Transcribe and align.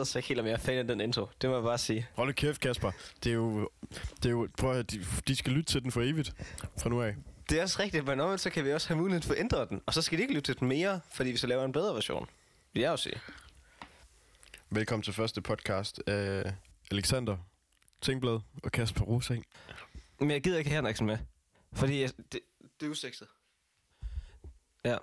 Ved 0.00 0.04
så 0.04 0.18
ikke 0.18 0.28
helt, 0.28 0.40
om 0.40 0.46
jeg 0.46 0.52
er 0.52 0.58
fan 0.58 0.78
af 0.78 0.86
den 0.86 1.00
intro. 1.00 1.26
Det 1.42 1.50
må 1.50 1.56
jeg 1.56 1.64
bare 1.64 1.78
sige. 1.78 2.06
Hold 2.14 2.28
nu 2.28 2.32
kæft, 2.32 2.60
Kasper. 2.60 2.90
Det 3.24 3.30
er 3.30 3.34
jo... 3.34 3.70
Det 4.16 4.26
er 4.26 4.30
jo 4.30 4.48
prøv 4.58 4.72
at, 4.72 4.90
de, 4.90 5.04
de 5.28 5.36
skal 5.36 5.52
lytte 5.52 5.72
til 5.72 5.82
den 5.82 5.92
for 5.92 6.02
evigt 6.02 6.32
fra 6.78 6.88
nu 6.90 7.02
af. 7.02 7.16
Det 7.50 7.58
er 7.58 7.62
også 7.62 7.82
rigtigt, 7.82 8.04
men 8.04 8.20
omvendt 8.20 8.40
så 8.40 8.50
kan 8.50 8.64
vi 8.64 8.72
også 8.72 8.88
have 8.88 8.98
mulighed 8.98 9.22
for 9.22 9.34
at 9.34 9.40
ændre 9.40 9.66
den. 9.66 9.80
Og 9.86 9.94
så 9.94 10.02
skal 10.02 10.18
de 10.18 10.22
ikke 10.22 10.34
lytte 10.34 10.52
til 10.52 10.60
den 10.60 10.68
mere, 10.68 11.00
fordi 11.14 11.30
vi 11.30 11.36
så 11.36 11.46
laver 11.46 11.64
en 11.64 11.72
bedre 11.72 11.94
version. 11.94 12.28
Vil 12.72 12.80
jeg 12.80 12.90
jo 12.90 12.96
sige. 12.96 13.20
Velkommen 14.70 15.02
til 15.02 15.12
første 15.12 15.40
podcast 15.40 16.02
af 16.06 16.54
Alexander 16.90 17.36
Tingblad 18.00 18.40
og 18.62 18.72
Kasper 18.72 19.04
Rosing. 19.04 19.46
Men 20.20 20.30
jeg 20.30 20.42
gider 20.42 20.58
ikke 20.58 20.70
have 20.70 20.78
Henriksen 20.78 21.06
med. 21.06 21.18
Fordi 21.72 22.00
jeg, 22.00 22.10
det, 22.32 22.40
det 22.80 22.86
er 22.86 22.90
usekset. 22.90 23.28
Ja. 24.84 24.96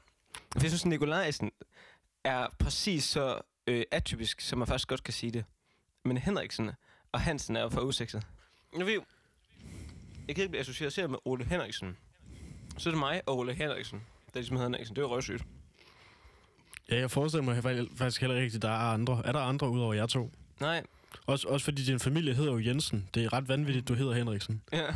Jeg 0.56 0.70
synes, 0.70 0.86
Nikolajsen 0.86 1.52
er 2.24 2.48
præcis 2.60 3.04
så 3.04 3.42
øh, 3.68 3.84
atypisk, 3.92 4.42
som 4.42 4.60
man 4.60 4.68
faktisk 4.68 4.88
godt 4.88 5.04
kan 5.04 5.14
sige 5.14 5.32
det. 5.32 5.46
Men 6.06 6.18
Henriksen 6.18 6.72
og 7.12 7.22
Hansen 7.22 7.56
er 7.56 7.62
jo 7.62 7.70
for 7.70 7.82
usekset. 7.82 8.28
Jeg 8.78 8.86
ved 8.86 9.02
jeg 10.28 10.36
kan 10.36 10.42
ikke 10.44 10.50
blive 10.52 10.62
associeret 10.62 11.10
med 11.10 11.20
Ole 11.26 11.46
Henriksen. 11.46 11.98
Så 12.78 12.90
er 12.90 12.92
det 12.92 13.00
mig 13.00 13.22
og 13.26 13.38
Ole 13.38 13.54
Henriksen, 13.54 14.00
der 14.34 14.40
ligesom 14.40 14.56
hedder 14.58 14.70
Henriksen. 14.70 14.96
Det 14.96 15.02
er 15.02 15.06
jo 15.06 15.14
røvsygt. 15.14 15.44
Ja, 16.92 17.00
jeg 17.00 17.12
forestiller 17.12 17.44
mig 17.44 17.58
fa- 17.58 17.98
faktisk 17.98 18.22
heller 18.22 18.38
ikke, 18.38 18.56
at 18.56 18.62
der 18.62 18.70
er 18.70 18.94
andre. 18.94 19.22
Er 19.26 19.32
der 19.32 19.40
andre 19.40 19.70
udover 19.70 19.94
jer 19.94 20.06
to? 20.06 20.32
Nej, 20.60 20.84
Også, 21.26 21.48
også 21.48 21.64
fordi 21.64 21.84
din 21.86 22.00
familie 22.00 22.34
hedder 22.34 22.52
jo 22.52 22.60
Jensen. 22.60 23.10
Det 23.14 23.24
er 23.26 23.34
ret 23.34 23.48
vanvittigt, 23.48 23.88
du 23.88 23.94
hedder 23.94 24.14
Henriksen. 24.14 24.62
Ja. 24.74 24.88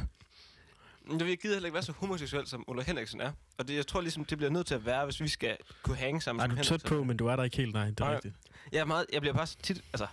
Men 1.05 1.19
jeg 1.29 1.37
gider 1.37 1.55
heller 1.55 1.67
ikke 1.67 1.73
være 1.73 1.83
så 1.83 1.91
homoseksuel, 1.91 2.47
som 2.47 2.63
Ulla 2.67 2.83
Henriksen 2.83 3.21
er. 3.21 3.31
Og 3.57 3.67
det, 3.67 3.75
jeg 3.75 3.87
tror 3.87 4.01
ligesom, 4.01 4.25
det 4.25 4.37
bliver 4.37 4.51
nødt 4.51 4.67
til 4.67 4.75
at 4.75 4.85
være, 4.85 5.05
hvis 5.05 5.21
vi 5.21 5.27
skal 5.27 5.57
kunne 5.83 5.95
hænge 5.95 6.21
sammen 6.21 6.39
Nej, 6.49 6.55
du 6.55 6.59
er 6.59 6.63
tæt 6.63 6.83
på, 6.87 7.03
men 7.03 7.17
du 7.17 7.27
er 7.27 7.35
der 7.35 7.43
ikke 7.43 7.57
helt, 7.57 7.73
nej. 7.73 7.85
Det 7.89 7.99
er 7.99 8.05
Nej. 8.05 8.13
rigtigt. 8.15 8.35
Jeg, 8.71 8.79
er 8.79 8.85
meget, 8.85 9.05
jeg 9.13 9.21
bliver 9.21 9.33
bare 9.33 9.45
tit... 9.63 9.81
Altså, 9.93 10.07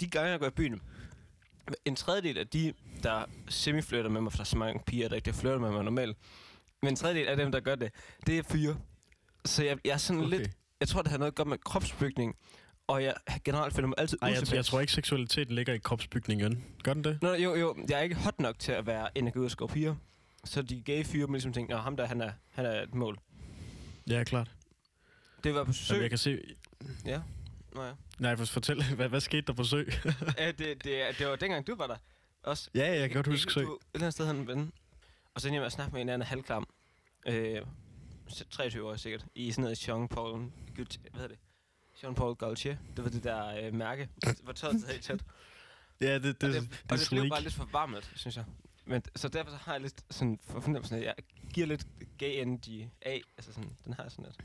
de 0.00 0.10
gange, 0.10 0.30
jeg 0.30 0.40
går 0.40 0.46
i 0.46 0.50
byen, 0.50 0.80
en 1.84 1.96
tredjedel 1.96 2.38
af 2.38 2.46
de, 2.48 2.72
der 3.02 3.24
semiflirter 3.48 4.10
med 4.10 4.20
mig, 4.20 4.32
for 4.32 4.36
der 4.36 4.42
er 4.42 4.44
så 4.44 4.58
mange 4.58 4.80
piger, 4.86 5.08
der 5.08 5.16
ikke 5.16 5.32
flirter 5.32 5.58
med 5.58 5.70
mig 5.70 5.84
normalt, 5.84 6.16
men 6.82 6.88
en 6.88 6.96
tredjedel 6.96 7.28
af 7.28 7.36
dem, 7.36 7.52
der 7.52 7.60
gør 7.60 7.74
det, 7.74 7.92
det 8.26 8.38
er 8.38 8.42
fyre. 8.42 8.76
Så 9.44 9.64
jeg, 9.64 9.78
jeg 9.84 9.92
er 9.92 9.96
sådan 9.96 10.22
okay. 10.24 10.38
Lidt... 10.38 10.50
Jeg 10.80 10.88
tror, 10.88 11.02
det 11.02 11.10
har 11.10 11.18
noget 11.18 11.30
at 11.32 11.36
gøre 11.36 11.46
med 11.46 11.58
kropsbygning, 11.58 12.36
og 12.86 13.02
jeg 13.04 13.14
generelt 13.44 13.74
føler 13.74 13.88
mig 13.88 13.94
altid 13.98 14.18
Ej, 14.22 14.28
jeg, 14.28 14.54
jeg 14.54 14.64
tror 14.64 14.80
ikke, 14.80 14.92
seksualiteten 14.92 15.54
ligger 15.54 15.72
i 15.74 15.78
kropsbygningen. 15.78 16.64
Gør 16.82 16.94
den 16.94 17.04
det? 17.04 17.18
Nå, 17.22 17.34
jo, 17.34 17.54
jo, 17.54 17.76
jeg 17.88 17.98
er 17.98 18.02
ikke 18.02 18.14
hot 18.14 18.40
nok 18.40 18.58
til 18.58 18.72
at 18.72 18.86
være 18.86 19.18
en 19.18 19.32
og 19.60 19.68
piger. 19.68 19.94
Så 20.44 20.62
de 20.62 20.82
gay 20.82 21.04
fyre, 21.04 21.26
man 21.26 21.32
ligesom 21.32 21.52
tænker, 21.52 21.76
"Nå, 21.76 21.82
ham 21.82 21.96
der, 21.96 22.06
han 22.06 22.20
er, 22.20 22.32
han 22.50 22.66
er 22.66 22.82
et 22.82 22.94
mål. 22.94 23.18
Ja, 24.06 24.24
klart. 24.24 24.50
Det 25.44 25.54
var 25.54 25.64
på 25.64 25.72
Så 25.72 25.84
sø. 25.84 26.00
jeg 26.00 26.10
kan 26.10 26.18
se... 26.18 26.38
Ja. 27.06 27.20
Nå 27.74 27.82
ja. 27.84 27.92
Nej, 28.18 28.36
for 28.36 28.44
fortæl, 28.44 28.84
hvad, 28.96 29.08
hvad 29.08 29.20
skete 29.20 29.42
der 29.42 29.52
på 29.52 29.64
sø? 29.64 29.84
ja 30.38 30.46
det, 30.52 30.84
det, 30.84 31.18
det 31.18 31.26
var 31.26 31.36
dengang, 31.36 31.66
du 31.66 31.74
var 31.74 31.86
der. 31.86 31.96
Også. 32.42 32.70
ja, 32.74 32.98
jeg 33.00 33.08
kan 33.08 33.14
godt 33.16 33.26
huske 33.26 33.52
sø. 33.52 33.62
Du, 33.62 33.74
et 33.74 33.78
eller 33.94 34.04
andet 34.04 34.12
sted 34.14 34.26
havde 34.26 34.38
en 34.38 34.46
ven. 34.46 34.72
Og 35.34 35.40
så 35.40 35.48
endte 35.48 35.54
jeg 35.54 35.60
med 35.60 35.66
at 35.66 35.72
snakke 35.72 35.92
med 35.92 36.00
en 36.02 36.08
anden 36.08 36.26
halvklam. 36.26 36.68
Øh, 37.26 37.60
23 38.50 38.88
år 38.88 38.96
sikkert. 38.96 39.24
I 39.34 39.50
sådan 39.52 39.62
noget 39.62 39.88
Jean 39.88 40.08
Paul... 40.08 40.50
Gaultier- 40.78 41.00
Hvad 41.10 41.12
hedder 41.20 41.28
det? 41.28 41.38
Jean 42.02 42.14
Paul 42.14 42.34
Gaultier. 42.36 42.76
Det 42.96 43.04
var 43.04 43.10
det 43.10 43.24
der 43.24 43.66
øh, 43.66 43.74
mærke, 43.74 44.08
hvor 44.42 44.52
tøjet 44.52 44.80
sad 44.80 44.88
helt 44.88 45.04
tæt. 45.04 45.20
Ja, 46.00 46.14
det, 46.14 46.22
det, 46.22 46.44
og 46.44 46.54
det, 46.54 46.62
det, 46.70 46.80
og 46.90 46.98
det 46.98 47.08
blev 47.10 47.28
bare 47.30 47.42
lidt 47.42 47.54
for 47.54 47.68
varmt, 47.72 48.12
synes 48.16 48.36
jeg. 48.36 48.44
Men, 48.86 49.02
så 49.16 49.28
derfor 49.28 49.50
så 49.50 49.56
har 49.56 49.72
jeg 49.72 49.80
lidt 49.80 50.04
sådan 50.10 50.38
for 50.42 50.60
fornemmelsen 50.60 50.98
at 50.98 51.04
jeg 51.04 51.14
giver 51.54 51.66
lidt 51.66 51.86
gay 52.18 52.42
energy 52.42 52.84
af. 53.02 53.22
Altså 53.36 53.52
sådan, 53.52 53.70
den 53.84 53.92
har 53.94 54.02
jeg 54.02 54.10
sådan 54.12 54.24
lidt. 54.24 54.36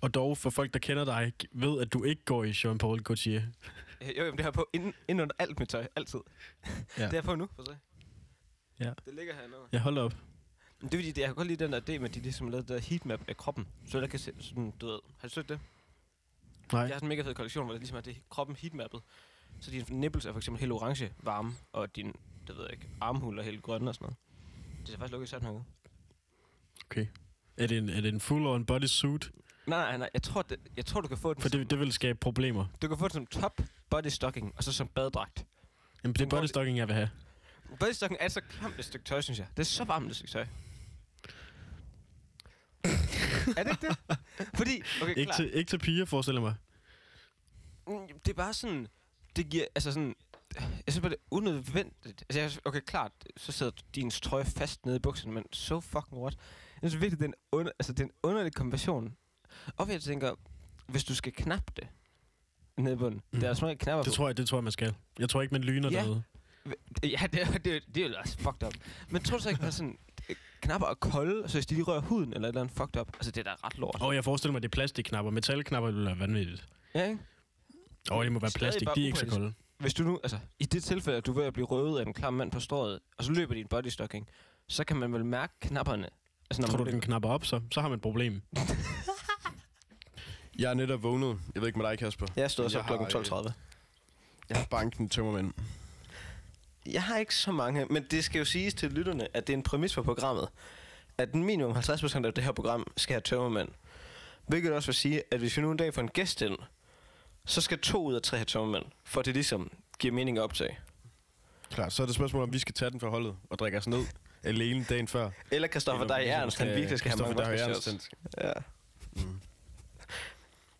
Og 0.00 0.14
dog, 0.14 0.38
for 0.38 0.50
folk, 0.50 0.72
der 0.72 0.78
kender 0.78 1.04
dig, 1.04 1.32
ved, 1.52 1.80
at 1.80 1.92
du 1.92 2.04
ikke 2.04 2.24
går 2.24 2.44
i 2.44 2.50
Jean-Paul 2.50 3.02
Gaultier. 3.02 3.42
Øh, 4.02 4.08
Jo, 4.18 4.24
jo, 4.24 4.30
men 4.30 4.36
det 4.36 4.44
har 4.44 4.50
på 4.50 4.68
ind, 4.72 4.94
ind 5.08 5.22
under 5.22 5.34
alt 5.38 5.58
mit 5.58 5.68
tøj, 5.68 5.86
altid. 5.96 6.20
Ja. 6.66 6.72
Ja. 6.98 7.04
Det 7.04 7.12
er 7.12 7.16
jeg 7.16 7.24
på 7.24 7.34
nu, 7.34 7.48
for 7.56 7.64
se. 7.64 7.76
Ja. 8.80 8.92
Det 9.04 9.14
ligger 9.14 9.34
hernede. 9.34 9.60
Jeg 9.72 9.80
holder 9.80 10.02
op. 10.02 10.16
Men 10.80 10.90
det 10.90 10.94
er 10.94 10.98
fordi, 10.98 11.12
det, 11.12 11.18
jeg 11.18 11.26
kan 11.28 11.34
godt 11.34 11.48
lide 11.48 11.64
den 11.64 11.72
der 11.72 11.80
idé 11.80 11.98
med, 11.98 12.08
at 12.08 12.14
de 12.14 12.20
ligesom 12.20 12.46
har 12.46 12.50
lavet 12.50 12.68
det 12.68 12.74
der 12.74 12.80
heatmap 12.88 13.20
af 13.28 13.36
kroppen. 13.36 13.66
Så 13.88 14.00
der 14.00 14.06
kan 14.06 14.18
se 14.18 14.32
sådan, 14.40 14.72
du 14.80 14.86
ved, 14.86 14.98
har 15.18 15.28
du 15.28 15.34
set 15.34 15.48
det? 15.48 15.60
Nej. 16.72 16.80
Jeg 16.80 16.88
har 16.88 16.94
sådan 16.94 17.04
en 17.06 17.08
mega 17.08 17.22
fed 17.22 17.34
kollektion, 17.34 17.64
hvor 17.64 17.72
det 17.72 17.80
ligesom 17.80 17.96
er 17.96 18.00
det 18.00 18.16
kroppen 18.30 18.56
heatmappet. 18.56 19.00
Så 19.60 19.70
din 19.70 19.84
nipples 19.90 20.24
er 20.26 20.32
for 20.32 20.38
eksempel 20.38 20.60
helt 20.60 20.72
orange 20.72 21.12
varme, 21.22 21.52
og 21.72 21.96
din, 21.96 22.06
det 22.46 22.56
ved 22.56 22.62
jeg 22.64 22.72
ikke, 22.72 22.88
armhul 23.00 23.38
er 23.38 23.42
helt 23.42 23.62
grønne 23.62 23.90
og 23.90 23.94
sådan 23.94 24.04
noget. 24.04 24.16
Det 24.80 24.88
ser 24.88 24.98
faktisk 24.98 25.12
lukket 25.12 25.28
sådan 25.28 25.50
ud. 25.50 25.60
Okay. 26.86 27.06
Er 27.56 27.66
det 27.66 27.78
en, 27.78 27.88
er 27.88 28.00
det 28.00 28.08
en 28.14 28.20
full-on 28.20 28.64
bodysuit? 28.64 29.30
Nej, 29.66 29.78
nej, 29.88 29.96
nej, 29.96 30.10
jeg 30.14 30.22
tror, 30.22 30.42
det, 30.42 30.58
jeg 30.76 30.86
tror 30.86 31.00
du 31.00 31.08
kan 31.08 31.18
få 31.18 31.34
den 31.34 31.42
For 31.42 31.48
som, 31.48 31.60
det, 31.60 31.70
det 31.70 31.78
vil 31.80 31.92
skabe 31.92 32.18
problemer. 32.18 32.66
du 32.82 32.88
kan 32.88 32.98
få 32.98 33.04
den 33.08 33.12
som 33.12 33.26
top 33.26 33.60
body 33.90 34.06
stocking, 34.06 34.52
og 34.56 34.64
så 34.64 34.72
som 34.72 34.88
badedragt. 34.88 35.46
Jamen, 36.04 36.12
det 36.14 36.20
er 36.20 36.24
det- 36.24 36.30
bodystocking, 36.30 36.78
jeg 36.78 36.88
vil 36.88 36.94
have. 36.94 37.10
Body 37.80 37.90
stocking 37.92 38.18
er 38.20 38.28
så 38.28 38.40
klamt 38.40 38.78
et 38.78 38.84
stykke 38.84 39.04
tøj, 39.04 39.20
synes 39.20 39.38
jeg. 39.38 39.46
Det 39.56 39.58
er 39.62 39.64
så 39.64 39.84
varmt 39.84 40.10
et 40.10 40.16
stykke 40.16 40.32
tøj. 40.32 40.46
er 43.56 43.62
det 43.62 43.70
ikke 43.70 43.86
det? 43.88 44.18
Fordi, 44.58 44.82
okay, 45.02 45.08
Ikke 45.16 45.24
klar. 45.24 45.36
til, 45.36 45.54
ikke 45.54 45.68
til 45.68 45.78
piger, 45.78 46.04
forestiller 46.04 46.40
mig. 46.40 46.54
Mm, 47.86 48.06
Det 48.24 48.28
er 48.30 48.34
bare 48.34 48.54
sådan... 48.54 48.86
Det 49.36 49.48
giver... 49.50 49.64
Altså 49.74 49.92
sådan... 49.92 50.14
Jeg 50.54 50.64
synes 50.92 51.00
bare, 51.00 51.10
det 51.10 51.16
er 51.16 51.26
unødvendigt. 51.30 52.24
Altså, 52.28 52.40
jeg, 52.40 52.50
okay, 52.64 52.80
klart, 52.80 53.12
så 53.36 53.52
sidder 53.52 53.72
din 53.94 54.10
trøje 54.10 54.44
fast 54.44 54.86
nede 54.86 54.96
i 54.96 55.00
bukserne, 55.00 55.34
men 55.34 55.44
so 55.52 55.80
fucking 55.80 56.20
what? 56.22 56.36
Jeg 56.82 56.90
synes 56.90 57.02
virkelig, 57.02 57.18
det 57.18 57.24
er 57.24 57.28
en, 57.28 57.34
under, 57.52 57.72
altså, 57.78 57.92
det 57.92 58.00
er 58.00 58.04
en 58.04 58.12
underlig 58.22 58.52
kombination. 58.54 59.16
Og 59.76 59.88
jeg 59.92 60.00
tænker, 60.00 60.34
hvis 60.86 61.04
du 61.04 61.14
skal 61.14 61.32
knappe 61.32 61.72
det 61.76 61.86
nede 62.78 62.94
i 62.94 62.96
bunden, 62.98 63.22
mm. 63.32 63.40
der 63.40 63.48
er 63.48 63.54
sådan 63.54 63.64
nogle 63.64 63.78
knapper 63.78 64.02
Det 64.02 64.10
på. 64.12 64.14
tror 64.16 64.28
jeg, 64.28 64.36
det 64.36 64.48
tror 64.48 64.58
jeg, 64.58 64.64
man 64.64 64.72
skal. 64.72 64.94
Jeg 65.18 65.28
tror 65.28 65.42
ikke, 65.42 65.54
man 65.54 65.62
lyner 65.64 65.90
Ja. 65.90 66.02
derude. 66.02 66.22
Ja, 67.02 67.20
det, 67.32 67.42
er- 67.42 67.58
det, 67.58 67.82
det 67.94 68.04
er 68.04 68.08
jo 68.08 68.14
også 68.18 68.38
fucked 68.38 68.62
up. 68.66 68.74
Men 69.08 69.22
tror 69.22 69.36
du 69.36 69.42
så 69.42 69.48
ikke, 69.48 69.64
at 69.66 69.74
sådan 69.74 69.98
øh, 70.30 70.36
knapper 70.60 70.88
er 70.88 70.94
kolde, 70.94 71.48
så 71.48 71.56
hvis 71.56 71.66
de 71.66 71.74
lige 71.74 71.84
rører 71.84 72.00
huden 72.00 72.32
eller 72.32 72.48
et 72.48 72.52
eller 72.52 72.60
andet 72.60 72.76
fucked 72.76 73.00
up, 73.00 73.08
altså 73.14 73.30
det 73.30 73.46
er 73.46 73.54
da 73.54 73.66
ret 73.66 73.78
lort. 73.78 73.96
Og 74.00 74.14
jeg 74.14 74.24
forestiller 74.24 74.52
mig, 74.52 74.62
det 74.62 74.68
er 74.68 74.70
plastikknapper. 74.76 75.30
Metalknapper 75.30 75.90
vil 75.90 76.04
være 76.04 76.18
vanvittigt. 76.18 76.68
Ja, 76.94 77.04
ikke? 77.08 77.18
Og 78.10 78.24
det 78.24 78.32
må 78.32 78.38
være 78.40 78.50
Stadig 78.50 78.60
plastik, 78.62 78.88
de 78.94 79.02
er 79.02 79.06
ikke 79.06 79.18
så 79.18 79.26
kolde. 79.26 79.52
Hvis 79.78 79.94
du 79.94 80.02
nu, 80.02 80.20
altså, 80.22 80.38
i 80.58 80.64
det 80.64 80.84
tilfælde, 80.84 81.18
at 81.18 81.26
du 81.26 81.30
er 81.32 81.36
ved 81.36 81.44
at 81.44 81.52
blive 81.52 81.66
røvet 81.66 82.00
af 82.00 82.06
en 82.06 82.12
klam 82.14 82.34
mand 82.34 82.50
på 82.50 82.60
strået, 82.60 83.00
og 83.18 83.24
så 83.24 83.32
løber 83.32 83.54
din 83.54 83.66
bodystocking, 83.66 84.28
så 84.68 84.84
kan 84.84 84.96
man 84.96 85.12
vel 85.12 85.24
mærke 85.24 85.52
knapperne. 85.60 86.08
Altså, 86.50 86.62
når 86.62 86.68
Tror 86.68 86.76
du, 86.78 86.84
man 86.84 86.92
den 86.92 87.00
knapper 87.00 87.28
op, 87.28 87.44
så, 87.44 87.60
så 87.72 87.80
har 87.80 87.88
man 87.88 87.96
et 87.96 88.02
problem. 88.02 88.42
Jeg 90.58 90.70
er 90.70 90.74
netop 90.74 91.02
vågnet. 91.02 91.38
Jeg 91.54 91.62
ved 91.62 91.68
ikke 91.68 91.78
med 91.78 91.88
dig, 91.90 91.98
Kasper. 91.98 92.26
Jeg 92.36 92.50
stod 92.50 92.70
så 92.70 92.82
klokken 92.82 93.08
har, 93.12 93.18
øh, 93.18 93.24
12.30. 93.46 93.52
Jeg 94.48 94.56
har 94.58 94.64
banken 94.70 95.08
tømmermænd. 95.08 95.52
Jeg 96.86 97.02
har 97.02 97.18
ikke 97.18 97.34
så 97.34 97.52
mange, 97.52 97.84
men 97.86 98.04
det 98.10 98.24
skal 98.24 98.38
jo 98.38 98.44
siges 98.44 98.74
til 98.74 98.92
lytterne, 98.92 99.36
at 99.36 99.46
det 99.46 99.52
er 99.52 99.56
en 99.56 99.62
præmis 99.62 99.94
for 99.94 100.02
programmet, 100.02 100.48
at 101.18 101.34
minimum 101.34 101.72
50% 101.76 102.26
af 102.26 102.34
det 102.34 102.44
her 102.44 102.52
program 102.52 102.86
skal 102.96 103.14
have 103.14 103.20
tømmermænd. 103.20 103.68
Hvilket 104.46 104.72
også 104.72 104.86
vil 104.86 104.94
sige, 104.94 105.22
at 105.30 105.38
hvis 105.38 105.56
vi 105.56 105.62
nu 105.62 105.70
en 105.70 105.76
dag 105.76 105.94
får 105.94 106.02
en 106.02 106.08
gæst 106.08 106.42
ind, 106.42 106.56
så 107.46 107.60
skal 107.60 107.78
to 107.78 108.04
ud 108.04 108.14
af 108.14 108.22
tre 108.22 108.36
have 108.36 108.44
tømmermænd, 108.44 108.84
for 109.04 109.22
det 109.22 109.34
ligesom 109.34 109.70
giver 109.98 110.14
mening 110.14 110.38
at 110.38 110.42
optage. 110.42 110.78
Klar, 111.70 111.88
så 111.88 112.02
er 112.02 112.06
det 112.06 112.14
spørgsmål, 112.14 112.42
om 112.42 112.52
vi 112.52 112.58
skal 112.58 112.74
tage 112.74 112.90
den 112.90 113.00
fra 113.00 113.08
holdet 113.08 113.36
og 113.50 113.58
drikke 113.58 113.78
os 113.78 113.86
ned 113.86 114.04
alene 114.42 114.84
dagen 114.88 115.08
før. 115.08 115.30
Eller 115.50 115.68
Kristoffer 115.68 116.04
ligesom 116.18 116.40
Ernst, 116.42 116.58
han 116.58 116.68
virkelig 116.68 116.98
skal 116.98 117.10
have 117.10 117.22
mange 117.22 117.36
Dej 117.36 117.50
vodka 117.50 117.64
Ernst, 117.64 117.82
shots. 117.82 118.08
han- 118.36 118.44
Ja. 118.48 118.52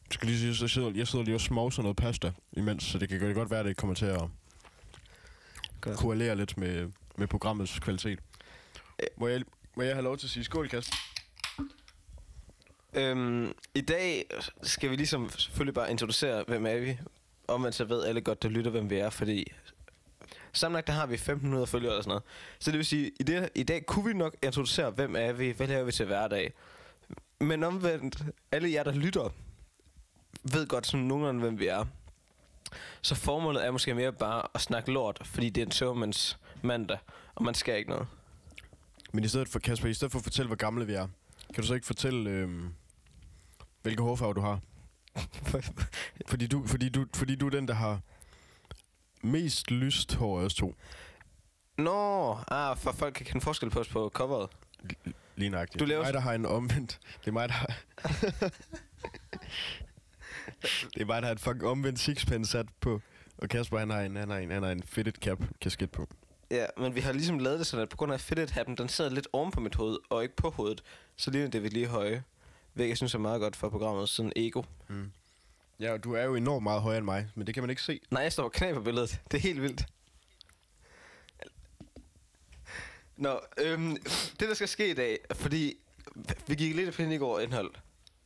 Jeg 0.09 0.15
skal 0.15 0.29
lige 0.29 0.39
sige, 0.39 0.55
så 0.57 0.69
sidder, 0.69 0.93
jeg 0.95 1.09
sidder 1.09 1.25
lige 1.25 1.35
og 1.35 1.41
smovser 1.41 1.83
noget 1.83 1.97
pasta 1.97 2.33
imens, 2.53 2.85
så 2.85 2.99
det 2.99 3.09
kan 3.09 3.21
det 3.21 3.35
godt 3.35 3.51
være, 3.51 3.61
at 3.61 3.67
det 3.67 3.77
kommer 3.77 3.95
til 3.95 4.07
at 4.07 4.21
Godt. 5.81 5.99
korrelere 5.99 6.37
lidt 6.37 6.59
med, 6.59 6.91
med 7.17 7.27
programmets 7.27 7.79
kvalitet. 7.79 8.19
Må 9.17 9.29
jeg, 9.29 9.43
må 9.77 9.83
jeg 9.83 9.95
have 9.95 10.05
lov 10.05 10.17
til 10.19 10.27
at 10.27 10.31
sige 10.31 10.45
skål, 10.45 10.69
Kasper? 10.69 10.97
Øhm, 12.95 13.53
I 13.75 13.81
dag 13.81 14.25
skal 14.63 14.91
vi 14.91 14.97
ligesom 14.97 15.31
selvfølgelig 15.31 15.75
bare 15.75 15.91
introducere, 15.91 16.45
hvem 16.49 16.67
er 16.67 16.77
vi. 16.79 16.99
Omvendt 17.49 17.75
så 17.77 17.85
ved 17.85 18.05
alle 18.05 18.21
godt, 18.21 18.43
der 18.43 18.49
lytter, 18.49 18.71
hvem 18.71 18.91
vi 18.91 18.97
er, 18.97 19.11
fordi 19.11 19.53
sammenlagt 20.53 20.87
der 20.87 20.93
har 20.93 21.07
vi 21.07 21.15
1500 21.15 21.67
følgere 21.67 21.93
eller 21.93 22.03
sådan 22.03 22.09
noget. 22.09 22.23
Så 22.59 22.71
det 22.71 22.79
vil 22.79 22.87
sige, 22.87 23.13
i, 23.21 23.23
det, 23.23 23.49
i 23.55 23.63
dag 23.63 23.87
kunne 23.87 24.05
vi 24.05 24.13
nok 24.13 24.37
introducere, 24.43 24.91
hvem 24.91 25.17
er 25.17 25.33
vi, 25.33 25.51
hvad 25.51 25.67
laver 25.67 25.85
vi 25.85 25.93
til 25.93 26.07
hverdag. 26.07 26.53
Men 27.41 27.63
omvendt, 27.65 28.23
alle 28.53 28.73
jer, 28.73 28.83
der 28.83 28.93
lytter, 28.93 29.31
ved 30.53 30.67
godt 30.67 30.87
sådan 30.87 31.07
nogenlunde, 31.07 31.41
hvem 31.41 31.59
vi 31.59 31.67
er. 31.67 31.85
Så 33.03 33.15
formålet 33.15 33.67
er 33.67 33.71
måske 33.71 33.95
mere 33.95 34.13
bare 34.13 34.43
at 34.55 34.61
snakke 34.61 34.93
lort, 34.93 35.21
fordi 35.25 35.51
det 35.51 35.61
er 35.61 35.67
en 35.67 35.71
tømmermænds 35.71 36.39
mandag, 36.63 36.99
og 37.35 37.45
man 37.45 37.55
skal 37.55 37.79
ikke 37.79 37.91
noget. 37.91 38.07
Men 39.13 39.25
i 39.25 39.29
stedet 39.29 39.49
for, 39.49 39.59
Kasper, 39.59 39.89
i 39.89 39.95
stedet 39.95 40.13
for 40.13 40.19
at 40.19 40.23
fortælle, 40.23 40.47
hvor 40.47 40.57
gamle 40.57 40.87
vi 40.87 40.95
er, 40.95 41.09
kan 41.55 41.63
du 41.63 41.67
så 41.67 41.75
ikke 41.75 41.87
fortælle, 41.87 42.31
øhm, 42.31 42.69
hvilke 43.83 44.03
hårfarve 44.03 44.35
du 44.35 44.41
har? 44.41 44.61
Fordi 46.29 46.47
du, 46.47 46.67
fordi, 46.67 46.89
du, 46.89 47.07
fordi 47.15 47.35
du 47.37 47.47
er 47.47 47.51
den, 47.51 47.69
der 47.69 47.75
har 47.75 48.01
mest 49.23 49.71
lyst 49.71 50.15
hår 50.15 50.41
af 50.41 50.45
os 50.45 50.55
to. 50.55 50.75
Nå, 51.79 52.39
ah, 52.49 52.77
for 52.77 52.93
folk 52.93 53.15
kan 53.15 53.27
kende 53.27 53.41
forskel 53.41 53.71
på 53.71 53.81
os 53.81 53.89
på 53.89 54.11
coveret. 54.15 54.51
Lige 55.37 55.51
nøjagtigt. 55.51 55.81
Du 55.81 55.85
Det 55.85 55.89
laver 55.89 56.03
er 56.03 56.07
mig, 56.07 56.15
der 56.15 56.21
har 56.21 56.33
en 56.35 56.47
omvendt. 56.47 56.99
Det 57.21 57.29
er 57.29 57.33
mig, 57.33 57.49
der 57.49 57.55
har... 57.55 57.67
Det 60.63 61.01
er 61.01 61.05
bare, 61.05 61.17
at 61.17 61.23
han 61.23 61.25
har 61.25 61.33
en 61.33 61.39
fucking 61.39 61.67
omvendt 61.67 61.99
sixpence 61.99 62.51
sat 62.51 62.67
på. 62.81 63.01
Og 63.39 63.49
Kasper, 63.49 63.79
han 63.79 63.91
har 63.91 64.01
en, 64.01 64.17
han 64.17 64.31
har 64.31 64.39
en, 64.39 64.51
han 64.51 64.63
har 64.63 64.71
en 64.71 64.83
fitted 64.83 65.13
cap 65.13 65.43
kasket 65.61 65.91
på. 65.91 66.09
Ja, 66.51 66.67
men 66.79 66.95
vi 66.95 67.01
har 67.01 67.13
ligesom 67.13 67.39
lavet 67.39 67.59
det 67.59 67.67
sådan, 67.67 67.83
at 67.83 67.89
på 67.89 67.97
grund 67.97 68.13
af 68.13 68.21
fitted 68.21 68.49
happen, 68.49 68.77
den 68.77 68.89
sidder 68.89 69.11
lidt 69.11 69.29
oven 69.33 69.51
på 69.51 69.61
mit 69.61 69.75
hoved, 69.75 69.99
og 70.11 70.23
ikke 70.23 70.37
på 70.37 70.51
hovedet. 70.51 70.83
Så 71.17 71.31
ligner 71.31 71.49
det 71.49 71.63
vi 71.63 71.69
lige 71.69 71.87
høje. 71.87 72.25
Hvilket 72.73 72.89
jeg 72.89 72.97
synes 72.97 73.15
er 73.15 73.19
meget 73.19 73.41
godt 73.41 73.57
for 73.57 73.69
programmet, 73.69 74.09
sådan 74.09 74.33
ego. 74.37 74.63
Ja, 75.81 75.93
og 75.93 76.05
du 76.05 76.13
er 76.13 76.25
jo 76.25 76.35
enormt 76.35 76.63
meget 76.63 76.83
højere 76.83 76.99
end 76.99 77.05
mig, 77.05 77.29
men 77.35 77.47
det 77.47 77.55
kan 77.55 77.63
man 77.63 77.71
ikke 77.71 77.83
se. 77.83 78.01
Nej, 78.11 78.23
jeg 78.23 78.33
står 78.33 78.45
og 78.45 78.53
knæ 78.53 78.73
på 78.73 78.81
billedet. 78.81 79.21
Det 79.31 79.37
er 79.37 79.43
helt 79.43 79.63
vildt. 79.63 79.87
Nå, 83.17 83.41
øhm, 83.59 83.97
det 84.41 84.49
der 84.49 84.55
skal 84.55 84.69
ske 84.69 84.91
i 84.91 84.95
dag, 84.95 85.19
fordi 85.35 85.75
vi 86.47 86.55
gik 86.55 86.75
lidt 86.75 86.99
i 86.99 87.17
går 87.17 87.41
indhold. 87.41 87.71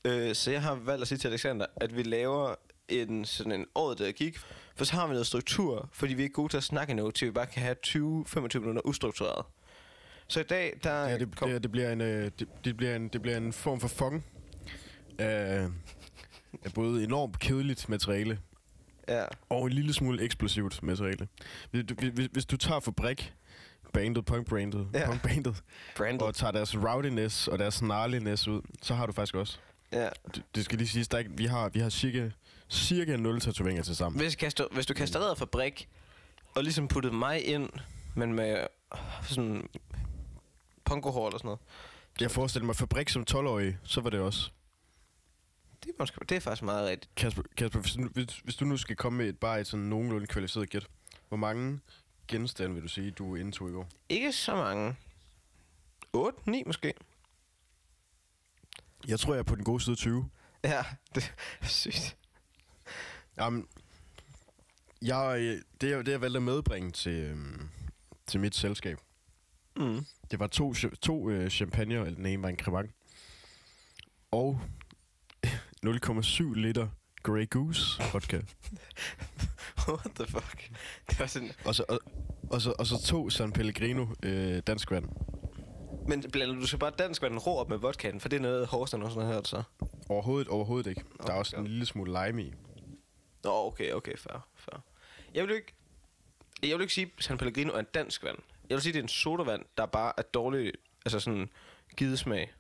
Øh, 0.05 0.35
så 0.35 0.51
jeg 0.51 0.63
har 0.63 0.75
valgt 0.75 1.03
at 1.03 1.09
sige 1.09 1.19
til 1.19 1.29
Alexander, 1.29 1.67
at 1.77 1.97
vi 1.97 2.03
laver 2.03 2.55
en 2.89 3.25
sådan 3.25 3.53
en 3.53 3.67
året, 3.75 3.99
der 3.99 4.13
gik. 4.13 4.39
For 4.77 4.85
så 4.85 4.93
har 4.95 5.07
vi 5.07 5.13
noget 5.13 5.27
struktur, 5.27 5.89
fordi 5.93 6.15
vi 6.15 6.23
er 6.23 6.25
ikke 6.25 6.35
gode 6.35 6.53
til 6.53 6.57
at 6.57 6.63
snakke 6.65 6.91
endnu, 6.91 7.11
til 7.11 7.27
vi 7.27 7.33
bare 7.33 7.47
kan 7.47 7.63
have 7.63 7.77
20-25 7.87 8.59
minutter 8.59 8.83
ustruktureret. 8.85 9.45
Så 10.29 10.41
i 10.41 10.43
dag, 10.43 10.81
der 10.83 10.91
Ja, 11.09 11.19
det, 11.19 11.37
kom, 11.37 11.51
det, 11.51 11.63
det, 11.63 11.73
bliver 11.73 11.93
en, 11.93 12.01
øh, 12.01 12.31
det, 12.39 12.49
det, 12.65 12.77
bliver 12.77 12.97
en, 12.97 13.09
det 13.09 13.23
bliver 13.23 13.37
en 13.37 13.53
form 13.53 13.81
for 13.81 13.89
fong 13.89 14.25
af, 15.19 15.69
af 16.65 16.73
både 16.75 17.05
enormt 17.05 17.39
kedeligt 17.39 17.89
materiale 17.89 18.39
ja, 19.09 19.25
og 19.49 19.67
en 19.67 19.73
lille 19.73 19.93
smule 19.93 20.23
eksplosivt 20.23 20.83
materiale. 20.83 21.29
Hvis 21.71 21.85
du, 21.89 21.95
hvis, 21.95 22.29
hvis 22.33 22.47
du 22.47 22.57
tager 22.57 22.81
fabrik, 22.81 23.35
bandet, 23.93 24.25
punkbandet, 24.25 24.89
Ja. 24.95 25.07
punkbandet, 25.07 25.63
og 26.23 26.35
tager 26.35 26.51
deres 26.51 26.77
rowdiness 26.77 27.49
og 27.49 27.59
deres 27.59 27.75
snarliness 27.75 28.49
ud, 28.49 28.61
så 28.83 28.95
har 28.95 29.07
du 29.07 29.13
faktisk 29.13 29.35
også. 29.35 29.59
Ja. 29.93 30.09
Det, 30.35 30.43
det 30.55 30.65
skal 30.65 30.79
lige 30.79 30.89
siges, 30.89 31.09
der 31.09 31.17
er 31.17 31.19
ikke, 31.19 31.37
vi 31.37 31.45
har, 31.47 31.69
vi 31.69 31.81
har 31.81 31.89
cirka, 31.91 32.31
cirka 32.69 33.17
0 33.17 33.41
tatoveringer 33.41 33.83
til 33.83 33.97
sammen. 33.97 34.21
Hvis, 34.21 34.37
kaster, 34.37 34.65
hvis 34.73 34.87
du 34.87 34.95
kasterede 34.95 35.37
fabrik, 35.37 35.89
og 36.55 36.63
ligesom 36.63 36.89
puttede 36.89 37.15
mig 37.15 37.47
ind, 37.47 37.71
men 38.15 38.35
med 38.35 38.61
øh, 38.61 38.67
sådan 39.23 39.69
pongohår 40.85 41.27
eller 41.27 41.39
sådan 41.39 41.47
noget, 41.47 41.61
Jeg 42.21 42.31
forestiller 42.31 42.67
mig 42.67 42.77
fabrik 42.77 43.09
som 43.09 43.25
12-årig, 43.31 43.79
så 43.85 44.01
var 44.01 44.11
det 44.11 44.21
også. 44.21 44.51
det 45.85 45.89
er, 45.91 45.95
måske, 45.99 46.21
det 46.29 46.37
er 46.37 46.41
faktisk 46.41 46.63
meget 46.63 46.89
rigtigt. 46.89 47.15
Kasper, 47.17 47.43
Kasper 47.57 47.81
hvis, 47.81 47.93
du, 47.93 48.09
hvis, 48.09 48.39
hvis 48.45 48.57
du 48.57 48.65
nu 48.65 48.77
skal 48.77 48.97
komme 48.97 49.19
med 49.19 49.29
et, 49.29 49.39
bare 49.39 49.61
et 49.61 49.67
sådan 49.67 49.87
nogenlunde 49.87 50.27
kvalificeret 50.27 50.71
gæt, 50.71 50.87
hvor 51.29 51.37
mange 51.37 51.81
genstande 52.29 52.75
vil 52.75 52.83
du 52.83 52.89
sige, 52.89 53.11
du 53.11 53.35
indtog 53.35 53.69
i 53.69 53.73
går? 53.73 53.89
Ikke 54.09 54.33
så 54.33 54.55
mange. 54.55 54.97
8, 56.13 56.39
9 56.51 56.63
måske. 56.67 56.95
Jeg 59.09 59.21
tror, 59.21 59.33
jeg 59.33 59.39
er 59.39 59.43
på 59.43 59.55
den 59.57 59.65
gode 59.65 59.85
side 59.85 59.97
20. 59.97 60.31
Ja, 60.65 60.85
det 61.15 61.35
er 61.61 61.67
sygt. 61.67 62.17
Jamen, 63.39 63.67
jeg, 65.03 65.59
det, 65.81 65.91
jeg, 65.91 66.07
det 66.07 66.13
jeg 66.13 66.21
valgte 66.21 66.37
at 66.37 66.43
medbringe 66.43 66.91
til, 66.93 67.13
øhm, 67.13 67.69
til 68.27 68.41
mit 68.41 68.55
selskab, 68.55 68.99
Mm. 69.77 70.05
det 70.31 70.39
var 70.39 70.47
to, 70.47 70.75
to 71.03 71.31
øh, 71.31 71.51
champagne, 71.51 71.95
eller 71.95 72.11
den 72.15 72.27
ene 72.27 72.43
var 72.43 72.49
en 72.49 72.57
cremant, 72.59 72.91
og 74.31 74.61
0,7 75.87 76.55
liter 76.55 76.89
Grey 77.23 77.51
Goose 77.51 78.03
vodka. 78.13 78.37
What 79.89 80.11
the 80.17 80.27
fuck? 80.27 80.71
Det 81.11 81.21
var 81.21 81.27
sådan... 81.27 81.53
Og 81.65 81.75
så, 81.75 81.85
og, 81.89 82.01
og, 82.51 82.61
så, 82.63 82.75
og 82.79 82.87
så 82.87 83.03
to 83.07 83.31
San 83.31 83.53
Pellegrino 83.53 84.07
øh, 84.23 84.63
dansk 84.67 84.91
vand. 84.91 85.09
Men 86.09 86.25
blander 86.33 86.55
du 86.55 86.67
så 86.67 86.79
bare 86.79 86.91
dansk 86.99 87.23
vand 87.23 87.39
rå 87.39 87.59
op 87.59 87.69
med 87.69 87.79
vodkaen? 87.79 88.21
For 88.21 88.29
det 88.29 88.37
er 88.37 88.41
noget 88.41 88.67
Horsten 88.67 89.03
også 89.03 89.21
har 89.21 89.33
hørt 89.33 89.49
så. 89.49 89.63
Overhovedet, 90.09 90.49
overhovedet 90.49 90.91
ikke. 90.91 91.05
Der 91.27 91.33
er 91.33 91.37
også 91.37 91.57
en 91.57 91.67
lille 91.67 91.87
smule 91.87 92.27
lime 92.27 92.43
i. 92.43 92.55
Nå, 93.45 93.51
okay, 93.67 93.93
okay, 93.93 94.17
fair, 94.17 94.49
fair. 94.55 94.81
Jeg 95.35 95.47
vil 95.47 95.55
ikke... 95.55 95.75
Jeg 96.63 96.77
vil 96.77 96.81
ikke 96.81 96.95
sige, 96.95 97.13
at 97.19 97.25
San 97.25 97.39
Pellegrino 97.39 97.73
er 97.73 97.79
en 97.79 97.87
dansk 97.95 98.25
vand. 98.25 98.39
Jeg 98.69 98.75
vil 98.75 98.83
sige, 98.83 98.91
at 98.91 98.95
det 98.95 99.01
er 99.01 99.05
en 99.05 99.09
sodavand, 99.09 99.65
der 99.79 99.87
bare 99.87 100.13
er 100.17 100.23
dårlig... 100.23 100.73
Altså 101.05 101.21
sådan 101.21 101.51
givet 101.97 102.19
smag. 102.19 102.53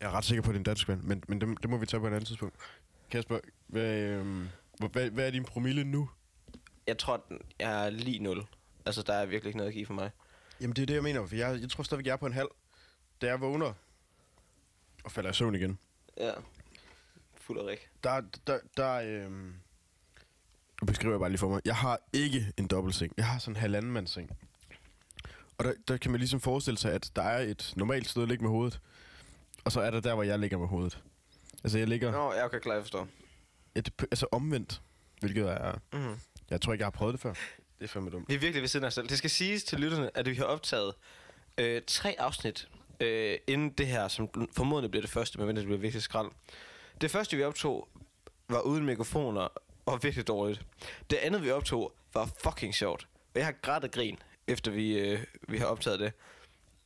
Jeg 0.00 0.06
er 0.06 0.10
ret 0.10 0.24
sikker 0.24 0.42
på, 0.42 0.50
at 0.50 0.54
det 0.54 0.56
er 0.56 0.60
en 0.60 0.64
dansk 0.64 0.88
vand, 0.88 1.02
men, 1.02 1.22
men 1.28 1.40
det, 1.40 1.62
det 1.62 1.70
må 1.70 1.76
vi 1.76 1.86
tage 1.86 2.00
på 2.00 2.06
et 2.06 2.10
andet 2.12 2.26
tidspunkt. 2.26 2.56
Kasper, 3.10 3.38
hvad, 3.66 3.98
øhm, 3.98 4.48
hvad, 4.92 5.10
hvad 5.10 5.26
er 5.26 5.30
din 5.30 5.44
promille 5.44 5.84
nu? 5.84 6.10
Jeg 6.86 6.98
tror, 6.98 7.24
den 7.28 7.38
er 7.58 7.90
lige 7.90 8.18
0. 8.18 8.44
Altså, 8.86 9.02
der 9.02 9.12
er 9.12 9.26
virkelig 9.26 9.48
ikke 9.48 9.56
noget 9.56 9.68
at 9.68 9.74
give 9.74 9.86
for 9.86 9.94
mig. 9.94 10.10
Jamen, 10.60 10.76
det 10.76 10.82
er 10.82 10.86
det, 10.86 10.94
jeg 10.94 11.02
mener, 11.02 11.26
for 11.26 11.36
jeg, 11.36 11.60
jeg 11.60 11.70
tror 11.70 11.82
stadigvæk, 11.82 12.06
jeg 12.06 12.12
er 12.12 12.16
på 12.16 12.26
en 12.26 12.32
halv. 12.32 12.48
Da 13.20 13.26
jeg 13.26 13.40
vågner 13.40 13.72
og 15.04 15.12
falder 15.12 15.30
i 15.30 15.34
søvn 15.34 15.54
igen, 15.54 15.78
Ja. 16.18 16.32
Fuld 17.34 17.58
af 17.58 17.64
rig. 17.66 17.78
der, 18.04 18.22
der, 18.46 18.58
der 18.76 18.92
øhm, 18.94 19.54
nu 20.82 20.86
beskriver 20.86 21.14
jeg 21.14 21.20
bare 21.20 21.30
lige 21.30 21.38
for 21.38 21.48
mig. 21.48 21.60
Jeg 21.64 21.76
har 21.76 21.98
ikke 22.12 22.52
en 22.56 22.66
dobbeltseng. 22.66 23.12
Jeg 23.16 23.26
har 23.26 23.38
sådan 23.38 23.52
en 23.56 23.60
halvanden 23.60 23.92
mandsseng. 23.92 24.30
Og 25.58 25.64
der, 25.64 25.72
der 25.88 25.96
kan 25.96 26.10
man 26.10 26.20
ligesom 26.20 26.40
forestille 26.40 26.78
sig, 26.78 26.92
at 26.92 27.10
der 27.16 27.22
er 27.22 27.38
et 27.40 27.72
normalt 27.76 28.08
sted 28.08 28.22
at 28.22 28.28
ligge 28.28 28.42
med 28.44 28.50
hovedet. 28.50 28.80
Og 29.64 29.72
så 29.72 29.80
er 29.80 29.90
der 29.90 30.00
der, 30.00 30.14
hvor 30.14 30.22
jeg 30.22 30.38
ligger 30.38 30.58
med 30.58 30.66
hovedet. 30.68 31.02
Altså, 31.64 31.78
jeg 31.78 31.88
ligger 31.88 32.10
Nå, 32.10 32.32
jeg 32.32 32.50
kan 32.50 32.60
klart 32.60 32.82
forstå. 32.82 33.06
et, 33.74 33.90
altså 34.02 34.26
omvendt, 34.32 34.82
hvilket 35.20 35.48
er... 35.48 35.78
Mm. 35.92 36.20
Jeg 36.50 36.60
tror 36.60 36.72
ikke, 36.72 36.82
jeg 36.82 36.86
har 36.86 36.90
prøvet 36.90 37.12
det 37.12 37.20
før. 37.20 37.34
Det 37.78 37.84
er 37.84 37.88
fandme 37.88 38.10
dumt. 38.10 38.28
Vi 38.28 38.34
er 38.34 38.38
virkelig 38.38 38.62
ved 38.62 38.68
siden 38.68 38.84
af 38.84 38.86
os 38.86 38.94
selv. 38.94 39.08
Det 39.08 39.18
skal 39.18 39.30
siges 39.30 39.64
til 39.64 39.80
lytterne, 39.80 40.16
at 40.16 40.28
vi 40.28 40.34
har 40.34 40.44
optaget 40.44 40.94
øh, 41.58 41.82
tre 41.86 42.14
afsnit 42.18 42.68
øh, 43.00 43.38
inden 43.46 43.70
det 43.70 43.86
her, 43.86 44.08
som 44.08 44.48
formodentlig 44.52 44.90
bliver 44.90 45.02
det 45.02 45.10
første, 45.10 45.38
men 45.38 45.56
det 45.56 45.64
bliver 45.64 45.78
virkelig 45.78 46.02
skrald. 46.02 46.30
Det 47.00 47.10
første, 47.10 47.36
vi 47.36 47.42
optog, 47.42 47.88
var 48.48 48.60
uden 48.60 48.84
mikrofoner 48.84 49.48
og 49.86 50.02
virkelig 50.02 50.26
dårligt. 50.26 50.66
Det 51.10 51.16
andet, 51.16 51.42
vi 51.42 51.50
optog, 51.50 51.92
var 52.14 52.30
fucking 52.42 52.74
sjovt. 52.74 53.08
Og 53.34 53.38
jeg 53.38 53.44
har 53.46 53.54
grædt 53.62 53.84
og 53.84 53.90
grin, 53.90 54.18
efter 54.46 54.70
vi, 54.70 54.98
øh, 54.98 55.20
vi 55.48 55.58
har 55.58 55.66
optaget 55.66 56.00
det. 56.00 56.12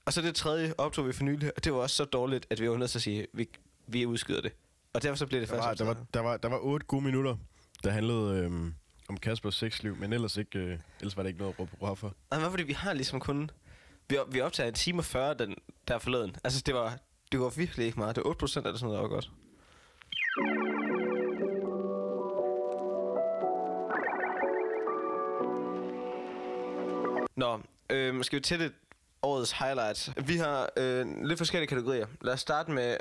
Og 0.05 0.13
så 0.13 0.23
det 0.23 0.35
tredje 0.35 0.75
optog 0.79 1.07
vi 1.07 1.13
for 1.13 1.25
nylig, 1.25 1.53
og 1.57 1.65
det 1.65 1.73
var 1.73 1.79
også 1.79 1.97
så 1.97 2.05
dårligt, 2.05 2.47
at 2.51 2.61
vi 2.61 2.71
var 2.71 2.77
nødt 2.77 2.91
til 2.91 2.99
at 2.99 3.03
sige, 3.03 3.23
at 3.23 3.29
vi, 3.33 3.49
vi 3.87 4.07
udskyder 4.07 4.41
det. 4.41 4.53
Og 4.93 5.03
derfor 5.03 5.17
så 5.17 5.27
bliver 5.27 5.41
det 5.41 5.49
Der 5.49 5.55
først 5.55 5.67
var, 5.67 5.75
der, 5.75 5.85
var, 5.85 6.07
der, 6.15 6.21
var, 6.21 6.37
der 6.37 6.49
var 6.49 6.59
otte 6.59 6.87
gode 6.87 7.05
minutter, 7.05 7.37
der 7.85 7.91
handlede 7.91 8.45
øhm, 8.45 8.75
om 9.11 9.17
Kaspers 9.17 9.55
sexliv, 9.55 9.97
men 9.97 10.13
ellers, 10.13 10.37
ikke, 10.37 10.59
øh, 10.59 10.79
ellers 11.01 11.17
var 11.17 11.23
det 11.23 11.29
ikke 11.31 11.41
noget 11.41 11.53
at 11.55 11.61
råbe 11.61 11.71
hurra 11.81 11.95
for. 11.95 12.15
Nej, 12.31 12.41
men 12.41 12.51
fordi 12.51 12.63
vi 12.63 12.73
har 12.73 12.93
ligesom 12.93 13.21
kun... 13.21 13.51
Vi, 14.09 14.17
op- 14.17 14.35
vi 14.35 14.41
optager 14.41 14.69
en 14.69 14.75
time 14.75 14.99
og 15.01 15.05
40 15.05 15.35
den, 15.35 15.55
der 15.89 15.99
forleden. 15.99 16.37
Altså, 16.45 16.63
det 16.67 16.75
var, 16.75 16.99
det 17.33 17.41
var 17.41 17.49
virkelig 17.49 17.87
ikke 17.87 17.99
meget. 17.99 18.17
Det 18.17 18.25
var 18.25 18.29
8 18.29 18.39
procent 18.39 18.67
eller 18.67 18.79
sådan 18.79 18.87
noget, 18.95 19.03
der 19.03 19.09
var 19.09 19.15
godt. 19.15 19.31
Nå, 27.37 27.61
øh, 27.91 28.25
skal 28.25 28.37
vi 28.37 28.43
til 28.43 28.61
det 28.61 28.73
årets 29.23 29.53
highlights? 29.53 30.11
Vi 30.27 30.37
har 30.37 30.69
øh, 30.77 31.07
lidt 31.25 31.39
forskellige 31.39 31.69
kategorier. 31.69 32.07
Lad 32.21 32.33
os 32.33 32.41
starte 32.41 32.71
med 32.73 32.97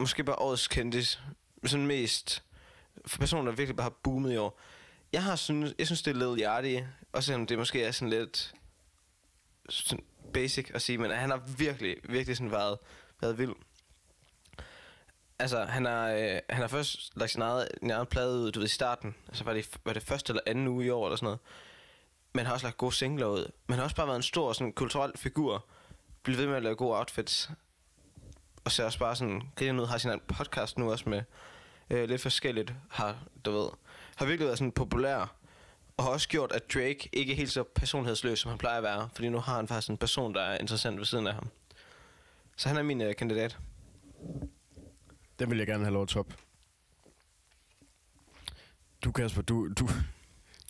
måske 0.00 0.24
bare 0.24 0.36
årets 0.38 0.68
kendis. 0.68 1.20
Sådan 1.66 1.86
mest 1.86 2.42
for 3.06 3.18
personer, 3.18 3.44
der 3.50 3.56
virkelig 3.56 3.76
bare 3.76 3.84
har 3.84 3.94
boomet 4.02 4.32
i 4.32 4.36
år. 4.36 4.60
Jeg 5.14 5.22
har 5.22 5.36
synes, 5.36 5.74
jeg 5.78 5.86
synes 5.86 6.02
det 6.02 6.10
er 6.16 6.26
lidt 6.26 6.38
hjertigt, 6.38 6.84
også 7.12 7.26
selvom 7.26 7.46
det 7.46 7.58
måske 7.58 7.82
er 7.82 7.92
sådan 7.92 8.10
lidt 8.10 8.54
sådan 9.68 10.04
basic 10.32 10.70
at 10.74 10.82
sige, 10.82 10.98
men 10.98 11.10
han 11.10 11.30
har 11.30 11.42
virkelig, 11.58 11.96
virkelig 12.04 12.36
sådan 12.36 12.50
været, 12.50 12.78
været 13.20 13.38
vild. 13.38 13.52
Altså, 15.38 15.64
han 15.64 15.84
har, 15.84 16.10
øh, 16.10 16.38
han 16.50 16.60
har 16.60 16.68
først 16.68 17.12
lagt 17.16 17.30
sin 17.30 17.42
eget, 17.42 17.68
sin 17.80 17.90
egen 17.90 18.06
plade 18.06 18.38
ud, 18.40 18.52
du 18.52 18.60
ved, 18.60 18.66
i 18.66 18.70
starten. 18.70 19.14
Altså, 19.28 19.44
var 19.44 19.52
det, 19.52 19.68
var 19.84 19.92
det 19.92 20.02
første 20.02 20.30
eller 20.30 20.42
anden 20.46 20.68
uge 20.68 20.84
i 20.84 20.90
år, 20.90 21.06
eller 21.06 21.16
sådan 21.16 21.26
noget. 21.26 21.38
Men 22.32 22.46
har 22.46 22.52
også 22.52 22.66
lagt 22.66 22.76
gode 22.76 22.94
singler 22.94 23.26
ud. 23.26 23.52
Men 23.66 23.76
har 23.76 23.84
også 23.84 23.96
bare 23.96 24.06
været 24.06 24.16
en 24.16 24.22
stor, 24.22 24.52
sådan, 24.52 24.72
kulturel 24.72 25.12
figur. 25.16 25.66
Blivet 26.22 26.40
ved 26.40 26.46
med 26.46 26.56
at 26.56 26.62
lave 26.62 26.76
gode 26.76 26.98
outfits. 26.98 27.50
Og 28.64 28.72
ser 28.72 28.84
også 28.84 28.98
bare 28.98 29.16
sådan, 29.16 29.42
griner 29.56 29.82
ud, 29.82 29.86
har 29.86 29.98
sin 29.98 30.10
egen 30.10 30.20
podcast 30.28 30.78
nu 30.78 30.90
også 30.90 31.08
med 31.08 31.22
øh, 31.90 32.08
lidt 32.08 32.22
forskelligt. 32.22 32.72
Har, 32.90 33.18
du 33.44 33.50
ved, 33.50 33.68
har 34.16 34.26
virkelig 34.26 34.46
været 34.46 34.58
sådan 34.58 34.72
populær. 34.72 35.36
Og 35.96 36.04
har 36.04 36.10
også 36.10 36.28
gjort, 36.28 36.52
at 36.52 36.74
Drake 36.74 37.08
ikke 37.12 37.32
er 37.32 37.36
helt 37.36 37.52
så 37.52 37.62
personlighedsløs, 37.62 38.38
som 38.38 38.48
han 38.48 38.58
plejer 38.58 38.76
at 38.76 38.82
være. 38.82 39.08
Fordi 39.14 39.28
nu 39.28 39.38
har 39.38 39.56
han 39.56 39.68
faktisk 39.68 39.90
en 39.90 39.96
person, 39.96 40.34
der 40.34 40.42
er 40.42 40.58
interessant 40.58 40.98
ved 40.98 41.04
siden 41.04 41.26
af 41.26 41.34
ham. 41.34 41.48
Så 42.56 42.68
han 42.68 42.78
er 42.78 42.82
min 42.82 43.00
øh, 43.00 43.16
kandidat. 43.16 43.58
Den 45.38 45.50
vil 45.50 45.58
jeg 45.58 45.66
gerne 45.66 45.84
have 45.84 45.92
lov 45.92 46.02
at 46.02 46.08
top. 46.08 46.34
Du, 49.04 49.12
Kasper, 49.12 49.42
du, 49.42 49.68
du, 49.68 49.88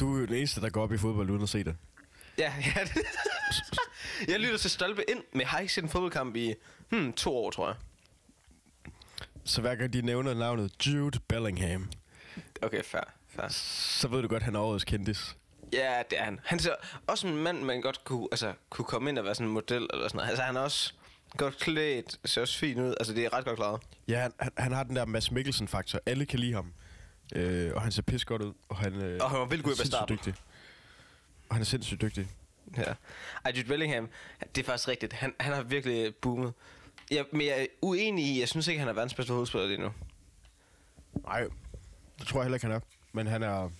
du 0.00 0.14
er 0.14 0.20
jo 0.20 0.26
den 0.26 0.34
eneste, 0.34 0.60
der 0.60 0.70
går 0.70 0.82
op 0.82 0.92
i 0.92 0.98
fodbold 0.98 1.30
uden 1.30 1.42
at 1.42 1.48
se 1.48 1.64
det. 1.64 1.76
Ja, 2.38 2.54
ja. 2.76 2.86
Jeg 4.28 4.40
lytter 4.40 4.58
til 4.58 4.70
Stolpe 4.70 5.10
ind, 5.10 5.22
men 5.32 5.40
jeg 5.40 5.48
har 5.48 5.58
ikke 5.58 5.72
set 5.72 5.84
en 5.84 5.90
fodboldkamp 5.90 6.36
i 6.36 6.54
hmm, 6.90 7.12
to 7.12 7.36
år, 7.36 7.50
tror 7.50 7.66
jeg. 7.68 7.76
Så 9.44 9.60
hver 9.60 9.74
gang 9.74 9.92
de 9.92 10.02
nævner 10.02 10.34
navnet 10.34 10.86
Jude 10.86 11.18
Bellingham, 11.28 11.90
Okay, 12.62 12.82
fair, 12.82 13.04
fair. 13.34 13.48
så 13.48 14.08
ved 14.08 14.22
du 14.22 14.28
godt, 14.28 14.42
han 14.42 14.54
er 14.54 14.60
årets 14.60 14.84
kendis. 14.84 15.36
Ja, 15.72 16.02
det 16.10 16.18
er 16.18 16.24
han. 16.24 16.40
Han 16.44 16.58
ser 16.58 16.74
også 17.06 17.26
en 17.26 17.36
mand, 17.36 17.62
man 17.62 17.80
godt 17.80 18.04
kunne, 18.04 18.28
altså, 18.32 18.52
kunne 18.70 18.84
komme 18.84 19.10
ind 19.10 19.18
og 19.18 19.24
være 19.24 19.34
sådan 19.34 19.46
en 19.46 19.52
model 19.52 19.82
eller 19.92 20.08
sådan 20.08 20.16
noget. 20.16 20.28
Altså, 20.28 20.42
han 20.42 20.56
er 20.56 20.60
også 20.60 20.92
godt 21.36 21.58
klædt, 21.58 22.18
ser 22.24 22.40
også 22.40 22.58
fint 22.58 22.80
ud. 22.80 22.94
Altså, 23.00 23.14
det 23.14 23.24
er 23.24 23.32
ret 23.32 23.44
godt 23.44 23.56
klaret. 23.56 23.80
Ja, 24.08 24.20
han, 24.20 24.32
han, 24.38 24.52
han 24.58 24.72
har 24.72 24.82
den 24.84 24.96
der 24.96 25.04
Mads 25.04 25.30
Mikkelsen-faktor. 25.30 26.00
Alle 26.06 26.26
kan 26.26 26.38
lide 26.38 26.52
ham. 26.52 26.72
Øh, 27.34 27.72
og 27.74 27.82
han 27.82 27.92
ser 27.92 28.02
pis 28.02 28.24
godt 28.24 28.42
ud. 28.42 28.52
Og 28.68 28.76
han, 28.76 28.92
øh, 28.94 29.18
Og 29.22 29.30
han 29.30 29.38
var 29.40 29.46
vildt 29.46 29.64
god 29.64 29.72
i 29.72 29.86
starten. 29.86 30.16
dygtig. 30.16 30.34
Og 31.48 31.54
han 31.54 31.60
er 31.60 31.64
sindssygt 31.64 32.00
dygtig. 32.00 32.26
Ja. 32.76 32.82
Ej, 33.44 33.52
Jude 33.56 33.68
Bellingham, 33.68 34.08
det 34.54 34.62
er 34.62 34.66
faktisk 34.66 34.88
rigtigt. 34.88 35.12
Han, 35.12 35.34
han 35.40 35.52
har 35.52 35.62
virkelig 35.62 36.14
boomet. 36.14 36.52
Ja, 37.10 37.22
men 37.32 37.40
jeg 37.40 37.62
er 37.62 37.66
uenig 37.82 38.24
i, 38.26 38.40
jeg 38.40 38.48
synes 38.48 38.68
ikke, 38.68 38.78
han 38.78 38.88
er 38.88 38.92
verdens 38.92 39.14
bedste 39.14 39.32
hovedspiller 39.32 39.68
lige 39.68 39.80
nu. 39.80 39.92
Nej, 41.22 41.44
det 42.18 42.26
tror 42.26 42.40
jeg 42.40 42.44
heller 42.44 42.56
ikke, 42.56 42.66
han 42.66 42.76
er. 42.76 42.80
Men 43.14 43.26
han 43.26 43.42
er... 43.42 43.70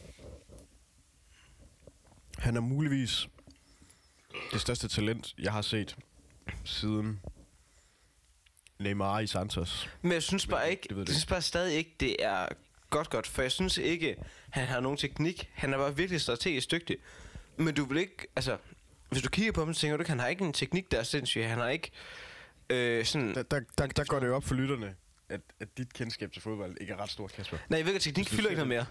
Han 2.39 2.57
er 2.57 2.61
muligvis 2.61 3.29
det 4.53 4.61
største 4.61 4.89
talent, 4.89 5.35
jeg 5.39 5.53
har 5.53 5.63
set 5.63 5.97
siden 6.65 7.21
Neymar 8.79 9.21
i 9.21 9.27
Santos. 9.27 9.91
Men 10.03 10.13
jeg 10.13 10.23
synes 10.23 10.47
bare 10.47 10.71
ikke, 10.71 10.87
det 10.89 10.97
jeg 10.97 11.09
synes 11.09 11.27
bare 11.27 11.43
stadig 11.43 11.77
ikke, 11.77 11.95
det 12.01 12.17
er 12.25 12.49
godt 12.91 13.11
godt, 13.11 13.27
for 13.27 13.43
jeg 13.43 13.53
synes 13.53 13.79
ikke, 13.79 14.17
han 14.51 14.67
har 14.67 14.81
nogen 14.81 14.99
teknik. 14.99 15.51
Han 15.55 15.73
er 15.73 15.79
bare 15.79 15.97
virkelig 15.97 16.21
strategisk 16.21 16.71
dygtig. 16.71 16.97
Men 17.57 17.75
du 17.75 17.85
vil 17.85 17.99
ikke, 17.99 18.27
altså, 18.37 18.57
hvis 19.11 19.23
du 19.23 19.29
kigger 19.29 19.53
på 19.53 19.65
ham, 19.65 19.75
så 19.75 19.81
tænker 19.81 19.97
du 19.97 20.05
han 20.07 20.19
har 20.19 20.29
ikke 20.29 20.45
en 20.45 20.53
teknik, 20.53 20.91
der 20.91 20.99
er 20.99 21.03
sindssyg. 21.03 21.49
Han 21.49 21.59
har 21.59 21.69
ikke 21.69 21.91
øh, 22.71 23.05
sådan... 23.05 23.35
Der, 23.35 23.43
der, 23.43 23.61
der, 23.79 23.87
der 23.87 24.05
går 24.05 24.21
det 24.21 24.27
jo 24.27 24.37
op 24.37 24.45
for 24.45 24.55
lytterne, 24.55 24.95
at, 25.29 25.41
at 25.61 25.79
dit 25.79 25.93
kendskab 25.93 26.33
til 26.33 26.43
fodbold 26.43 26.77
ikke 26.81 26.93
er 26.93 27.03
ret 27.03 27.11
stort, 27.11 27.33
Kasper. 27.33 27.59
Nej, 27.69 27.81
at 27.81 28.01
teknik 28.01 28.29
fylder 28.29 28.51
ikke 28.51 28.65
noget 28.65 28.69
mere. 28.69 28.87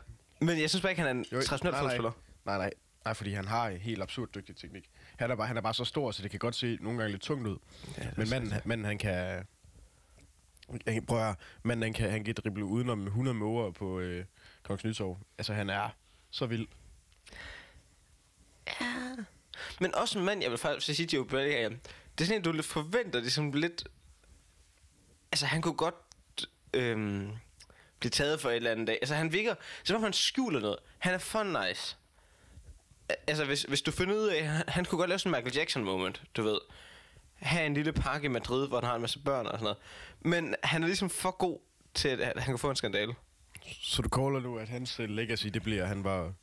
Men 0.46 0.62
jeg 0.62 0.70
synes 0.70 0.82
bare 0.82 0.92
ikke, 0.92 1.02
han 1.02 1.08
er 1.18 1.20
en 1.20 1.26
Jo, 1.32 1.42
traditionel 1.42 1.72
nej, 1.72 1.82
nej. 1.82 1.90
fodspiller. 1.90 2.12
Nej, 2.46 2.58
nej. 2.58 2.72
Nej, 3.06 3.14
fordi 3.14 3.34
han 3.34 3.48
har 3.48 3.68
en 3.68 3.78
helt 3.78 4.02
absurd 4.02 4.30
dygtig 4.36 4.56
teknik. 4.56 4.90
Han 5.18 5.32
er, 5.32 5.36
bare, 5.36 5.48
han 5.48 5.58
er 5.58 5.62
bare 5.62 5.74
så 5.74 5.86
stor, 5.86 6.12
så 6.12 6.24
det 6.24 6.32
kan 6.32 6.40
godt 6.40 6.56
se 6.56 6.78
nogle 6.82 7.00
gange 7.00 7.12
lidt 7.12 7.22
tungt 7.22 7.48
ud. 7.48 7.58
Ja, 7.98 8.08
Men 8.18 8.30
manden, 8.30 8.54
manden 8.66 8.86
han 8.86 8.98
kan... 8.98 9.48
Han, 10.88 11.06
prøv 11.06 11.18
at 11.18 11.24
høre, 11.26 11.36
manden 11.64 11.84
han 11.84 11.94
kan, 11.94 12.12
han 12.12 12.24
kan 12.24 12.36
drible 12.44 12.66
udenom 12.66 13.06
100 13.06 13.34
måger 13.34 13.72
på 13.72 14.00
øh, 14.00 14.26
Kongens 14.64 14.84
Nytorv. 14.84 15.18
Altså 15.38 15.54
han 15.54 15.70
er 15.70 15.90
så 16.32 16.46
vild. 16.46 16.68
Men 19.82 19.96
også 19.96 20.20
en 20.20 20.26
mand, 20.26 20.42
jeg 20.42 20.52
vil 20.52 20.58
faktisk 20.60 20.98
sige, 20.98 21.16
Joe 21.16 21.26
Bellingham. 21.26 21.80
Det 22.18 22.24
er 22.24 22.26
sådan 22.26 22.48
en, 22.48 22.56
du 22.56 22.62
forventer, 22.64 23.20
det 23.20 23.28
er 23.28 23.32
sådan 23.32 23.52
lidt... 23.52 23.88
Altså, 25.32 25.46
han 25.46 25.62
kunne 25.62 25.74
godt 25.74 25.96
øhm, 26.74 27.32
blive 28.04 28.12
taget 28.12 28.42
for 28.42 28.50
et 28.50 28.56
eller 28.56 28.72
andet 28.72 28.88
dag. 28.88 28.98
Altså, 29.02 29.16
han 29.16 29.34
virker, 29.34 29.56
som 29.84 29.96
om 29.96 30.04
han 30.04 30.14
skjuler 30.14 30.60
noget. 30.60 30.78
Han 31.00 31.14
er 31.14 31.18
for 31.18 31.44
nice. 31.44 31.98
Altså, 33.28 33.46
hvis, 33.46 33.64
hvis 33.64 33.82
du 33.82 33.92
finder 33.92 34.16
ud 34.16 34.28
af, 34.28 34.48
han, 34.48 34.64
han 34.68 34.86
kunne 34.86 35.00
godt 35.00 35.10
lave 35.10 35.20
sådan 35.20 35.36
en 35.36 35.44
Michael 35.44 35.58
Jackson 35.58 35.84
moment, 35.84 36.22
du 36.38 36.44
ved. 36.44 36.58
Have 37.36 37.66
en 37.66 37.74
lille 37.74 37.94
park 37.94 38.24
i 38.24 38.28
Madrid, 38.28 38.68
hvor 38.68 38.80
han 38.80 38.86
har 38.86 38.96
en 38.96 39.02
masse 39.02 39.20
børn 39.20 39.46
og 39.46 39.52
sådan 39.52 39.64
noget. 39.64 39.78
Men 40.22 40.56
han 40.64 40.84
er 40.84 40.88
ligesom 40.88 41.10
for 41.10 41.32
god 41.32 41.60
til, 41.94 42.10
at 42.10 42.40
han 42.40 42.54
kan 42.54 42.60
få 42.60 42.70
en 42.70 42.76
skandale. 42.76 43.14
Så 43.82 44.02
du 44.02 44.10
caller 44.10 44.40
nu, 44.40 44.58
at 44.58 44.70
hans 44.70 45.00
øh, 45.00 45.10
legacy, 45.10 45.48
det 45.48 45.64
bliver, 45.64 45.84
at 45.84 45.88
han 45.90 46.04
var, 46.04 46.34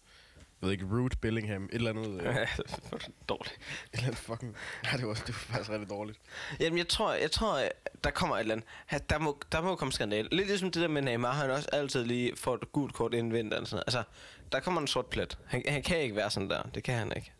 jeg 0.61 0.67
ved 0.67 0.73
ikke, 0.73 0.87
Root 0.91 1.21
Bellingham, 1.21 1.65
et 1.65 1.75
eller 1.75 1.91
andet, 1.91 2.23
øh, 2.23 2.37
et 2.37 3.11
Dårligt. 3.29 3.59
eller 3.93 4.05
andet 4.07 4.19
fucking... 4.19 4.57
Nej, 4.83 4.93
det 4.97 5.07
var, 5.07 5.15
det 5.15 5.29
var 5.29 5.33
faktisk 5.35 5.71
rigtig 5.71 5.91
dårligt. 5.91 6.19
Jamen, 6.61 6.79
jeg 6.79 6.89
tror, 6.89 7.13
jeg 7.15 7.31
tror, 7.31 7.59
at 7.59 7.73
der 8.05 8.11
kommer 8.11 8.37
et 8.37 8.41
eller 8.41 8.55
andet. 8.91 9.11
Der 9.11 9.19
må, 9.19 9.41
der 9.53 9.61
må 9.63 9.77
komme 9.77 9.93
skandale. 9.93 10.29
Lidt 10.33 10.49
ligesom 10.49 10.71
det 10.71 10.83
der 10.83 10.89
med 10.89 11.03
Neymar, 11.03 11.33
han 11.33 11.51
også 11.51 11.69
altid 11.73 12.05
lige 12.05 12.37
får 12.37 12.55
et 12.55 12.73
gult 12.73 12.95
kort 12.95 13.15
inden 13.15 13.33
vinteren. 13.33 13.67
Sådan 13.67 13.75
noget. 13.77 13.85
Altså, 13.87 14.03
der 14.53 14.61
kommer 14.61 14.81
en 14.81 14.87
sort 14.87 15.07
plet. 15.07 15.39
Han, 15.47 15.63
han 15.69 15.83
kan 15.83 15.99
ikke 15.99 16.17
være 16.17 16.31
sådan 16.31 16.51
der. 16.51 16.63
Det 16.63 16.83
kan 16.83 16.95
han 16.95 17.13
ikke. 17.17 17.33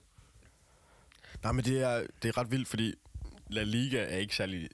Nej, 1.43 1.53
men 1.53 1.65
det 1.65 1.83
er, 1.83 2.07
det 2.23 2.29
er 2.29 2.39
ret 2.39 2.51
vildt, 2.51 2.69
fordi 2.69 2.95
La 3.49 3.63
Liga 3.63 4.03
er 4.03 4.17
ikke 4.17 4.37
særlig 4.37 4.69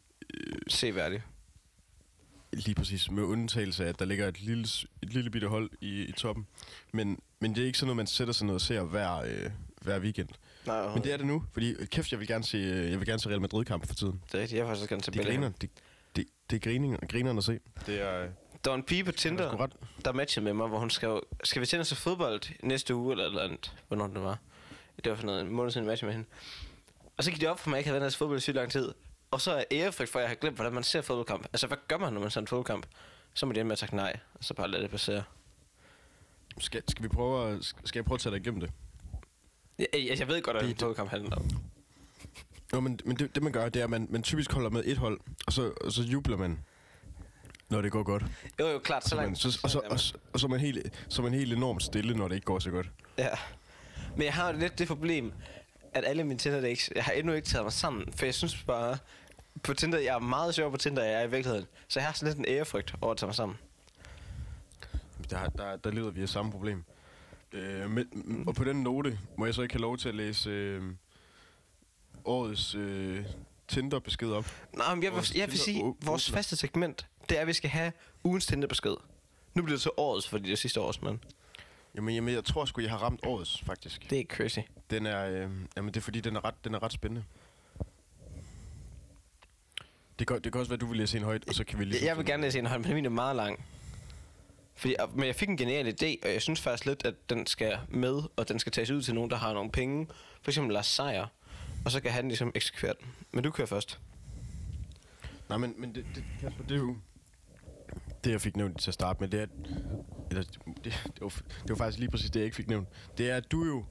Seværdig. 0.68 1.22
Lige 2.56 2.74
præcis, 2.74 3.10
med 3.10 3.22
undtagelse 3.22 3.84
af, 3.84 3.88
at 3.88 3.98
der 3.98 4.04
ligger 4.04 4.28
et 4.28 4.40
lille, 4.40 4.64
et 5.02 5.12
lille 5.12 5.30
bitte 5.30 5.48
hold 5.48 5.70
i, 5.80 6.02
i 6.04 6.12
toppen. 6.12 6.46
Men, 6.92 7.18
men 7.40 7.54
det 7.54 7.62
er 7.62 7.66
ikke 7.66 7.78
sådan 7.78 7.86
noget, 7.86 7.96
man 7.96 8.06
sætter 8.06 8.34
sig 8.34 8.46
ned 8.46 8.54
og 8.54 8.60
ser 8.60 8.82
hver, 8.82 9.16
øh, 9.16 9.50
hver 9.82 9.98
weekend. 10.00 10.28
Nej, 10.66 10.94
Men 10.94 11.04
det 11.04 11.12
er 11.12 11.16
det 11.16 11.26
nu, 11.26 11.44
fordi 11.52 11.70
øh, 11.72 11.86
kæft, 11.86 12.10
jeg 12.12 12.20
vil 12.20 12.28
gerne 12.28 12.44
se, 12.44 12.56
øh, 12.58 12.90
jeg 12.90 12.98
vil 13.00 13.06
gerne 13.08 13.18
se 13.20 13.28
Real 13.28 13.40
Madrid-kamp 13.40 13.86
for 13.86 13.94
tiden. 13.94 14.22
det 14.26 14.34
er 14.38 14.42
rigtigt. 14.42 14.58
Jeg 14.58 14.66
har 14.66 14.74
faktisk 14.74 14.82
også 14.82 14.88
gerne 14.88 15.02
til 15.02 15.12
Det 15.12 15.20
griner, 15.20 15.30
Bellingham. 15.30 15.52
det, 15.52 15.70
det, 16.16 16.24
det 16.50 16.56
er 16.56 16.60
griner, 16.60 16.96
grinerne 17.08 17.38
at 17.38 17.44
se. 17.44 17.58
Det 17.86 18.00
er, 18.00 18.22
øh, 18.22 18.28
Der 18.64 18.70
var 18.70 18.76
en 18.76 18.82
pige 18.82 19.04
på 19.04 19.10
er 19.10 19.12
Tinder, 19.12 19.60
ret. 19.60 19.72
der 20.04 20.12
matchede 20.12 20.44
med 20.44 20.52
mig, 20.52 20.68
hvor 20.68 20.78
hun 20.78 20.90
skrev, 20.90 21.26
skal 21.44 21.60
vi 21.60 21.66
tænde 21.66 21.80
os 21.80 21.94
fodbold 21.94 22.40
næste 22.62 22.94
uge, 22.94 23.12
eller 23.12 23.24
eller 23.26 23.42
andet, 23.42 23.74
hvornår 23.88 24.06
det 24.06 24.22
var. 24.22 24.38
Det 25.04 25.10
var 25.10 25.16
for 25.16 25.26
noget, 25.26 25.40
en 25.40 25.50
måned 25.52 25.70
siden, 25.72 25.84
jeg 25.86 25.90
matchede 25.92 26.06
med 26.08 26.14
hende. 26.14 26.28
Og 27.16 27.24
så 27.24 27.30
gik 27.30 27.40
det 27.40 27.48
op 27.48 27.60
for 27.60 27.70
mig, 27.70 27.74
at 27.74 27.76
jeg 27.76 27.80
ikke 27.80 27.90
havde 27.90 28.00
været 28.00 28.14
fodbold 28.14 28.38
i 28.38 28.40
sygt 28.40 28.56
lang 28.56 28.70
tid. 28.70 28.92
Og 29.30 29.40
så 29.40 29.52
er 29.52 29.64
ærefrygt 29.70 30.10
for, 30.10 30.18
at 30.18 30.22
jeg 30.22 30.30
har 30.30 30.34
glemt, 30.36 30.56
hvordan 30.56 30.72
man 30.72 30.82
ser 30.82 31.00
fodboldkamp. 31.02 31.44
Altså, 31.44 31.66
hvad 31.66 31.76
gør 31.88 31.98
man, 31.98 32.12
når 32.12 32.20
man 32.20 32.30
ser 32.30 32.40
en 32.40 32.46
fodboldkamp? 32.46 32.86
Så 33.34 33.46
må 33.46 33.52
det 33.52 33.58
ende 33.60 33.68
med 33.68 33.72
at 33.72 33.78
sige 33.78 33.96
nej, 33.96 34.16
og 34.34 34.44
så 34.44 34.54
bare 34.54 34.68
lade 34.68 34.82
det 34.82 34.90
passere. 34.90 35.22
Skal, 36.58 36.82
skal, 36.88 37.02
vi 37.02 37.08
prøve 37.08 37.48
at, 37.50 37.64
skal 37.84 37.98
jeg 37.98 38.04
prøve 38.04 38.14
at 38.16 38.20
tage 38.20 38.30
dig 38.34 38.40
igennem 38.40 38.60
det? 38.60 38.70
Jeg, 39.78 39.86
jeg, 39.94 40.18
jeg 40.18 40.28
ved 40.28 40.42
godt, 40.42 40.56
at 40.56 40.62
Det- 40.62 40.70
en 40.70 40.76
fodboldkamp 40.76 41.10
handler 41.10 41.36
om. 41.36 41.50
Jo, 42.72 42.80
men, 42.80 43.00
men 43.04 43.16
det, 43.16 43.34
det 43.34 43.42
man 43.42 43.52
gør, 43.52 43.68
det 43.68 43.80
er, 43.80 43.84
at 43.84 43.90
man, 43.90 44.06
man 44.10 44.22
typisk 44.22 44.52
holder 44.52 44.70
med 44.70 44.82
et 44.84 44.96
hold, 44.98 45.20
og 45.46 45.52
så, 45.52 45.72
og 45.80 45.92
så 45.92 46.02
jubler 46.02 46.36
man, 46.36 46.58
når 47.68 47.80
det 47.82 47.92
går 47.92 48.02
godt. 48.02 48.22
Jo, 48.60 48.66
jo, 48.68 48.78
klart, 48.78 49.02
så 49.04 49.08
Så 49.08 49.16
langt. 49.16 49.38
så, 49.38 49.60
og, 49.62 49.70
så, 49.70 49.80
og, 49.90 50.00
så, 50.00 50.14
og 50.32 50.40
så, 50.40 50.46
er 50.46 50.50
man 50.50 50.60
helt, 50.60 51.04
så 51.08 51.22
er 51.22 51.24
man 51.24 51.34
helt 51.34 51.52
enormt 51.52 51.82
stille, 51.82 52.14
når 52.14 52.28
det 52.28 52.34
ikke 52.34 52.44
går 52.44 52.58
så 52.58 52.70
godt. 52.70 52.90
Ja. 53.18 53.28
Men 54.16 54.24
jeg 54.24 54.34
har 54.34 54.52
jo 54.52 54.58
lidt 54.58 54.78
det 54.78 54.88
problem, 54.88 55.32
at 55.96 56.04
alle 56.04 56.24
mine 56.24 56.38
Tinder 56.38 56.60
dates, 56.60 56.90
jeg 56.96 57.04
har 57.04 57.12
endnu 57.12 57.32
ikke 57.32 57.48
taget 57.48 57.64
mig 57.64 57.72
sammen, 57.72 58.12
for 58.12 58.24
jeg 58.26 58.34
synes 58.34 58.62
bare, 58.64 58.98
på 59.62 59.74
Tinder, 59.74 59.98
jeg 59.98 60.14
er 60.14 60.18
meget 60.18 60.54
sjov 60.54 60.70
på 60.70 60.76
Tinder, 60.76 61.04
jeg 61.04 61.14
er 61.14 61.22
i 61.26 61.30
virkeligheden. 61.30 61.66
Så 61.88 62.00
jeg 62.00 62.06
har 62.06 62.12
sådan 62.14 62.28
lidt 62.28 62.38
en 62.38 62.54
ærefrygt 62.54 62.94
over 63.00 63.12
at 63.12 63.18
tage 63.18 63.26
mig 63.26 63.34
sammen. 63.34 63.58
Der, 65.30 65.48
der, 65.48 65.76
der 65.76 65.90
lider 65.90 66.10
vi 66.10 66.22
af 66.22 66.28
samme 66.28 66.52
problem. 66.52 66.84
Øh, 67.52 67.90
men, 67.90 68.44
og 68.46 68.54
på 68.54 68.64
den 68.64 68.82
note 68.82 69.18
må 69.36 69.44
jeg 69.44 69.54
så 69.54 69.62
ikke 69.62 69.74
have 69.74 69.80
lov 69.82 69.98
til 69.98 70.08
at 70.08 70.14
læse 70.14 70.50
øh, 70.50 70.82
årets 72.24 72.74
øh, 72.74 73.24
Tinder-besked 73.68 74.28
op. 74.30 74.46
Nå, 74.72 74.82
men 74.94 75.02
jeg 75.04 75.12
vil, 75.12 75.22
jeg 75.34 75.50
vil 75.50 75.58
sige, 75.58 75.80
å- 75.82 75.96
vores 76.06 76.28
åbner. 76.28 76.38
faste 76.38 76.56
segment, 76.56 77.06
det 77.28 77.36
er, 77.36 77.40
at 77.40 77.46
vi 77.46 77.52
skal 77.52 77.70
have 77.70 77.92
ugens 78.24 78.46
Tinder-besked. 78.46 78.94
Nu 79.54 79.62
bliver 79.62 79.76
det 79.76 79.82
så 79.82 79.90
årets, 79.96 80.28
fordi 80.28 80.44
det 80.46 80.52
er 80.52 80.56
sidste 80.56 80.80
års, 80.80 81.02
men 81.02 81.20
Jamen, 81.96 82.14
jamen 82.14 82.34
jeg 82.34 82.44
tror 82.44 82.64
sgu, 82.64 82.80
jeg 82.80 82.90
har 82.90 82.98
ramt 82.98 83.20
årets, 83.26 83.60
faktisk. 83.64 84.10
det 84.10 84.20
er 84.20 84.24
crazy. 84.24 84.58
Den 84.90 85.06
er, 85.06 85.26
øh, 85.26 85.50
jamen, 85.76 85.88
det 85.94 85.96
er 85.96 86.00
fordi, 86.00 86.20
den 86.20 86.36
er 86.36 86.44
ret, 86.44 86.64
den 86.64 86.74
er 86.74 86.82
ret 86.82 86.92
spændende. 86.92 87.24
Det 90.18 90.26
kan, 90.26 90.40
det 90.40 90.52
kan 90.52 90.58
også 90.60 90.68
være, 90.70 90.78
du 90.78 90.86
vil 90.86 90.96
læse 90.98 91.16
en 91.18 91.24
højt, 91.24 91.48
og 91.48 91.54
så 91.54 91.64
kan 91.64 91.78
vi 91.78 91.84
lige... 91.84 92.04
Jeg 92.06 92.16
vil 92.16 92.26
gerne 92.26 92.42
læse 92.42 92.58
en 92.58 92.66
høj, 92.66 92.78
men 92.78 92.94
min 92.94 93.04
er 93.04 93.08
meget 93.10 93.36
lang. 93.36 93.64
Fordi, 94.74 94.94
og- 94.98 95.10
men 95.14 95.26
jeg 95.26 95.34
fik 95.34 95.48
en 95.48 95.56
genial 95.56 95.86
idé, 96.02 96.16
og 96.26 96.32
jeg 96.32 96.42
synes 96.42 96.60
faktisk 96.60 96.86
lidt, 96.86 97.06
at 97.06 97.14
den 97.30 97.46
skal 97.46 97.78
med, 97.88 98.22
og 98.36 98.48
den 98.48 98.58
skal 98.58 98.72
tages 98.72 98.90
ud 98.90 99.02
til 99.02 99.14
nogen, 99.14 99.30
der 99.30 99.36
har 99.36 99.52
nogle 99.52 99.70
penge. 99.70 100.06
For 100.42 100.50
eksempel 100.50 100.72
Lars 100.74 100.86
Seier. 100.86 101.26
Og 101.84 101.90
så 101.90 102.00
kan 102.00 102.10
han 102.12 102.28
ligesom 102.28 102.52
eksekvere 102.54 102.94
den. 103.00 103.06
Men 103.32 103.44
du 103.44 103.50
kører 103.50 103.66
først. 103.66 103.98
Nej, 105.48 105.58
men, 105.58 105.74
men 105.78 105.94
det, 105.94 106.06
det, 106.14 106.24
Kasper, 106.40 106.62
det 106.64 106.70
er 106.72 106.76
jo... 106.78 106.96
Det, 108.26 108.32
jeg 108.32 108.40
fik 108.40 108.56
nævnt 108.56 108.80
til 108.80 108.90
at 108.90 108.94
starte 108.94 109.20
med, 109.20 109.28
det 109.28 109.40
er... 109.40 109.46
Eller, 110.30 110.42
det, 110.42 110.84
det, 110.84 111.20
var, 111.20 111.28
det 111.62 111.68
var 111.68 111.74
faktisk 111.76 111.98
lige 111.98 112.10
præcis 112.10 112.30
det, 112.30 112.40
jeg 112.40 112.44
ikke 112.44 112.56
fik 112.56 112.68
nævnt. 112.68 112.88
Det 113.18 113.30
er, 113.30 113.36
at 113.36 113.50
du 113.52 113.62
er 113.62 113.66
jo 113.66 113.84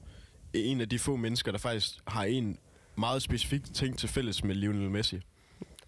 en 0.52 0.80
af 0.80 0.88
de 0.88 0.98
få 0.98 1.16
mennesker, 1.16 1.52
der 1.52 1.58
faktisk 1.58 1.94
har 2.06 2.24
en 2.24 2.58
meget 2.96 3.22
specifik 3.22 3.74
ting 3.74 3.98
til 3.98 4.08
fælles 4.08 4.44
med 4.44 4.54
Lionel 4.54 4.90
Messi. 4.90 5.20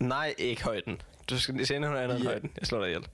Nej, 0.00 0.34
ikke 0.38 0.62
højden. 0.64 1.00
Du 1.30 1.38
skal 1.38 1.66
se 1.66 1.78
noget 1.78 1.96
andet 1.98 2.14
end 2.16 2.24
Ja. 2.24 2.30
højden. 2.30 2.50
Jeg 2.60 2.66
slår 2.66 2.78
dig 2.80 2.88
ihjel. 2.88 3.06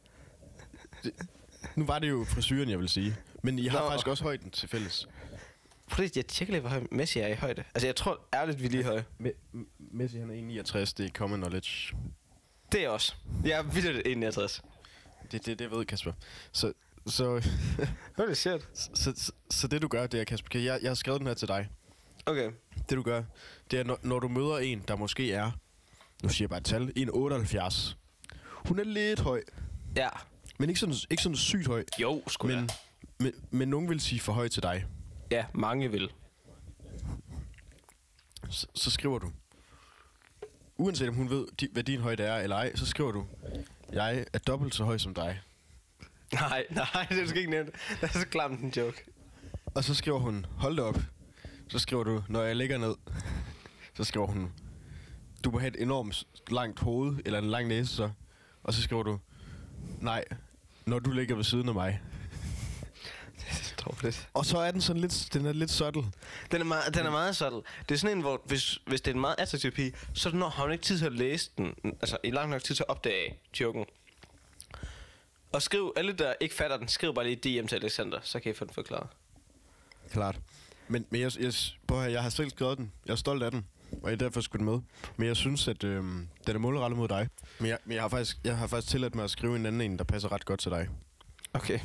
Nu 1.76 1.84
var 1.84 1.98
det 1.98 2.08
jo 2.08 2.24
frisyren, 2.28 2.70
jeg 2.70 2.78
vil 2.78 2.88
sige. 2.88 3.16
Men 3.42 3.58
I 3.58 3.66
har 3.66 3.80
Nå. 3.80 3.88
faktisk 3.88 4.08
også 4.08 4.24
højden 4.24 4.50
til 4.50 4.68
fælles. 4.68 5.08
Prøv 5.90 6.02
lige, 6.02 6.12
jeg 6.16 6.26
tjekker 6.26 6.52
lige, 6.54 6.60
hvor 6.60 6.70
høj 6.70 6.82
Messi 6.90 7.18
er 7.18 7.28
i 7.28 7.34
højde. 7.34 7.64
Altså, 7.74 7.86
jeg 7.86 7.96
tror 7.96 8.20
ærligt, 8.34 8.60
vi 8.60 8.66
er 8.66 8.70
lige 8.70 8.84
høje. 8.84 9.04
Me- 9.22 9.56
Messi, 9.78 10.18
han 10.18 10.30
er 10.30 10.62
1,69. 10.62 10.78
Det 10.96 11.00
er 11.00 11.08
common 11.08 11.38
knowledge. 11.40 11.96
Det 12.72 12.84
er 12.84 12.88
også. 12.88 13.14
Jeg 13.44 13.58
er 13.58 13.62
vildt 13.62 14.06
61. 14.06 14.62
Det, 15.32 15.46
det, 15.46 15.58
det 15.58 15.70
ved 15.70 15.84
Kasper. 15.84 16.12
Så, 16.52 16.72
så, 17.06 17.24
Holy 18.18 18.32
shit. 18.34 18.68
så, 18.74 19.12
så, 19.16 19.32
så 19.50 19.68
det 19.68 19.82
du 19.82 19.88
gør, 19.88 20.06
det 20.06 20.20
er, 20.20 20.24
Kasper, 20.24 20.48
kan 20.48 20.64
jeg, 20.64 20.78
jeg 20.82 20.90
har 20.90 20.94
skrevet 20.94 21.18
den 21.20 21.26
her 21.26 21.34
til 21.34 21.48
dig. 21.48 21.68
Okay. 22.26 22.50
Det 22.88 22.90
du 22.96 23.02
gør, 23.02 23.22
det 23.70 23.78
er, 23.80 23.84
når, 23.84 23.98
når 24.02 24.18
du 24.18 24.28
møder 24.28 24.58
en, 24.58 24.84
der 24.88 24.96
måske 24.96 25.32
er, 25.32 25.50
nu 26.22 26.28
siger 26.28 26.44
jeg 26.44 26.50
bare 26.50 26.58
et 26.58 26.64
tal, 26.64 26.92
1,78. 26.98 27.94
Hun 28.68 28.78
er 28.78 28.84
lidt 28.84 29.20
høj, 29.20 29.42
Ja. 29.96 30.08
men 30.58 30.68
ikke 30.68 30.80
sådan, 30.80 30.94
ikke 31.10 31.22
sådan 31.22 31.36
sygt 31.36 31.66
høj. 31.66 31.84
Jo, 32.00 32.22
sgu 32.26 32.46
Men, 32.46 32.56
men... 32.56 32.68
men, 33.18 33.32
men 33.50 33.68
nogen 33.68 33.88
vil 33.88 34.00
sige 34.00 34.20
for 34.20 34.32
høj 34.32 34.48
til 34.48 34.62
dig. 34.62 34.84
Ja, 35.30 35.44
mange 35.54 35.90
vil. 35.90 36.12
Så, 38.50 38.66
så 38.74 38.90
skriver 38.90 39.18
du, 39.18 39.32
uanset 40.76 41.08
om 41.08 41.14
hun 41.14 41.30
ved, 41.30 41.46
di, 41.60 41.68
hvad 41.72 41.82
din 41.84 42.00
højde 42.00 42.22
er 42.22 42.36
eller 42.36 42.56
ej, 42.56 42.76
så 42.76 42.86
skriver 42.86 43.12
du, 43.12 43.26
jeg 43.92 44.24
er 44.32 44.38
dobbelt 44.38 44.74
så 44.74 44.84
høj 44.84 44.98
som 44.98 45.14
dig. 45.14 45.40
Nej, 46.32 46.66
nej, 46.70 47.06
det 47.10 47.28
skal 47.28 47.38
ikke 47.38 47.50
nævne. 47.50 47.70
Det 48.00 48.02
er 48.02 48.18
så 48.18 48.26
klamt 48.26 48.60
en 48.60 48.72
joke. 48.76 49.04
Og 49.74 49.84
så 49.84 49.94
skriver 49.94 50.18
hun, 50.18 50.46
hold 50.58 50.76
da 50.76 50.82
op. 50.82 50.98
Så 51.68 51.78
skriver 51.78 52.04
du, 52.04 52.22
når 52.28 52.42
jeg 52.42 52.56
ligger 52.56 52.78
ned. 52.78 52.94
Så 53.94 54.04
skriver 54.04 54.26
hun, 54.26 54.52
du 55.44 55.50
må 55.50 55.58
have 55.58 55.76
et 55.76 55.82
enormt 55.82 56.24
langt 56.50 56.80
hoved, 56.80 57.16
eller 57.24 57.38
en 57.38 57.50
lang 57.50 57.68
næse 57.68 57.96
så. 57.96 58.10
Og 58.62 58.74
så 58.74 58.82
skriver 58.82 59.02
du, 59.02 59.18
nej, 60.00 60.24
når 60.86 60.98
du 60.98 61.10
ligger 61.10 61.34
ved 61.34 61.44
siden 61.44 61.68
af 61.68 61.74
mig. 61.74 62.00
Dårligt. 63.84 64.28
Og 64.34 64.46
så 64.46 64.58
er 64.58 64.70
den 64.70 64.80
sådan 64.80 65.02
lidt, 65.02 65.28
den 65.32 65.46
er 65.46 65.52
lidt 65.52 65.70
subtle. 65.70 66.04
Den 66.50 66.60
er 66.60 66.64
meget, 66.64 66.94
den 66.94 67.06
er 67.06 67.10
meget 67.10 67.36
subtle. 67.36 67.62
Det 67.88 67.94
er 67.94 67.98
sådan 67.98 68.16
en, 68.16 68.22
hvor 68.22 68.42
hvis, 68.44 68.78
hvis 68.86 69.00
det 69.00 69.10
er 69.10 69.14
en 69.14 69.20
meget 69.20 69.34
attraktiv 69.38 69.70
pige, 69.70 69.92
så 70.14 70.30
når 70.30 70.48
har 70.48 70.62
hun 70.62 70.72
ikke 70.72 70.84
tid 70.84 70.98
til 70.98 71.06
at 71.06 71.12
læse 71.12 71.50
den. 71.58 71.74
Altså, 71.84 72.16
i 72.24 72.30
lang 72.30 72.50
nok 72.50 72.62
tid 72.62 72.74
til 72.74 72.82
at 72.82 72.88
opdage 72.88 73.38
joken. 73.60 73.84
Og 75.52 75.62
skriv, 75.62 75.92
alle 75.96 76.12
der 76.12 76.34
ikke 76.40 76.54
fatter 76.54 76.76
den, 76.76 76.88
skriv 76.88 77.14
bare 77.14 77.24
lige 77.24 77.60
DM 77.60 77.66
til 77.66 77.76
Alexander, 77.76 78.18
så 78.22 78.40
kan 78.40 78.52
I 78.52 78.54
få 78.54 78.64
den 78.64 78.74
forklaret. 78.74 79.06
Klart. 80.12 80.40
Men, 80.88 81.06
men 81.10 81.20
jeg, 81.20 81.32
jeg, 81.40 81.52
prøv 81.86 81.98
at 81.98 82.04
høre, 82.04 82.12
jeg 82.12 82.22
har 82.22 82.30
selv 82.30 82.50
skrevet 82.50 82.78
den. 82.78 82.92
Jeg 83.06 83.12
er 83.12 83.16
stolt 83.16 83.42
af 83.42 83.50
den. 83.50 83.66
Og 84.02 84.10
jeg 84.10 84.12
er 84.12 84.16
derfor 84.16 84.40
skulle 84.40 84.66
den 84.66 84.72
med. 84.72 84.80
Men 85.16 85.28
jeg 85.28 85.36
synes, 85.36 85.68
at 85.68 85.84
øh, 85.84 86.04
den 86.46 86.54
er 86.54 86.58
målrettet 86.58 86.98
mod 86.98 87.08
dig. 87.08 87.28
Men, 87.58 87.68
jeg, 87.68 87.78
men 87.84 87.94
jeg, 87.94 88.02
har 88.02 88.08
faktisk, 88.08 88.38
jeg 88.44 88.56
har 88.56 88.66
faktisk 88.66 88.90
tilladt 88.90 89.14
mig 89.14 89.24
at 89.24 89.30
skrive 89.30 89.56
en 89.56 89.66
anden 89.66 89.80
en, 89.80 89.98
der 89.98 90.04
passer 90.04 90.32
ret 90.32 90.44
godt 90.44 90.60
til 90.60 90.70
dig. 90.70 90.88
Okay. 91.54 91.80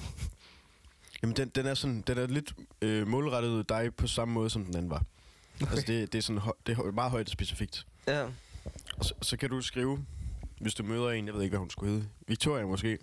Jamen, 1.23 1.35
den, 1.35 1.49
den 1.49 1.65
er 1.65 1.73
sådan, 1.73 2.03
den 2.07 2.17
er 2.17 2.27
lidt 2.27 2.53
øh, 2.81 3.07
målrettet 3.07 3.69
dig 3.69 3.95
på 3.95 4.07
samme 4.07 4.33
måde, 4.33 4.49
som 4.49 4.65
den 4.65 4.75
anden 4.75 4.89
var. 4.89 5.03
Okay. 5.61 5.71
Altså, 5.71 5.85
det, 5.87 6.13
det, 6.13 6.17
er 6.17 6.21
sådan, 6.21 6.41
det 6.67 6.77
er 6.77 6.91
meget 6.91 7.11
højt 7.11 7.29
specifikt. 7.29 7.87
Ja. 8.07 8.23
Og 8.97 9.05
så, 9.05 9.13
så 9.21 9.37
kan 9.37 9.49
du 9.49 9.61
skrive, 9.61 10.05
hvis 10.59 10.73
du 10.73 10.83
møder 10.83 11.09
en, 11.09 11.25
jeg 11.25 11.33
ved 11.33 11.41
ikke, 11.41 11.51
hvad 11.51 11.59
hun 11.59 11.69
skulle 11.69 11.93
hedde. 11.93 12.07
Victoria 12.27 12.65
måske. 12.65 12.97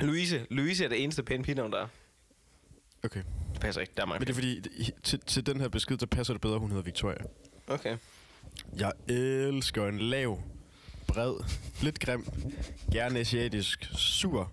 Louise. 0.00 0.46
Louise 0.50 0.84
er 0.84 0.88
det 0.88 1.02
eneste 1.02 1.22
pæne 1.22 1.44
der 1.54 1.82
er. 1.82 1.88
Okay. 3.04 3.22
Det 3.52 3.60
passer 3.60 3.80
ikke. 3.80 3.92
Der 3.96 4.02
er 4.02 4.06
mange 4.06 4.18
Men 4.18 4.26
det 4.26 4.32
er 4.32 4.34
fordi, 4.34 4.90
til, 5.02 5.20
til 5.26 5.46
den 5.46 5.60
her 5.60 5.68
besked, 5.68 5.96
der 5.96 6.06
passer 6.06 6.34
det 6.34 6.40
bedre, 6.40 6.58
hun 6.58 6.70
hedder 6.70 6.84
Victoria. 6.84 7.24
Okay. 7.66 7.96
Jeg 8.76 8.92
elsker 9.08 9.88
en 9.88 9.98
lav, 9.98 10.42
bred, 11.06 11.34
lidt 11.82 12.00
grim, 12.00 12.26
gerne 12.92 13.18
asiatisk, 13.18 13.90
sur 13.94 14.52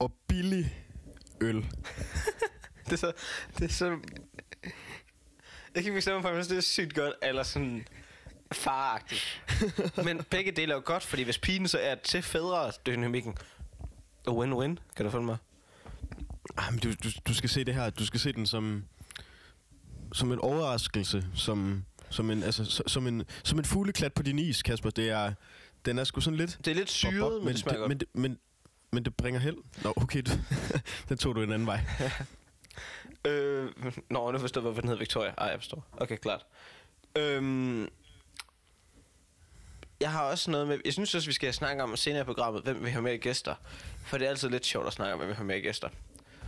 og 0.00 0.12
billig 0.28 0.74
øl. 1.40 1.56
Det 2.84 2.92
er 2.92 2.96
så... 2.96 3.12
Det 3.58 3.64
er 3.64 3.74
så... 3.74 3.84
Jeg 5.74 5.82
kan 5.82 5.84
ikke 5.84 5.92
bestemme 5.92 6.28
om 6.30 6.36
det 6.36 6.52
er 6.56 6.60
sygt 6.60 6.94
godt, 6.94 7.12
eller 7.22 7.42
sådan 7.42 7.86
faragtigt. 8.52 9.42
Men 10.04 10.22
begge 10.30 10.52
dele 10.52 10.72
er 10.72 10.76
jo 10.76 10.82
godt, 10.84 11.02
fordi 11.02 11.22
hvis 11.22 11.38
pigen 11.38 11.68
så 11.68 11.78
er 11.78 11.94
til 11.94 12.22
fædre 12.22 12.72
dynamikken, 12.86 13.34
win-win, 14.28 14.76
kan 14.96 15.04
du 15.04 15.10
følge 15.10 15.24
mig? 15.24 15.36
Ah, 16.56 16.72
men 16.72 16.80
du, 16.80 16.88
du, 17.04 17.08
du 17.28 17.34
skal 17.34 17.50
se 17.50 17.64
det 17.64 17.74
her. 17.74 17.90
Du 17.90 18.06
skal 18.06 18.20
se 18.20 18.32
den 18.32 18.46
som, 18.46 18.84
som 20.12 20.32
en 20.32 20.38
overraskelse. 20.38 21.26
Som, 21.34 21.84
som, 22.10 22.30
en, 22.30 22.42
altså, 22.42 22.64
så- 22.64 22.82
som, 22.86 23.06
en, 23.06 23.24
som 23.44 23.58
en 23.58 23.64
fugleklat 23.64 24.12
på 24.14 24.22
din 24.22 24.38
is, 24.38 24.62
Kasper. 24.62 24.90
Det 24.90 25.08
er, 25.10 25.32
den 25.84 25.98
er 25.98 26.04
sgu 26.04 26.20
sådan 26.20 26.36
lidt... 26.36 26.58
Det 26.64 26.70
er 26.70 26.74
lidt 26.74 26.90
syret, 26.90 27.44
men, 27.44 27.54
det 27.54 27.88
men, 27.88 28.00
det, 28.00 28.08
men, 28.14 28.38
men 28.92 29.04
det 29.04 29.16
bringer 29.16 29.40
held. 29.40 29.56
Nå, 29.84 29.92
okay. 29.96 30.22
Du, 30.22 30.30
den 31.08 31.18
tog 31.18 31.34
du 31.34 31.42
en 31.42 31.52
anden 31.52 31.66
vej. 31.66 31.80
Øh, 33.24 33.70
nå, 34.10 34.30
nu 34.30 34.38
forstår 34.38 34.60
jeg, 34.60 34.62
hvorfor 34.62 34.80
den 34.80 34.88
hedder 34.88 34.98
Victoria. 34.98 35.34
Ej, 35.38 35.46
jeg 35.46 35.58
forstår. 35.58 35.86
Okay, 35.92 36.16
klart. 36.16 36.46
Øhm, 37.16 37.88
jeg 40.00 40.12
har 40.12 40.24
også 40.24 40.50
noget 40.50 40.68
med... 40.68 40.78
Jeg 40.84 40.92
synes 40.92 41.14
også, 41.14 41.28
vi 41.28 41.32
skal 41.32 41.54
snakke 41.54 41.82
om 41.82 41.96
senere 41.96 42.20
i 42.20 42.24
programmet, 42.24 42.62
hvem 42.62 42.84
vi 42.84 42.90
har 42.90 43.00
med 43.00 43.12
i 43.12 43.16
gæster. 43.16 43.54
For 44.04 44.18
det 44.18 44.24
er 44.24 44.28
altid 44.28 44.48
lidt 44.48 44.66
sjovt 44.66 44.86
at 44.86 44.92
snakke 44.92 45.12
om, 45.12 45.18
hvem 45.18 45.28
vi 45.28 45.34
har 45.34 45.44
med 45.44 45.56
i 45.56 45.60
gæster. 45.60 45.88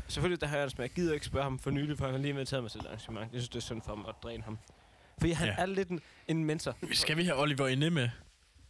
Selvfølgelig, 0.08 0.40
der 0.40 0.46
har 0.46 0.58
jeg 0.58 0.70
men 0.76 0.82
jeg 0.82 0.90
gider 0.90 1.14
ikke 1.14 1.26
spørge 1.26 1.42
ham 1.44 1.58
for 1.58 1.70
nylig, 1.70 1.98
for 1.98 2.04
han 2.04 2.14
har 2.14 2.20
lige 2.20 2.30
inviteret 2.30 2.62
mig 2.62 2.70
til 2.70 2.80
et 2.80 2.86
arrangement. 2.86 3.32
Jeg 3.32 3.40
synes, 3.40 3.48
det 3.48 3.56
er 3.56 3.60
synd 3.60 3.82
for 3.86 3.94
mig 3.94 4.08
at 4.08 4.14
dræne 4.22 4.42
ham. 4.42 4.58
Fordi 5.18 5.32
han 5.32 5.48
ja. 5.48 5.54
er 5.58 5.66
lidt 5.66 5.88
en, 5.88 6.00
en 6.28 6.44
mentor. 6.44 6.76
Skal 6.92 7.16
vi 7.16 7.24
have 7.24 7.40
Oliver 7.40 7.68
inde 7.68 7.90
med? 7.90 8.08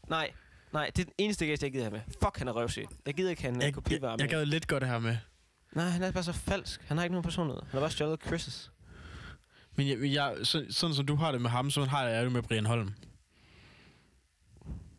Nej, 0.08 0.30
nej, 0.72 0.90
det 0.96 0.98
er 1.02 1.04
den 1.04 1.14
eneste 1.18 1.46
gæst, 1.46 1.62
jeg 1.62 1.72
gider 1.72 1.84
have 1.84 1.92
med. 1.92 2.00
Fuck, 2.22 2.38
han 2.38 2.48
er 2.48 2.52
røvsyg. 2.52 2.86
Jeg 3.06 3.14
gider 3.14 3.30
ikke 3.30 3.42
have 3.42 3.54
en 3.54 3.60
Jeg, 3.60 3.66
jeg, 3.66 3.74
kopivarme. 3.74 4.20
jeg 4.20 4.28
gad 4.28 4.46
lidt 4.46 4.66
godt 4.68 4.86
her 4.86 4.98
med. 4.98 5.16
Nej, 5.72 5.88
han 5.88 6.02
er 6.02 6.12
bare 6.12 6.24
så 6.24 6.32
falsk. 6.32 6.80
Han 6.86 6.96
har 6.96 7.04
ikke 7.04 7.12
nogen 7.12 7.22
personlighed. 7.24 7.62
Han 7.62 7.70
har 7.72 7.80
bare 7.80 7.90
stjålet 7.90 8.26
Chris'. 8.26 8.68
Men 9.76 9.88
jeg, 9.88 10.12
jeg, 10.14 10.36
så, 10.42 10.66
sådan 10.70 10.94
som 10.94 11.06
du 11.06 11.14
har 11.16 11.32
det 11.32 11.40
med 11.40 11.50
ham, 11.50 11.70
så 11.70 11.84
har 11.84 12.04
jeg 12.04 12.24
det 12.24 12.32
med 12.32 12.42
Brian 12.42 12.66
Holm. 12.66 12.90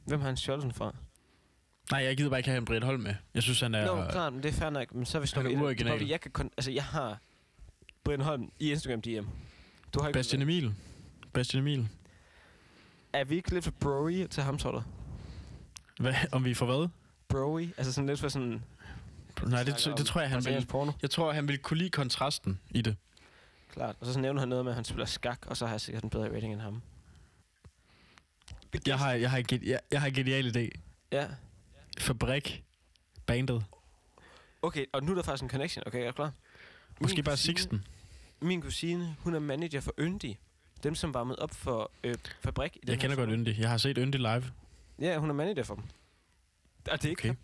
Hvem 0.06 0.20
har 0.20 0.28
han 0.28 0.38
stjålet 0.38 0.64
den 0.64 0.72
fra? 0.74 0.96
Nej, 1.92 2.00
jeg 2.04 2.18
gider 2.18 2.30
bare 2.30 2.40
ikke 2.40 2.50
have 2.50 2.58
en 2.58 2.66
Brian 2.66 2.84
Holm 2.84 3.00
med. 3.02 3.16
Jeg 3.34 3.44
synes, 3.44 3.62
han 3.62 3.76
er... 3.76 3.86
Nå, 3.86 4.12
klart, 4.12 4.34
men 4.34 4.44
det 4.44 4.50
er 4.50 4.54
fair 4.54 4.70
nok. 4.70 4.94
Men 4.96 5.06
så 5.06 5.20
vi 5.20 5.22
Han 5.22 5.28
stoppet 5.28 5.54
er 5.54 5.62
uoriginal. 5.62 6.00
Det 6.00 6.10
Jeg, 6.10 6.22
kan 6.22 6.32
kun, 6.32 6.52
altså, 6.58 6.72
jeg 6.72 6.84
har 6.84 7.20
Brian 8.04 8.22
Holm 8.22 8.52
i 8.60 8.72
Instagram 8.72 9.02
DM. 9.02 9.26
Du 9.94 10.00
har 10.02 10.08
ikke 10.08 10.18
Bastian 10.18 10.42
Emil. 10.42 10.74
Bastian 11.34 11.62
Emil. 11.64 11.88
Er 13.14 13.24
vi 13.24 13.36
ikke 13.36 13.54
lidt 13.54 13.64
for 13.64 13.72
broy 13.72 14.28
til 14.28 14.44
ham, 14.44 14.58
tror 14.58 14.72
du? 14.72 14.84
Hvad, 16.00 16.14
om 16.32 16.46
vi 16.46 16.54
får 16.54 16.66
hvad? 16.66 16.88
Broy? 17.28 17.62
Altså 17.78 17.94
sådan 17.94 18.08
lidt 18.08 18.20
for 18.20 18.28
sådan... 18.30 18.64
Nej, 19.44 19.64
det, 19.64 19.80
snakker 19.80 19.96
det 19.98 20.06
tror 20.06 20.22
jeg, 20.22 20.30
han 20.30 20.46
vil... 20.46 20.66
porno. 20.70 20.92
Jeg 21.02 21.10
tror, 21.10 21.32
han 21.34 21.48
vil 21.48 21.58
kunne 21.60 21.78
lide 21.78 21.90
kontrasten 21.90 22.60
i 22.72 22.82
det. 22.82 22.96
Klart. 23.74 23.96
Og 24.00 24.08
så 24.08 24.20
nævner 24.20 24.40
han 24.40 24.50
noget 24.50 24.66
med, 24.66 24.72
at 24.72 24.76
han 24.76 24.84
spiller 24.86 25.06
skak, 25.06 25.40
og 25.48 25.58
så 25.58 25.66
har 25.66 25.74
jeg 25.74 25.82
sikkert 25.82 26.04
en 26.04 26.10
bedre 26.10 26.36
rating 26.36 26.54
end 26.54 26.62
ham. 26.62 26.82
Jeg 28.88 28.98
har, 29.00 29.14
jeg 29.14 29.32
har, 29.32 29.44
ge- 29.54 29.70
jeg, 29.70 29.80
jeg 29.92 30.02
har 30.02 30.08
en 30.08 30.14
genial 30.14 30.58
idé. 30.58 30.80
Ja. 31.12 31.28
Fabrik. 32.00 32.64
Bandet. 33.26 33.66
Okay, 34.62 34.86
og 34.94 35.04
nu 35.04 35.12
er 35.12 35.16
der 35.16 35.24
faktisk 35.24 35.44
en 35.44 35.50
connection. 35.50 35.84
Okay, 35.88 36.00
er 36.02 36.06
du 36.06 36.12
klar? 36.12 36.32
Måske 37.02 37.16
Min 37.16 37.24
bare 37.24 37.34
kusine- 37.36 37.38
Sixten. 37.38 37.86
Min 38.42 38.62
kusine, 38.62 39.16
hun 39.20 39.36
er 39.36 39.40
manager 39.40 39.82
for 39.82 39.94
Yndi. 40.00 40.38
Dem, 40.84 40.96
som 40.96 41.14
varmede 41.14 41.40
op 41.40 41.52
for 41.54 41.92
øh, 42.04 42.16
Fabrik. 42.42 42.76
I 42.76 42.80
den 42.80 42.90
Jeg 42.90 43.00
kender 43.00 43.16
godt. 43.16 43.30
Yndi. 43.34 43.56
Jeg 43.62 43.70
har 43.70 43.78
set 43.78 43.98
Yndi 43.98 44.18
live. 44.18 44.44
Ja, 45.00 45.18
hun 45.18 45.30
er 45.30 45.34
manager 45.34 45.64
for 45.64 45.76
dem. 45.76 45.84
Og 46.92 47.02
det 47.02 47.06
er 47.06 47.10
ikke 47.10 47.22
Okay. 47.22 47.36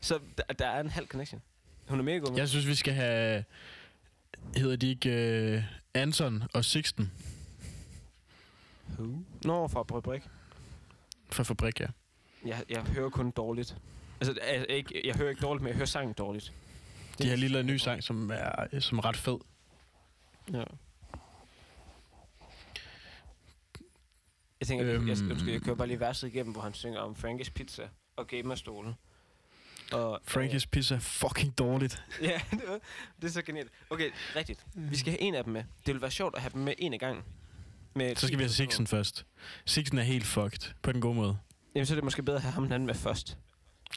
Så 0.00 0.18
der, 0.38 0.54
der 0.58 0.66
er 0.66 0.80
en 0.80 0.90
halv 0.90 1.06
connection. 1.06 1.42
Hun 1.88 1.98
er 1.98 2.02
mega 2.02 2.18
god 2.18 2.30
med. 2.30 2.38
Jeg 2.38 2.48
synes, 2.48 2.66
vi 2.66 2.74
skal 2.74 2.94
have... 2.94 3.44
Hedder 4.56 4.76
de 4.76 4.88
ikke 4.88 5.54
uh, 5.56 5.62
Anton 5.94 6.42
og 6.54 6.64
Sixten 6.64 7.12
Who? 8.98 9.18
Nå, 9.44 9.68
fra 9.68 9.82
Fabrik. 9.82 10.22
fra 11.32 11.42
Fabrik, 11.42 11.80
ja. 11.80 11.86
Jeg, 12.44 12.64
jeg 12.68 12.82
hører 12.82 13.10
kun 13.10 13.30
dårligt. 13.30 13.76
Altså, 14.20 14.40
altså 14.42 14.66
ikke, 14.68 15.02
jeg 15.04 15.16
hører 15.16 15.30
ikke 15.30 15.42
dårligt, 15.42 15.62
men 15.62 15.68
jeg 15.68 15.76
hører 15.76 15.86
sangen 15.86 16.12
dårligt. 16.12 16.52
De 17.22 17.28
har 17.28 17.36
lige 17.36 17.48
lavet 17.48 17.60
en 17.60 17.66
ny 17.66 17.76
sang, 17.76 18.02
som 18.02 18.30
er, 18.30 18.80
som 18.80 18.98
er 18.98 19.04
ret 19.04 19.16
fed. 19.16 19.38
Ja. 20.52 20.64
Jeg 24.60 24.68
tænker, 24.68 24.94
øhm. 24.94 25.08
jeg, 25.08 25.18
jeg, 25.18 25.28
jeg, 25.28 25.48
jeg 25.48 25.62
kører 25.62 25.76
bare 25.76 25.88
lige 25.88 26.00
verset 26.00 26.28
igennem, 26.28 26.52
hvor 26.52 26.62
han 26.62 26.74
synger 26.74 27.00
om 27.00 27.14
Frankis 27.14 27.50
Pizza 27.50 27.82
og 28.16 28.26
gamerstolen. 28.26 28.94
Og, 29.92 30.20
Frankie's 30.30 30.66
Pizza 30.70 30.94
er 30.94 30.98
fucking 30.98 31.58
dårligt. 31.58 32.02
Øh, 32.20 32.26
ja, 32.28 32.40
det, 32.50 32.62
var, 32.68 32.78
det 33.20 33.28
er 33.28 33.32
så 33.32 33.42
genialt. 33.42 33.70
Okay, 33.90 34.10
rigtigt. 34.36 34.66
Vi 34.74 34.96
skal 34.96 35.12
have 35.12 35.20
en 35.20 35.34
af 35.34 35.44
dem 35.44 35.52
med. 35.52 35.64
Det 35.86 35.94
vil 35.94 36.02
være 36.02 36.10
sjovt 36.10 36.34
at 36.36 36.42
have 36.42 36.50
dem 36.52 36.60
med 36.60 36.74
en 36.78 36.92
af 36.92 37.00
gangen. 37.00 37.24
Med 37.94 38.16
Så 38.16 38.26
skal 38.26 38.38
vi 38.38 38.44
have 38.44 38.50
Sixten 38.50 38.86
først. 38.86 39.26
Sixten 39.66 39.98
er 39.98 40.02
helt 40.02 40.26
fucked, 40.26 40.74
på 40.82 40.92
den 40.92 41.00
gode 41.00 41.14
måde. 41.14 41.38
Jamen, 41.74 41.86
så 41.86 41.94
er 41.94 41.96
det 41.96 42.04
måske 42.04 42.22
bedre 42.22 42.36
at 42.36 42.42
have 42.42 42.52
ham 42.52 42.62
den 42.62 42.72
anden 42.72 42.86
med 42.86 42.94
først. 42.94 43.38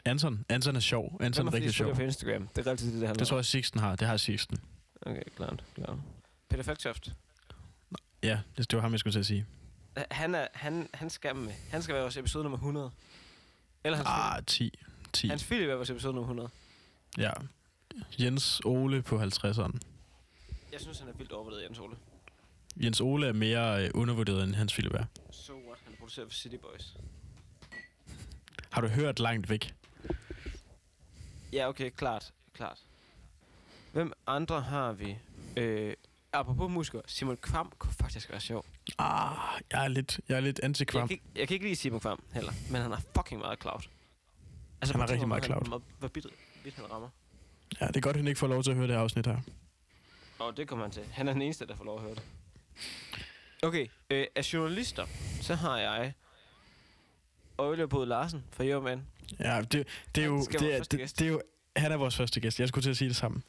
Anton, 0.04 0.44
Anton 0.48 0.76
er 0.76 0.80
sjov. 0.80 1.16
Anton 1.20 1.48
er 1.48 1.54
rigtig 1.54 1.74
sjov. 1.74 1.94
på 1.94 2.02
Instagram. 2.02 2.48
Det 2.48 2.58
er 2.58 2.66
relativt 2.66 2.92
det, 2.92 3.00
det 3.00 3.08
handler 3.08 3.18
Det 3.18 3.28
tror 3.28 3.36
jeg, 3.36 3.44
Sixten 3.44 3.80
har. 3.80 3.96
Det 3.96 4.08
har 4.08 4.16
Sixten. 4.16 4.58
Okay, 5.02 5.22
klart, 5.36 5.64
klart. 5.74 5.96
Peter 6.50 6.62
Falktoft. 6.62 7.12
Ja, 8.22 8.40
det, 8.56 8.70
det 8.70 8.76
var 8.76 8.80
ham, 8.80 8.92
jeg 8.92 9.00
skulle 9.00 9.12
til 9.12 9.20
at 9.20 9.26
sige. 9.26 9.46
Han, 10.10 10.34
er, 10.34 10.46
han, 10.52 10.88
han 10.94 11.10
skal 11.10 11.36
med. 11.36 11.52
Han 11.70 11.82
skal 11.82 11.94
være 11.94 12.02
vores 12.02 12.16
episode 12.16 12.44
nummer 12.44 12.58
100. 12.58 12.90
Eller 13.84 13.96
hans, 13.96 14.08
Ah, 14.10 14.42
10. 14.46 14.70
10. 14.70 14.78
Philip. 15.12 15.30
hans 15.30 15.44
Philip 15.44 15.68
er 15.68 15.74
vores 15.74 15.90
episode 15.90 16.14
nummer 16.14 16.26
100. 16.28 16.50
Ja. 17.18 17.30
Jens 18.20 18.60
Ole 18.64 19.02
på 19.02 19.22
50'eren. 19.22 19.78
Jeg 20.72 20.80
synes, 20.80 20.98
han 20.98 21.08
er 21.08 21.12
vildt 21.12 21.32
overvurderet, 21.32 21.62
Jens 21.64 21.78
Ole. 21.78 21.96
Jens 22.76 23.00
Ole 23.00 23.28
er 23.28 23.32
mere 23.32 23.84
øh, 23.84 23.90
undervurderet, 23.94 24.44
end 24.44 24.54
Hans 24.54 24.72
Philip 24.72 24.94
er. 24.94 25.04
So 25.30 25.52
what? 25.52 25.78
Han 25.84 25.94
producerer 25.98 26.26
for 26.26 26.32
City 26.34 26.56
Boys. 26.56 26.96
Har 28.70 28.80
du 28.80 28.88
hørt 28.88 29.18
langt 29.20 29.48
væk? 29.50 29.74
Ja, 31.52 31.68
okay, 31.68 31.90
klart. 31.90 32.32
Klart. 32.54 32.78
Hvem 33.92 34.12
andre 34.26 34.60
har 34.60 34.92
vi? 34.92 35.16
Øh, 35.56 35.94
apropos 36.32 36.70
musikere, 36.70 37.02
Simon 37.06 37.36
Kvam 37.36 37.72
kunne 37.78 37.92
faktisk 37.92 38.30
være 38.30 38.40
sjov. 38.40 38.64
Ah, 38.98 39.60
jeg 39.72 39.84
er 39.84 39.88
lidt, 39.88 40.20
jeg 40.28 40.36
er 40.36 40.40
lidt 40.40 40.58
Jeg 40.58 40.64
anti-kvam. 40.64 41.08
kan, 41.08 41.14
ikke, 41.14 41.24
jeg 41.36 41.48
kan 41.48 41.54
ikke 41.54 41.66
lide 41.66 41.76
Simon 41.76 42.00
Kvam 42.00 42.22
heller, 42.32 42.52
men 42.70 42.82
han 42.82 42.90
har 42.90 43.02
fucking 43.16 43.40
meget 43.40 43.60
cloud. 43.60 43.80
Altså, 44.80 44.92
Han 44.94 45.00
har 45.00 45.10
rigtig 45.10 45.28
meget 45.28 45.44
cloud. 45.44 45.68
Hvor, 45.68 45.82
vidt, 46.14 46.26
vidt 46.64 46.74
han 46.74 46.90
rammer. 46.92 47.08
Ja, 47.80 47.86
det 47.86 47.96
er 47.96 48.00
godt, 48.00 48.16
han 48.16 48.28
ikke 48.28 48.38
får 48.38 48.46
lov 48.46 48.62
til 48.62 48.70
at 48.70 48.76
høre 48.76 48.88
det 48.88 48.94
afsnit 48.94 49.26
her. 49.26 49.38
Og 50.38 50.56
det 50.56 50.68
kommer 50.68 50.84
han 50.84 50.92
til. 50.92 51.02
Han 51.12 51.28
er 51.28 51.32
den 51.32 51.42
eneste, 51.42 51.66
der 51.66 51.76
får 51.76 51.84
lov 51.84 51.96
at 51.96 52.02
høre 52.02 52.14
det. 52.14 52.22
Okay, 53.62 53.86
øh, 54.10 54.26
af 54.36 54.52
journalister, 54.52 55.06
så 55.40 55.54
har 55.54 55.78
jeg 55.78 56.12
Øjle 57.58 57.88
Bod 57.88 58.06
Larsen 58.06 58.44
fra 58.50 58.64
Jørgen. 58.64 59.06
Ja, 59.40 59.60
det, 59.60 59.88
det 60.14 60.22
er 60.22 60.26
jo... 60.26 60.38
Det 60.40 60.74
er, 60.74 60.82
det, 60.82 61.18
det 61.18 61.22
er 61.26 61.30
jo 61.30 61.42
han 61.76 61.92
er 61.92 61.96
vores 61.96 62.16
første 62.16 62.40
gæst. 62.40 62.60
Jeg 62.60 62.68
skulle 62.68 62.82
til 62.82 62.90
at 62.90 62.96
sige 62.96 63.08
det 63.08 63.16
samme. 63.16 63.42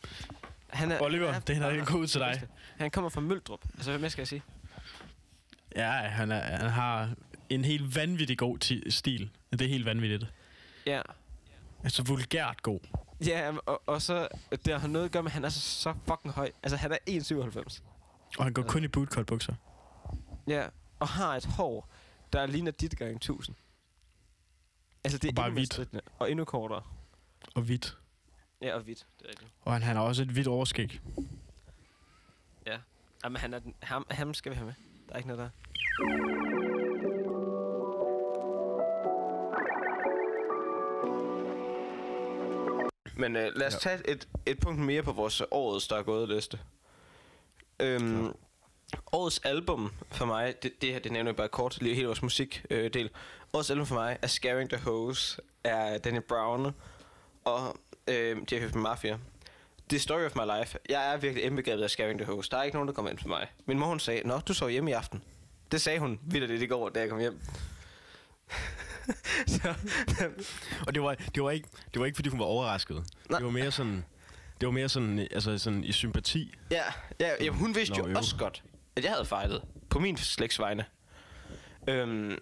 Han 0.74 0.92
er, 0.92 1.02
Oliver, 1.02 1.32
han 1.32 1.42
det 1.48 1.58
er 1.58 1.70
en 1.70 1.86
god 1.86 2.08
til 2.08 2.20
dig. 2.22 2.42
Han 2.78 2.92
kommer 2.92 3.10
fra 3.10 3.22
Møldrup. 3.22 3.60
Altså, 3.74 3.92
hvad 3.92 4.00
mere 4.00 4.10
skal 4.10 4.22
jeg 4.22 4.28
sige? 4.28 4.44
Ja, 5.76 5.92
han, 5.92 6.32
er, 6.32 6.58
han 6.58 6.70
har 6.70 7.10
en 7.50 7.66
helt 7.66 7.96
vanvittig 7.96 8.38
god 8.38 8.58
ti- 8.58 8.92
stil. 8.92 9.30
Det 9.52 9.62
er 9.62 9.68
helt 9.68 9.86
vanvittigt. 9.86 10.34
Ja. 10.86 11.02
Altså 11.84 12.04
vulgært 12.04 12.62
god. 12.62 12.80
Ja, 13.26 13.52
og, 13.66 13.82
og 13.86 14.02
så 14.02 14.28
det 14.66 14.82
har 14.82 14.88
noget 14.88 15.06
at 15.06 15.12
gøre 15.12 15.24
med, 15.24 15.30
at 15.32 15.34
han 15.34 15.46
er 15.46 15.50
så, 15.50 15.60
så 15.62 15.94
fucking 16.08 16.34
høj. 16.34 16.52
Altså, 16.64 16.78
han 16.78 16.92
er 16.92 16.98
1,97. 17.10 17.82
Og 18.38 18.44
han 18.44 18.54
går 18.54 18.62
kun 18.64 18.84
i 18.84 18.88
bootcut 18.88 19.26
bukser. 19.26 19.54
Ja, 20.48 20.68
og 21.00 21.08
har 21.08 21.36
et 21.36 21.46
hår, 21.46 21.90
der 22.34 22.46
ligner 22.46 22.72
dit 22.72 22.98
gang 22.98 23.16
1000. 23.16 23.56
Altså, 25.04 25.18
det 25.18 25.28
er 25.28 25.32
Og 25.32 25.36
bare 25.36 25.50
hvidt. 25.52 25.80
Og 26.20 26.32
endnu 26.32 26.46
kortere. 26.46 26.82
Og 27.56 27.62
hvidt. 27.62 27.98
Ja, 28.64 28.76
og 28.76 28.82
hvidt. 28.82 29.06
Det 29.20 29.26
er 29.26 29.30
rigtigt. 29.30 29.52
Og 29.62 29.74
han, 29.74 29.82
han 29.82 29.96
har 29.96 30.04
også 30.04 30.22
et 30.22 30.28
hvidt 30.30 30.48
overskæg. 30.48 31.00
Ja. 32.68 32.78
Jamen, 33.24 33.38
han 33.38 33.54
er 33.54 33.60
den, 33.60 33.74
ham, 33.84 34.06
ham 34.12 34.34
skal 34.34 34.52
vi 34.52 34.56
have 34.56 34.66
med. 34.66 34.74
Der 35.08 35.14
er 35.14 35.18
ikke 35.18 35.28
noget 35.30 35.40
der. 35.40 35.50
Men 43.16 43.36
øh, 43.36 43.52
lad 43.56 43.68
os 43.68 43.74
Ja. 43.74 43.78
tage 43.80 44.10
et, 44.10 44.28
et 44.46 44.60
punkt 44.60 44.80
mere 44.80 45.04
på 45.04 45.12
vores 45.12 45.42
årets, 45.52 45.88
der 45.88 45.96
er 45.96 46.04
gået 46.04 46.30
liste. 46.30 46.60
Øhm, 47.80 48.34
årets 49.12 49.40
album 49.40 49.92
for 50.12 50.26
mig, 50.26 50.64
det, 50.64 50.82
det 50.82 50.92
her 50.92 51.00
det 51.00 51.12
nævner 51.12 51.30
jeg 51.32 51.36
bare 51.36 51.48
kort, 51.48 51.82
lige 51.82 51.96
hele 51.96 52.08
vores 52.08 52.22
musikdel. 52.22 53.04
Øh, 53.06 53.10
årets 53.54 53.70
album 53.72 53.86
for 53.86 53.96
mig 53.96 54.18
er 54.22 54.28
Scaring 54.28 54.70
the 54.70 54.80
Hose 54.84 55.42
af 55.64 56.02
Danny 56.02 56.20
Brown 56.30 56.72
og 57.46 57.78
øh, 58.08 58.38
Jeff 58.52 58.76
Mafia. 58.76 59.18
The 59.90 60.00
Story 60.00 60.26
of 60.26 60.36
My 60.36 60.60
Life. 60.60 60.78
Jeg 60.90 61.14
er 61.14 61.18
virkelig 61.18 61.44
indbegrebet 61.46 61.84
af 61.84 61.90
Scaring 61.90 62.20
the 62.20 62.26
Hose. 62.26 62.52
Der 62.52 62.58
er 62.58 62.64
ikke 62.64 62.76
nogen, 62.76 62.88
der 62.88 62.94
kommer 62.94 63.12
ind 63.12 63.20
på 63.20 63.28
mig. 63.28 63.48
Min 63.66 63.80
mor 63.80 63.88
hun 63.88 64.00
sagde, 64.00 64.28
Nå, 64.28 64.40
du 64.40 64.54
sov 64.54 64.70
hjemme 64.70 64.90
i 64.90 64.94
aften. 64.94 65.24
Det 65.72 65.82
sagde 65.82 66.00
hun 66.00 66.20
vildt 66.24 66.50
det 66.50 66.62
i 66.62 66.66
går, 66.66 66.90
da 66.90 67.00
jeg 67.00 67.10
kom 67.10 67.20
hjem. 67.20 67.40
så, 69.48 69.74
Og 70.88 70.94
det 70.96 71.04
var, 71.04 71.16
det 71.36 71.44
var, 71.44 71.52
ikke, 71.52 71.68
det 71.94 72.00
var 72.00 72.06
ikke, 72.06 72.16
fordi 72.16 72.30
hun 72.30 72.40
var 72.40 72.46
overrasket. 72.46 73.04
Nej. 73.30 73.40
Det 73.40 73.46
var 73.46 73.52
mere 73.52 73.72
sådan... 73.72 74.06
Det 74.62 74.68
var 74.68 74.72
mere 74.72 74.90
sådan, 74.90 75.20
altså 75.20 75.58
sådan 75.58 75.84
i 75.84 75.92
sympati. 75.92 76.54
Ja, 76.72 76.84
ja 77.20 77.44
jamen, 77.44 77.60
hun 77.60 77.76
vidste 77.76 77.98
Nå, 77.98 78.06
jo 78.06 78.12
jo. 78.12 78.18
også 78.18 78.36
godt, 78.38 78.64
at 78.96 79.04
jeg 79.04 79.12
havde 79.12 79.26
fejlet. 79.26 79.62
På 79.90 80.00
min 80.00 80.18
slægts 80.18 80.60
vegne. 80.60 80.86
Øhm, 81.88 82.38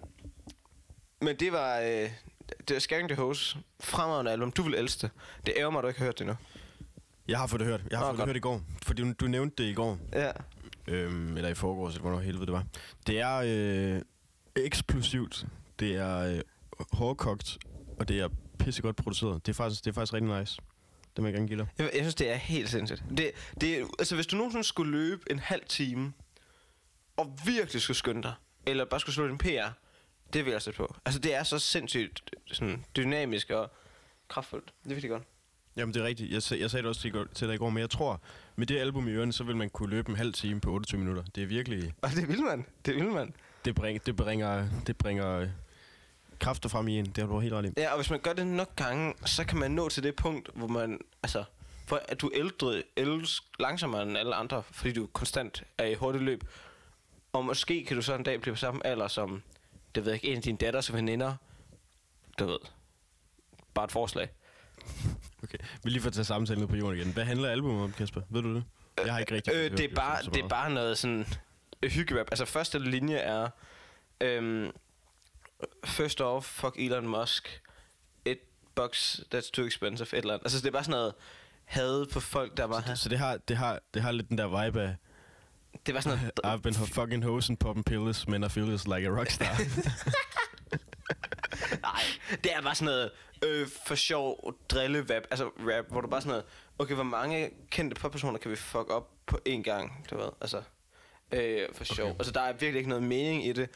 men 1.22 1.36
det 1.40 1.52
var... 1.52 1.80
Øh, 1.80 2.10
det 2.68 2.74
var 2.74 2.80
Scaring 2.80 3.10
the 3.10 3.16
Hose. 3.16 3.58
Fremragende 3.80 4.32
album. 4.32 4.52
Du 4.52 4.64
vil 4.64 4.74
elske 4.74 5.02
det. 5.02 5.12
Det 5.46 5.54
ærger 5.58 5.70
mig, 5.70 5.80
at 5.80 5.84
du 5.84 5.88
ikke 5.88 6.00
har 6.00 6.06
hørt 6.06 6.20
det 6.20 6.28
nu. 6.28 6.36
Jeg 7.28 7.40
har 7.40 7.48
fået 7.48 7.60
det 7.60 7.68
hørt. 7.68 7.82
Jeg 7.92 8.00
har 8.00 8.06
Nå, 8.06 8.10
fået 8.10 8.18
godt. 8.18 8.28
det 8.28 8.30
hørt 8.30 8.36
i 8.36 8.40
går. 8.40 8.62
Fordi 8.84 9.02
du, 9.02 9.14
du 9.20 9.28
nævnte 9.28 9.64
det 9.64 9.70
i 9.70 9.74
går. 9.74 9.98
Ja. 10.14 10.32
Øhm, 10.88 11.38
eller 11.38 11.50
i 11.50 11.54
forgårs, 11.54 11.92
eller 11.94 12.02
hvornår 12.02 12.20
helvede 12.20 12.46
det 12.46 12.54
var. 12.54 12.66
Det 13.08 13.20
er 13.20 13.42
øh, 13.46 14.02
eksplosivt. 14.56 15.46
Det 15.80 15.96
er 15.96 16.18
øh, 16.18 16.42
hårdkogt. 16.94 17.58
Og 18.00 18.08
det 18.08 18.20
er 18.20 18.30
pissegodt 18.60 18.96
produceret. 18.96 19.46
Det 19.46 19.52
er 19.52 19.56
faktisk, 19.56 19.86
det 19.86 19.90
er 19.92 19.94
faktisk 19.94 20.14
rigtig 20.14 20.40
nice. 20.40 20.62
Det 21.16 21.24
vil 21.24 21.30
jeg 21.30 21.34
gerne 21.34 21.48
give 21.48 21.60
dig. 21.60 21.68
Jeg, 21.78 21.86
jeg 21.94 22.02
synes, 22.02 22.16
det 22.16 22.30
er 22.32 22.36
helt 22.36 22.70
sindssygt. 22.70 23.04
Det, 23.18 23.32
det, 23.62 23.80
er- 23.80 23.86
altså, 24.00 24.16
hvis 24.16 24.28
du 24.28 24.36
nogensinde 24.36 24.64
skulle 24.64 24.92
løbe 24.92 25.22
en 25.32 25.40
halv 25.40 25.62
time, 25.68 26.14
og 27.18 27.38
virkelig 27.46 27.82
skulle 27.82 27.98
skynde 27.98 28.24
dig, 28.24 28.34
eller 28.66 28.86
bare 28.86 29.00
skulle 29.00 29.16
slå 29.16 29.28
din 29.28 29.38
PR, 29.38 29.68
det 30.34 30.46
vil 30.46 30.52
jeg 30.52 30.62
sætte 30.62 30.78
på. 30.78 30.96
Altså, 31.06 31.20
det 31.20 31.36
er 31.36 31.44
så 31.44 31.60
sindssygt 31.60 32.32
sådan, 32.52 32.86
dynamisk 32.96 33.50
og 33.50 33.72
kraftfuldt. 34.28 34.74
Det 34.84 34.90
er 34.90 34.96
virkelig 34.96 35.10
godt. 35.10 35.24
Jamen, 35.76 35.94
det 35.94 36.02
er 36.02 36.06
rigtigt. 36.06 36.52
Jeg, 36.52 36.60
jeg 36.60 36.72
sagde 36.72 36.84
det 36.84 36.90
også 36.90 37.02
til, 37.02 37.14
til 37.34 37.48
dig 37.48 37.56
i 37.56 37.58
går, 37.58 37.70
men 37.70 37.82
jeg 37.82 37.90
tror, 37.90 38.22
med 38.56 38.68
det 38.68 38.78
album 38.78 39.08
i 39.08 39.12
ørene, 39.12 39.34
så 39.34 39.44
vil 39.44 39.56
man 39.56 39.70
kunne 39.70 39.90
løbe 39.90 40.10
en 40.10 40.16
halv 40.16 40.34
time 40.34 40.62
på 40.62 40.72
28 40.72 41.00
minutter. 41.00 41.24
Det 41.36 41.44
er 41.44 41.48
virkelig... 41.48 41.94
Og 42.02 42.10
det 42.10 42.28
vil 42.28 42.42
man. 42.42 42.66
Det 42.86 42.96
vil 42.96 43.06
man. 43.06 43.34
Det, 43.66 43.76
bring, 43.76 44.06
det 44.06 44.16
bringer, 44.16 44.68
det 44.88 44.98
bringer 44.98 45.40
øh, 45.40 45.48
kræfter 46.40 46.70
frem 46.70 46.88
i 46.88 47.00
en. 47.00 47.06
Det 47.06 47.18
har 47.18 47.26
du 47.26 47.40
helt 47.40 47.54
ret 47.54 47.66
i. 47.66 47.70
Ja, 47.78 47.90
og 47.90 47.96
hvis 47.96 48.10
man 48.10 48.20
gør 48.20 48.34
det 48.34 48.48
nok 48.48 48.76
gange, 48.76 49.14
så 49.26 49.46
kan 49.46 49.58
man 49.58 49.72
nå 49.72 49.90
til 49.90 50.04
det 50.04 50.16
punkt, 50.16 50.50
hvor 50.54 50.68
man, 50.68 51.00
altså, 51.24 51.44
for 51.88 52.02
at 52.08 52.22
du 52.22 52.32
ældre, 52.34 52.84
ældes 52.98 53.42
langsommere 53.60 54.04
end 54.04 54.18
alle 54.18 54.36
andre, 54.36 54.64
fordi 54.72 54.94
du 54.94 55.08
konstant 55.14 55.64
er 55.78 55.86
i 55.86 55.94
hurtigt 55.94 56.24
løb. 56.24 56.44
Og 57.34 57.46
måske 57.46 57.86
kan 57.86 57.96
du 57.96 58.02
så 58.02 58.16
en 58.16 58.24
dag 58.24 58.42
blive 58.42 58.54
på 58.54 58.60
samme 58.60 58.88
alder 58.88 59.08
som, 59.08 59.44
det 59.96 60.06
ved 60.06 60.12
jeg 60.12 60.16
ikke, 60.24 60.28
en 60.32 60.38
af 60.38 60.44
dine 60.44 60.58
datters 60.58 60.94
veninder. 60.94 61.36
Du 62.40 62.46
ved. 62.46 62.60
Bare 63.74 63.86
et 63.86 63.92
forslag. 63.92 64.30
Okay. 65.44 65.58
Vi 65.84 65.90
lige 65.90 66.02
får 66.02 66.10
tage 66.10 66.26
samtalen 66.26 66.68
på 66.68 66.76
jorden 66.76 67.00
igen. 67.00 67.14
Hvad 67.14 67.24
handler 67.26 67.50
albumet 67.50 67.84
om, 67.84 67.92
Kasper? 67.94 68.22
Ved 68.30 68.42
du 68.42 68.56
det? 68.56 68.64
Jeg 69.06 69.14
har 69.14 69.20
ikke 69.20 69.36
rigtig 69.36 69.54
Øh, 69.54 69.62
hørt 69.62 69.72
det, 69.72 69.92
er 69.92 69.96
bare, 69.96 70.24
så 70.24 70.32
det 70.32 70.44
er 70.44 70.48
bare 70.48 70.70
noget 70.70 70.98
sådan 70.98 71.26
øh, 71.84 71.92
hyggerap. 71.92 72.28
Altså 72.32 72.46
første 72.46 72.80
linje 72.80 73.16
er 73.16 73.50
øhm, 74.22 74.72
First 75.86 76.22
off, 76.22 76.46
fuck 76.48 76.76
Elon 76.80 77.08
Musk. 77.08 77.62
Et 78.26 78.40
box 78.76 79.20
that's 79.36 79.52
too 79.52 79.66
expensive. 79.66 80.08
Et 80.08 80.14
eller 80.14 80.34
andet. 80.34 80.46
Altså 80.46 80.60
det 80.60 80.68
er 80.68 80.72
bare 80.72 80.84
sådan 80.84 81.00
noget 81.00 81.14
had 81.64 82.06
på 82.14 82.20
folk, 82.20 82.58
der 82.58 82.66
var... 82.66 82.96
Så 82.96 83.10
det 83.10 83.18
har, 83.18 83.38
det, 83.38 83.58
har, 83.58 83.80
det 83.94 84.02
har 84.02 84.12
lidt 84.12 84.30
den 84.30 84.38
der 84.38 84.66
vibe 84.66 84.82
af, 84.82 84.96
Det 85.86 85.94
var 85.94 86.02
sådan 86.02 86.20
noget... 86.20 86.32
I've 86.60 86.62
been 86.62 86.74
fucking 86.74 87.24
hosen 87.24 87.58
popping 87.58 87.86
pills, 87.86 88.28
men 88.28 88.44
I 88.44 88.50
feel 88.50 88.68
this 88.68 88.88
like 88.88 89.08
a 89.08 89.12
rockstar. 89.20 89.58
Nej, 91.82 92.02
det 92.44 92.56
er 92.56 92.62
bare 92.62 92.76
sådan 92.76 92.86
noget 92.86 93.12
øh, 93.46 93.68
for 93.86 93.96
sjov 93.96 94.54
drillevap, 94.70 95.24
altså 95.32 95.46
rap, 95.60 95.86
hvor 95.90 96.02
du 96.02 96.08
bare 96.08 96.22
sådan 96.22 96.30
noget, 96.30 96.46
okay, 96.80 96.96
hvor 96.96 97.04
mange 97.04 97.50
kendte 97.70 97.96
poppersoner 97.96 98.40
kan 98.40 98.52
vi 98.52 98.56
fuck 98.56 98.90
op 98.90 99.10
på 99.26 99.40
én 99.50 99.62
gang, 99.62 100.06
du 100.12 100.18
ved, 100.18 100.30
altså, 100.42 100.62
øh, 101.32 101.68
for 101.74 101.84
sjov. 101.84 102.08
Okay. 102.08 102.20
Altså, 102.20 102.32
der 102.32 102.42
er 102.42 102.54
virkelig 102.54 102.78
ikke 102.78 102.90
noget 102.90 103.04
mening 103.04 103.46
i 103.46 103.54
det, 103.54 103.70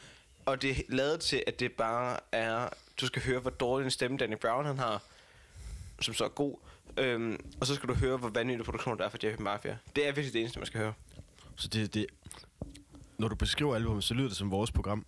og 0.46 0.62
det 0.62 0.70
er 0.70 0.82
lavet 0.88 1.20
til, 1.20 1.44
at 1.46 1.60
det 1.60 1.72
bare 1.72 2.16
er, 2.32 2.68
du 3.00 3.06
skal 3.06 3.22
høre, 3.22 3.40
hvor 3.40 3.50
dårlig 3.50 3.84
en 3.84 3.90
stemme 3.90 4.16
Danny 4.16 4.36
Brown 4.36 4.66
han 4.66 4.78
har, 4.78 5.02
som 6.00 6.14
så 6.14 6.24
er 6.24 6.28
god, 6.28 6.56
øhm, 6.96 7.44
og 7.60 7.66
så 7.66 7.74
skal 7.74 7.88
du 7.88 7.94
høre, 7.94 8.16
hvor 8.16 8.28
vanvittig 8.28 8.64
produktion 8.64 8.98
der 8.98 9.04
er 9.04 9.08
for 9.08 9.18
Jeff 9.24 9.38
Mafia. 9.38 9.78
Det 9.96 10.08
er 10.08 10.12
virkelig 10.12 10.32
det 10.32 10.40
eneste, 10.40 10.58
man 10.58 10.66
skal 10.66 10.80
høre. 10.80 10.92
Så 11.56 11.68
det, 11.68 11.94
det, 11.94 12.06
når 13.18 13.28
du 13.28 13.34
beskriver 13.34 13.74
albumet, 13.74 14.04
så 14.04 14.14
lyder 14.14 14.28
det 14.28 14.36
som 14.36 14.50
vores 14.50 14.72
program. 14.72 15.06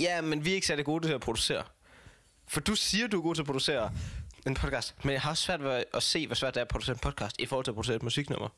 Ja, 0.00 0.20
men 0.20 0.44
vi 0.44 0.50
er 0.50 0.54
ikke 0.54 0.66
særlig 0.66 0.84
gode 0.84 1.06
til 1.06 1.12
at 1.12 1.20
producere. 1.20 1.62
For 2.48 2.60
du 2.60 2.74
siger, 2.74 3.06
du 3.06 3.18
er 3.18 3.22
god 3.22 3.34
til 3.34 3.42
at 3.42 3.46
producere 3.46 3.92
en 4.46 4.54
podcast, 4.54 5.04
men 5.04 5.12
jeg 5.12 5.20
har 5.20 5.30
også 5.30 5.42
svært 5.42 5.62
ved 5.62 5.84
at 5.94 6.02
se, 6.02 6.26
hvor 6.26 6.34
svært 6.34 6.54
det 6.54 6.60
er 6.60 6.64
at 6.64 6.68
producere 6.68 6.94
en 6.94 6.98
podcast 7.00 7.36
i 7.40 7.46
forhold 7.46 7.64
til 7.64 7.70
at 7.70 7.74
producere 7.74 7.96
et 7.96 8.02
musiknummer. 8.02 8.48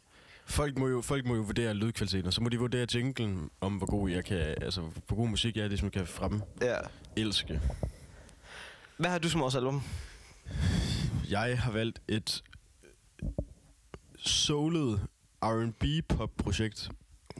Folk 0.47 0.79
må 0.79 0.89
jo, 0.89 1.03
folk 1.03 1.27
må 1.27 1.35
jo 1.35 1.43
vurdere 1.43 1.75
lydkvaliteten, 1.75 2.27
og 2.27 2.33
så 2.33 2.41
må 2.41 2.49
de 2.49 2.59
vurdere 2.59 2.87
jinglen, 2.95 3.51
om 3.61 3.77
hvor 3.77 3.87
god 3.87 4.11
jeg 4.11 4.25
kan, 4.25 4.39
altså 4.39 4.81
hvor 5.07 5.17
god 5.17 5.29
musik 5.29 5.57
jeg 5.57 5.65
er, 5.65 5.69
ligesom 5.69 5.91
kan 5.91 6.07
frem 6.07 6.43
Ja. 6.63 6.77
elske. 7.17 7.61
Hvad 8.97 9.11
har 9.11 9.19
du 9.19 9.29
som 9.29 9.43
års 9.43 9.55
album? 9.55 9.83
Jeg 11.31 11.59
har 11.61 11.71
valgt 11.73 12.01
et 12.09 12.43
soulet 14.19 15.07
R&B 15.43 15.85
pop 16.09 16.31
projekt 16.37 16.91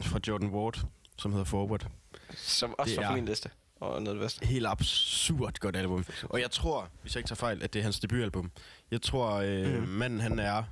fra 0.01 0.19
Jordan 0.27 0.49
Ward, 0.49 0.85
som 1.17 1.31
hedder 1.31 1.45
Forward. 1.45 1.87
Som 2.35 2.75
også 2.77 2.91
Det 2.95 3.01
var 3.03 3.09
på 3.09 3.15
min 3.15 3.25
liste. 3.25 3.49
Og 3.79 4.01
noget 4.03 4.19
bedste. 4.19 4.45
Helt 4.45 4.67
absurd 4.67 5.53
godt 5.59 5.75
album. 5.75 6.05
Og 6.23 6.41
jeg 6.41 6.51
tror, 6.51 6.89
hvis 7.01 7.15
jeg 7.15 7.19
ikke 7.19 7.27
tager 7.27 7.35
fejl, 7.35 7.63
at 7.63 7.73
det 7.73 7.79
er 7.79 7.83
hans 7.83 7.99
debutalbum. 7.99 8.51
Jeg 8.91 9.01
tror, 9.01 9.31
øh, 9.31 9.81
Mm. 9.81 9.87
manden 9.87 10.19
han 10.19 10.39
er 10.39 10.63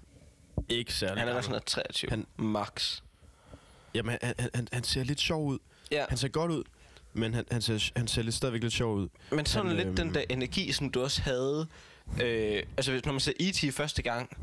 ikke 0.70 0.94
særlig 0.94 1.18
Han 1.20 1.28
er 1.30 1.34
da 1.34 1.42
sådan 1.42 1.52
noget 1.52 1.66
23. 1.66 2.10
Han- 2.10 2.26
Max. 2.38 3.02
Jamen, 3.96 4.18
han, 4.22 4.34
han, 4.40 4.50
han, 4.54 4.68
han 4.74 4.84
ser 4.84 5.04
lidt 5.04 5.20
sjov 5.20 5.46
ud. 5.46 5.58
Ja, 5.92 6.06
Han 6.10 6.18
ser 6.18 6.28
godt 6.28 6.52
ud, 6.52 6.64
men 7.14 7.34
han, 7.34 7.46
han, 7.52 7.62
ser, 7.62 7.92
han 7.96 8.08
ser 8.08 8.22
lidt 8.22 8.36
stadigvæk 8.36 8.62
lidt 8.62 8.74
sjov 8.74 8.96
ud. 8.96 9.08
men 9.32 9.46
sådan 9.46 9.68
han, 9.68 9.76
lidt 9.78 9.98
den 9.98 10.06
øhm, 10.08 10.14
der 10.14 10.24
energi, 10.30 10.72
som 10.72 10.90
du 10.92 11.02
også 11.04 11.22
havde. 11.22 11.68
Øh, 12.24 12.64
altså, 12.78 12.92
hvis- 12.92 13.06
når 13.06 13.12
man 13.14 13.20
ser 13.20 13.34
E.T. 13.40 13.74
første 13.74 14.02
gang, 14.02 14.38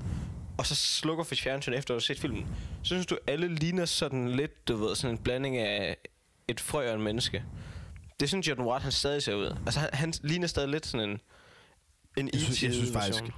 og 0.59 0.67
så 0.67 0.75
slukker 0.75 1.25
for 1.25 1.35
fjernsyn 1.35 1.73
efter 1.73 1.95
at 1.95 1.97
have 1.97 2.01
set 2.01 2.19
filmen, 2.19 2.47
så 2.83 2.89
synes 2.89 3.07
du, 3.07 3.19
alle 3.27 3.55
ligner 3.55 3.85
sådan 3.85 4.29
lidt, 4.29 4.69
du 4.69 4.77
ved, 4.77 4.97
sådan 4.97 5.15
en 5.17 5.23
blanding 5.23 5.57
af 5.57 5.97
et 6.49 6.61
frø 6.61 6.89
og 6.89 6.95
en 6.95 7.03
menneske. 7.03 7.45
Det 8.21 8.29
synes 8.29 8.49
Jordan 8.49 8.65
Watt, 8.65 8.83
han 8.83 8.93
stadig 8.93 9.23
ser 9.23 9.35
ud. 9.35 9.57
Altså, 9.67 9.81
han, 9.81 9.91
han 9.93 10.13
ligner 10.23 10.47
stadig 10.47 10.69
lidt 10.69 10.87
sådan 10.87 11.11
en, 11.11 11.21
en 12.17 12.31
Jeg 12.33 12.41
synes- 12.41 12.63
jeg 12.63 12.73
synes 12.73 12.93
faktisk- 12.93 13.23
version. 13.23 13.33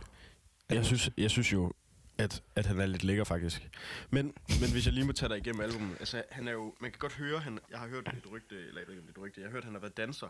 Jeg 0.71 0.85
synes, 0.87 1.11
jeg 1.17 1.31
synes 1.31 1.53
jo, 1.53 1.73
at, 2.19 2.43
at 2.57 2.67
han 2.67 2.81
er 2.81 2.87
lidt 2.87 3.05
lækker 3.05 3.25
faktisk. 3.25 3.69
Men, 4.11 4.33
men 4.61 4.71
hvis 4.73 4.87
jeg 4.87 4.95
lige 4.95 5.05
må 5.07 5.13
tage 5.13 5.29
dig 5.29 5.39
igennem 5.39 5.61
albumet, 5.61 5.97
altså 6.01 6.23
han 6.31 6.49
er 6.49 6.53
jo, 6.53 6.75
man 6.81 6.91
kan 6.91 6.99
godt 6.99 7.13
høre, 7.13 7.41
han, 7.41 7.59
jeg 7.71 7.79
har 7.79 7.89
hørt 7.89 8.09
et 8.09 8.33
rygte, 8.33 8.55
eller 8.55 8.81
jeg 8.81 8.87
ved 8.89 8.95
ikke 8.95 9.01
om 9.01 9.07
det 9.07 9.17
er 9.17 9.21
et 9.21 9.25
rygte, 9.27 9.41
jeg 9.41 9.49
har 9.49 9.53
hørt, 9.53 9.65
han 9.65 9.73
har 9.73 9.81
været 9.81 9.97
danser 9.97 10.29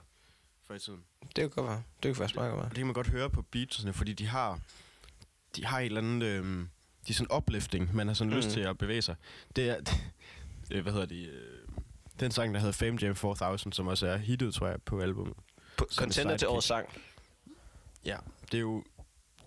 før 0.68 0.74
i 0.74 0.78
tiden. 0.78 1.00
Det 1.22 1.34
kan 1.36 1.50
godt 1.50 1.66
være. 1.66 1.82
Det 2.02 2.08
kan 2.08 2.14
faktisk 2.14 2.36
meget 2.36 2.50
godt 2.50 2.60
være. 2.60 2.68
Det 2.68 2.76
kan 2.76 2.86
man 2.86 2.94
godt 2.94 3.06
høre 3.08 3.30
på 3.30 3.42
beatsene, 3.42 3.92
fordi 3.92 4.12
de 4.12 4.26
har, 4.26 4.60
de 5.56 5.64
har 5.66 5.80
et 5.80 5.86
eller 5.86 6.00
andet, 6.00 6.26
øhm, 6.26 6.68
de 7.08 7.12
er 7.12 7.14
sådan 7.14 7.36
uplifting, 7.36 7.96
man 7.96 8.06
har 8.06 8.14
sådan 8.14 8.30
mm. 8.30 8.36
lyst 8.36 8.50
til 8.50 8.60
at 8.60 8.78
bevæge 8.78 9.02
sig. 9.02 9.14
Det 9.56 9.70
er, 9.70 9.76
øh, 10.72 10.82
hvad 10.82 10.92
hedder 10.92 11.06
de, 11.06 11.24
øh, 11.24 11.68
den 12.20 12.30
sang, 12.30 12.54
der 12.54 12.60
hedder 12.60 12.72
Fame 12.72 12.98
Jam 13.02 13.16
4000, 13.16 13.72
som 13.72 13.86
også 13.86 14.06
er 14.06 14.16
hittet, 14.16 14.54
tror 14.54 14.66
jeg, 14.66 14.82
på 14.82 15.00
albumet. 15.00 15.34
På, 15.76 15.86
contender 15.96 16.36
til 16.36 16.48
årets 16.48 16.66
sang. 16.66 16.88
Ja, 18.04 18.16
det 18.52 18.58
er 18.58 18.60
jo, 18.60 18.84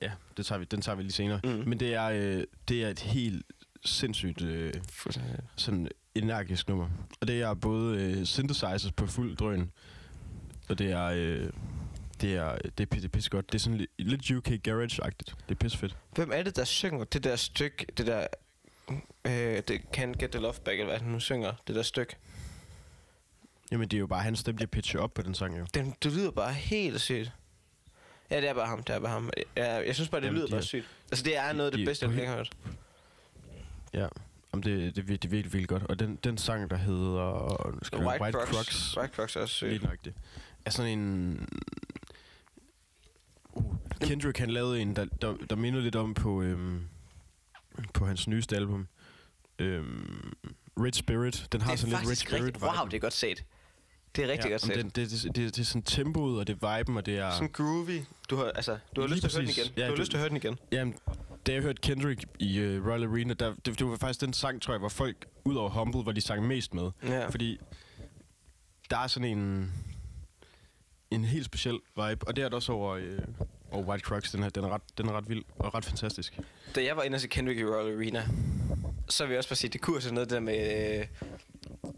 ja, 0.01 0.11
det 0.37 0.45
tager 0.45 0.59
vi, 0.59 0.65
den 0.65 0.81
tager 0.81 0.95
vi 0.95 1.03
lige 1.03 1.11
senere. 1.11 1.39
Mm. 1.43 1.49
Men 1.49 1.79
det 1.79 1.93
er, 1.93 2.05
øh, 2.05 2.43
det 2.67 2.83
er 2.83 2.89
et 2.89 2.99
helt 2.99 3.45
sindssygt 3.85 4.41
øh, 4.41 4.73
sådan 5.55 5.87
energisk 6.15 6.69
nummer. 6.69 6.89
Og 7.21 7.27
det 7.27 7.41
er 7.41 7.53
både 7.53 8.01
øh, 8.01 8.25
synthesizers 8.25 8.91
på 8.91 9.07
fuld 9.07 9.37
drøn, 9.37 9.71
og 10.69 10.79
det 10.79 10.91
er, 10.91 11.05
øh, 11.05 11.49
Det 12.21 12.35
er, 12.35 12.55
det 12.55 12.79
er, 12.79 12.85
det 12.95 13.03
er 13.03 13.07
pisse 13.07 13.29
godt. 13.29 13.51
Det 13.51 13.55
er 13.57 13.59
sådan 13.59 13.77
lidt, 13.77 13.91
lidt 13.97 14.31
UK 14.31 14.47
Garage-agtigt. 14.67 15.35
Det 15.49 15.51
er 15.51 15.55
pisse 15.55 15.77
fedt. 15.77 15.97
Hvem 16.15 16.31
er 16.33 16.43
det, 16.43 16.55
der 16.55 16.63
synger 16.63 17.03
det 17.03 17.23
der 17.23 17.35
stykke, 17.35 17.85
det 17.97 18.07
der... 18.07 18.27
Øh, 19.25 19.61
det 19.67 19.81
Can't 19.97 20.11
Get 20.19 20.31
The 20.31 20.39
Love 20.41 20.53
Back, 20.65 20.79
eller 20.79 20.85
hvad 20.91 20.99
han 20.99 21.11
nu 21.11 21.19
synger, 21.19 21.53
det 21.67 21.75
der 21.75 21.81
stykke. 21.83 22.15
Jamen, 23.71 23.87
det 23.87 23.97
er 23.97 23.99
jo 23.99 24.07
bare 24.07 24.23
hans 24.23 24.39
stemme, 24.39 24.59
der 24.59 24.65
pitcher 24.65 24.99
op 24.99 25.13
på 25.13 25.21
den 25.21 25.33
sang, 25.35 25.59
jo. 25.59 25.65
Den, 25.73 25.95
det 26.03 26.11
lyder 26.13 26.31
bare 26.31 26.53
helt 26.53 27.01
sygt. 27.01 27.31
Ja, 28.31 28.41
det 28.41 28.49
er 28.49 28.53
bare 28.53 28.67
ham, 28.67 28.83
det 28.83 28.95
er 28.95 28.99
bare 28.99 29.11
ham. 29.11 29.29
Ja, 29.57 29.73
jeg 29.73 29.95
synes 29.95 30.09
bare, 30.09 30.21
det 30.21 30.27
Jamen, 30.27 30.35
lyder 30.37 30.47
de 30.47 30.51
bare 30.51 30.59
er- 30.59 30.63
sygt. 30.65 30.87
Altså, 31.11 31.23
det 31.25 31.37
er 31.37 31.53
noget 31.53 31.65
af 31.65 31.71
det 31.71 31.79
de 31.79 31.85
bedste, 31.85 32.05
jeg 32.05 32.29
har 32.29 32.35
hørt. 32.35 32.51
Ja. 33.93 34.07
Jamen, 34.53 34.63
det, 34.63 34.95
det, 34.95 34.95
det 34.95 35.01
er 35.01 35.05
virkelig, 35.07 35.31
virkelig 35.31 35.67
godt. 35.67 35.83
Og 35.83 35.99
den, 35.99 36.15
den 36.15 36.37
sang, 36.37 36.69
der 36.69 36.77
hedder... 36.77 37.67
White, 37.93 38.23
White 38.23 38.37
Crocs. 38.41 38.97
White 38.97 39.13
Crocs 39.15 39.35
er 39.35 39.39
også 39.41 39.55
sygt. 39.55 39.69
Lige 39.69 39.85
nok 39.85 39.97
det. 40.05 40.13
Er 40.65 40.69
sådan 40.69 40.99
en... 40.99 41.47
Kendrick 44.01 44.37
han 44.37 44.49
lavede 44.49 44.81
en, 44.81 44.95
der, 44.95 45.05
der, 45.21 45.35
der 45.49 45.55
mindede 45.55 45.83
lidt 45.83 45.95
om 45.95 46.13
på, 46.13 46.41
øhm, 46.41 46.81
på 47.93 48.05
hans 48.05 48.27
nyeste 48.27 48.55
album. 48.55 48.87
Øhm, 49.59 50.33
Rich 50.79 50.99
Spirit. 50.99 51.47
Den 51.51 51.61
har 51.61 51.75
sådan 51.75 51.89
lidt 51.89 51.99
faktisk 51.99 52.27
Spirit 52.27 52.43
rigtig, 52.43 52.63
wow, 52.63 52.85
det 52.85 52.93
er 52.93 52.99
godt 52.99 53.13
set. 53.13 53.43
Det 54.15 54.23
er 54.23 54.27
rigtig 54.27 54.45
ja, 54.45 54.51
godt 54.51 54.61
set. 54.61 54.75
den, 54.75 54.85
det, 54.85 54.95
det, 54.95 55.35
det, 55.35 55.55
det, 55.55 55.59
er 55.59 55.65
sådan 55.65 55.81
tempoet, 55.81 56.39
og 56.39 56.47
det 56.47 56.57
er 56.61 56.77
viben, 56.77 56.97
og 56.97 57.05
det 57.05 57.17
er... 57.17 57.31
Sådan 57.31 57.49
groovy. 57.53 57.99
Du 58.29 58.35
har, 58.35 58.43
altså, 58.43 58.77
du 58.95 59.01
har 59.01 59.07
lyst 59.07 59.21
til 59.21 59.27
at 59.27 59.33
høre 59.33 59.45
den 59.45 59.49
igen. 59.49 59.73
Ja, 59.77 59.81
du 59.81 59.89
har 59.89 59.95
du- 59.95 60.01
lyst 60.01 60.11
til 60.11 60.17
at 60.17 60.21
høre 60.21 60.29
den 60.29 60.37
igen. 60.37 60.57
Jamen, 60.71 60.95
da 61.47 61.53
jeg 61.53 61.61
hørte 61.61 61.81
Kendrick 61.81 62.25
i 62.39 62.59
uh, 62.59 62.87
Royal 62.87 63.03
Arena, 63.03 63.33
der, 63.33 63.53
det, 63.65 63.79
det 63.79 63.87
var 63.87 63.95
faktisk 63.97 64.21
den 64.21 64.33
sang, 64.33 64.61
tror 64.61 64.73
jeg, 64.73 64.79
hvor 64.79 64.89
folk, 64.89 65.25
ud 65.45 65.55
over 65.55 65.69
Humble, 65.69 66.03
hvor 66.03 66.11
de 66.11 66.21
sang 66.21 66.47
mest 66.47 66.73
med. 66.73 66.91
Ja. 67.03 67.27
Fordi 67.27 67.59
der 68.89 68.97
er 68.97 69.07
sådan 69.07 69.37
en, 69.37 69.71
en 71.11 71.25
helt 71.25 71.45
speciel 71.45 71.79
vibe, 71.95 72.27
og 72.27 72.35
det 72.35 72.43
er 72.43 72.45
det 72.45 72.53
også 72.53 72.71
over, 72.71 72.95
øh, 72.95 73.19
over 73.71 73.83
White 73.85 74.03
Crocs. 74.03 74.31
Den, 74.31 74.43
her, 74.43 74.49
den, 74.49 74.63
er 74.63 74.69
ret, 74.69 74.81
den 74.97 75.07
er 75.09 75.13
ret 75.17 75.29
vild 75.29 75.43
og 75.59 75.75
ret 75.75 75.85
fantastisk. 75.85 76.39
Da 76.75 76.83
jeg 76.83 76.97
var 76.97 77.03
inde 77.03 77.15
og 77.15 77.21
se 77.21 77.27
Kendrick 77.27 77.59
i 77.59 77.65
Royal 77.65 77.95
Arena, 77.97 78.27
så 79.09 79.23
vil 79.25 79.31
jeg 79.31 79.37
også 79.37 79.49
bare 79.49 79.55
sige, 79.55 79.69
det 79.71 79.81
kunne 79.81 80.01
sådan 80.01 80.13
noget 80.13 80.29
der 80.29 80.39
med, 80.39 80.99
øh, 80.99 81.05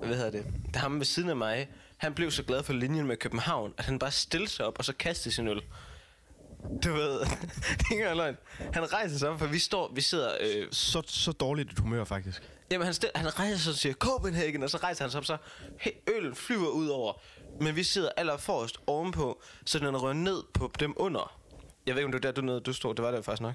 hvad 0.08 0.18
hedder 0.18 0.32
det, 0.32 0.46
det 0.68 0.76
ham 0.76 1.00
ved 1.00 1.06
siden 1.06 1.30
af 1.30 1.36
mig, 1.36 1.70
han 1.98 2.14
blev 2.14 2.32
så 2.32 2.44
glad 2.44 2.64
for 2.64 2.74
linjen 2.74 3.08
med 3.08 3.18
København, 3.18 3.74
at 3.78 3.86
han 3.86 4.00
bare 4.00 4.12
stillede 4.12 4.52
sig 4.52 4.66
op 4.66 4.80
og 4.80 4.86
så 4.86 4.94
kastede 4.94 5.36
sin 5.36 5.48
øl. 5.48 5.62
Du 6.84 6.94
ved, 6.94 7.20
det 7.80 7.86
er 7.90 7.92
ikke 7.92 8.14
løgn. 8.14 8.38
Han 8.74 8.94
rejser 8.94 9.18
sig 9.18 9.30
op, 9.30 9.40
for 9.40 9.48
vi 9.48 9.60
står, 9.60 9.92
vi 9.96 10.02
sidder, 10.02 10.32
øh, 10.42 10.68
Så, 10.72 11.02
så 11.08 11.32
dårligt 11.32 11.72
et 11.72 11.80
humør, 11.80 12.04
faktisk. 12.04 12.44
Jamen, 12.72 12.86
han, 12.86 12.94
stil, 12.94 13.10
han 13.16 13.40
rejser 13.40 13.58
sig 13.58 13.72
og 13.72 13.78
siger, 13.78 13.94
Copenhagen, 13.94 14.64
og 14.64 14.70
så 14.70 14.78
rejser 14.78 15.04
han 15.04 15.12
sig 15.12 15.18
op, 15.18 15.26
så 15.26 15.38
he- 15.82 16.04
øllen 16.16 16.36
flyver 16.36 16.68
ud 16.68 16.88
over. 16.88 17.14
Men 17.62 17.76
vi 17.76 17.84
sidder 17.84 18.10
aller 18.18 18.38
forrest 18.38 18.78
ovenpå, 18.88 19.42
så 19.66 19.80
den 19.80 19.98
rører 20.02 20.14
ned 20.14 20.44
på 20.54 20.72
dem 20.80 20.94
under. 20.98 21.40
Jeg 21.88 21.96
ved 21.96 22.02
ikke, 22.02 22.06
om 22.06 22.12
det 22.12 22.24
var 22.24 22.32
der, 22.32 22.42
du, 22.42 22.46
nåede, 22.46 22.60
du 22.62 22.74
stod. 22.74 22.96
Det 22.96 23.04
var 23.06 23.12
det 23.12 23.26
faktisk 23.26 23.42
nok. 23.42 23.54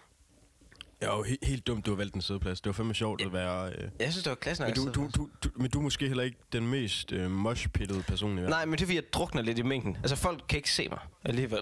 Jeg 1.00 1.06
er 1.10 1.16
jo 1.16 1.24
he- 1.24 1.46
helt 1.46 1.66
dumt, 1.66 1.86
du 1.86 1.90
har 1.90 1.96
valgt 1.96 2.14
en 2.14 2.20
sædeplads. 2.22 2.60
Det 2.60 2.66
var 2.66 2.72
fandme 2.72 2.94
sjovt 2.94 3.22
at 3.22 3.32
være... 3.32 3.72
Øh. 3.72 3.88
Jeg 4.00 4.12
synes, 4.12 4.22
det 4.24 4.30
var 4.30 4.34
klasse 4.36 4.62
nok. 4.62 4.76
Men, 4.76 4.84
du, 4.86 4.92
du, 4.92 5.10
du, 5.16 5.28
du, 5.44 5.50
men 5.56 5.70
du 5.70 5.78
er 5.78 5.82
måske 5.82 6.08
heller 6.08 6.22
ikke 6.24 6.38
den 6.52 6.66
mest 6.66 7.12
øh, 7.12 7.30
moshpittede 7.30 8.02
person 8.02 8.32
i 8.32 8.34
verden. 8.36 8.50
Nej, 8.50 8.64
men 8.64 8.72
det 8.72 8.80
er 8.82 8.86
fordi, 8.86 8.94
jeg 8.94 9.12
drukner 9.12 9.42
lidt 9.42 9.58
i 9.58 9.62
mængden. 9.62 9.96
Altså, 9.96 10.16
folk 10.16 10.44
kan 10.48 10.56
ikke 10.56 10.70
se 10.72 10.88
mig 10.88 10.98
alligevel. 11.24 11.60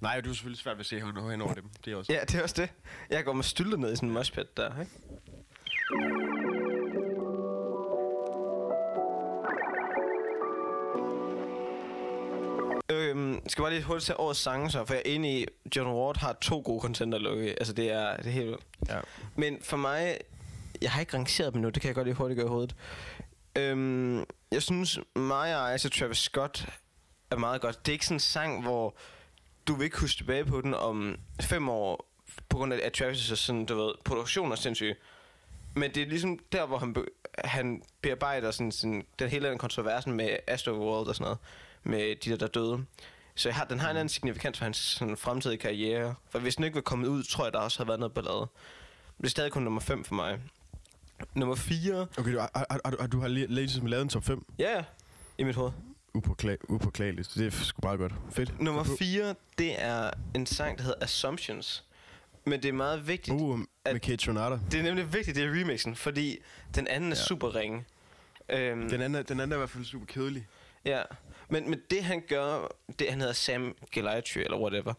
Nej, 0.00 0.14
og 0.18 0.24
du 0.24 0.30
er 0.30 0.34
selvfølgelig 0.34 0.60
svært 0.62 0.76
ved 0.76 0.80
at 0.80 0.86
se 0.86 1.00
hen 1.30 1.40
over 1.42 1.54
dem. 1.54 1.64
Det 1.84 1.92
er 1.92 1.96
også... 1.96 2.12
Ja, 2.12 2.20
det 2.20 2.34
er 2.34 2.42
også 2.42 2.54
det. 2.62 2.70
Jeg 3.10 3.24
går 3.24 3.32
med 3.32 3.44
stylter 3.44 3.76
ned 3.76 3.92
i 3.92 3.96
sådan 3.96 4.08
en 4.08 4.12
moshpit 4.12 4.56
der, 4.56 4.80
ikke? 4.80 4.92
Øhm, 13.08 13.48
skal 13.48 13.62
bare 13.62 13.72
lige 13.72 13.82
hurtigt 13.82 14.06
tage 14.06 14.20
årets 14.20 14.40
sange 14.40 14.70
så, 14.70 14.84
for 14.84 14.94
jeg 14.94 15.02
er 15.06 15.10
enig 15.14 15.40
i, 15.40 15.46
John 15.76 15.90
Ward 15.90 16.16
har 16.16 16.32
to 16.32 16.62
gode 16.64 16.80
contender 16.80 17.18
lukke. 17.18 17.50
Altså, 17.50 17.72
det 17.72 17.92
er, 17.92 18.16
det 18.16 18.26
er 18.26 18.30
helt 18.30 18.46
vildt. 18.46 18.66
Ja. 18.88 18.98
Men 19.36 19.58
for 19.62 19.76
mig, 19.76 20.18
jeg 20.82 20.90
har 20.90 21.00
ikke 21.00 21.14
rangeret 21.14 21.52
dem 21.52 21.62
nu, 21.62 21.68
det 21.68 21.82
kan 21.82 21.88
jeg 21.88 21.94
godt 21.94 22.06
lige 22.06 22.14
hurtigt 22.14 22.36
gøre 22.38 22.46
i 22.46 22.48
hovedet. 22.48 22.74
Øhm, 23.56 24.24
jeg 24.52 24.62
synes, 24.62 24.98
Maya 25.16 25.70
Eyes 25.70 25.84
og 25.84 25.92
Travis 25.92 26.18
Scott 26.18 26.68
er 27.30 27.36
meget 27.36 27.60
godt. 27.60 27.86
Det 27.86 27.92
er 27.92 27.94
ikke 27.94 28.06
sådan 28.06 28.16
en 28.16 28.20
sang, 28.20 28.62
hvor 28.62 28.96
du 29.68 29.74
vil 29.74 29.84
ikke 29.84 30.00
huske 30.00 30.16
tilbage 30.16 30.44
på 30.44 30.60
den 30.60 30.74
om 30.74 31.16
fem 31.40 31.68
år, 31.68 32.12
på 32.48 32.56
grund 32.56 32.72
af, 32.72 32.80
at 32.84 33.00
Travis' 33.00 33.34
sådan, 33.34 33.66
du 33.66 33.76
ved, 33.76 33.92
produktion 34.04 34.52
er 34.52 34.56
sindssyg. 34.56 34.96
Men 35.74 35.94
det 35.94 36.02
er 36.02 36.06
ligesom 36.06 36.38
der, 36.52 36.66
hvor 36.66 36.78
han, 36.78 36.94
be- 36.94 37.06
han 37.44 37.82
bearbejder 38.02 38.50
sådan, 38.50 38.72
sådan, 38.72 39.06
den 39.18 39.28
hele 39.28 39.48
den 39.48 39.58
kontroversen 39.58 40.12
med 40.12 40.36
Astro 40.46 40.72
World 40.72 41.08
og 41.08 41.14
sådan 41.14 41.24
noget, 41.24 41.38
med 41.88 42.16
de 42.16 42.30
der, 42.30 42.36
der 42.36 42.46
døde. 42.46 42.84
Så 43.34 43.48
jeg 43.48 43.56
har, 43.56 43.64
den 43.64 43.80
har 43.80 43.90
en 43.90 43.96
anden 43.96 44.08
signifikans 44.08 44.58
for 44.58 44.64
hans 44.64 44.76
sådan, 44.76 45.16
fremtidige 45.16 45.58
karriere. 45.58 46.14
For 46.30 46.38
hvis 46.38 46.56
den 46.56 46.64
ikke 46.64 46.74
var 46.74 46.80
kommet 46.80 47.08
ud, 47.08 47.22
tror 47.22 47.44
jeg, 47.44 47.52
der 47.52 47.58
også 47.58 47.78
havde 47.78 47.88
været 47.88 48.00
noget 48.00 48.14
ballade. 48.14 48.46
Det 49.18 49.24
er 49.24 49.28
stadig 49.28 49.52
kun 49.52 49.62
nummer 49.62 49.80
5 49.80 50.04
for 50.04 50.14
mig. 50.14 50.40
Nummer 51.34 51.54
4... 51.54 52.06
Okay, 52.18 52.32
du, 52.32 52.38
har, 52.38 52.50
har, 52.54 52.80
har, 53.00 53.06
du 53.06 53.20
har 53.20 53.28
lige 53.28 53.46
ligesom 53.46 53.86
lavet 53.86 54.02
en 54.02 54.08
top 54.08 54.24
5 54.24 54.44
Ja, 54.58 54.76
ja. 54.76 54.84
I 55.38 55.44
mit 55.44 55.54
hoved. 55.54 55.72
upåkla- 56.18 56.56
upåklageligt. 56.68 57.30
Det 57.34 57.46
er 57.46 57.50
sgu 57.50 57.80
bare 57.80 57.96
godt. 57.96 58.12
Fedt. 58.30 58.60
Nummer 58.60 58.84
4, 58.98 59.34
det 59.58 59.82
er 59.82 60.10
en 60.34 60.46
sang, 60.46 60.78
der 60.78 60.84
hedder 60.84 61.04
Assumptions. 61.04 61.84
Men 62.46 62.62
det 62.62 62.68
er 62.68 62.72
meget 62.72 63.08
vigtigt. 63.08 63.34
Uh, 63.40 63.58
med 63.58 63.66
at- 63.84 64.00
Kate 64.02 64.16
Tronada. 64.16 64.58
Det 64.70 64.80
er 64.80 64.82
nemlig 64.82 65.12
vigtigt, 65.14 65.36
det 65.36 65.44
er 65.44 65.50
remixen, 65.60 65.96
fordi 65.96 66.38
den 66.74 66.86
anden 66.88 67.12
er 67.12 67.16
Ja. 67.16 67.22
super 67.22 67.54
ringe. 67.54 67.84
Øhm, 68.48 68.88
Den 68.88 69.00
anden, 69.02 69.24
den 69.28 69.40
anden 69.40 69.52
er 69.52 69.56
i 69.56 69.58
hvert 69.58 69.70
fald 69.70 69.84
super 69.84 70.06
kedelig. 70.06 70.46
Ja, 70.84 71.02
men, 71.48 71.70
men 71.70 71.80
det 71.90 72.04
han 72.04 72.22
gør, 72.28 72.76
det 72.98 73.10
han 73.10 73.18
hedder 73.20 73.32
Sam 73.34 73.76
Gillespie, 73.92 74.44
eller 74.44 74.58
whatever, 74.58 74.94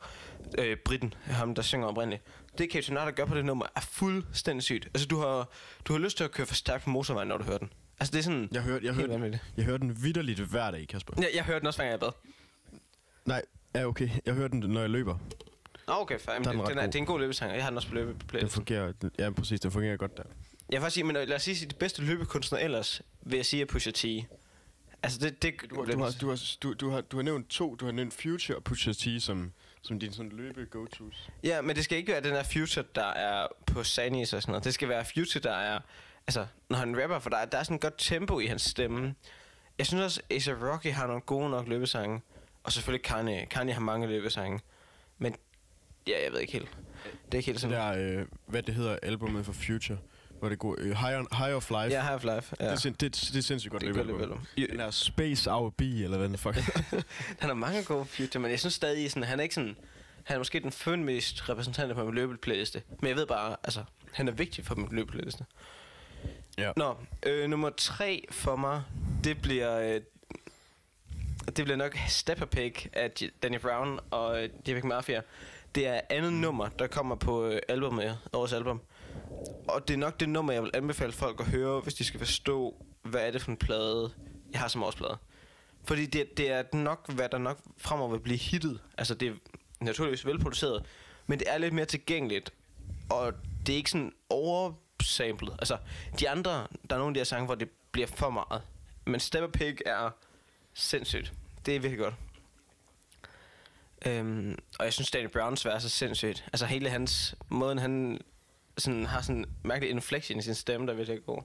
øh, 0.58 0.78
Britten, 0.86 1.14
ham 1.26 1.56
der 1.56 1.62
synger 1.62 1.88
oprindeligt, 1.88 2.24
det 2.58 2.70
Kate 2.70 2.90
Renata 2.92 3.12
gør 3.12 3.26
på 3.26 3.36
det 3.36 3.46
nummer, 3.46 3.66
er 3.76 3.82
fuldstændig 3.82 4.64
sygt. 4.64 4.86
Altså 4.86 5.08
du 5.08 5.18
har, 5.20 5.50
du 5.86 5.94
har 5.94 6.00
lyst 6.00 6.18
til 6.18 6.24
at 6.24 6.32
køre 6.32 6.48
for 6.48 6.56
stærkt 6.56 6.84
på 6.84 6.90
motorvejen, 6.90 7.28
når 7.28 7.38
du 7.38 7.44
hører 7.44 7.58
den. 7.58 7.74
Altså 8.00 8.12
det 8.12 8.20
er 8.20 8.24
sådan 8.24 8.50
Jeg 8.52 8.62
hørte, 8.62 8.86
jeg 8.86 8.94
hørte, 8.94 9.10
vanvittigt. 9.10 9.44
jeg 9.58 9.66
hørte 9.66 9.82
den 9.82 10.04
vidderligt 10.04 10.40
hver 10.40 10.72
dag, 10.72 10.88
Kasper. 10.88 11.14
Ja, 11.22 11.26
jeg 11.36 11.44
hørte 11.44 11.60
den 11.60 11.68
også, 11.68 11.78
hver 11.78 11.86
gang 11.86 11.92
jeg 11.92 12.00
bad. 12.00 12.12
Nej, 13.26 13.42
ja 13.76 13.86
okay. 13.88 14.10
Jeg 14.26 14.34
hører 14.34 14.48
den, 14.48 14.60
når 14.60 14.82
jeg 14.82 14.90
løber. 14.90 15.18
Nå, 15.88 15.94
okay, 15.94 16.20
fair. 16.20 16.34
Men 16.36 16.44
Der 16.44 16.50
er 16.50 16.54
den, 16.54 16.62
den 16.62 16.70
den 16.70 16.78
er, 16.78 16.86
det 16.86 16.96
er 16.96 17.00
en 17.00 17.06
god 17.06 17.20
løbesang, 17.20 17.52
og 17.52 17.56
jeg 17.58 17.64
har 17.66 17.70
den 17.72 17.78
også 17.78 17.90
på 17.90 17.96
Den 17.96 18.06
løbeplaylisten. 18.06 18.56
fungerer, 18.56 18.94
ja 19.20 19.30
præcis, 19.30 19.60
den 19.60 19.72
fungerer 19.72 19.98
godt 19.98 20.18
der. 20.18 20.24
Jeg 20.70 20.76
vil 20.78 20.80
faktisk 20.82 20.94
sige, 20.94 21.04
men 21.04 21.16
lad 21.16 21.34
os 21.34 21.42
sige, 21.44 21.66
at 21.66 21.72
de 21.72 21.76
bedste 21.76 22.02
løbekunstnere 22.02 22.62
ellers, 22.64 23.02
vil 23.22 23.38
jeg 23.38 23.46
sige, 23.46 23.62
er 23.62 23.66
Pusha 23.66 23.92
T. 23.92 24.06
Altså 25.04 25.20
det, 25.20 25.42
det 25.42 25.54
Du 25.70 25.76
har, 25.76 25.92
du, 25.92 25.98
har, 26.04 26.12
du, 26.22 26.30
har, 26.30 26.42
du, 26.64 26.74
du, 26.74 26.90
har, 26.90 27.02
du 27.02 27.18
har 27.18 27.24
nævnt 27.24 27.50
to. 27.50 27.76
Du 27.76 27.86
har 27.86 27.92
nævnt 27.92 28.14
Future 28.14 28.58
og 28.58 28.64
Pusha 28.64 28.92
T 28.94 29.08
som, 29.24 29.52
som 29.82 30.00
dine 30.00 30.14
sådan 30.14 30.32
løbe 30.32 30.66
go-tos. 30.66 31.30
Ja, 31.44 31.62
men 31.62 31.76
det 31.76 31.84
skal 31.84 31.98
ikke 31.98 32.12
være 32.12 32.22
den 32.22 32.32
her 32.32 32.44
Future, 32.44 32.86
der 32.96 33.06
er 33.06 33.48
på 33.66 33.84
Sanis 33.84 34.34
og 34.34 34.42
sådan 34.42 34.52
noget. 34.52 34.64
Det 34.64 34.74
skal 34.74 34.90
være 34.90 35.06
Future, 35.06 35.42
der 35.44 35.54
er... 35.54 35.80
Altså, 36.28 36.46
når 36.70 36.78
han 36.78 37.02
rapper, 37.02 37.20
for 37.20 37.30
der, 37.30 37.38
er- 37.38 37.46
der 37.46 37.58
er 37.58 37.64
sådan 37.64 37.76
et 37.76 37.82
godt 37.82 37.94
tempo 37.98 38.40
i 38.40 38.46
hans 38.46 38.62
stemme. 38.62 39.16
Jeg 39.78 39.86
synes 39.88 40.04
også, 40.04 40.22
A$AP 40.30 40.62
Rocky 40.64 40.88
har 40.92 41.08
nogle 41.08 41.22
gode 41.22 41.50
nok 41.50 41.68
løbesange. 41.68 42.22
Og 42.64 42.72
selvfølgelig 42.72 43.04
Kanye. 43.06 43.46
Kanye 43.46 43.74
har 43.74 43.82
mange 43.82 44.08
løbesange. 44.08 44.60
Men 45.18 45.36
ja, 46.08 46.24
jeg 46.24 46.32
ved 46.32 46.40
ikke 46.40 46.54
helt. 46.54 46.78
Det 47.26 47.34
er 47.34 47.38
ikke 47.38 47.46
helt 47.46 47.62
Det 47.62 47.62
sådan. 47.62 47.98
der, 47.98 48.20
øh, 48.20 48.26
hvad 48.46 48.64
det 48.64 48.74
hedder, 48.76 48.98
albumet 49.04 49.46
for 49.46 49.54
Future, 49.54 49.98
hvor 50.40 50.50
det 50.50 50.60
går, 50.60 50.76
øh, 50.80 50.86
High, 50.98 51.20
on, 51.20 51.28
High 51.38 51.56
of 51.56 51.70
Life. 51.70 51.80
Ja, 51.96 52.02
Half 52.02 52.24
Life. 52.24 52.56
Ja. 52.60 52.66
Det, 52.66 52.72
er, 52.72 52.76
sind- 52.76 52.96
det, 53.00 53.30
det 53.34 53.36
er 53.38 53.42
sindssygt 53.42 53.72
godt 53.72 53.84
er 53.84 54.04
løbet. 54.04 54.38
Den 54.58 54.80
der 54.80 54.92
Space 54.92 55.52
Our 55.52 55.70
B, 55.70 55.82
eller 55.82 56.18
hvad 56.18 56.30
den 56.30 56.38
fuck. 56.38 56.56
Han 57.40 57.50
har 57.50 57.54
mange 57.54 57.84
gode 57.84 58.06
Future, 58.06 58.42
men 58.42 58.52
jeg 58.52 58.60
synes 58.60 58.74
stadig, 58.74 59.12
sådan, 59.12 59.24
han 59.24 59.40
er 59.40 59.44
ikke 59.44 59.56
sådan... 59.56 59.76
Han 60.24 60.34
er 60.36 60.38
måske 60.38 60.60
den 60.60 60.72
føn 60.72 61.04
mest 61.04 61.50
repræsentant 61.50 61.96
på 61.96 62.06
min 62.06 62.16
løbeplayliste. 62.16 62.82
Men 63.02 63.08
jeg 63.10 63.16
ved 63.16 63.26
bare, 63.26 63.56
altså, 63.64 63.84
han 64.14 64.28
er 64.28 64.32
vigtig 64.32 64.66
for 64.66 64.76
min 64.76 64.88
løbeplayliste. 64.92 65.46
ja. 66.58 66.72
Nå, 66.78 66.98
øh, 67.26 67.50
nummer 67.50 67.70
tre 67.78 68.26
for 68.32 68.56
mig, 68.56 68.84
det 69.24 69.42
bliver... 69.42 69.80
Øh, 69.80 70.02
det 71.58 71.66
bliver 71.66 71.76
nok 71.78 71.98
Stepper 72.08 72.46
Pig 72.46 72.74
af 72.94 73.12
Danny 73.44 73.60
Brown 73.60 74.00
og 74.12 74.44
øh, 74.68 74.84
Mafia. 74.84 75.22
Det 75.76 75.88
er 75.88 76.02
andet 76.10 76.34
nummer, 76.34 76.70
der 76.70 76.88
kommer 76.88 77.16
på 77.16 77.46
øh, 77.46 77.60
albumet, 77.68 78.18
årets 78.34 78.54
album. 78.54 78.82
Og 79.68 79.88
det 79.88 79.94
er 79.94 79.98
nok 79.98 80.20
det 80.20 80.30
nummer, 80.30 80.54
jeg 80.54 80.64
vil 80.64 80.72
anbefale 80.74 81.12
folk 81.12 81.40
at 81.40 81.46
høre, 81.46 81.82
hvis 81.82 81.94
de 81.94 82.04
skal 82.04 82.20
forstå, 82.20 82.86
hvad 83.02 83.28
er 83.28 83.32
det 83.32 83.42
for 83.42 83.52
en 83.52 83.58
plade, 83.58 84.12
jeg 84.52 84.60
har 84.60 84.68
som 84.68 84.84
årsplade. 84.84 85.18
Fordi 85.84 86.06
det, 86.06 86.38
det 86.38 86.52
er 86.52 86.64
nok, 86.74 87.12
hvad 87.12 87.30
der 87.30 87.38
nok 87.38 87.60
fremover 87.78 88.12
vil 88.12 88.20
blive 88.20 88.38
hittet. 88.38 88.80
Altså, 88.98 89.14
det 89.14 89.28
er 89.28 89.34
naturligvis 89.82 90.26
velproduceret, 90.26 90.86
men 91.28 91.40
det 91.40 91.50
er 91.50 91.58
lidt 91.58 91.74
mere 91.74 91.86
tilgængeligt. 91.86 92.54
Og 93.10 93.34
det 93.66 93.74
er 93.74 93.78
ikke 93.78 93.92
sådan 93.92 94.14
oversamplet. 94.30 95.56
Altså, 95.60 95.78
de 96.20 96.30
andre, 96.30 96.68
der 96.90 96.96
er 96.96 96.98
nogle 96.98 97.10
af 97.10 97.14
de 97.14 97.20
her 97.20 97.26
sange, 97.26 97.46
hvor 97.46 97.56
det 97.56 97.70
bliver 97.92 98.08
for 98.08 98.30
meget. 98.30 98.62
Men 99.06 99.20
Stepper 99.20 99.50
Pig 99.50 99.78
er 99.86 100.10
sindssygt. 100.74 101.34
Det 101.66 101.76
er 101.76 101.80
virkelig 101.80 102.00
godt. 102.00 102.14
Øhm, 104.06 104.58
og 104.80 104.86
jeg 104.86 104.94
synes, 104.94 105.12
Danny 105.12 105.30
Browns 105.30 105.66
vers 105.66 105.86
er 105.86 105.90
sindssygt. 105.90 106.44
Altså, 106.54 106.66
hele 106.66 106.90
hans... 106.90 107.36
Måden, 107.50 107.78
han 107.78 108.22
sådan, 108.80 109.06
har 109.06 109.22
sådan 109.22 109.38
en 109.38 109.46
mærkelig 109.64 109.90
inflection 109.90 110.40
i 110.40 110.42
sin 110.42 110.56
stemme, 110.56 110.88
der 110.88 110.94
er 110.94 110.98
virkelig 110.98 111.26
god. 111.26 111.42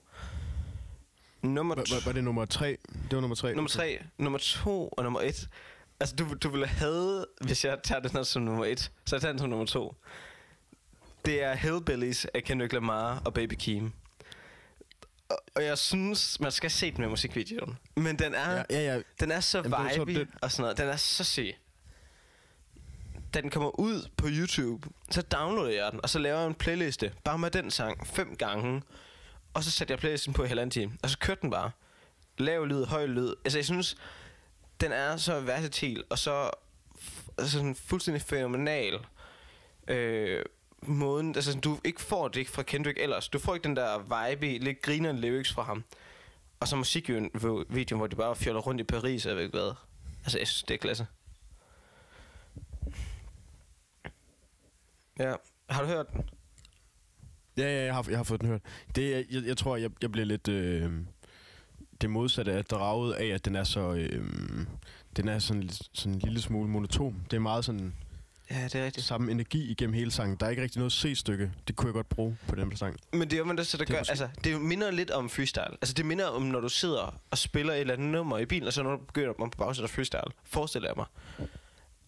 Nummer 1.43 1.75
Var, 1.75 2.05
var, 2.05 2.13
det 2.13 2.25
nummer 2.25 2.45
tre? 2.45 2.77
Det 3.11 3.13
var 3.15 3.21
nummer 3.21 3.35
tre. 3.37 3.55
Nummer 3.55 3.69
tre, 3.69 3.99
nummer 4.19 4.39
to 4.39 4.89
og 4.89 5.05
nummer 5.05 5.21
et. 5.21 5.49
Altså, 6.01 6.17
du, 6.17 6.35
du 6.43 6.49
ville 6.49 6.67
have, 6.67 7.25
hvis 7.41 7.65
jeg 7.65 7.79
tager 7.85 8.01
den 8.01 8.11
her 8.11 8.23
som 8.23 8.43
nummer 8.43 8.65
et, 8.65 8.81
så 9.05 9.17
jeg 9.17 9.21
tager 9.23 9.33
den 9.33 9.39
som 9.39 9.49
nummer 9.51 9.67
to. 9.67 9.95
Det 11.25 11.43
er 11.43 11.55
Hillbillies 11.55 12.25
af 12.35 12.45
Kendrick 12.45 12.73
Lamar 12.73 13.23
og 13.25 13.35
Baby 13.35 13.55
Keem. 13.59 13.93
Og, 15.29 15.39
og 15.57 15.65
jeg 15.65 15.79
synes, 15.79 16.41
man 16.41 16.53
skal 16.53 16.71
se 16.71 16.91
den 16.91 17.01
med 17.01 17.09
musikvideoen. 17.09 17.79
Men 17.97 18.19
den 18.19 18.35
er, 18.35 18.51
Ja, 18.55 18.63
ja, 18.71 18.95
ja. 18.95 19.01
den 19.21 19.31
er 19.31 19.41
så 19.41 19.59
Jamen, 19.59 20.07
det- 20.17 20.29
og 20.43 20.53
sådan 20.53 20.63
noget. 20.63 20.79
Den 20.79 20.89
er 20.89 20.97
så 20.97 21.25
syg. 21.25 21.55
Da 23.35 23.41
den 23.41 23.51
kommer 23.51 23.81
ud 23.81 24.09
på 24.17 24.27
YouTube, 24.31 24.89
så 25.11 25.23
downloader 25.23 25.71
jeg 25.71 25.93
den, 25.93 26.01
og 26.03 26.09
så 26.11 26.19
laver 26.19 26.39
jeg 26.39 26.47
en 26.47 26.55
playliste. 26.55 27.13
Bare 27.25 27.39
med 27.39 27.51
den 27.51 27.71
sang 27.71 28.07
fem 28.07 28.37
gange. 28.37 28.83
Og 29.55 29.65
så 29.65 29.71
sætter 29.71 29.95
jeg 29.95 29.99
playlisten 29.99 30.33
på 30.33 30.45
i 30.45 30.49
halvanden 30.49 30.71
time. 30.71 30.93
Og 31.03 31.11
så 31.11 31.19
kørte 31.19 31.41
den 31.43 31.51
bare. 31.51 31.71
Lav 32.39 32.67
lyd, 32.67 32.85
høj 32.85 33.07
lyd. 33.07 33.35
Altså, 33.45 33.59
jeg 33.59 33.65
synes, 33.65 33.97
den 34.81 34.93
er 34.93 35.17
så 35.17 35.41
versatil, 35.41 36.05
og 36.11 36.19
så 36.19 36.51
altså 37.39 37.53
sådan 37.53 37.75
fuldstændig 37.75 38.23
fænomenal. 38.23 39.07
Øh, 39.89 40.45
måden, 40.83 41.35
altså 41.35 41.61
du 41.61 41.79
ikke 41.85 42.01
får 42.01 42.29
det 42.29 42.49
fra 42.49 42.63
Kendrick 42.63 42.99
ellers. 43.01 43.29
Du 43.29 43.39
får 43.39 43.55
ikke 43.55 43.65
den 43.65 43.77
der 43.77 43.99
vibe, 43.99 44.65
lidt 44.65 44.83
griner 44.83 45.13
lyrics 45.13 45.53
fra 45.53 45.63
ham. 45.63 45.85
Og 46.61 46.69
så 46.69 46.77
musikvideoen, 46.77 47.31
hvor 47.99 48.07
de 48.07 48.17
bare 48.17 48.37
fjoller 48.37 48.61
rundt 48.61 48.81
i 48.81 48.85
Paris, 48.85 49.27
og 49.27 49.31
jeg 49.31 49.37
ved 49.37 49.45
ikke 49.45 49.59
hvad. 49.59 49.73
Altså, 50.25 50.39
jeg 50.39 50.49
synes, 50.49 50.63
det 50.63 50.75
er 50.75 50.79
klasse. 50.79 51.07
Ja, 55.19 55.35
har 55.71 55.83
du 55.83 55.89
hørt 55.89 56.07
den? 56.13 56.25
Ja, 57.57 57.63
ja, 57.63 57.85
jeg 57.85 57.95
har, 57.95 58.07
jeg 58.09 58.19
har 58.19 58.25
fået 58.25 58.41
den 58.41 58.49
hørt. 58.49 58.61
Det, 58.95 59.27
jeg, 59.31 59.45
jeg 59.47 59.57
tror, 59.57 59.77
jeg, 59.77 59.91
jeg 60.03 60.13
bliver 60.13 60.27
lidt... 60.27 60.49
Øh, 60.49 60.93
det 62.01 62.11
modsatte 62.11 62.53
af 62.53 62.65
draget 62.65 63.13
af, 63.15 63.27
at 63.27 63.45
den 63.45 63.57
er 63.57 63.65
så... 63.65 63.93
Øh, 63.93 64.27
den 65.17 65.29
er 65.29 65.39
sådan, 65.39 65.69
sådan 65.93 66.13
en 66.15 66.19
lille 66.19 66.41
smule 66.41 66.69
monoton. 66.71 67.27
Det 67.31 67.37
er 67.37 67.41
meget 67.41 67.65
sådan 67.65 67.95
Ja, 68.51 68.65
det 68.65 68.75
er 68.75 68.85
rigtigt. 68.85 69.07
samme 69.07 69.31
energi 69.31 69.71
igennem 69.71 69.95
hele 69.95 70.11
sangen. 70.11 70.37
Der 70.41 70.47
er 70.47 70.51
ikke 70.51 70.63
rigtig 70.63 70.79
noget 70.79 70.93
C-stykke. 70.93 71.53
Det 71.69 71.77
kunne 71.77 71.87
jeg 71.87 71.95
godt 71.95 72.09
bruge 72.09 72.37
på 72.49 72.55
den 72.55 72.77
sang. 72.77 72.97
Men 73.13 73.21
det 73.23 73.33
er 73.33 73.39
jo, 73.39 73.45
man 73.45 73.57
der, 73.57 73.63
så 73.63 73.77
der 73.77 73.85
Det 73.85 73.93
gør, 73.93 74.01
måske- 74.01 74.11
altså, 74.11 74.29
det 74.45 74.61
minder 74.61 74.91
lidt 74.91 75.11
om 75.11 75.29
freestyle. 75.29 75.71
Altså, 75.81 75.95
det 75.95 76.07
minder 76.07 76.27
om, 76.27 76.43
når 76.43 76.61
du 76.61 76.69
sidder 76.69 77.21
og 77.31 77.39
spiller 77.39 77.73
et 77.75 77.81
eller 77.81 77.95
andet 77.95 78.09
nummer 78.09 78.39
i 78.39 78.47
bilen, 78.47 78.67
og 78.67 78.73
så 78.73 78.83
når 78.83 78.91
du 78.97 79.05
begynder 79.05 79.33
man 79.39 79.51
på 79.51 79.59
bagsæt 79.59 79.91
freestyle. 79.91 80.21
Forestiller 80.45 80.89
jeg 80.89 80.95
mig. 80.97 81.07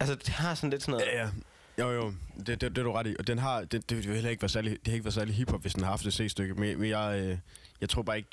Altså, 0.01 0.15
det 0.15 0.29
har 0.29 0.55
sådan 0.55 0.71
lidt 0.71 0.83
sådan 0.83 0.93
noget... 0.93 1.07
Ja, 1.13 1.23
ja. 1.25 1.31
Jo, 1.79 1.91
jo, 1.91 2.13
det, 2.39 2.47
det, 2.47 2.61
det 2.61 2.79
er 2.79 2.83
du 2.83 2.93
ret 2.93 3.07
i. 3.07 3.17
Og 3.19 3.27
den 3.27 3.39
har, 3.39 3.61
det, 3.61 3.73
det 3.73 3.91
det, 3.91 4.05
heller 4.05 4.31
ikke 4.31 4.43
være 4.43 4.49
særlig, 4.49 4.71
det 4.71 4.87
har 4.87 4.93
ikke 4.93 5.05
været 5.05 5.15
særlig 5.15 5.35
hiphop, 5.35 5.61
hvis 5.61 5.75
den 5.75 5.83
har 5.83 5.91
haft 5.91 6.07
et 6.07 6.15
C-stykke. 6.15 6.55
Men, 6.55 6.81
men 6.81 6.91
jeg, 6.91 7.21
øh, 7.21 7.39
jeg 7.81 7.89
tror 7.89 8.03
bare 8.03 8.17
ikke... 8.17 8.31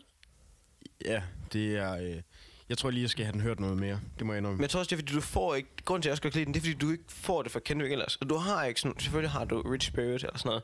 Ja, 1.06 1.22
det 1.54 1.78
er... 1.78 1.98
Øh, 1.98 2.22
jeg 2.70 2.78
tror 2.78 2.90
lige, 2.90 3.02
jeg 3.02 3.10
skal 3.10 3.26
have 3.26 3.34
den 3.34 3.42
hørt 3.42 3.60
noget 3.60 3.78
mere. 3.78 4.00
Det 4.20 4.26
må 4.26 4.34
jeg 4.34 4.38
indrømme. 4.38 4.58
Men 4.58 4.62
jeg 4.62 4.70
tror 4.70 4.80
også, 4.80 4.90
det 4.90 4.96
er 4.96 5.00
fordi, 5.00 5.14
du 5.14 5.22
får 5.22 5.56
ikke... 5.56 5.70
Grunden 5.86 6.02
til, 6.02 6.10
at 6.10 6.12
jeg 6.12 6.14
også 6.14 6.22
godt 6.24 6.36
lide 6.36 6.46
den, 6.46 6.54
det 6.54 6.60
er 6.60 6.64
fordi, 6.64 6.74
du 6.74 6.92
ikke 6.92 7.04
får 7.08 7.42
det 7.42 7.52
fra 7.52 7.60
Kendrick 7.60 7.92
ellers. 7.92 8.16
Og 8.16 8.30
du 8.30 8.36
har 8.36 8.66
ikke 8.66 8.82
sådan... 8.82 9.00
Selvfølgelig 9.00 9.32
har 9.32 9.46
du 9.46 9.62
Rich 9.62 9.88
Spirit 9.88 10.24
eller 10.24 10.38
sådan 10.38 10.50
noget. 10.50 10.64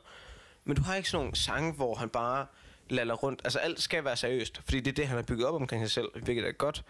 Men 0.64 0.76
du 0.76 0.82
har 0.82 0.94
ikke 0.94 1.10
sådan 1.10 1.24
nogle 1.24 1.36
sange, 1.36 1.72
hvor 1.72 1.94
han 1.94 2.08
bare 2.08 2.46
laller 2.90 3.14
rundt. 3.14 3.40
Altså, 3.44 3.58
alt 3.58 3.80
skal 3.80 4.04
være 4.04 4.16
seriøst. 4.16 4.60
Fordi 4.64 4.80
det 4.80 4.90
er 4.90 4.94
det, 4.94 5.06
han 5.06 5.16
har 5.16 5.22
bygget 5.22 5.46
op 5.46 5.54
omkring 5.54 5.82
sig 5.82 5.90
selv, 5.90 6.08
hvilket 6.22 6.48
er 6.48 6.52
godt. 6.52 6.84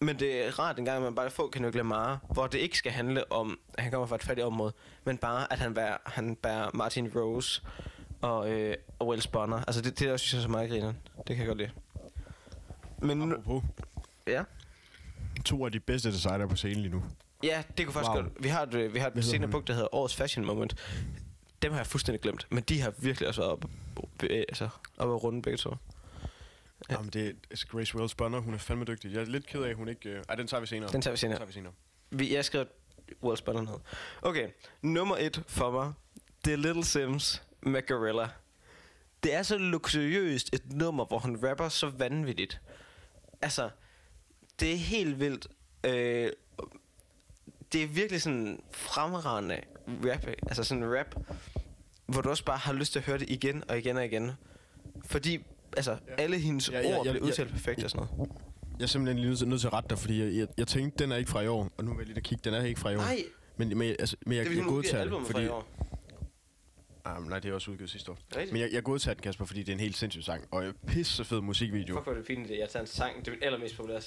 Men 0.00 0.18
det 0.18 0.46
er 0.46 0.58
rart 0.58 0.78
en 0.78 0.84
gang, 0.84 0.96
at 0.96 1.02
man 1.02 1.14
bare 1.14 1.30
får 1.30 1.48
Kendrick 1.52 1.74
Lamar, 1.76 2.20
hvor 2.32 2.46
det 2.46 2.58
ikke 2.58 2.78
skal 2.78 2.92
handle 2.92 3.32
om, 3.32 3.58
at 3.74 3.82
han 3.82 3.92
kommer 3.92 4.06
fra 4.06 4.16
et 4.16 4.22
fattigt 4.22 4.46
område, 4.46 4.72
men 5.04 5.18
bare, 5.18 5.52
at 5.52 5.58
han 5.58 5.74
bærer, 5.74 5.96
han 6.06 6.36
bærer 6.36 6.70
Martin 6.74 7.10
Rose 7.16 7.62
og, 8.22 8.50
øh, 8.50 8.76
og 8.98 9.08
Wells 9.08 9.26
Bonner. 9.26 9.56
Altså, 9.66 9.80
det, 9.82 9.98
det 9.98 10.08
er 10.08 10.12
også 10.12 10.26
synes 10.26 10.32
jeg, 10.34 10.38
er 10.38 10.42
så 10.42 10.50
meget 10.50 10.70
griner. 10.70 10.92
Det 11.16 11.26
kan 11.26 11.38
jeg 11.38 11.46
godt 11.46 11.58
lide. 11.58 11.70
Men 12.98 13.18
nu, 13.18 13.32
Apropos, 13.34 13.62
ja. 14.26 14.42
to 15.44 15.64
af 15.64 15.72
de 15.72 15.80
bedste 15.80 16.08
designer 16.12 16.46
på 16.46 16.56
scenen 16.56 16.76
lige 16.78 16.92
nu. 16.92 17.02
Ja, 17.42 17.62
det 17.78 17.86
kunne 17.86 17.92
faktisk 17.92 18.10
Wow. 18.14 18.22
godt. 18.22 18.32
Vi 18.42 18.48
har 18.48 18.62
et, 18.62 18.74
øh, 18.74 18.94
vi 18.94 18.98
har 18.98 19.10
et 19.16 19.24
senere 19.24 19.50
punkt, 19.50 19.68
der 19.68 19.74
hedder 19.74 19.94
Årets 19.94 20.16
Fashion 20.16 20.46
Moment. 20.46 20.74
Dem 21.62 21.72
har 21.72 21.78
jeg 21.78 21.86
fuldstændig 21.86 22.20
glemt, 22.20 22.46
men 22.50 22.62
de 22.68 22.80
har 22.80 22.92
virkelig 22.98 23.28
også 23.28 23.40
været 23.40 23.52
op, 23.52 23.64
øh, 24.22 24.30
altså, 24.48 24.68
op 24.98 25.10
at 25.14 25.24
runde 25.24 25.42
begge 25.42 25.56
to. 25.56 25.74
Ja. 26.90 26.94
Jamen, 26.94 27.10
det 27.10 27.26
er 27.26 27.32
altså, 27.50 27.66
Grace 27.66 27.96
Wells 27.96 28.14
Bonner. 28.14 28.38
Hun 28.38 28.54
er 28.54 28.58
fandme 28.58 28.84
dygtig. 28.84 29.12
Jeg 29.12 29.20
er 29.20 29.24
lidt 29.24 29.46
ked 29.46 29.62
af, 29.62 29.68
at 29.70 29.76
hun 29.76 29.88
ikke... 29.88 30.08
Øh... 30.08 30.22
Ej, 30.28 30.34
den 30.34 30.46
tager 30.46 30.60
vi 30.60 30.66
senere. 30.66 30.92
Den 30.92 31.02
tager 31.02 31.12
vi 31.12 31.14
Den 31.14 31.18
senere. 31.18 31.38
tager 31.38 31.46
vi 31.46 31.52
senere. 31.52 31.72
Vi, 32.10 32.34
jeg 32.34 32.44
skrev 32.44 32.66
Wells 33.22 33.42
Bonner 33.42 33.62
ned. 33.62 33.80
Okay, 34.22 34.48
nummer 34.82 35.16
et 35.16 35.42
for 35.46 35.70
mig, 35.70 35.92
det 36.44 36.52
er 36.52 36.56
Little 36.56 36.84
Sims 36.84 37.42
med 37.62 37.86
Gorilla. 37.86 38.28
Det 39.22 39.34
er 39.34 39.42
så 39.42 39.58
luksuriøst 39.58 40.54
et 40.54 40.72
nummer, 40.72 41.04
hvor 41.04 41.18
han 41.18 41.48
rapper 41.48 41.68
så 41.68 41.88
vanvittigt. 41.88 42.60
Altså, 43.42 43.70
det 44.60 44.72
er 44.72 44.76
helt 44.76 45.20
vildt. 45.20 45.46
Øh, 45.84 46.30
det 47.72 47.82
er 47.82 47.86
virkelig 47.86 48.22
sådan 48.22 48.62
fremragende 48.72 49.60
rap, 49.88 50.26
altså 50.26 50.64
sådan 50.64 50.82
en 50.82 50.98
rap, 50.98 51.14
hvor 52.06 52.20
du 52.20 52.28
også 52.30 52.44
bare 52.44 52.58
har 52.58 52.72
lyst 52.72 52.92
til 52.92 52.98
at 52.98 53.04
høre 53.04 53.18
det 53.18 53.30
igen 53.30 53.70
og 53.70 53.78
igen 53.78 53.96
og 53.96 54.04
igen. 54.04 54.30
Fordi, 55.04 55.44
altså, 55.76 55.90
ja. 55.90 56.14
alle 56.18 56.38
hendes 56.38 56.70
Ja, 56.70 56.78
ja, 56.78 56.82
ja, 56.82 56.88
ja, 56.90 56.98
ord 56.98 57.06
ja, 57.06 57.12
bliver 57.12 57.24
ja. 57.24 57.30
udtalt 57.30 57.50
perfekt 57.50 57.84
og 57.84 57.90
sådan 57.90 58.06
noget. 58.16 58.30
Jeg 58.78 58.82
er 58.84 58.86
simpelthen 58.88 59.18
lige 59.18 59.28
nødt 59.28 59.38
til, 59.38 59.48
nødt 59.48 59.60
til 59.60 59.66
at 59.66 59.72
rette 59.72 59.88
dig, 59.88 59.98
fordi 59.98 60.22
jeg, 60.24 60.34
jeg, 60.34 60.48
jeg 60.58 60.66
tænkte, 60.66 61.04
den 61.04 61.12
er 61.12 61.16
ikke 61.16 61.30
fra 61.30 61.40
i 61.40 61.46
år. 61.46 61.70
Og 61.76 61.84
nu 61.84 61.90
vil 61.90 61.98
jeg 61.98 62.06
lige 62.06 62.14
da 62.14 62.20
kigge, 62.20 62.42
den 62.44 62.54
er 62.54 62.64
ikke 62.64 62.80
fra 62.80 62.90
i 62.90 62.96
år. 62.96 63.00
Nej, 63.00 63.18
Men, 63.56 63.78
men, 63.78 63.96
altså, 63.98 64.16
men 64.26 64.36
jeg, 64.36 64.44
det 64.44 64.50
jeg, 64.50 64.56
vil 64.56 64.64
hun 64.64 64.74
udgive 64.74 64.92
godtager 64.92 65.04
den, 65.04 65.26
fra 65.26 65.32
fordi... 65.32 65.44
i 65.44 65.48
år. 65.48 65.68
Ah, 67.04 67.22
nej, 67.22 67.38
det 67.38 67.50
er 67.50 67.54
også 67.54 67.70
udgivet 67.70 67.90
sidste 67.90 68.10
år. 68.12 68.18
Rigtigt? 68.36 68.52
Men 68.52 68.62
jeg, 68.62 68.72
jeg 68.72 68.82
godtager 68.82 69.14
den, 69.14 69.22
Kasper, 69.22 69.44
fordi 69.44 69.60
det 69.60 69.68
er 69.68 69.72
en 69.72 69.80
helt 69.80 69.96
sindssyg 69.96 70.22
sang. 70.22 70.44
Og 70.50 70.66
en 70.66 70.72
pisse 70.86 71.24
fed 71.24 71.40
musikvideo. 71.40 71.96
Fuck, 71.96 72.04
hvor 72.04 72.12
er 72.12 72.16
det 72.16 72.26
fint, 72.26 72.50
at 72.50 72.58
jeg 72.58 72.68
tager 72.68 72.80
en 72.80 72.86
sang. 72.86 73.18
Det 73.18 73.28
er 73.28 73.32
min 73.32 73.42
allermest 73.42 73.76
populære 73.76 74.00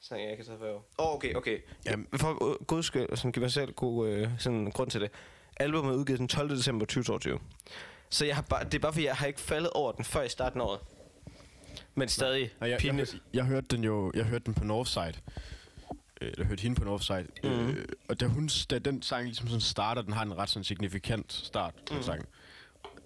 sang, 0.00 0.28
jeg 0.28 0.36
kan 0.36 0.46
tage 0.46 0.58
for 0.58 0.66
i 0.66 0.70
år. 0.70 0.88
Åh, 0.98 1.06
oh, 1.06 1.14
okay, 1.14 1.34
okay. 1.34 1.58
Jamen. 1.86 2.06
For 2.16 2.50
øh, 2.50 2.66
god 2.66 2.82
skyld, 2.82 3.16
sådan, 3.16 3.32
give 3.32 3.40
mig 3.40 3.50
selv 3.50 3.72
god 3.72 4.08
øh, 4.08 4.28
sådan, 4.38 4.70
grund 4.70 4.90
til 4.90 5.00
det. 5.00 5.10
Albumet 5.56 5.92
er 5.92 5.96
udgivet 5.96 6.18
den 6.18 6.28
12. 6.28 6.50
december 6.50 6.86
2022. 6.86 7.38
Så 8.10 8.24
jeg 8.26 8.34
har 8.34 8.42
bare, 8.42 8.64
det 8.64 8.74
er 8.74 8.78
bare 8.78 8.92
fordi, 8.92 9.06
jeg 9.06 9.16
har 9.16 9.26
ikke 9.26 9.40
faldet 9.40 9.70
over 9.70 9.92
den 9.92 10.04
før 10.04 10.22
i 10.22 10.28
starten 10.28 10.60
af 10.60 10.64
året. 10.64 10.80
Men 11.94 12.08
stadig 12.08 12.40
Nej, 12.40 12.50
jeg, 12.60 12.70
jeg, 12.70 12.78
pinligt. 12.78 13.12
jeg, 13.12 13.20
jeg, 13.34 13.44
hørte 13.44 13.66
den 13.70 13.84
jo, 13.84 14.12
jeg 14.14 14.24
hørte 14.24 14.44
den 14.44 14.54
på 14.54 14.64
Northside. 14.64 15.12
Øh, 16.20 16.32
jeg 16.38 16.46
hørte 16.46 16.62
hende 16.62 16.76
på 16.76 16.84
Northside. 16.84 17.26
Mm. 17.44 17.50
Mhm. 17.50 17.68
Øh, 17.70 17.84
og 18.08 18.20
da, 18.20 18.26
hun, 18.26 18.48
da 18.70 18.78
den 18.78 19.02
sang 19.02 19.24
ligesom 19.24 19.46
sådan 19.48 19.60
starter, 19.60 20.02
den 20.02 20.12
har 20.12 20.22
en 20.22 20.38
ret 20.38 20.48
sådan 20.48 20.64
signifikant 20.64 21.32
start, 21.32 21.74
den 21.88 21.96
Mhm. 21.96 22.02
sang. 22.02 22.28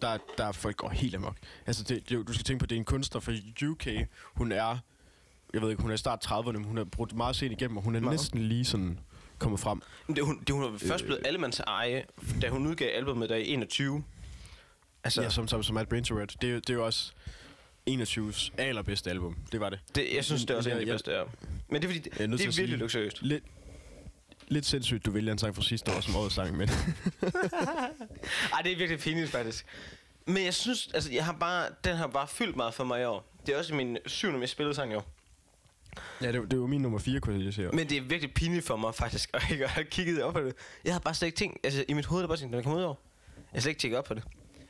Der, 0.02 0.18
der 0.38 0.44
er 0.44 0.52
folk 0.52 0.76
går 0.76 0.88
helt 0.88 1.14
amok. 1.14 1.36
Altså, 1.66 1.84
det, 1.84 2.08
det, 2.08 2.28
du 2.28 2.32
skal 2.32 2.44
tænke 2.44 2.60
på, 2.62 2.66
det 2.66 2.74
er 2.76 2.78
en 2.78 2.84
kunstner 2.84 3.20
fra 3.20 3.32
UK. 3.68 3.86
Hun 4.34 4.52
er, 4.52 4.78
jeg 5.54 5.62
ved 5.62 5.70
ikke, 5.70 5.82
hun 5.82 5.90
er 5.90 5.94
i 5.94 5.98
start 5.98 6.26
30'erne, 6.26 6.52
men 6.52 6.64
hun 6.64 6.76
har 6.76 6.84
brugt 6.84 7.12
meget 7.16 7.36
sent 7.36 7.52
igennem, 7.52 7.76
og 7.76 7.82
hun 7.82 7.94
er 7.96 8.00
Meget. 8.00 8.12
næsten 8.20 8.40
lige 8.40 8.64
sådan 8.64 9.00
kommet 9.38 9.60
frem. 9.60 9.82
Men 10.06 10.16
det, 10.16 10.24
hun, 10.24 10.40
det, 10.40 10.50
hun 10.50 10.62
var 10.62 10.78
først 10.78 11.04
blevet 11.04 11.26
allemands 11.26 11.60
eje, 11.60 12.04
da 12.42 12.48
hun 12.48 12.66
udgav 12.66 12.88
albumet 12.96 13.28
der 13.28 13.36
i 13.36 13.48
21. 13.48 14.04
Altså, 15.04 15.22
Ja, 15.22 15.30
som, 15.30 15.48
som, 15.48 15.62
som 15.62 15.74
Matt 15.74 15.88
Brain 15.88 16.04
to 16.04 16.18
Red. 16.18 16.26
Det, 16.26 16.48
er 16.48 16.52
jo- 16.52 16.58
det 16.58 16.70
er 16.70 16.74
jo 16.74 16.84
også 16.86 17.12
21's 17.90 18.50
allerbedste 18.58 19.10
album. 19.10 19.36
Det 19.52 19.60
var 19.60 19.70
det. 19.70 19.78
det, 19.94 20.14
jeg 20.14 20.24
synes, 20.24 20.42
det 20.42 20.50
er 20.50 20.56
også 20.56 20.70
en 20.70 20.76
af 20.76 20.80
de 20.80 20.86
Jeg- 20.86 20.94
bedste, 20.94 21.12
ja. 21.12 21.22
Men 21.68 21.82
det 21.82 21.88
er 21.88 21.92
fordi, 21.92 21.98
det, 21.98 22.18
Jeg 22.18 22.24
er 22.24 22.26
det 22.26 22.34
er 22.34 22.36
virkelig 22.38 22.54
sige- 22.54 22.76
luksuriøst. 22.76 23.22
Lidt, 23.22 23.44
lidt 24.48 24.66
sindssygt, 24.66 25.06
du 25.06 25.10
vælger 25.10 25.32
en 25.32 25.38
sang 25.38 25.54
fra 25.56 25.62
sidste 25.62 25.92
år 25.96 26.00
som 26.00 26.16
årets 26.16 26.34
sang, 26.34 26.56
men... 26.56 26.68
Ej, 28.52 28.60
det 28.62 28.72
er 28.72 28.76
virkelig 28.76 28.98
pinligt, 29.00 29.30
faktisk. 29.30 29.66
Men 30.26 30.44
jeg 30.44 30.54
synes, 30.54 30.88
altså, 30.94 31.12
jeg 31.12 31.24
har 31.24 31.32
bare, 31.32 31.66
den 31.84 31.96
har 31.96 32.06
bare 32.06 32.28
fyldt 32.28 32.56
meget 32.56 32.74
for 32.74 32.84
mig 32.84 33.00
i 33.00 33.04
år. 33.04 33.26
Det 33.46 33.54
er 33.54 33.58
også 33.58 33.74
min 33.74 33.98
syvende 34.06 34.40
mest 34.40 34.52
spillede 34.52 34.74
sang 34.74 34.92
i 34.92 34.94
år. 34.94 35.06
Ja, 36.22 36.32
det, 36.32 36.42
det 36.42 36.52
er 36.52 36.56
jo 36.56 36.66
min 36.66 36.80
nummer 36.82 36.98
4, 36.98 37.20
kunne 37.20 37.44
jeg 37.44 37.54
sige. 37.54 37.68
Men 37.68 37.88
det 37.88 37.96
er 37.96 38.02
virkelig 38.02 38.34
pinligt 38.34 38.66
for 38.66 38.76
mig, 38.76 38.94
faktisk, 38.94 39.30
at 39.34 39.42
ikke 39.50 39.68
have 39.68 39.84
kigget 39.84 40.22
op 40.22 40.34
på 40.34 40.40
det. 40.40 40.54
Jeg 40.84 40.92
har 40.94 41.00
bare 41.00 41.14
slet 41.14 41.26
ikke 41.26 41.36
tænkt, 41.36 41.58
altså 41.64 41.84
i 41.88 41.92
mit 41.92 42.06
hoved, 42.06 42.22
der 42.22 42.28
bare 42.28 42.36
tænkt, 42.36 42.54
den 42.54 42.62
kommer 42.62 42.78
ud 42.78 42.84
over. 42.84 42.94
Jeg 43.36 43.42
har 43.52 43.60
slet 43.60 43.70
ikke 43.70 43.80
tjekket 43.80 43.98
op 43.98 44.04
på 44.04 44.14
det. 44.14 44.22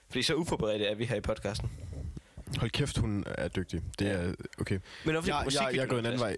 Fordi 0.08 0.22
så 0.22 0.34
uforberedt 0.34 0.82
er 0.82 0.94
vi 0.94 1.04
her 1.04 1.16
i 1.16 1.20
podcasten. 1.20 1.70
Hold 2.58 2.70
kæft, 2.70 2.98
hun 2.98 3.24
er 3.26 3.48
dygtig. 3.48 3.82
Det 3.98 4.10
er 4.10 4.34
okay. 4.60 4.78
Men 5.04 5.16
også 5.16 5.32
Jeg, 5.34 5.46
jeg, 5.52 5.70
jeg 5.76 5.82
er 5.82 5.86
gået 5.86 5.98
en 5.98 6.06
anden 6.06 6.20
vej. 6.20 6.36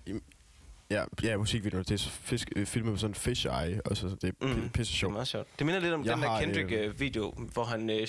Ja, 0.91 1.05
ja 1.23 1.37
musikvideoer. 1.37 1.83
Det 1.83 1.95
er 1.95 1.99
så 1.99 2.11
fisk, 2.11 2.49
øh, 2.57 2.67
filmet 2.67 2.91
med 2.93 2.99
sådan 2.99 3.11
en 3.11 3.15
fish 3.15 3.47
eye, 3.47 3.81
og 3.85 3.97
så 3.97 4.07
det 4.23 4.25
er 4.25 4.47
Mm. 4.47 4.55
pisse 4.55 4.71
Det 4.73 4.81
er 4.81 4.85
sjovt. 4.85 5.13
meget 5.13 5.29
sjovt. 5.29 5.49
Det 5.59 5.67
minder 5.67 5.81
lidt 5.81 5.95
om 5.95 6.05
Jeg 6.05 6.15
den 6.17 6.23
der 6.23 6.41
Kendrick-video, 6.41 7.31
hvor 7.53 7.65
han... 7.65 7.91
Øh, 7.91 8.07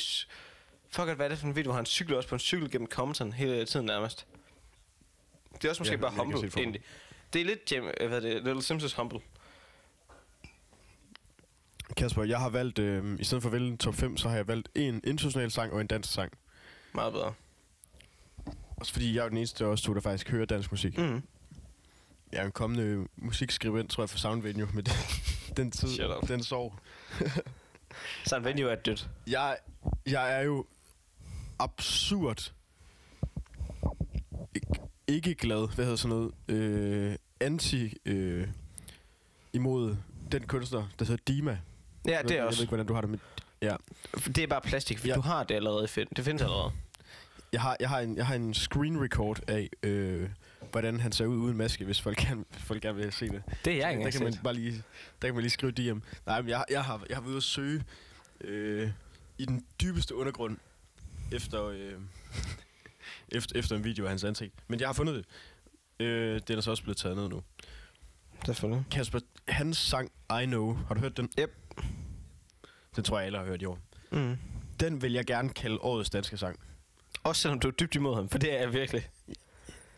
fuck, 0.89 1.05
hvad 1.15 1.25
er 1.25 1.27
det 1.29 1.37
for 1.37 1.47
en 1.47 1.55
video, 1.55 1.69
hvor 1.71 1.75
han 1.75 1.85
cykler 1.85 2.17
også 2.17 2.29
på 2.29 2.35
en 2.35 2.39
cykel 2.39 2.71
gennem 2.71 2.87
Compton 2.87 3.33
hele 3.33 3.65
tiden 3.65 3.85
nærmest. 3.85 4.27
Det 5.55 5.65
er 5.65 5.69
også 5.69 5.81
måske 5.81 5.95
Ja, 5.95 6.01
bare 6.01 6.11
humble, 6.11 6.49
egentlig. 6.57 6.81
Det 7.33 7.41
er 7.41 7.45
lidt, 7.45 7.71
Jam, 7.71 7.89
øh, 8.01 8.07
hvad 8.07 8.17
er 8.17 8.21
det, 8.21 8.43
Little 8.43 8.61
Sims' 8.75 8.95
humble. 8.97 9.19
Kasper, 11.97 12.23
jeg 12.23 12.39
har 12.39 12.49
valgt, 12.49 12.79
øh, 12.79 13.19
i 13.19 13.23
stedet 13.23 13.41
for 13.41 13.49
at 13.49 13.53
vælge 13.53 13.67
en 13.67 13.77
top 13.77 13.95
5, 13.95 14.17
så 14.17 14.29
har 14.29 14.35
jeg 14.35 14.47
valgt 14.47 14.69
en 14.75 15.01
international 15.03 15.51
sang 15.51 15.73
og 15.73 15.81
en 15.81 15.87
dansk 15.87 16.13
sang. 16.13 16.31
Meget 16.93 17.13
bedre. 17.13 17.33
Også 18.77 18.93
fordi 18.93 19.15
jeg 19.15 19.25
er 19.25 19.29
den 19.29 19.37
eneste 19.37 19.65
af 19.65 19.69
os 19.69 19.81
to, 19.81 19.93
der 19.93 20.01
faktisk 20.01 20.29
hører 20.29 20.45
dansk 20.45 20.71
musik. 20.71 20.97
Mm. 20.97 21.23
Jeg 22.31 22.41
er 22.41 22.45
en 22.45 22.51
kommende 22.51 23.07
musikskribent, 23.15 23.91
tror 23.91 24.03
jeg, 24.03 24.09
for 24.09 24.17
Soundvenue, 24.17 24.69
men 24.73 24.85
den, 24.85 24.93
den 25.57 25.71
tid, 25.71 25.89
Shut 25.89 26.17
up. 26.17 26.27
den 26.27 26.43
sov. 26.43 26.79
Venue 28.43 28.71
er 28.71 28.75
dødt. 28.75 29.09
Jeg, 29.27 29.57
jeg 30.05 30.35
er 30.39 30.41
jo 30.41 30.65
absurd 31.59 32.51
ikke, 34.53 34.79
ikke 35.07 35.35
glad, 35.35 35.75
hvad 35.75 35.85
hedder 35.85 35.95
sådan 35.95 36.17
noget, 36.17 36.31
øh, 36.47 37.15
anti, 37.39 37.93
øh, 38.05 38.47
imod 39.53 39.95
den 40.31 40.47
kunstner, 40.47 40.87
der 40.99 41.05
hedder 41.05 41.23
Dima. 41.27 41.59
Ja, 42.07 42.11
Jeg 42.15 42.23
det 42.23 42.31
er 42.31 42.35
Jeg 42.35 42.45
også. 42.45 42.57
ved 42.59 42.63
ikke, 42.63 42.69
hvordan 42.69 42.85
du 42.85 42.93
har 42.93 43.01
det 43.01 43.09
med... 43.09 43.19
Ja. 43.61 43.75
Det 44.25 44.37
er 44.37 44.47
bare 44.47 44.61
plastik, 44.61 44.99
for 44.99 45.07
Ja. 45.07 45.15
du 45.15 45.21
har 45.21 45.43
det 45.43 45.55
allerede. 45.55 45.87
Det 46.15 46.25
findes 46.25 46.41
allerede. 46.41 46.71
Jeg 47.53 47.61
har, 47.61 47.77
jeg 47.79 47.89
har, 47.89 47.99
en, 47.99 48.17
jeg 48.17 48.25
har 48.27 48.35
en 48.35 48.53
screen 48.53 49.03
record 49.03 49.39
af, 49.49 49.69
øh, 49.83 50.29
hvordan 50.71 50.99
han 50.99 51.11
ser 51.11 51.25
ud 51.25 51.37
uden 51.37 51.57
maske, 51.57 51.85
hvis 51.85 52.01
folk 52.01 52.17
gerne, 52.17 52.45
hvis 52.49 52.61
folk 52.63 52.81
gerne 52.81 52.97
vil 52.97 53.11
se 53.11 53.29
det. 53.29 53.43
Det 53.65 53.73
er 53.73 53.77
jeg 53.77 53.91
ikke 53.91 54.03
der 54.03 54.11
kan 54.11 54.19
man 54.19 54.27
engang 54.27 54.43
bare 54.43 54.53
lige, 54.53 54.83
der 55.21 55.27
kan 55.27 55.33
man 55.35 55.41
lige 55.41 55.51
skrive 55.51 55.71
DM. 55.71 55.97
Nej, 56.25 56.41
men 56.41 56.49
jeg, 56.49 56.65
jeg, 56.69 56.83
har, 56.83 57.01
jeg 57.09 57.17
har 57.17 57.21
været 57.21 57.29
ude 57.29 57.37
at 57.37 57.43
søge 57.43 57.83
øh, 58.41 58.89
i 59.37 59.45
den 59.45 59.65
dybeste 59.81 60.15
undergrund 60.15 60.57
efter, 61.31 61.65
øh, 61.65 61.93
efter, 63.29 63.59
efter 63.59 63.75
en 63.75 63.83
video 63.83 64.05
af 64.05 64.09
hans 64.09 64.23
ansigt. 64.23 64.53
Men 64.67 64.79
jeg 64.79 64.87
har 64.87 64.93
fundet 64.93 65.15
det. 65.15 65.25
Øh, 66.05 66.33
det 66.35 66.49
er 66.49 66.53
der 66.55 66.61
så 66.61 66.71
også 66.71 66.83
blevet 66.83 66.97
taget 66.97 67.17
ned 67.17 67.29
nu. 67.29 67.41
Selvfølgelig. 68.45 68.85
Kasper, 68.91 69.19
hans 69.47 69.77
sang 69.77 70.11
I 70.41 70.45
Know, 70.45 70.73
har 70.87 70.95
du 70.95 70.99
hørt 71.01 71.17
den? 71.17 71.29
Yep. 71.39 71.51
Den 72.97 73.03
tror 73.03 73.17
jeg 73.17 73.25
alle 73.25 73.37
har 73.37 73.45
hørt 73.45 73.61
i 73.61 73.65
år. 73.65 73.79
Mm. 74.11 74.37
Den 74.79 75.01
vil 75.01 75.13
jeg 75.13 75.25
gerne 75.25 75.49
kalde 75.49 75.77
årets 75.81 76.09
danske 76.09 76.37
sang. 76.37 76.59
Også 77.23 77.41
selvom 77.41 77.59
du 77.59 77.67
er 77.67 77.71
dybt 77.71 77.95
imod 77.95 78.15
ham, 78.15 78.29
for 78.29 78.37
det 78.37 78.53
er 78.53 78.59
jeg 78.59 78.73
virkelig. 78.73 79.09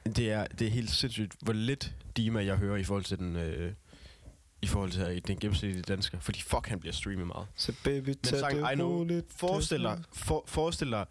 Det 0.06 0.32
er, 0.32 0.48
det 0.48 0.68
er 0.68 0.72
helt 0.72 0.92
sindssygt, 0.92 1.36
hvor 1.42 1.54
lidt 1.54 1.94
Dima 2.18 2.46
jeg 2.46 2.58
hører 2.58 2.78
i 2.78 2.84
forhold 2.84 3.04
til 3.04 3.20
den... 3.20 3.36
Øh, 3.36 3.74
i 4.62 4.68
forhold 4.68 4.92
til 4.92 5.28
den 5.28 5.40
gennemsnitlige 5.40 5.82
dansker. 5.84 6.20
Fordi 6.20 6.42
fuck, 6.42 6.68
han 6.68 6.80
bliver 6.80 6.94
streamet 6.94 7.28
meget. 7.28 7.48
Så 7.56 7.74
baby, 7.84 8.08
Men 8.08 8.18
sang 8.24 8.58
det 8.58 8.72
I 8.72 8.76
Know, 8.76 9.22
forestil 9.30 9.84
dig, 9.84 10.04
for, 10.14 10.44
forestil 10.48 10.92
dig, 10.92 11.06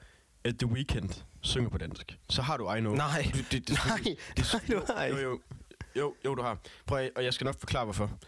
at 0.45 0.59
The 0.59 0.67
Weeknd 0.67 1.23
synger 1.41 1.71
på 1.71 1.79
dansk. 1.79 2.19
Så 2.29 2.43
har 2.43 2.57
du 2.57 2.73
I 2.73 2.81
Know. 2.81 2.95
Nej, 2.95 3.31
Du, 3.35 3.39
det, 3.39 3.69
det, 3.69 3.79
nej, 3.87 4.17
det, 4.37 4.47
nej, 4.69 4.79
du 4.79 4.93
har 4.93 5.05
jo, 5.05 5.17
jo, 5.19 5.41
jo, 5.97 6.15
jo, 6.25 6.35
du 6.35 6.43
har. 6.43 6.59
Prøv 6.87 6.99
at, 6.99 7.11
og 7.17 7.25
jeg 7.25 7.35
skal 7.35 7.45
nok 7.45 7.59
forklare, 7.59 7.85
hvorfor. 7.85 8.19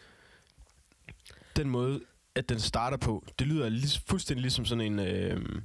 Den 1.57 1.71
måde, 1.71 2.01
at 2.35 2.49
den 2.49 2.61
starter 2.61 2.97
på, 2.97 3.25
det 3.39 3.47
lyder 3.47 3.69
lig, 3.69 3.91
fuldstændig 4.07 4.43
ligesom 4.43 4.65
sådan 4.65 4.93
en... 4.93 4.99
Øh, 4.99 5.63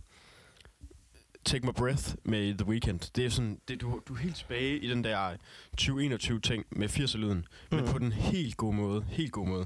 Take 1.46 1.66
My 1.66 1.72
Breath 1.72 2.16
med 2.24 2.58
The 2.58 2.68
Weeknd. 2.68 3.12
Det 3.16 3.26
er 3.26 3.30
sådan, 3.30 3.60
det, 3.68 3.82
du, 3.82 4.02
du 4.08 4.14
er 4.14 4.18
helt 4.18 4.36
tilbage 4.36 4.80
i 4.80 4.90
den 4.90 5.04
der 5.04 5.36
2021-ting 5.82 6.66
med 6.72 6.90
80'er-lyden, 6.90 7.46
mm. 7.72 7.78
men 7.78 7.88
på 7.88 8.00
den 8.00 8.12
helt 8.12 8.58
gode 8.58 8.76
måde. 8.76 9.06
Helt 9.10 9.32
gode 9.32 9.50
måde. 9.50 9.66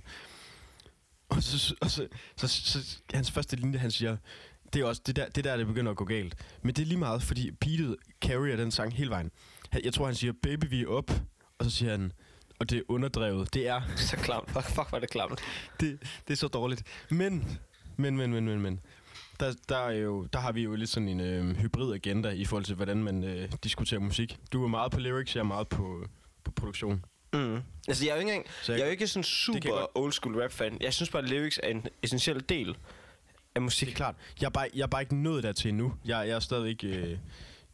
Og 1.30 1.44
så, 1.44 1.76
og 1.82 1.92
så, 1.92 2.08
så, 2.38 2.48
så, 2.48 2.84
så 2.84 3.02
hans 3.14 3.32
første 3.32 3.56
linje, 3.56 3.80
han 3.80 3.92
siger, 3.92 4.18
det 4.74 4.82
er 4.82 4.86
også 4.86 5.02
det 5.06 5.16
der, 5.16 5.30
det 5.30 5.44
der, 5.44 5.58
det 5.58 5.68
begynder 5.68 5.92
at 5.92 5.98
gå 5.98 6.06
galt. 6.06 6.36
Men 6.62 6.76
det 6.76 6.82
er 6.82 6.86
lige 6.86 6.98
meget, 6.98 7.24
fordi 7.24 7.52
beatet 7.52 7.96
carrier 8.22 8.56
den 8.56 8.72
sang 8.72 8.94
hele 8.94 9.10
vejen. 9.10 9.32
Jeg 9.84 9.94
tror, 9.94 10.06
han 10.06 10.16
siger, 10.16 10.34
baby, 10.44 10.66
vi 10.70 10.82
er 10.82 10.88
op. 10.88 11.12
Og 11.58 11.66
så 11.66 11.72
siger 11.72 11.92
han, 11.92 12.12
og 12.60 12.70
det 12.70 12.78
er 12.78 12.82
underdrevet. 12.88 13.54
Det 13.54 13.68
er, 13.68 13.82
Så 14.10 14.16
klamt. 14.18 14.52
Fuck, 14.52 14.66
fuck, 14.66 14.92
var 14.92 15.00
det 15.00 15.10
klamt. 15.10 15.40
det, 15.80 16.00
det 16.28 16.34
er 16.34 16.38
så 16.38 16.48
dårligt. 16.48 16.84
Men, 17.12 17.60
men, 17.98 18.18
men, 18.18 18.32
men, 18.32 18.46
men, 18.46 18.62
men. 18.62 18.80
Der, 19.40 19.54
der, 19.70 19.78
er 19.78 19.92
jo, 19.92 20.24
der 20.34 20.40
har 20.40 20.52
vi 20.52 20.62
jo 20.64 20.76
lidt 20.76 20.90
sådan 20.90 21.10
en 21.10 21.20
øh, 21.20 21.56
hybrid 21.58 21.94
agenda 21.94 22.30
i 22.30 22.46
forhold 22.46 22.66
til, 22.66 22.76
hvordan 22.76 23.04
man 23.04 23.24
øh, 23.24 23.52
diskuterer 23.64 24.00
musik. 24.02 24.38
Du 24.54 24.64
er 24.64 24.68
meget 24.68 24.92
på 24.92 25.00
lyrics, 25.00 25.36
jeg 25.36 25.42
er 25.42 25.46
meget 25.46 25.68
på, 25.68 26.06
på 26.44 26.52
produktion. 26.52 27.06
Mm. 27.34 27.60
Altså, 27.88 28.06
jeg 28.06 28.12
er 28.12 28.16
jo 28.16 28.20
ikke, 28.20 28.32
engang, 28.34 28.46
Så 28.64 28.72
jeg 28.74 28.82
er 28.82 28.86
jo 28.86 28.92
ikke 28.92 29.08
sådan 29.08 29.20
jeg 29.20 29.26
super 29.26 29.70
godt- 29.70 29.88
old 29.96 30.12
school 30.12 30.42
rap 30.42 30.52
fan. 30.52 30.78
Jeg 30.82 30.94
synes 30.94 31.10
bare, 31.10 31.24
at 31.24 31.30
lyrics 31.30 31.60
er 31.64 31.68
en 31.70 31.86
essentiel 32.04 32.44
del 32.50 32.78
af 33.56 33.62
musik. 33.62 33.86
Det 33.88 33.94
er 33.94 33.96
klart. 33.98 34.16
Jeg 34.42 34.46
er 34.46 34.50
bare, 34.52 34.68
jeg 34.76 34.82
er 34.84 34.88
bare 34.88 35.02
ikke 35.02 35.16
nået 35.16 35.44
dertil 35.44 35.70
endnu. 35.70 35.94
Jeg, 36.06 36.28
jeg 36.28 36.36
er 36.36 36.40
stadigvæk 36.40 36.84
øh, 36.84 37.18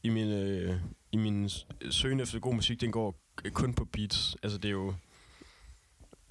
i 0.04 0.10
min, 0.10 0.28
øh, 0.32 0.76
i 1.12 1.18
min 1.18 1.50
søgen 1.90 2.20
efter 2.20 2.40
god 2.40 2.54
musik, 2.54 2.82
den 2.82 2.92
går 2.92 3.16
kun 3.54 3.74
på 3.74 3.86
beats. 3.86 4.38
Altså 4.44 4.58
det 4.58 4.68
er 4.68 4.72
jo... 4.72 4.94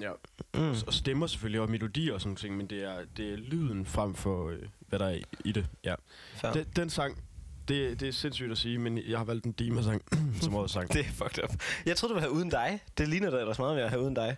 Ja. 0.01 0.11
Mm. 0.55 0.71
Og 0.87 0.95
stemmer 0.95 1.27
selvfølgelig, 1.27 1.61
og 1.61 1.71
melodier 1.71 2.15
og 2.15 2.21
sådan 2.21 2.37
ting, 2.37 2.57
men 2.57 2.67
det 2.67 2.83
er, 2.85 3.05
det 3.17 3.33
er 3.33 3.37
lyden 3.37 3.87
frem 3.87 4.15
for, 4.15 4.49
øh, 4.49 4.59
hvad 4.89 4.99
der 4.99 5.07
er 5.07 5.15
i, 5.15 5.25
i 5.45 5.53
det. 5.53 5.67
Ja. 5.85 5.95
Fair. 6.35 6.53
Den, 6.53 6.67
den 6.77 6.91
sang, 6.91 7.23
det, 7.69 8.01
det 8.01 8.09
er 8.09 8.13
sindssygt 8.13 8.53
at 8.53 8.59
sige, 8.59 8.79
men 8.79 8.99
jeg 8.99 9.19
har 9.19 9.25
valgt 9.25 9.45
en 9.45 9.53
Dima-sang 9.53 10.03
som 10.43 10.55
årets 10.55 10.73
sang. 10.73 10.89
Det 10.93 11.01
er 11.01 11.05
fucked 11.05 11.45
up. 11.45 11.51
Jeg 11.87 11.97
troede, 11.97 12.11
du 12.11 12.15
ville 12.15 12.29
have 12.29 12.33
uden 12.37 12.51
dig. 12.51 12.81
Det 12.99 13.09
ligner 13.09 13.31
da 13.31 13.37
ellers 13.37 13.59
meget 13.59 13.75
mere 13.75 13.85
at 13.85 13.91
have 13.91 14.03
uden 14.03 14.15
dig. 14.15 14.37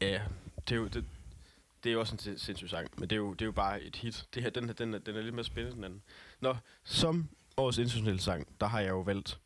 Ja, 0.00 0.20
det 0.68 0.74
er 0.74 0.76
jo... 0.76 0.86
Det, 0.86 1.04
det 1.84 1.90
er 1.90 1.94
jo 1.94 2.00
også 2.00 2.14
en 2.14 2.18
sin- 2.18 2.38
sindssyg 2.38 2.68
sang, 2.68 2.88
men 2.98 3.10
det 3.10 3.16
er 3.16 3.20
jo, 3.20 3.32
det 3.32 3.42
er 3.42 3.46
jo 3.46 3.52
bare 3.52 3.82
et 3.82 3.96
hit. 3.96 4.26
Det 4.34 4.42
her, 4.42 4.50
den, 4.50 4.64
her, 4.66 4.72
den, 4.72 4.94
er, 4.94 4.98
den 4.98 5.16
er 5.16 5.22
lidt 5.22 5.34
mere 5.34 5.44
spændende 5.44 5.70
end 5.72 5.76
den 5.76 5.84
anden. 5.84 6.02
Nå, 6.40 6.56
som 6.84 7.28
årets 7.56 7.78
internationale 7.78 8.20
sang, 8.20 8.46
der 8.60 8.66
har 8.66 8.80
jeg 8.80 8.88
jo 8.88 9.00
valgt 9.00 9.38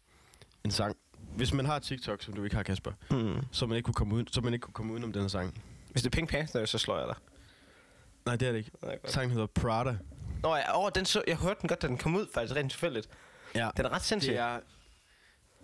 en 0.65 0.71
sang. 0.71 0.97
Hvis 1.41 1.53
man 1.55 1.67
har 1.67 1.79
TikTok, 1.79 2.23
som 2.23 2.35
du 2.35 2.45
ikke 2.45 2.57
har, 2.57 2.63
Kasper, 2.63 2.93
Mm. 3.11 3.41
så 3.53 3.67
man 3.67 3.77
ikke 3.77 3.85
kunne 3.85 3.95
komme, 3.95 4.15
ud, 4.15 4.25
så 4.33 4.41
man 4.41 4.53
ikke 4.55 4.63
kunne 4.63 4.75
komme 4.75 4.93
udenom 4.93 5.13
den 5.13 5.23
her 5.23 5.29
sang. 5.29 5.63
Hvis 5.91 6.03
det 6.03 6.13
er 6.13 6.17
Pink 6.17 6.31
Panther, 6.31 6.65
så 6.65 6.79
slår 6.79 6.99
jeg 6.99 7.07
dig. 7.09 7.17
Nej, 8.27 8.37
det 8.37 8.49
er 8.49 8.53
det 8.53 8.59
ikke. 8.59 8.71
Nej. 8.83 8.99
Sangen 9.05 9.31
hedder 9.31 9.47
Prada. 9.47 9.97
Nå, 10.43 10.57
ja, 10.57 10.79
åh, 10.85 10.91
den 10.95 11.05
så, 11.05 11.23
jeg 11.27 11.37
hørte 11.37 11.61
den 11.61 11.69
godt, 11.69 11.83
da 11.83 11.87
den 11.87 11.99
kom 11.99 12.17
ud, 12.17 12.27
faktisk 12.35 12.57
rent 12.57 12.71
tilfældigt. 12.71 13.09
Ja, 13.55 13.71
Den 13.77 13.85
er 13.87 13.89
ret 13.91 14.03
sindssyg. 14.03 14.31
det 14.33 14.39
er, 14.39 14.61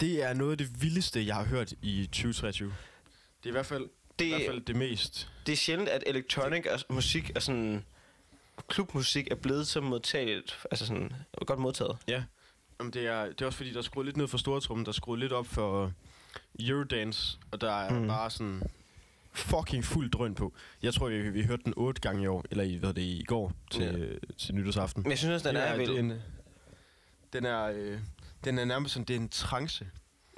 det 0.00 0.22
er 0.22 0.34
noget 0.34 0.50
af 0.52 0.58
det 0.58 0.82
vildeste, 0.82 1.26
jeg 1.26 1.34
har 1.34 1.44
hørt 1.44 1.72
i 1.82 2.06
2023. 2.06 2.68
Det 2.68 2.74
er 3.44 3.48
i 3.48 3.52
hvert 3.52 3.66
fald 3.66 3.88
det, 4.18 4.24
i 4.24 4.28
hvert 4.28 4.42
fald 4.46 4.60
det 4.60 4.76
mest. 4.76 5.30
det 5.46 5.52
er 5.52 5.56
sjældent, 5.56 5.88
at 5.88 6.02
electronic 6.06 6.66
og 6.70 6.94
musik 6.94 7.30
og 7.34 7.42
sådan 7.42 7.84
klubmusik 8.68 9.28
er 9.30 9.34
blevet 9.34 9.66
så 9.66 9.80
modtaget, 9.80 10.58
altså 10.70 10.86
sådan 10.86 11.12
godt 11.46 11.58
modtaget. 11.58 11.98
Ja. 12.08 12.22
Jamen, 12.80 12.92
det, 12.92 13.06
er, 13.06 13.24
det 13.26 13.40
er 13.42 13.46
også 13.46 13.56
fordi, 13.56 13.70
der 13.72 13.78
er 13.78 13.82
skruet 13.82 14.04
lidt 14.06 14.16
ned 14.16 14.28
for 14.28 14.38
stortrummen, 14.38 14.84
der 14.84 14.90
er 14.90 14.92
skruet 14.94 15.20
lidt 15.20 15.32
op 15.32 15.46
for 15.46 15.92
Eurodance, 16.60 17.38
og 17.50 17.60
der 17.60 17.72
er 17.72 18.00
Mm. 18.00 18.06
bare 18.06 18.30
sådan 18.30 18.62
fucking 19.32 19.84
fuld 19.84 20.10
drøn 20.10 20.34
på. 20.34 20.52
Jeg 20.82 20.94
tror, 20.94 21.08
vi, 21.08 21.30
vi 21.30 21.42
hørte 21.42 21.62
den 21.64 21.74
otte 21.76 22.00
gange 22.00 22.22
i 22.22 22.26
år, 22.26 22.44
eller 22.50 22.64
i, 22.64 22.76
hvad 22.76 22.88
er 22.88 22.92
det, 22.92 23.02
i 23.02 23.24
går 23.26 23.52
til, 23.70 23.82
Ja. 23.82 23.98
ja. 23.98 24.06
til 24.38 24.54
nytårsaften. 24.54 25.02
Men 25.02 25.10
jeg 25.10 25.18
synes 25.18 25.32
også, 25.34 25.48
den 25.48 25.56
Det 25.56 25.68
er, 25.68 25.76
vild. 25.76 25.96
den, 25.96 26.12
den 27.32 27.44
er, 27.44 27.64
øh, 27.64 27.98
den 28.44 28.58
er 28.58 28.64
nærmest 28.64 28.94
sådan, 28.94 29.04
det 29.04 29.16
er 29.16 29.20
en 29.20 29.28
trance, 29.28 29.86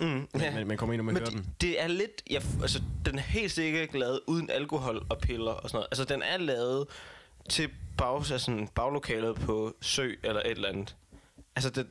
Mm, 0.00 0.06
ja. 0.34 0.44
ja. 0.44 0.54
man, 0.54 0.66
man 0.66 0.76
kommer 0.76 0.92
ind, 0.92 0.98
når 1.00 1.04
man 1.04 1.14
Men 1.14 1.20
hører 1.22 1.30
det, 1.30 1.38
den. 1.44 1.54
det 1.60 1.82
er 1.82 1.86
lidt, 1.88 2.22
ja, 2.30 2.40
altså 2.62 2.82
den 3.04 3.18
er 3.18 3.22
helt 3.22 3.52
sikkert 3.52 3.82
ikke 3.82 3.98
lavet 3.98 4.20
uden 4.26 4.50
alkohol 4.50 5.06
og 5.10 5.18
piller 5.18 5.50
og 5.52 5.68
sådan 5.70 5.76
noget. 5.76 5.86
Altså 5.90 6.04
den 6.04 6.22
er 6.22 6.36
lavet 6.36 6.86
til 7.48 7.68
bag, 7.96 8.16
altså, 8.16 8.38
sådan, 8.38 8.68
baglokalet 8.74 9.36
på 9.36 9.76
sø 9.80 10.14
eller 10.22 10.40
et 10.40 10.50
eller 10.50 10.68
andet. 10.68 10.96
Altså 11.56 11.70
den, 11.70 11.88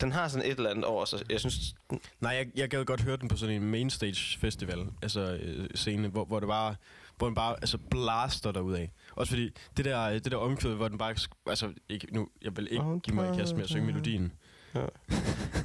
den 0.00 0.12
har 0.12 0.28
sådan 0.28 0.46
et 0.50 0.56
eller 0.56 0.70
andet 0.70 0.84
over 0.84 1.04
sig. 1.04 1.20
Jeg 1.30 1.40
synes, 1.40 1.74
Nej, 2.20 2.32
jeg, 2.32 2.46
jeg 2.54 2.68
gad 2.68 2.84
godt 2.84 3.00
høre 3.00 3.16
den 3.16 3.28
på 3.28 3.36
sådan 3.36 3.54
en 3.62 3.70
mainstage 3.70 4.38
festival, 4.38 4.86
altså 5.02 5.38
øh, 5.42 5.68
scene, 5.74 6.08
hvor, 6.08 6.24
hvor 6.24 6.40
det 6.40 6.46
bare, 6.48 6.74
hvor 7.16 7.26
den 7.26 7.34
bare 7.34 7.56
altså 7.60 7.78
blaster 7.78 8.52
af. 8.76 8.92
Også 9.16 9.30
fordi 9.32 9.50
det 9.76 9.84
der, 9.84 10.10
det 10.18 10.32
der 10.32 10.36
omkvæd, 10.36 10.74
hvor 10.74 10.88
den 10.88 10.98
bare, 10.98 11.14
altså 11.46 11.72
ikke, 11.88 12.14
nu, 12.14 12.28
jeg 12.42 12.56
vil 12.56 12.68
ikke 12.70 13.00
give 13.02 13.14
mig 13.14 13.34
i 13.34 13.36
kast 13.38 13.54
med 13.54 13.62
at 13.62 13.68
synge 13.68 13.86
melodien. 13.86 14.32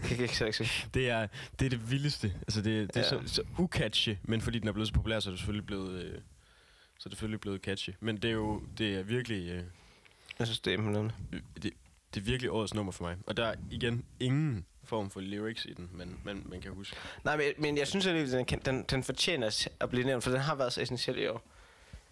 sige 0.08 0.18
Det 0.94 1.10
er, 1.10 1.28
det 1.60 1.66
er 1.66 1.70
det 1.70 1.92
vildeste. 1.92 2.34
Altså 2.42 2.62
det, 2.62 2.94
det 2.94 2.98
er 3.12 3.16
Ja. 3.16 3.28
så, 3.28 3.34
så 3.34 3.42
ukatchy, 3.60 4.16
men 4.24 4.42
fordi 4.42 4.60
den 4.60 4.68
er 4.68 4.72
blevet 4.72 4.88
så 4.88 4.94
populær, 4.94 5.20
så 5.20 5.30
er 5.30 5.32
det 5.32 5.40
selvfølgelig 5.40 5.66
blevet, 5.66 6.04
øh, 6.04 6.12
så 6.98 7.04
er 7.06 7.10
det 7.10 7.12
selvfølgelig 7.18 7.40
blevet 7.42 7.62
catchy. 7.62 7.90
Men 8.00 8.18
det 8.18 8.26
er 8.26 8.34
jo, 8.34 8.62
det 8.78 8.96
er 8.96 9.04
virkelig, 9.04 9.50
øh, 9.50 9.64
Jeg 10.40 10.48
synes, 10.48 10.60
det 10.60 10.74
er 10.74 10.78
imponerende. 10.78 11.14
det, 11.64 11.72
det 12.14 12.20
er 12.22 12.26
virkelig 12.26 12.52
årets 12.52 12.74
nummer 12.74 12.92
for 12.92 13.04
mig. 13.04 13.16
Og 13.28 13.38
der 13.38 13.46
er 13.46 13.56
igen 13.72 14.06
ingen 14.20 14.66
form 14.84 15.10
for 15.10 15.20
lyrics 15.22 15.66
i 15.66 15.74
den, 15.74 15.90
men 15.94 16.20
man, 16.24 16.44
man 16.46 16.62
kan 16.62 16.72
huske. 16.72 16.96
Nej, 17.24 17.38
men, 17.38 17.46
men 17.58 17.78
jeg 17.78 17.88
synes 17.88 18.08
alligevel, 18.08 18.32
den, 18.32 18.46
den, 18.66 18.84
den 18.84 19.04
fortjener 19.04 19.68
at- 19.80 19.90
blive 19.90 20.06
nævnt, 20.06 20.24
for 20.24 20.32
den 20.32 20.40
har 20.40 20.56
været 20.56 20.74
så 20.74 20.82
essentiel 20.82 21.18
i 21.18 21.28
år. 21.28 21.44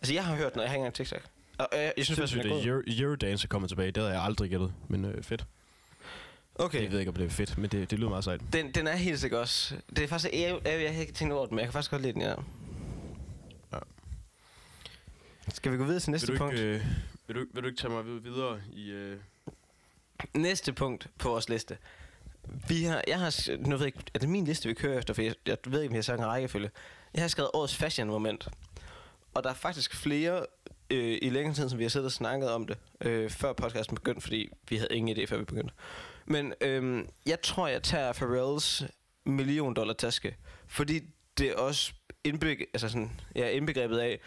Altså, 0.01 0.13
jeg 0.13 0.25
har 0.25 0.35
hørt 0.35 0.53
den, 0.53 0.59
og 0.59 0.63
jeg 0.63 0.69
har 0.69 0.75
ikke 0.75 0.79
engang 0.79 0.93
TikTok. 0.93 1.21
Og 1.57 1.67
øh, 1.73 1.79
jeg 1.79 1.93
synes 2.05 2.19
faktisk, 2.19 2.37
den 2.43 2.51
er 2.51 2.55
god. 2.55 2.65
Euro, 2.65 2.81
Eurodance 2.87 3.45
er 3.45 3.47
kommet 3.49 3.69
tilbage. 3.69 3.91
Det 3.91 3.97
havde 3.97 4.13
jeg 4.13 4.23
aldrig 4.23 4.49
gættet, 4.49 4.73
men 4.87 5.05
øh, 5.05 5.23
fedt. 5.23 5.45
Okay. 6.55 6.83
Jeg 6.83 6.91
ved 6.91 6.99
ikke, 6.99 7.09
om 7.09 7.15
det 7.15 7.25
er 7.25 7.29
fedt, 7.29 7.57
men 7.57 7.69
det, 7.69 7.91
det 7.91 7.99
lyder 7.99 8.09
meget 8.09 8.23
sejt. 8.23 8.41
Den, 8.53 8.71
den 8.71 8.87
er 8.87 8.95
helt 8.95 9.19
sikkert 9.19 9.39
også... 9.39 9.75
Det 9.89 9.99
er 10.03 10.07
faktisk... 10.07 10.33
Jeg, 10.33 10.59
jeg, 10.65 10.81
jeg 10.83 10.93
har 10.93 11.01
ikke 11.01 11.13
tænkt 11.13 11.33
over 11.33 11.45
den, 11.45 11.55
men 11.55 11.59
jeg 11.59 11.67
kan 11.67 11.73
faktisk 11.73 11.91
godt 11.91 12.01
lide 12.01 12.13
den, 12.13 12.21
ja. 12.21 12.33
Ja. 13.73 13.79
Skal 15.53 15.71
vi 15.71 15.77
gå 15.77 15.83
videre 15.83 15.99
til 15.99 16.11
næste 16.11 16.27
vil, 16.27 16.35
du 16.39 16.43
punkt? 16.43 16.53
ikke, 16.59 16.65
øh, 16.75 16.81
vil, 17.27 17.35
du, 17.35 17.45
vil 17.53 17.63
du 17.63 17.67
ikke 17.67 17.81
tage 17.81 17.93
mig 17.93 18.05
vid- 18.05 18.19
videre 18.19 18.61
i... 18.73 18.91
Øh... 18.91 19.17
Næste 20.33 20.73
punkt 20.73 21.07
på 21.19 21.29
vores 21.29 21.49
liste. 21.49 21.77
Vi 22.67 22.83
har, 22.83 23.03
jeg 23.07 23.19
har, 23.19 23.57
nu 23.57 23.69
ved 23.69 23.77
jeg 23.77 23.85
ikke, 23.85 23.99
er 24.13 24.19
det 24.19 24.29
min 24.29 24.45
liste, 24.45 24.67
vi 24.67 24.73
kører 24.73 24.97
efter, 24.97 25.13
for 25.13 25.21
jeg, 25.21 25.35
jeg 25.45 25.57
ved 25.67 25.81
ikke, 25.81 25.91
om 25.91 25.95
jeg 25.95 26.03
har 26.07 26.13
en 26.13 26.25
rækkefølge. 26.25 26.69
Jeg 27.13 27.23
har 27.23 27.27
skrevet 27.27 27.51
årets 27.53 27.75
fashion 27.75 28.07
moment. 28.07 28.47
Og 29.33 29.43
der 29.43 29.49
er 29.49 29.53
faktisk 29.53 29.95
flere 29.95 30.45
øh, 30.89 31.17
i 31.21 31.29
længere 31.29 31.55
tid, 31.55 31.69
som 31.69 31.79
vi 31.79 31.83
har 31.83 31.89
siddet 31.89 32.05
og 32.05 32.11
snakket 32.11 32.51
om 32.51 32.67
det, 32.67 32.77
øh, 33.01 33.29
før 33.29 33.53
podcasten 33.53 33.95
begyndte, 33.95 34.21
fordi 34.21 34.49
vi 34.69 34.77
havde 34.77 34.95
ingen 34.95 35.17
idé, 35.17 35.25
før 35.25 35.37
vi 35.37 35.43
begyndte. 35.43 35.73
Men 36.25 36.53
øh, 36.61 37.05
jeg 37.25 37.41
tror, 37.41 37.67
jeg 37.67 37.83
tager 37.83 38.13
Pharrells 38.13 38.83
million 39.25 39.73
dollar 39.73 39.93
taske, 39.93 40.37
fordi 40.67 40.99
det 41.37 41.49
er 41.49 41.55
også 41.55 41.93
indbeg, 42.23 42.59
altså 42.73 42.89
sådan, 42.89 43.11
ja, 43.35 43.49
indbegrebet 43.49 43.97
af, 43.97 44.19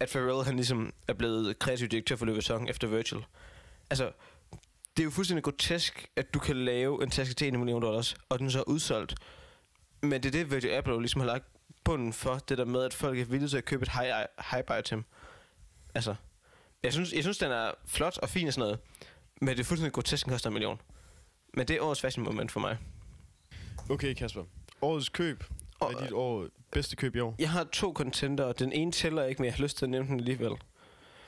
at 0.00 0.08
Pharrell 0.08 0.44
han 0.44 0.56
ligesom 0.56 0.92
er 1.08 1.12
blevet 1.12 1.58
kreativ 1.58 1.88
direktør 1.88 2.16
for 2.16 2.26
Louis 2.26 2.50
Vuitton 2.50 2.68
efter 2.68 2.88
Virgil. 2.88 3.24
Altså, 3.90 4.12
det 4.98 5.02
er 5.02 5.06
jo 5.06 5.10
fuldstændig 5.10 5.44
grotesk, 5.44 6.06
at 6.16 6.34
du 6.34 6.38
kan 6.38 6.56
lave 6.56 7.02
en 7.02 7.10
taske 7.10 7.34
til 7.34 7.48
1 7.48 7.58
million 7.58 7.82
dollars, 7.82 8.16
og 8.28 8.38
den 8.38 8.50
så 8.50 8.58
er 8.58 8.68
udsolgt. 8.68 9.14
Men 10.02 10.22
det 10.22 10.26
er 10.26 10.30
det, 10.30 10.50
Virgil 10.50 10.70
Abloh 10.70 11.00
ligesom 11.00 11.20
har 11.20 11.26
lagt 11.26 11.44
bunden 11.84 12.12
for, 12.12 12.34
det 12.34 12.58
der 12.58 12.64
med, 12.64 12.82
at 12.82 12.94
folk 12.94 13.18
er 13.18 13.24
villige 13.24 13.48
til 13.48 13.56
at 13.56 13.64
købe 13.64 13.82
et 13.82 13.88
high, 13.88 14.26
high 14.50 14.78
item. 14.78 15.04
Altså, 15.94 16.14
jeg 16.82 16.92
synes, 16.92 17.12
jeg 17.12 17.22
synes, 17.22 17.38
den 17.38 17.52
er 17.52 17.70
flot 17.86 18.18
og 18.18 18.28
fin 18.28 18.46
og 18.46 18.52
sådan 18.52 18.66
noget. 18.66 18.78
Men 19.40 19.48
det 19.48 19.60
er 19.60 19.64
fuldstændig 19.64 19.92
grotesk, 19.92 20.24
den 20.24 20.32
koster 20.32 20.50
en 20.50 20.54
million. 20.54 20.80
Men 21.54 21.68
det 21.68 21.76
er 21.76 21.82
årets 21.82 22.00
fashion 22.00 22.24
moment 22.24 22.52
for 22.52 22.60
mig. 22.60 22.78
Okay, 23.90 24.14
Kasper. 24.14 24.44
Årets 24.82 25.08
køb. 25.08 25.44
Hvad 25.78 25.88
er 25.88 26.02
dit 26.02 26.12
år, 26.12 26.46
bedste 26.72 26.96
køb 26.96 27.16
i 27.16 27.20
år? 27.20 27.34
Jeg 27.38 27.50
har 27.50 27.64
to 27.64 27.92
contenter, 27.92 28.44
og 28.44 28.58
den 28.58 28.72
ene 28.72 28.92
tæller 28.92 29.24
ikke, 29.24 29.42
men 29.42 29.46
jeg 29.46 29.54
har 29.54 29.62
lyst 29.62 29.76
til 29.78 29.84
at 29.86 29.90
nævne 29.90 30.08
den 30.08 30.20
alligevel. 30.20 30.52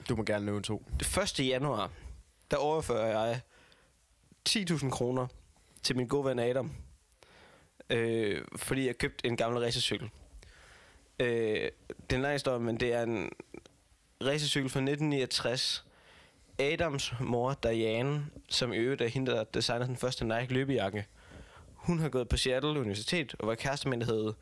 Du 0.08 0.16
må 0.16 0.22
gerne 0.22 0.46
nævne 0.46 0.62
to. 0.62 0.86
Det 1.00 1.18
1. 1.40 1.48
januar, 1.48 1.90
der 2.50 2.56
overfører 2.56 3.06
jeg 3.06 3.40
10.000 4.50 4.90
kroner 4.90 5.26
til 5.82 5.96
min 5.96 6.06
gode 6.06 6.24
ven 6.24 6.38
Adam. 6.38 6.72
Øh, 7.90 8.44
fordi 8.56 8.86
jeg 8.86 8.98
købte 8.98 9.26
en 9.26 9.36
gammel 9.36 9.60
racercykel. 9.62 10.10
Øh, 11.18 11.28
det 11.88 12.12
er 12.12 12.16
en 12.16 12.22
lang 12.22 12.34
historie, 12.34 12.60
men 12.60 12.80
det 12.80 12.92
er 12.92 13.02
en 13.02 13.30
racercykel 14.24 14.70
fra 14.70 14.80
1969. 14.80 15.84
Adams 16.58 17.12
mor, 17.20 17.52
Diane, 17.62 18.26
som 18.48 18.72
i 18.72 18.76
øvrigt 18.76 19.02
er 19.02 19.08
hende, 19.08 19.32
der 19.32 19.44
designede 19.44 19.88
den 19.88 19.96
første 19.96 20.24
Nike 20.24 20.52
løbejakke. 20.52 21.06
Hun 21.74 21.98
har 21.98 22.08
gået 22.08 22.28
på 22.28 22.36
Seattle 22.36 22.80
Universitet 22.80 23.34
og 23.38 23.48
var 23.48 23.54
kæreste 23.54 23.88
med 23.88 23.96
en, 23.96 24.00
der 24.00 24.06
hed 24.06 24.32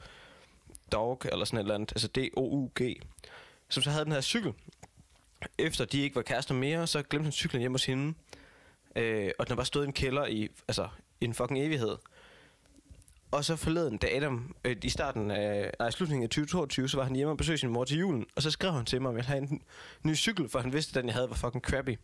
Dog, 0.92 1.20
eller 1.24 1.44
sådan 1.44 1.58
et 1.58 1.62
eller 1.62 1.74
andet, 1.74 1.92
altså 1.92 2.08
D-O-U-G, 2.08 3.00
som 3.68 3.82
så 3.82 3.90
havde 3.90 4.04
den 4.04 4.12
her 4.12 4.20
cykel. 4.20 4.52
Efter 5.58 5.84
de 5.84 6.00
ikke 6.00 6.16
var 6.16 6.22
kærester 6.22 6.54
mere, 6.54 6.86
så 6.86 7.02
glemte 7.02 7.24
han 7.24 7.32
cyklen 7.32 7.60
hjemme 7.60 7.74
hos 7.74 7.84
hende. 7.84 8.14
Øh, 8.96 9.30
og 9.38 9.46
den 9.46 9.52
har 9.52 9.56
bare 9.56 9.66
stået 9.66 9.84
i 9.84 9.86
en 9.86 9.92
kælder 9.92 10.26
i, 10.26 10.48
altså, 10.68 10.88
en 11.20 11.34
fucking 11.34 11.60
evighed. 11.60 11.96
Og 13.30 13.44
så 13.44 13.56
forleden, 13.56 13.98
da 13.98 14.16
Adam 14.16 14.56
øh, 14.64 14.76
i 14.82 14.88
starten 14.88 15.30
af, 15.30 15.70
nej, 15.78 15.90
slutningen 15.90 16.22
af 16.24 16.28
2022, 16.28 16.88
så 16.88 16.96
var 16.96 17.04
han 17.04 17.16
hjemme 17.16 17.32
og 17.32 17.36
besøgte 17.36 17.58
sin 17.58 17.70
mor 17.70 17.84
til 17.84 17.98
julen. 17.98 18.26
Og 18.36 18.42
så 18.42 18.50
skrev 18.50 18.72
han 18.72 18.84
til 18.84 19.02
mig, 19.02 19.08
at 19.08 19.12
han 19.12 19.16
ville 19.16 19.26
have 19.28 19.42
en 19.42 19.62
ny 20.02 20.16
cykel, 20.16 20.48
for 20.48 20.58
han 20.58 20.72
vidste, 20.72 20.90
at 20.90 20.94
den 20.94 21.06
jeg 21.06 21.14
havde 21.14 21.30
var 21.30 21.36
fucking 21.36 21.64
crappy. 21.64 21.98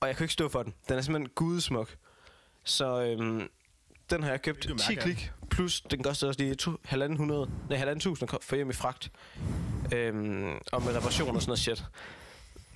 Og 0.00 0.08
jeg 0.08 0.16
kunne 0.16 0.24
ikke 0.24 0.32
stå 0.32 0.48
for 0.48 0.62
den. 0.62 0.74
Den 0.88 0.98
er 0.98 1.02
simpelthen 1.02 1.32
gudsmuk. 1.34 1.96
Så 2.64 3.02
øhm, 3.02 3.48
den 4.10 4.22
har 4.22 4.30
jeg 4.30 4.42
købt 4.42 4.64
Hvilket 4.64 4.84
10 4.86 4.94
mærke 4.94 5.00
er 5.00 5.04
klik. 5.04 5.32
Plus 5.50 5.80
den 5.80 6.02
koster 6.02 6.26
også 6.28 6.40
lige 6.40 6.54
to, 6.54 6.70
1.500, 6.70 6.94
nej 6.94 7.04
1.500 7.04 8.36
for 8.42 8.56
hjem 8.56 8.70
i 8.70 8.72
fragt. 8.72 9.12
Øhm, 9.94 10.52
og 10.72 10.82
med 10.82 10.96
reparation 10.96 11.36
og 11.36 11.42
sådan 11.42 11.50
noget 11.50 11.58
shit. 11.58 11.84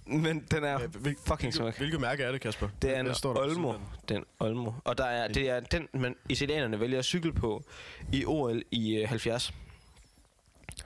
Men 0.06 0.40
den 0.50 0.64
er 0.64 0.78
Hvil- 0.78 1.16
fucking 1.26 1.54
smuk. 1.54 1.76
hvilket 1.76 2.00
mærke 2.00 2.22
er 2.22 2.32
det, 2.32 2.40
Kasper? 2.40 2.68
Det 2.82 2.96
er 2.96 3.00
en 3.00 3.14
står 3.14 3.38
Olmo. 3.38 3.74
Den 4.08 4.24
Olmo. 4.40 4.72
Og 4.84 4.98
der 4.98 5.04
er, 5.04 5.28
det 5.28 5.50
er 5.50 5.60
den, 5.60 5.88
man 5.94 6.16
italienerne 6.28 6.80
vælger 6.80 6.98
at 6.98 7.04
cykle 7.04 7.32
på 7.32 7.64
i 8.12 8.24
OL 8.24 8.62
i 8.70 8.96
øh, 8.96 9.08
70. 9.08 9.46
den? 9.46 9.56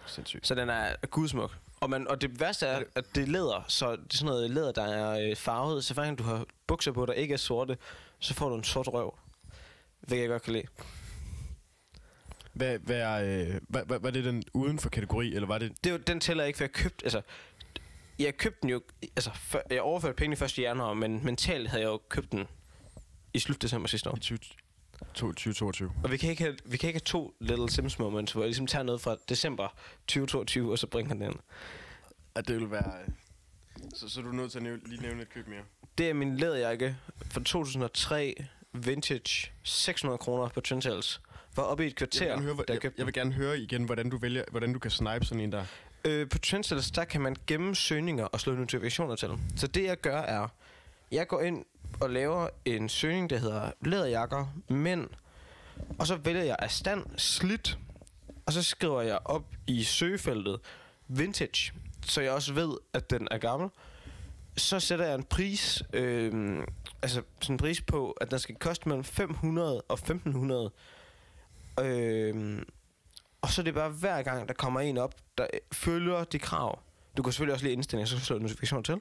Sindssygt. 0.06 0.46
Så 0.46 0.54
den 0.54 0.68
er 0.70 1.06
gudsmuk. 1.10 1.56
Og, 1.80 1.90
man, 1.90 2.08
og 2.08 2.20
det 2.22 2.40
værste 2.40 2.66
er, 2.66 2.82
at 2.94 3.04
det 3.14 3.22
er 3.22 3.26
læder, 3.26 3.64
så 3.68 3.90
det 3.92 3.98
er 4.12 4.16
sådan 4.16 4.26
noget 4.26 4.50
læder, 4.50 4.72
der 4.72 4.84
er 4.84 5.30
øh, 5.30 5.36
farvet. 5.36 5.84
Så 5.84 5.94
faktisk, 5.94 6.18
du 6.18 6.24
har 6.24 6.44
bukser 6.66 6.92
på, 6.92 7.06
der 7.06 7.12
ikke 7.12 7.34
er 7.34 7.38
sorte, 7.38 7.76
så 8.18 8.34
får 8.34 8.48
du 8.48 8.54
en 8.56 8.64
sort 8.64 8.88
røv. 8.88 9.14
Hvilket 10.00 10.22
jeg 10.22 10.30
godt 10.30 10.42
kan 10.42 10.52
lide. 10.52 10.66
Hvad, 12.52 12.78
hvad, 12.78 12.96
er, 12.96 13.46
øh, 13.48 13.60
hvad, 13.68 13.82
hvad, 13.86 14.00
er 14.04 14.10
det 14.10 14.24
den 14.24 14.42
uden 14.54 14.78
for 14.78 14.88
kategori, 14.88 15.34
eller 15.34 15.46
var 15.48 15.58
det... 15.58 15.72
Det 15.84 15.92
er 15.92 15.98
den 15.98 16.20
tæller 16.20 16.44
ikke, 16.44 16.56
for 16.56 16.64
jeg 16.64 16.72
købte, 16.72 17.04
altså, 17.04 17.20
jeg 18.18 18.36
købte 18.36 18.58
den 18.62 18.70
jo, 18.70 18.80
altså, 19.16 19.30
før, 19.34 19.60
jeg 19.70 19.80
overførte 19.82 20.14
pengene 20.14 20.44
1. 20.44 20.58
januar, 20.58 20.94
men 20.94 21.24
mentalt 21.24 21.68
havde 21.68 21.82
jeg 21.82 21.88
jo 21.88 22.00
købt 22.08 22.32
den 22.32 22.46
i 23.34 23.38
slut 23.38 23.62
december 23.62 23.88
sidste 23.88 24.10
år. 24.10 24.16
I 24.16 24.20
20, 24.20 24.38
2022. 25.14 25.92
Og 26.04 26.10
vi 26.10 26.16
kan 26.16 26.30
ikke 26.30 26.42
have, 26.42 26.56
vi 26.64 26.76
kan 26.76 26.88
ikke 26.88 26.96
have 26.96 27.04
to 27.04 27.34
Little 27.40 27.70
Sims 27.70 27.98
moments, 27.98 28.32
hvor 28.32 28.42
jeg 28.42 28.48
ligesom 28.48 28.66
tager 28.66 28.82
noget 28.82 29.00
fra 29.00 29.16
december 29.28 29.68
2022, 30.06 30.72
og 30.72 30.78
så 30.78 30.86
bringer 30.86 31.14
den 31.14 31.22
ind. 31.22 31.34
At 32.34 32.48
det 32.48 32.60
vil 32.60 32.70
være... 32.70 32.92
øh, 33.02 33.08
Så, 33.94 34.08
så 34.08 34.20
er 34.20 34.24
du 34.24 34.32
nødt 34.32 34.50
til 34.50 34.58
at 34.58 34.62
nævne, 34.62 34.80
lige 34.86 35.02
nævne 35.02 35.22
et 35.22 35.28
køb 35.30 35.48
mere. 35.48 35.62
Det 35.98 36.10
er 36.10 36.14
min 36.14 36.36
læderjakke 36.36 36.96
fra 37.30 37.40
2003, 37.40 38.34
vintage, 38.72 39.52
600 39.62 40.18
kroner 40.18 40.48
på 40.48 40.60
Trendsales. 40.60 41.20
Var 41.56 41.62
oppe 41.62 41.84
i 41.84 41.86
et 41.86 41.90
Jeg 42.00 42.00
vil, 42.00 42.08
kvarter, 42.10 42.40
høre, 42.42 42.54
hvor- 42.54 42.64
jeg 42.68 42.98
jeg 42.98 43.06
vil 43.06 43.14
gerne 43.14 43.32
høre 43.32 43.58
igen, 43.58 43.84
hvordan 43.84 44.10
du 44.10 44.18
vælger, 44.18 44.44
hvordan 44.50 44.72
du 44.72 44.78
kan 44.78 44.90
snipe 44.90 45.24
sådan 45.24 45.40
en 45.40 45.52
der. 45.52 45.64
Øh, 46.06 46.28
på 46.28 46.38
Trendsales, 46.38 46.90
der 46.90 47.04
kan 47.04 47.20
man 47.20 47.36
gemme 47.46 47.74
søgninger 47.74 48.24
og 48.24 48.40
slå 48.40 48.54
notifikationer 48.54 49.16
til. 49.16 49.28
Så 49.56 49.66
det 49.66 49.84
jeg 49.84 50.00
gør 50.00 50.20
er, 50.20 50.48
jeg 51.12 51.28
går 51.28 51.40
ind 51.40 51.64
og 52.00 52.10
laver 52.10 52.48
en 52.64 52.88
søgning, 52.88 53.30
der 53.30 53.38
hedder 53.38 53.72
læderjakker, 53.80 54.46
mænd, 54.68 55.08
og 55.98 56.06
så 56.06 56.16
vælger 56.16 56.42
jeg 56.42 56.56
afstand, 56.58 57.04
slidt, 57.16 57.78
og 58.46 58.52
så 58.52 58.62
skriver 58.62 59.02
jeg 59.02 59.18
op 59.24 59.44
i 59.66 59.84
søgefeltet 59.84 60.60
vintage, 61.08 61.72
så 62.06 62.20
jeg 62.20 62.32
også 62.32 62.52
ved, 62.52 62.76
at 62.92 63.10
den 63.10 63.28
er 63.30 63.38
gammel. 63.38 63.70
Så 64.56 64.80
sætter 64.80 65.04
jeg 65.04 65.14
en 65.14 65.24
pris, 65.24 65.82
øh, 65.92 66.62
altså 67.02 67.22
sådan 67.40 67.54
en 67.54 67.58
pris 67.58 67.80
på, 67.80 68.10
at 68.10 68.30
den 68.30 68.38
skal 68.38 68.54
koste 68.54 68.88
mellem 68.88 69.04
500 69.04 69.80
og 69.80 69.94
1500. 69.94 70.70
Øh, 71.80 72.62
og 73.46 73.52
så 73.52 73.62
er 73.62 73.64
det 73.64 73.74
bare 73.74 73.90
hver 73.90 74.22
gang, 74.22 74.48
der 74.48 74.54
kommer 74.54 74.80
en 74.80 74.98
op, 74.98 75.14
der 75.38 75.46
øh, 75.54 75.60
følger 75.72 76.24
de 76.24 76.38
krav. 76.38 76.78
Du 77.16 77.22
kan 77.22 77.32
selvfølgelig 77.32 77.52
også 77.52 77.64
lige 77.64 77.72
indstille, 77.72 78.06
så 78.06 78.14
kan 78.14 78.20
du 78.20 78.24
slå 78.24 78.38
notifikation 78.38 78.84
til. 78.84 78.94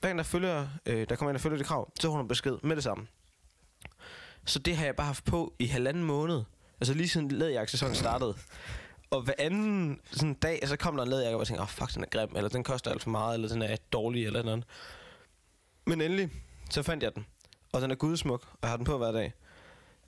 Hver 0.00 0.08
gang 0.08 0.18
der, 0.18 0.24
følger, 0.24 0.66
øh, 0.86 1.08
der 1.08 1.16
kommer 1.16 1.30
en, 1.30 1.34
der 1.34 1.40
følger 1.40 1.58
de 1.58 1.64
krav, 1.64 1.92
så 2.00 2.06
får 2.06 2.14
du 2.14 2.22
en 2.22 2.28
besked 2.28 2.56
med 2.62 2.76
det 2.76 2.84
samme. 2.84 3.06
Så 4.44 4.58
det 4.58 4.76
har 4.76 4.84
jeg 4.84 4.96
bare 4.96 5.06
haft 5.06 5.24
på 5.24 5.54
i 5.58 5.66
halvanden 5.66 6.04
måned. 6.04 6.42
Altså 6.80 6.94
lige 6.94 7.08
siden 7.08 7.28
læderjakkesæsonen 7.28 7.94
startede. 7.94 8.34
Og 9.10 9.22
hver 9.22 9.34
anden 9.38 10.00
sådan 10.10 10.34
dag, 10.34 10.68
så 10.68 10.76
kom 10.76 10.96
der 10.96 11.02
en 11.02 11.08
læderjakke, 11.08 11.36
og 11.36 11.40
jeg 11.40 11.46
tænkte, 11.46 11.60
åh 11.60 11.64
oh, 11.64 11.68
fuck, 11.68 11.94
den 11.94 12.02
er 12.02 12.08
grim, 12.08 12.28
eller 12.36 12.48
den 12.48 12.64
koster 12.64 12.90
alt 12.90 13.02
for 13.02 13.10
meget, 13.10 13.34
eller 13.34 13.48
den 13.48 13.62
er 13.62 13.76
dårlig, 13.92 14.26
eller 14.26 14.42
noget. 14.42 14.64
Men 15.86 16.00
endelig, 16.00 16.30
så 16.70 16.82
fandt 16.82 17.02
jeg 17.02 17.14
den. 17.14 17.26
Og 17.72 17.80
den 17.80 17.90
er 17.90 17.94
gudsmuk, 17.94 18.42
og 18.52 18.58
jeg 18.62 18.70
har 18.70 18.76
den 18.76 18.86
på 18.86 18.98
hver 18.98 19.12
dag. 19.12 19.32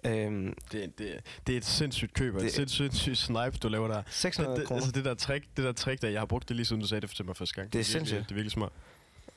Øhm, 0.07 0.55
Det, 0.73 0.99
det, 0.99 1.21
det 1.47 1.53
er 1.53 1.57
et 1.57 1.65
sindssygt 1.65 2.15
køb, 2.15 2.35
og 2.35 2.41
et 2.41 2.45
Det- 2.45 2.53
sindssygt, 2.53 2.93
sindssygt 2.93 3.19
snipe, 3.19 3.59
du 3.63 3.69
laver 3.69 3.89
der. 3.89 4.03
600 4.11 4.61
det, 4.61 4.69
det, 4.69 4.75
altså 4.75 4.91
det 4.93 5.05
der 5.05 5.15
trick, 5.15 5.45
det 5.57 5.65
der 5.65 5.73
trick 5.73 6.03
der, 6.03 6.09
jeg 6.09 6.21
har 6.21 6.27
brugt 6.27 6.49
det 6.49 6.57
lige 6.57 6.67
siden 6.67 6.83
du 6.83 6.89
sagde 6.89 7.01
det 7.07 7.11
til 7.11 7.25
mig 7.25 7.37
første 7.37 7.55
gang. 7.55 7.73
Det 7.73 7.79
er 7.79 7.79
virkelig- 7.79 7.93
sindssygt. 7.93 8.21
Det 8.23 8.31
er 8.31 8.35
virkelig 8.35 8.53
smart. 8.53 8.73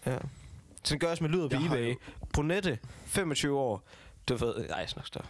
Ja. 0.05 0.17
Så 0.83 0.93
den 0.93 0.99
gør 0.99 1.07
også 1.07 1.23
med 1.23 1.31
lyd 1.31 1.49
på 1.49 1.55
Jeg 1.55 1.65
eBay. 1.65 1.95
Brunette, 2.33 2.79
25 3.05 3.57
år. 3.59 3.83
Du 4.29 4.35
ved... 4.35 4.67
Nej, 4.67 4.87
snakker 4.87 5.07
stop. 5.07 5.25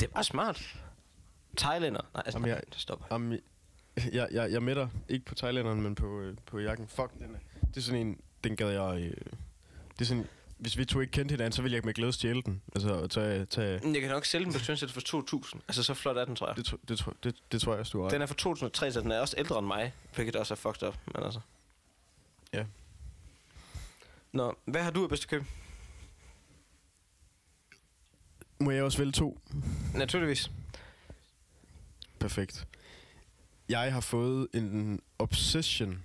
Det 0.00 0.02
er 0.02 0.12
bare 0.14 0.24
smart. 0.24 0.76
Thailander. 1.56 2.00
Nej, 2.14 2.22
altså, 2.26 2.38
Jamen, 2.38 2.48
jeg- 2.50 2.62
det 2.72 2.80
stopper. 2.80 3.06
Jamen, 3.10 3.32
jeg, 3.32 3.40
jeg, 4.12 4.28
jeg, 4.32 4.52
jeg 4.52 4.62
mætter 4.62 4.88
ikke 5.08 5.24
på 5.24 5.34
thailænderen, 5.34 5.82
men 5.82 5.94
på, 5.94 6.20
øh, 6.20 6.36
på 6.46 6.58
jakken. 6.58 6.88
Fuck, 6.88 7.12
den 7.18 7.22
er, 7.34 7.38
det 7.68 7.76
er 7.76 7.80
sådan 7.80 8.00
en, 8.06 8.20
den 8.44 8.56
gad 8.56 8.70
jeg... 8.70 9.00
Øh, 9.02 9.10
det 9.98 10.00
er 10.00 10.04
sådan, 10.04 10.26
hvis 10.60 10.78
vi 10.78 10.84
to 10.84 11.00
ikke 11.00 11.10
kendte 11.10 11.32
hinanden, 11.32 11.52
så 11.52 11.62
ville 11.62 11.76
jeg 11.76 11.84
med 11.84 11.94
glæde 11.94 12.12
stjæle 12.12 12.42
den. 12.42 12.62
Altså, 12.74 13.06
tage, 13.06 13.44
tage, 13.44 13.80
Jeg 13.92 14.00
kan 14.00 14.10
nok 14.10 14.24
sælge 14.24 14.44
den 14.44 14.52
på 14.52 14.58
Trendsales 14.58 14.92
for 14.92 15.44
2.000. 15.54 15.60
Altså, 15.68 15.82
så 15.82 15.94
flot 15.94 16.16
er 16.16 16.24
den, 16.24 16.36
tror 16.36 16.46
jeg. 16.46 16.56
det, 16.56 16.74
det, 16.88 17.06
det, 17.24 17.34
det, 17.52 17.60
tror 17.60 17.72
jeg 17.72 17.80
også, 17.80 17.90
du 17.92 18.02
har. 18.02 18.08
Den 18.10 18.22
er 18.22 18.26
fra 18.26 18.34
2003, 18.34 18.92
så 18.92 19.00
den 19.00 19.12
er 19.12 19.20
også 19.20 19.34
ældre 19.38 19.58
end 19.58 19.66
mig. 19.66 19.94
Hvilket 20.14 20.36
også 20.36 20.54
er 20.54 20.56
fucked 20.56 20.88
up, 20.88 20.96
men 21.14 21.24
altså. 21.24 21.40
Ja. 22.52 22.64
Nå, 24.32 24.54
hvad 24.64 24.82
har 24.82 24.90
du 24.90 25.02
af 25.02 25.08
bedste 25.08 25.26
køb? 25.26 25.42
Må 28.60 28.70
jeg 28.70 28.84
også 28.84 28.98
vælge 28.98 29.12
to? 29.12 29.40
Naturligvis. 29.94 30.50
Perfekt. 32.18 32.66
Jeg 33.68 33.92
har 33.92 34.00
fået 34.00 34.48
en 34.54 35.00
obsession 35.18 36.02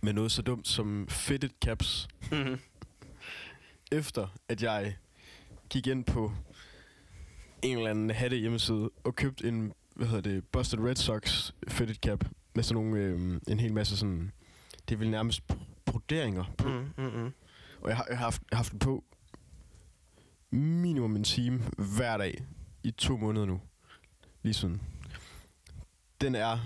med 0.00 0.12
noget 0.12 0.32
så 0.32 0.42
dumt 0.42 0.68
som 0.68 1.08
fitted 1.08 1.50
caps, 1.64 2.08
Mm-hmm. 2.30 2.58
Efter 3.92 4.38
at 4.48 4.62
jeg 4.62 4.96
gik 5.70 5.86
ind 5.86 6.04
på 6.04 6.32
en 7.62 7.76
eller 7.76 7.90
anden 7.90 8.10
hatte 8.10 8.36
hjemmeside 8.36 8.90
og 9.04 9.16
købte 9.16 9.48
en, 9.48 9.72
hvad 9.94 10.06
hedder 10.06 10.30
det, 10.30 10.44
Boston 10.44 10.88
Red 10.88 10.96
Sox 10.96 11.52
fitted 11.68 11.94
cap 11.94 12.24
med 12.54 12.64
sådan 12.64 12.82
nogle, 12.82 12.98
øh, 13.00 13.40
en 13.48 13.60
hel 13.60 13.72
masse 13.72 13.96
sådan, 13.96 14.32
det 14.88 14.94
er 14.94 14.98
vel 14.98 15.10
nærmest 15.10 15.42
br- 15.52 15.64
broderinger 15.84 16.44
på. 16.58 16.68
Mm. 16.68 16.74
Mm, 16.74 17.04
mm, 17.04 17.20
mm. 17.20 17.32
Og 17.80 17.88
jeg 17.88 17.96
har, 17.96 18.06
jeg 18.08 18.18
har 18.18 18.24
haft, 18.24 18.42
jeg 18.50 18.56
har 18.56 18.62
haft 18.62 18.72
den 18.72 18.78
på 18.78 19.04
minimum 20.50 21.16
en 21.16 21.24
time 21.24 21.62
hver 21.96 22.16
dag 22.16 22.44
i 22.82 22.90
to 22.90 23.16
måneder 23.16 23.46
nu. 23.46 23.60
Lige 24.42 24.54
sådan. 24.54 24.80
Den 26.20 26.34
er 26.34 26.58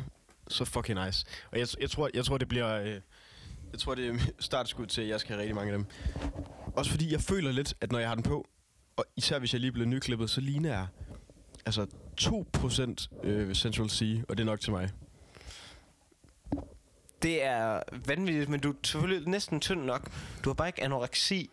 så 0.49 0.65
fucking 0.65 1.05
nice. 1.05 1.27
Og 1.53 1.59
jeg, 1.59 1.69
jeg, 1.81 1.91
tror, 1.91 2.11
jeg 2.15 2.25
tror, 2.25 2.39
det 2.39 2.49
bliver... 2.49 2.83
Øh, 2.83 3.01
jeg 3.73 3.79
tror, 3.81 3.95
det 3.95 4.09
er 4.09 4.19
startskud 4.39 4.87
til, 4.87 5.03
at 5.03 5.09
jeg 5.09 5.21
skal 5.21 5.31
have 5.33 5.41
rigtig 5.41 5.55
mange 5.55 5.73
af 5.73 5.79
dem. 5.79 5.87
Også 6.77 6.91
fordi 6.91 7.13
jeg 7.13 7.21
føler 7.21 7.53
lidt, 7.53 7.75
at 7.81 7.93
når 7.93 7.99
jeg 7.99 8.09
har 8.09 8.15
den 8.15 8.23
på, 8.25 8.47
og 8.97 9.05
især 9.17 9.39
hvis 9.39 9.53
jeg 9.53 9.61
lige 9.61 9.73
bliver 9.73 9.87
nyklippet, 9.87 10.31
så 10.31 10.41
ligner 10.41 10.71
jeg 10.71 10.87
altså 11.67 11.87
2% 12.21 13.27
øh, 13.29 13.55
Central 13.55 13.91
C, 13.91 14.21
og 14.29 14.37
det 14.37 14.43
er 14.43 14.47
nok 14.47 14.61
til 14.61 14.73
mig. 14.73 14.91
Det 17.23 17.45
er 17.45 17.83
vanvittigt, 18.07 18.49
men 18.49 18.61
du 18.61 18.71
er 18.71 18.75
selvfølgelig 18.83 19.29
næsten 19.29 19.61
tynd 19.61 19.83
nok. 19.85 20.11
Du 20.45 20.49
har 20.49 20.55
bare 20.55 20.69
ikke 20.69 20.83
anoreksi, 20.83 21.51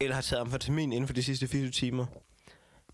eller 0.00 0.14
har 0.14 0.22
taget 0.22 0.40
amfetamin 0.40 0.92
inden 0.92 1.06
for 1.06 1.14
de 1.14 1.22
sidste 1.22 1.48
24 1.48 1.70
timer. 1.70 2.06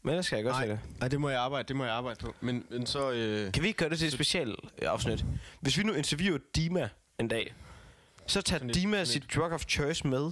Men 0.03 0.11
ellers 0.11 0.27
skal 0.27 0.37
jeg 0.37 0.45
godt 0.45 0.57
se 0.57 0.69
det. 0.69 0.81
Nej, 1.01 1.09
det 1.09 1.21
må 1.21 1.29
jeg 1.29 1.41
arbejde, 1.41 1.69
det 1.69 1.77
må 1.77 1.85
jeg 1.85 1.93
arbejde 1.93 2.19
på. 2.25 2.35
Men, 2.41 2.65
men 2.71 2.87
så... 2.87 3.11
Øh, 3.13 3.53
Kan 3.53 3.63
vi 3.63 3.69
ikke 3.69 3.79
gøre 3.79 3.91
det 3.91 3.99
til 3.99 4.07
et 4.07 4.13
specielt 4.13 4.61
afsnit? 4.83 5.25
Hvis 5.61 5.79
vi 5.79 5.83
nu 5.83 5.93
interviewer 5.93 6.39
Dima 6.57 6.89
en 7.21 7.29
dag, 7.29 7.55
så 8.27 8.43
tager 8.43 8.59
Sådan 8.59 8.71
et- 8.71 8.75
Dima 8.77 8.97
sådan 8.97 9.07
sit 9.07 9.35
drug 9.35 9.53
of 9.53 9.65
choice 9.69 10.07
med. 10.07 10.31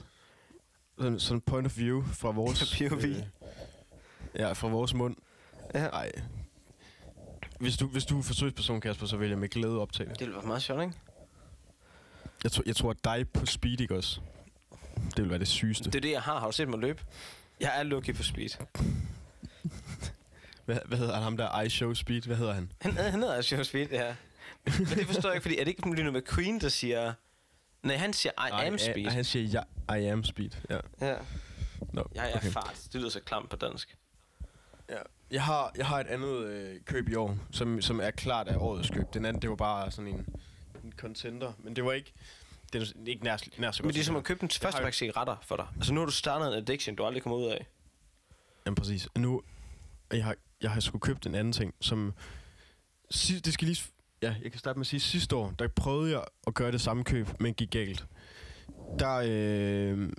sådan, 0.98 1.20
sådan 1.20 1.40
point 1.40 1.66
of 1.66 1.78
view 1.78 2.02
fra 2.12 2.30
vores... 2.40 2.76
POV. 2.78 3.00
ja, 4.38 4.52
fra 4.52 4.68
vores 4.68 4.94
mund. 4.94 5.16
Ja. 5.74 5.88
Nej. 5.88 6.12
Hvis 7.60 7.76
du, 7.76 7.86
hvis 7.86 8.04
du 8.04 8.18
er 8.18 8.22
forsøgsperson, 8.22 8.80
Kasper, 8.80 9.06
så 9.06 9.16
vil 9.16 9.28
jeg 9.28 9.38
med 9.38 9.48
glæde 9.48 9.78
optage 9.80 10.08
det. 10.08 10.18
Det 10.18 10.26
ville 10.26 10.36
være 10.36 10.46
meget 10.46 10.62
sjovt, 10.62 10.82
ikke? 10.82 10.94
Jeg 12.44 12.52
tror, 12.52 12.62
jeg 12.66 12.76
tror 12.76 12.90
at 12.90 13.04
dig 13.04 13.28
på 13.28 13.46
speed, 13.46 13.80
ikke 13.80 13.96
også? 13.96 14.20
Det 15.16 15.22
vil 15.22 15.30
være 15.30 15.38
det 15.38 15.48
sygeste. 15.48 15.84
Det 15.84 15.94
er 15.94 16.00
det, 16.00 16.10
jeg 16.10 16.22
har. 16.22 16.38
Har 16.40 16.46
du 16.46 16.52
set 16.52 16.68
mig 16.68 16.78
løbe? 16.78 17.02
Jeg 17.60 17.78
er 17.78 17.82
lucky 17.82 18.14
på 18.14 18.22
speed. 18.22 18.48
Hvad, 20.64 20.78
hvad 20.84 20.98
hedder 20.98 21.14
han, 21.14 21.22
ham 21.22 21.36
der 21.36 21.60
I 21.60 21.68
Show 21.68 21.94
Speed? 21.94 22.22
Hvad 22.22 22.36
hedder 22.36 22.52
han? 22.52 22.72
Han, 22.80 22.92
han 22.96 23.12
hedder 23.20 23.34
altså 23.34 23.64
speed, 23.64 23.88
det 23.88 23.98
her. 23.98 24.14
Men 24.64 24.86
det 24.86 25.06
forstår 25.06 25.28
jeg 25.28 25.34
ikke, 25.36 25.42
fordi 25.42 25.56
er 25.58 25.64
det 25.64 25.68
ikke 25.70 25.94
Lino 25.94 26.10
McQueen, 26.18 26.60
der 26.60 26.68
siger... 26.68 27.12
Nej, 27.84 27.96
han 27.96 28.12
siger, 28.12 28.62
I 28.62 28.66
am 28.66 28.78
speed. 28.78 29.04
Nej, 29.04 29.12
han 29.12 29.24
siger, 29.24 29.64
ja, 29.88 29.94
I 29.94 30.04
am 30.06 30.24
speed. 30.24 30.50
Ja. 30.70 30.78
Ja. 31.00 31.16
No, 31.92 32.02
Jeg 32.14 32.32
er 32.32 32.40
fart. 32.40 32.80
Det 32.92 32.94
lyder 32.94 33.10
så 33.10 33.20
klamt 33.20 33.50
på 33.50 33.56
dansk. 33.56 33.96
Ja. 34.90 34.98
Jeg 35.30 35.42
har, 35.42 35.72
jeg 35.76 35.86
har 35.86 36.00
et 36.00 36.06
andet 36.06 36.46
øh, 36.46 36.80
køb 36.84 37.08
i 37.08 37.14
år, 37.14 37.38
som, 37.52 37.80
som 37.82 38.00
er 38.00 38.10
klart 38.10 38.48
af 38.48 38.56
årets 38.56 38.90
køb. 38.90 39.14
Den 39.14 39.24
anden, 39.24 39.42
det 39.42 39.50
var 39.50 39.56
bare 39.56 39.90
sådan 39.90 40.08
en, 40.08 40.26
en 40.84 40.92
contender. 40.96 41.52
Men 41.58 41.76
det 41.76 41.84
var 41.84 41.92
ikke, 41.92 42.12
det 42.72 42.82
er 42.82 42.86
ikke 43.06 43.24
nær, 43.24 43.36
nær 43.58 43.70
så 43.70 43.82
godt. 43.82 43.86
Men 43.86 43.94
det 43.94 44.00
er 44.00 44.04
som 44.04 44.16
at 44.16 44.24
købe 44.24 44.40
den 44.40 44.50
første 44.50 44.82
pakke 44.82 44.96
cigaretter 44.96 45.36
for 45.42 45.56
dig. 45.56 45.66
Altså 45.76 45.92
nu 45.92 46.00
har 46.00 46.06
du 46.06 46.12
startet 46.12 46.48
en 46.48 46.54
addiction, 46.54 46.96
du 46.96 47.04
aldrig 47.04 47.22
kommer 47.22 47.38
ud 47.38 47.44
af. 47.44 47.66
Jamen 48.66 48.74
præcis. 48.74 49.08
Nu, 49.18 49.42
jeg 50.12 50.24
har, 50.24 50.36
jeg 50.62 50.70
har 50.70 50.80
sgu 50.80 50.98
købt 50.98 51.26
en 51.26 51.34
anden 51.34 51.52
ting, 51.52 51.74
som... 51.80 52.14
Det 53.28 53.54
skal 53.54 53.68
lige... 53.68 53.82
Ja, 54.24 54.34
jeg 54.42 54.52
kan 54.52 54.58
starte 54.58 54.78
med 54.78 54.82
at 54.82 54.86
sige, 54.86 55.00
sidste 55.00 55.36
år, 55.36 55.54
der 55.58 55.68
prøvede 55.68 56.10
jeg 56.12 56.24
at 56.46 56.54
gøre 56.54 56.72
det 56.72 56.80
samme 56.80 57.04
køb, 57.04 57.28
men 57.40 57.54
gik 57.54 57.70
galt. 57.70 58.06
Der, 58.98 59.16
øh, 59.16 60.12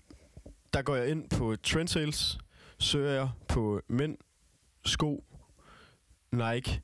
der 0.73 0.81
går 0.81 0.95
jeg 0.95 1.07
ind 1.07 1.29
på 1.29 1.55
Trendsales, 1.55 2.37
søger 2.79 3.11
jeg 3.11 3.29
på 3.47 3.81
mænd, 3.87 4.17
sko, 4.85 5.23
Nike, 6.31 6.81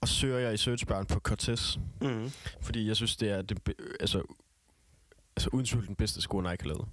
og 0.00 0.08
søger 0.08 0.38
jeg 0.38 0.54
i 0.54 0.56
searchbaren 0.56 1.06
på 1.06 1.20
Cortez. 1.20 1.76
Mm. 2.00 2.30
Fordi 2.60 2.88
jeg 2.88 2.96
synes, 2.96 3.16
det 3.16 3.30
er 3.30 3.42
det, 3.42 3.58
altså, 4.00 4.22
altså 5.36 5.50
uden 5.52 5.66
tvivl 5.66 5.86
den 5.86 5.96
bedste 5.96 6.20
sko, 6.22 6.40
Nike 6.40 6.62
har 6.62 6.68
lavet. 6.68 6.88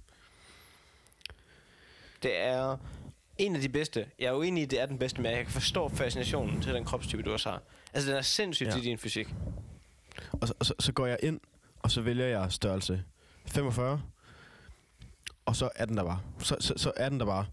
Det 2.22 2.38
er 2.40 2.76
en 3.38 3.54
af 3.56 3.60
de 3.60 3.68
bedste. 3.68 4.06
Jeg 4.18 4.26
er 4.26 4.32
uenig 4.32 4.60
i, 4.60 4.64
at 4.64 4.70
det 4.70 4.80
er 4.80 4.86
den 4.86 4.98
bedste, 4.98 5.22
men 5.22 5.32
jeg 5.32 5.44
kan 5.44 5.52
forstå 5.52 5.88
fascinationen 5.88 6.62
til 6.62 6.74
den 6.74 6.84
kropstype, 6.84 7.22
du 7.22 7.32
også 7.32 7.50
har. 7.50 7.62
Altså, 7.92 8.10
den 8.10 8.18
er 8.18 8.22
sindssygt 8.22 8.66
Ja. 8.66 8.72
til 8.72 8.82
din 8.84 8.98
fysik. 8.98 9.34
Og 10.32 10.48
så, 10.48 10.54
og 10.58 10.66
så, 10.66 10.74
så 10.78 10.92
går 10.92 11.06
jeg 11.06 11.18
ind, 11.22 11.40
og 11.78 11.90
så 11.90 12.00
vælger 12.00 12.26
jeg 12.26 12.52
størrelse 12.52 13.04
45. 13.46 14.02
Og 15.46 15.56
så 15.56 15.70
er 15.74 15.84
den 15.84 15.96
der 15.96 16.04
bare. 16.04 16.20
Så, 16.38 16.56
så, 16.60 16.74
så 16.76 16.92
er 16.96 17.08
den 17.08 17.20
der 17.20 17.26
bare. 17.26 17.46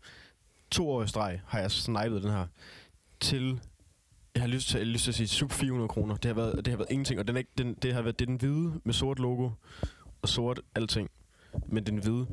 To 0.71 0.89
år 0.89 1.03
i 1.03 1.07
streg 1.07 1.41
har 1.47 1.59
jeg 1.59 1.71
snipet 1.71 2.23
den 2.23 2.31
her 2.31 2.47
til... 3.19 3.59
Jeg 4.35 4.41
har 4.43 4.47
lyst 4.47 4.67
til, 4.67 4.77
jeg 4.77 4.87
har 4.87 4.91
lyst 4.93 5.03
til 5.03 5.11
at 5.11 5.15
sige 5.15 5.27
sub 5.27 5.51
400 5.51 5.87
kroner. 5.87 6.15
Det 6.15 6.25
har 6.25 6.33
været, 6.33 6.57
det 6.65 6.67
har 6.67 6.77
været 6.77 6.91
ingenting. 6.91 7.19
Og 7.19 7.27
den 7.27 7.35
er 7.35 7.39
ikke, 7.39 7.51
den, 7.57 7.73
det 7.73 7.93
har 7.93 8.01
været 8.01 8.19
det 8.19 8.25
er 8.25 8.29
den 8.29 8.35
hvide 8.35 8.81
med 8.83 8.93
sort 8.93 9.19
logo 9.19 9.49
og 10.21 10.29
sort 10.29 10.61
alting. 10.75 11.09
Men 11.67 11.85
den 11.85 11.97
hvide. 11.97 12.27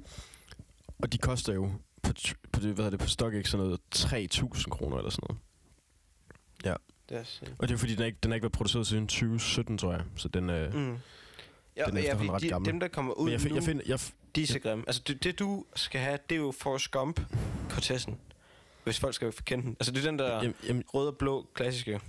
Og 0.99 1.13
de 1.13 1.19
koster 1.19 1.53
jo 1.55 1.71
på, 2.03 2.13
på, 2.53 2.61
det, 2.61 2.75
hvad 2.75 2.91
det, 2.91 3.01
på 3.01 3.07
StockX 3.09 3.49
sådan 3.51 3.67
noget 3.67 3.81
3.000 3.95 4.69
kroner 4.69 4.97
eller 4.97 5.11
sådan 5.11 5.27
noget. 5.29 5.43
Det 6.65 6.77
er 7.19 7.25
sindssygt. 7.25 7.61
Og 7.61 7.69
det 7.69 7.75
er 7.75 7.79
fordi, 7.79 7.93
den 7.95 8.03
er 8.03 8.07
ikke, 8.07 8.19
den 8.23 8.33
er 8.33 8.35
ikke 8.35 8.43
været 8.45 8.53
produceret 8.53 8.87
siden 8.87 9.07
2017, 9.07 9.79
tror 9.79 9.93
jeg. 9.93 10.03
Så 10.17 10.29
den, 10.29 10.51
øh, 10.51 10.75
mm. 10.75 10.97
Ja, 11.77 11.85
Den 11.85 11.97
er 11.97 12.01
ja, 12.03 12.17
ret 12.33 12.43
de, 12.43 12.49
gammel. 12.49 12.71
dem, 12.73 12.81
der 12.81 12.89
kommer 12.89 13.13
ud 13.13 13.25
Men 13.25 13.33
jeg, 13.33 13.41
find, 13.41 13.51
nu, 13.53 13.57
jeg, 13.57 13.65
find, 13.65 13.81
jeg, 13.87 13.95
f- 14.01 14.13
de 14.37 14.43
er 14.43 14.47
så 14.47 14.59
grimme. 14.59 14.85
Altså, 14.87 15.03
det, 15.07 15.25
det, 15.25 15.39
du 15.39 15.65
skal 15.77 16.01
have, 16.01 16.19
det 16.31 16.35
er 16.35 16.41
jo 16.41 16.53
Forrest 16.59 16.91
Gump 16.91 17.21
Cortezen. 17.71 18.19
Hvis 18.85 19.01
folk 19.01 19.15
skal 19.15 19.33
kende 19.45 19.65
den. 19.65 19.77
Altså, 19.81 19.93
det 19.93 20.01
er 20.05 20.11
den 20.11 20.19
der 20.19 20.35
jamen, 20.37 20.55
jamen, 20.69 20.85
røde 20.95 21.09
og 21.09 21.17
blå 21.17 21.47
klassiske. 21.55 22.01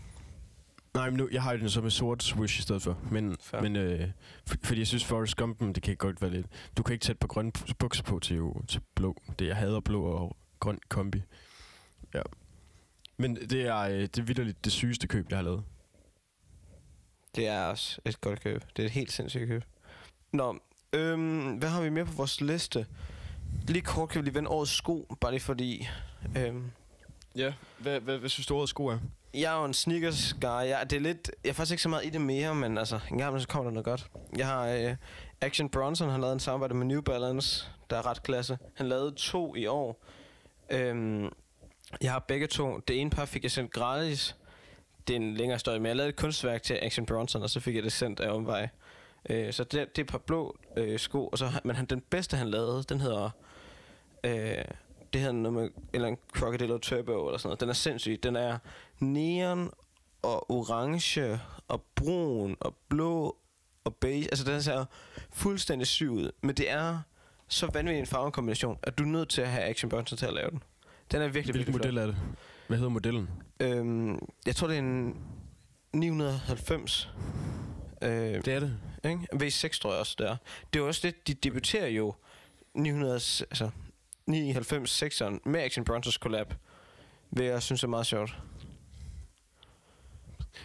Nej, 0.94 1.10
men 1.10 1.18
nu, 1.18 1.30
jeg 1.32 1.42
har 1.44 1.56
den 1.58 1.70
så 1.70 1.82
med 1.82 1.92
sort 1.92 2.24
swoosh 2.24 2.60
i 2.60 2.62
stedet 2.62 2.82
for. 2.82 2.98
Men, 3.12 3.36
Fair. 3.42 3.62
men 3.62 3.76
øh, 3.76 4.08
for, 4.46 4.56
fordi 4.64 4.80
jeg 4.80 4.88
synes, 4.88 5.06
Forrest 5.06 5.38
Gumpen, 5.38 5.74
det 5.76 5.84
kan 5.84 5.96
godt 5.96 6.22
være 6.22 6.32
lidt... 6.32 6.48
Du 6.78 6.84
kan 6.84 6.94
ikke 6.94 7.06
sætte 7.06 7.20
på 7.20 7.28
grønne 7.28 7.52
bukser 7.80 8.04
på 8.04 8.20
til, 8.20 8.42
til 8.68 8.82
blå. 8.96 9.22
Det 9.40 9.48
jeg 9.48 9.56
hader 9.56 9.80
blå 9.80 10.04
og 10.04 10.36
grøn 10.60 10.80
kombi. 10.90 11.22
Ja. 12.14 12.22
Men 13.18 13.36
det 13.36 13.62
er, 13.68 13.78
øh, 13.78 14.02
det 14.02 14.40
er 14.40 14.54
det 14.64 14.72
sygeste 14.72 15.08
køb, 15.08 15.30
jeg 15.30 15.38
har 15.38 15.44
lavet. 15.44 15.64
Det 17.36 17.48
er 17.48 17.64
også 17.66 18.02
et 18.06 18.22
godt 18.22 18.42
køb. 18.44 18.64
Det 18.78 18.82
er 18.84 18.86
et 18.86 18.92
helt 18.92 19.12
sindssygt 19.12 19.48
køb. 19.48 19.64
Nå, 20.32 20.58
øhm, 20.94 21.54
hvad 21.54 21.70
har 21.70 21.82
vi 21.82 21.90
mere 21.90 22.06
på 22.06 22.12
vores 22.12 22.42
liste? 22.42 22.86
Lige 23.68 23.82
kort 23.82 24.10
kan 24.10 24.22
vi 24.22 24.26
lige 24.26 24.36
vende 24.36 24.50
årets 24.50 24.72
sko, 24.72 25.16
bare 25.22 25.32
lige 25.32 25.42
fordi... 25.42 25.88
Øhm, 26.38 26.72
Ja, 27.36 27.54
hvad, 27.78 28.00
hvad, 28.00 28.18
hvad 28.18 28.30
synes 28.30 28.48
du, 28.48 28.56
årets 28.56 28.70
sko 28.70 28.86
er? 28.88 28.98
jeg 29.34 29.54
er 29.56 29.60
jo 29.60 29.66
en 29.66 29.74
sneakers 29.74 30.34
guy. 30.34 30.48
Jeg, 30.48 30.88
det 30.90 30.96
er 30.96 31.00
lidt, 31.00 31.32
jeg 31.44 31.50
er 31.50 31.54
faktisk 31.54 31.72
ikke 31.72 31.84
så 31.84 31.90
meget 31.90 32.06
i 32.06 32.10
det 32.10 32.22
mere, 32.22 32.56
men 32.56 32.78
altså, 32.78 33.00
en 33.12 33.18
gang 33.18 33.42
så 33.42 33.48
kommer 33.48 33.64
der 33.70 33.74
noget 33.74 33.86
godt. 33.86 34.08
Jeg 34.38 34.48
har 34.48 34.68
øh, 34.68 34.96
Action 35.42 35.70
Bronson, 35.70 36.10
han 36.10 36.20
lavede 36.22 36.34
en 36.34 36.40
samarbejde 36.40 36.74
med 36.74 36.86
New 36.86 37.02
Balance, 37.02 37.68
der 37.90 37.98
er 37.98 38.06
ret 38.06 38.24
klasse. 38.24 38.58
Han 38.76 38.88
lavede 38.90 39.12
to 39.16 39.56
i 39.56 39.66
år. 39.66 40.04
Øhm, 40.70 41.30
jeg 42.02 42.12
har 42.12 42.20
begge 42.20 42.48
to. 42.48 42.80
Det 42.88 43.02
ene 43.02 43.10
par 43.10 43.26
fik 43.26 43.44
jeg 43.44 43.52
sendt 43.52 43.72
gratis. 43.72 44.36
Det 45.08 45.14
er 45.14 45.18
en 45.18 45.34
længere 45.34 45.56
historie, 45.56 45.80
men 45.80 45.86
jeg 45.88 45.96
lavede 45.96 46.10
et 46.10 46.16
kunstværk 46.16 46.64
til 46.64 46.80
Action 46.82 47.06
Bronson, 47.06 47.44
og 47.44 47.50
så 47.50 47.60
fik 47.60 47.76
jeg 47.76 47.84
det 47.84 47.92
sendt 47.92 48.20
af 48.20 48.32
omvej. 48.32 48.70
Øh, 49.30 49.54
så 49.54 49.64
det, 49.64 49.72
det 49.72 49.98
er 49.98 50.04
et 50.04 50.08
par 50.08 50.18
blå 50.18 50.58
øh, 50.78 51.00
sko, 51.00 51.28
og 51.28 51.38
så, 51.38 51.52
men 51.64 51.76
han, 51.76 51.86
den 51.86 52.02
bedste 52.02 52.38
han 52.38 52.50
lavede, 52.50 52.84
den 52.84 53.02
hedder... 53.02 53.30
Øh, 54.24 54.66
det 55.14 55.22
hedder 55.22 55.36
noget 55.36 55.54
med, 55.54 55.70
eller 55.94 56.08
en 56.08 56.18
Crocodile 56.34 56.80
Turbo 56.80 57.28
eller 57.28 57.38
sådan 57.38 57.48
noget. 57.48 57.60
Den 57.60 57.70
er 57.70 57.74
sindssyg. 57.74 58.20
Den 58.24 58.36
er 58.36 58.58
neon 59.00 59.72
og 60.22 60.52
orange 60.52 61.40
og 61.68 61.84
brun 61.96 62.58
og 62.60 62.76
blå 62.90 63.38
og 63.84 63.96
beige. 63.96 64.24
Altså 64.26 64.46
den 64.52 64.62
ser 64.62 64.86
fuldstændig 65.34 65.88
syg 65.88 66.10
ud. 66.10 66.32
Men 66.42 66.56
det 66.56 66.70
er 66.70 67.00
så 67.48 67.70
vanvittig 67.74 68.00
en 68.00 68.06
farvekombination, 68.06 68.80
at 68.84 68.98
du 68.98 69.04
er 69.04 69.08
nødt 69.08 69.30
til 69.30 69.42
at 69.42 69.48
have 69.48 69.64
Action 69.64 69.90
Bronson 69.90 70.18
til 70.18 70.26
at 70.26 70.34
lave 70.34 70.50
den. 70.50 70.64
Den 71.14 71.22
er 71.22 71.28
virkelig, 71.28 71.54
Hvilken 71.54 71.74
virkelig 71.74 71.94
model 71.94 71.98
er 71.98 72.06
det? 72.06 72.16
Hvad 72.68 72.78
hedder 72.78 72.90
modellen? 72.90 73.30
Øhm, 73.60 74.20
jeg 74.46 74.56
tror, 74.56 74.68
det 74.68 74.76
er 74.76 74.80
en 74.80 75.18
990. 75.94 77.10
Øh, 78.02 78.10
Det 78.10 78.48
er 78.48 78.60
det. 78.60 78.78
ikke? 79.06 79.28
V6 79.34 79.80
tror 79.80 79.92
jeg 79.92 80.00
også, 80.00 80.16
det 80.20 80.28
er. 80.30 80.38
Det 80.74 80.80
er 80.80 80.84
også 80.84 81.02
det, 81.04 81.28
de 81.28 81.34
debuterer 81.34 81.88
jo 81.88 82.16
900, 82.74 83.14
altså 83.14 83.70
99 84.26 85.04
6'eren 85.04 85.40
med 85.46 85.60
Action 85.60 85.86
Bronzers 85.86 86.14
collab. 86.14 86.54
Vil 87.32 87.46
jeg 87.46 87.64
synes 87.64 87.84
er 87.84 87.88
meget 87.88 88.06
sjovt. 88.06 88.38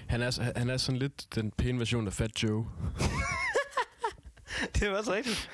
Han 0.07 0.23
er, 0.23 0.59
han 0.59 0.71
er 0.71 0.77
sådan 0.77 0.99
lidt 0.99 1.35
den 1.35 1.51
pæne 1.51 1.79
version 1.79 2.07
af 2.07 2.13
Fat 2.13 2.43
Joe. 2.43 2.67
det 4.75 4.83
er 4.83 4.99
også 4.99 5.13
rigtigt. 5.13 5.51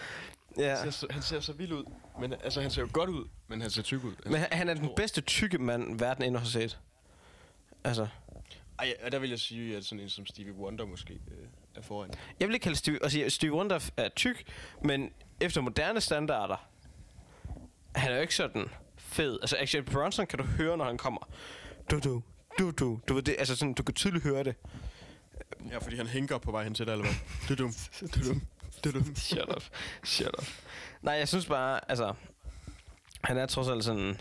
Ja. 0.58 0.76
Han 0.76 0.84
ser, 0.84 0.90
så, 0.90 1.06
han 1.10 1.22
ser 1.22 1.40
så 1.40 1.52
vild 1.52 1.72
ud. 1.72 1.84
Men, 2.20 2.32
altså, 2.32 2.60
han 2.60 2.70
ser 2.70 2.82
jo 2.82 2.88
godt 2.92 3.10
ud, 3.10 3.28
men 3.48 3.60
han 3.60 3.70
ser 3.70 3.82
tyk 3.82 4.04
ud. 4.04 4.14
Men 4.24 4.34
han, 4.34 4.48
han 4.52 4.68
er 4.68 4.74
den 4.74 4.90
bedste 4.96 5.20
tykke 5.20 5.58
mand, 5.58 5.98
verden 5.98 6.24
endnu 6.24 6.38
har 6.38 6.46
set. 6.46 6.78
Altså, 7.84 8.06
Ej, 8.78 8.94
og 9.04 9.12
der 9.12 9.18
vil 9.18 9.30
jeg 9.30 9.38
sige, 9.38 9.76
at 9.76 9.84
sådan 9.84 10.02
en 10.02 10.08
som 10.08 10.26
Stevie 10.26 10.52
Wonder 10.52 10.86
måske 10.86 11.14
øh, 11.14 11.46
er 11.74 11.82
foran. 11.82 12.10
jeg 12.40 12.48
vil 12.48 12.54
ikke 12.54 12.64
kalde 12.64 12.76
Stevie, 12.78 13.02
altså 13.02 13.24
Stevie 13.28 13.54
Wonder 13.54 13.90
er 13.96 14.08
tyk, 14.08 14.44
men 14.82 15.10
efter 15.40 15.60
moderne 15.60 16.00
standarder, 16.00 16.68
han 17.94 18.10
er 18.10 18.14
jo 18.14 18.20
ikke 18.20 18.34
sådan 18.34 18.68
fed. 18.96 19.38
Altså 19.42 19.56
Action 19.60 19.84
Bronson 19.84 20.26
kan 20.26 20.38
du 20.38 20.44
høre, 20.44 20.76
når 20.76 20.84
han 20.84 20.98
kommer. 20.98 21.28
Du, 21.90 21.98
du, 21.98 22.22
du, 22.58 22.70
du. 22.70 23.00
Du 23.08 23.14
ved 23.14 23.22
det, 23.22 23.36
altså 23.38 23.56
sådan, 23.56 23.74
du 23.74 23.82
kan 23.82 23.94
tydeligt 23.94 24.24
høre 24.24 24.44
det. 24.44 24.54
Ja, 25.70 25.78
fordi 25.78 25.96
han 25.96 26.06
hænker 26.06 26.38
på 26.38 26.50
vej 26.50 26.64
hen 26.64 26.74
til 26.74 26.86
dig, 26.86 26.92
eller 26.92 27.04
hvad? 27.04 27.14
Dudum, 27.48 27.72
dudum, 28.00 28.20
dudum. 28.20 28.42
Shut 29.14 29.56
up. 29.56 29.62
Shut 30.04 30.34
up. 30.38 30.46
Nej, 31.02 31.14
jeg 31.14 31.28
synes 31.28 31.46
bare, 31.46 31.90
altså... 31.90 32.14
Han 33.24 33.36
er 33.36 33.46
trods 33.46 33.68
alt 33.68 33.84
sådan... 33.84 34.20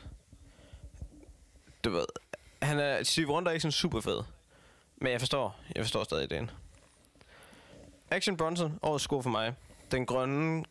Du 1.84 1.90
ved... 1.90 2.06
Han 2.62 2.80
er... 2.80 3.04
Steve 3.04 3.28
Wonder 3.28 3.50
er 3.50 3.54
ikke 3.54 3.62
sådan 3.62 3.72
super 3.72 4.02
fed. 4.02 4.20
Men 4.98 5.12
jeg 5.12 5.22
forstår. 5.22 5.60
Jeg 5.76 5.84
forstår 5.84 6.04
stadig 6.04 6.24
ideen. 6.24 6.52
Action 8.10 8.38
Bronson. 8.38 8.80
Årets 8.82 9.04
sko 9.04 9.22
for 9.22 9.30
mig. 9.30 9.54
Den 9.92 10.06
grønne... 10.06 10.64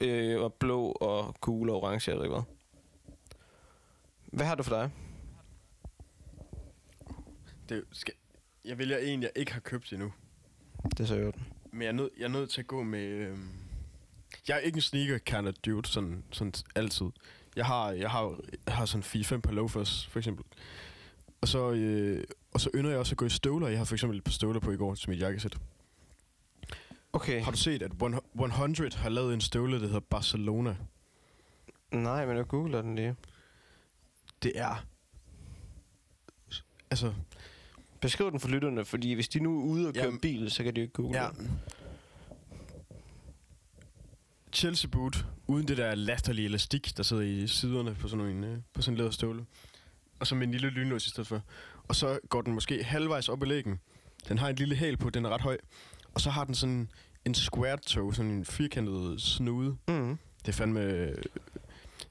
Øh, 0.00 0.40
og 0.42 0.54
blå 0.54 0.92
og 0.92 1.34
gule 1.40 1.72
og 1.72 1.82
orange, 1.82 2.10
jeg 2.10 2.16
ved 2.16 2.24
ikke 2.24 2.34
hvad. 2.34 2.44
Hvad 4.26 4.46
har 4.46 4.54
du 4.54 4.62
for 4.62 4.76
dig? 4.76 4.90
Det 7.68 7.84
skal, 7.92 8.14
jeg 8.64 8.78
vælger 8.78 8.98
en, 8.98 9.22
jeg 9.22 9.30
ikke 9.36 9.52
har 9.52 9.60
købt 9.60 9.92
endnu. 9.92 10.12
Det 10.90 11.00
er 11.00 11.04
så 11.06 11.14
jo 11.14 11.32
Men 11.72 11.82
jeg 11.82 11.88
er 11.88 11.92
nødt, 11.92 12.10
jeg 12.18 12.24
er 12.24 12.28
nødt 12.28 12.50
til 12.50 12.60
at 12.60 12.66
gå 12.66 12.82
med... 12.82 13.00
øhm, 13.08 13.48
Jeg 14.48 14.54
er 14.56 14.58
ikke 14.60 14.76
en 14.76 14.82
sneaker 14.82 15.18
kind 15.18 15.48
of 15.48 15.54
dude, 15.66 15.88
sådan, 15.88 16.24
sådan 16.32 16.52
altid. 16.74 17.06
Jeg 17.56 17.66
har, 17.66 17.90
jeg 17.90 18.10
har, 18.10 18.38
jeg 18.66 18.74
har 18.74 18.84
sådan 18.86 19.02
4-5 19.04 19.40
par 19.40 19.52
loafers, 19.52 20.06
for 20.06 20.18
eksempel. 20.18 20.44
Og 21.40 21.48
så, 21.48 21.70
øh, 21.70 22.24
og 22.52 22.60
så 22.60 22.70
ynder 22.74 22.90
jeg 22.90 22.98
også 22.98 23.12
at 23.12 23.16
gå 23.16 23.24
i 23.24 23.28
støvler. 23.30 23.68
Jeg 23.68 23.78
har 23.78 23.84
for 23.84 23.94
eksempel 23.94 24.18
et 24.18 24.24
par 24.24 24.32
støvler 24.32 24.60
på 24.60 24.70
i 24.70 24.76
går 24.76 24.94
til 24.94 25.10
mit 25.10 25.20
jakkesæt. 25.20 25.56
Okay. 27.12 27.42
Har 27.42 27.50
du 27.50 27.56
set, 27.56 27.82
at 27.82 27.92
100 27.92 28.96
har 28.96 29.08
lavet 29.08 29.34
en 29.34 29.40
støvle, 29.40 29.80
der 29.80 29.86
hedder 29.86 30.00
Barcelona? 30.00 30.76
Nej, 31.90 32.26
men 32.26 32.36
jeg 32.36 32.48
googler 32.48 32.82
den 32.82 32.96
lige. 32.96 33.16
Det 34.42 34.52
er... 34.54 34.86
Altså, 36.90 37.14
Beskriv 38.00 38.30
den 38.30 38.40
for 38.40 38.48
lytterne, 38.48 38.84
fordi 38.84 39.12
hvis 39.12 39.28
de 39.28 39.40
nu 39.40 39.60
er 39.60 39.64
ude 39.64 39.88
og 39.88 39.94
køre 39.94 40.04
Jamen, 40.04 40.20
bil, 40.20 40.50
så 40.50 40.62
kan 40.64 40.76
de 40.76 40.80
jo 40.80 40.82
ikke 40.82 40.94
google 40.94 41.22
ja. 41.22 41.28
den. 41.38 41.50
Chelsea 44.52 44.90
boot, 44.90 45.26
uden 45.46 45.68
det 45.68 45.76
der 45.76 45.94
latterlige 45.94 46.44
elastik, 46.46 46.96
der 46.96 47.02
sidder 47.02 47.22
i 47.22 47.46
siderne 47.46 47.94
på 47.94 48.08
sådan 48.08 48.26
en, 48.26 48.44
øh, 48.44 48.58
på 48.74 48.82
sådan 48.82 48.94
en 48.94 48.98
læderstøvle. 48.98 49.44
Og 50.20 50.26
så 50.26 50.34
med 50.34 50.46
en 50.46 50.52
lille 50.52 50.70
lynlås 50.70 51.06
i 51.06 51.10
stedet 51.10 51.26
for. 51.26 51.42
Og 51.88 51.96
så 51.96 52.18
går 52.28 52.42
den 52.42 52.54
måske 52.54 52.84
halvvejs 52.84 53.28
op 53.28 53.42
i 53.42 53.46
lægen. 53.46 53.80
Den 54.28 54.38
har 54.38 54.48
en 54.48 54.56
lille 54.56 54.74
hæl 54.74 54.96
på, 54.96 55.10
den 55.10 55.24
er 55.24 55.28
ret 55.28 55.40
høj. 55.40 55.58
Og 56.14 56.20
så 56.20 56.30
har 56.30 56.44
den 56.44 56.54
sådan 56.54 56.88
en 57.24 57.34
square 57.34 57.76
toe, 57.76 58.14
sådan 58.14 58.30
en 58.30 58.44
firkantet 58.44 59.20
snude. 59.22 59.76
Mm. 59.88 60.18
Det 60.42 60.48
er 60.48 60.52
fandme... 60.52 60.80
øh, 60.80 61.16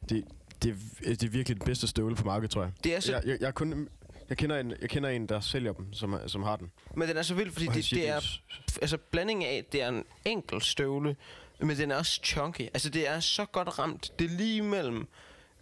Det, 0.09 0.23
det, 0.63 0.77
det 1.03 1.23
er 1.23 1.29
virkelig 1.29 1.57
den 1.59 1.65
bedste 1.65 1.87
støvle 1.87 2.15
på 2.15 2.23
markedet, 2.25 2.51
tror 2.51 2.63
jeg. 2.63 2.71
Det 2.83 2.95
er 2.95 2.99
så, 2.99 3.11
Jeg, 3.11 3.21
jeg, 3.25 3.37
jeg, 3.41 3.47
er 3.47 3.51
kun, 3.51 3.89
jeg, 4.30 4.38
kender 4.38 4.59
en, 4.59 4.73
jeg 4.82 4.89
kender 4.89 5.09
en, 5.09 5.25
der 5.30 5.39
sælger 5.39 5.73
dem, 5.73 5.93
som, 5.93 6.19
som 6.27 6.43
har 6.43 6.55
den. 6.55 6.71
men 6.95 7.07
den 7.07 7.17
er 7.17 7.21
så 7.21 7.36
vild, 7.36 7.51
fordi 7.51 7.65
det, 7.65 7.86
siger, 7.86 8.01
det 8.01 8.09
er 8.09 8.39
altså 8.82 8.97
blanding 8.97 9.43
af, 9.45 9.65
det 9.71 9.82
er 9.82 9.89
en 9.89 10.05
enkel 10.25 10.61
støvle, 10.61 11.15
men 11.59 11.77
den 11.77 11.91
er 11.91 11.95
også 11.95 12.21
chunky. 12.23 12.61
Altså 12.61 12.89
det 12.89 13.09
er 13.09 13.19
så 13.19 13.45
godt 13.45 13.80
ramt. 13.80 14.13
Det 14.19 14.25
er 14.25 14.30
lige 14.38 14.61
mellem, 14.61 15.07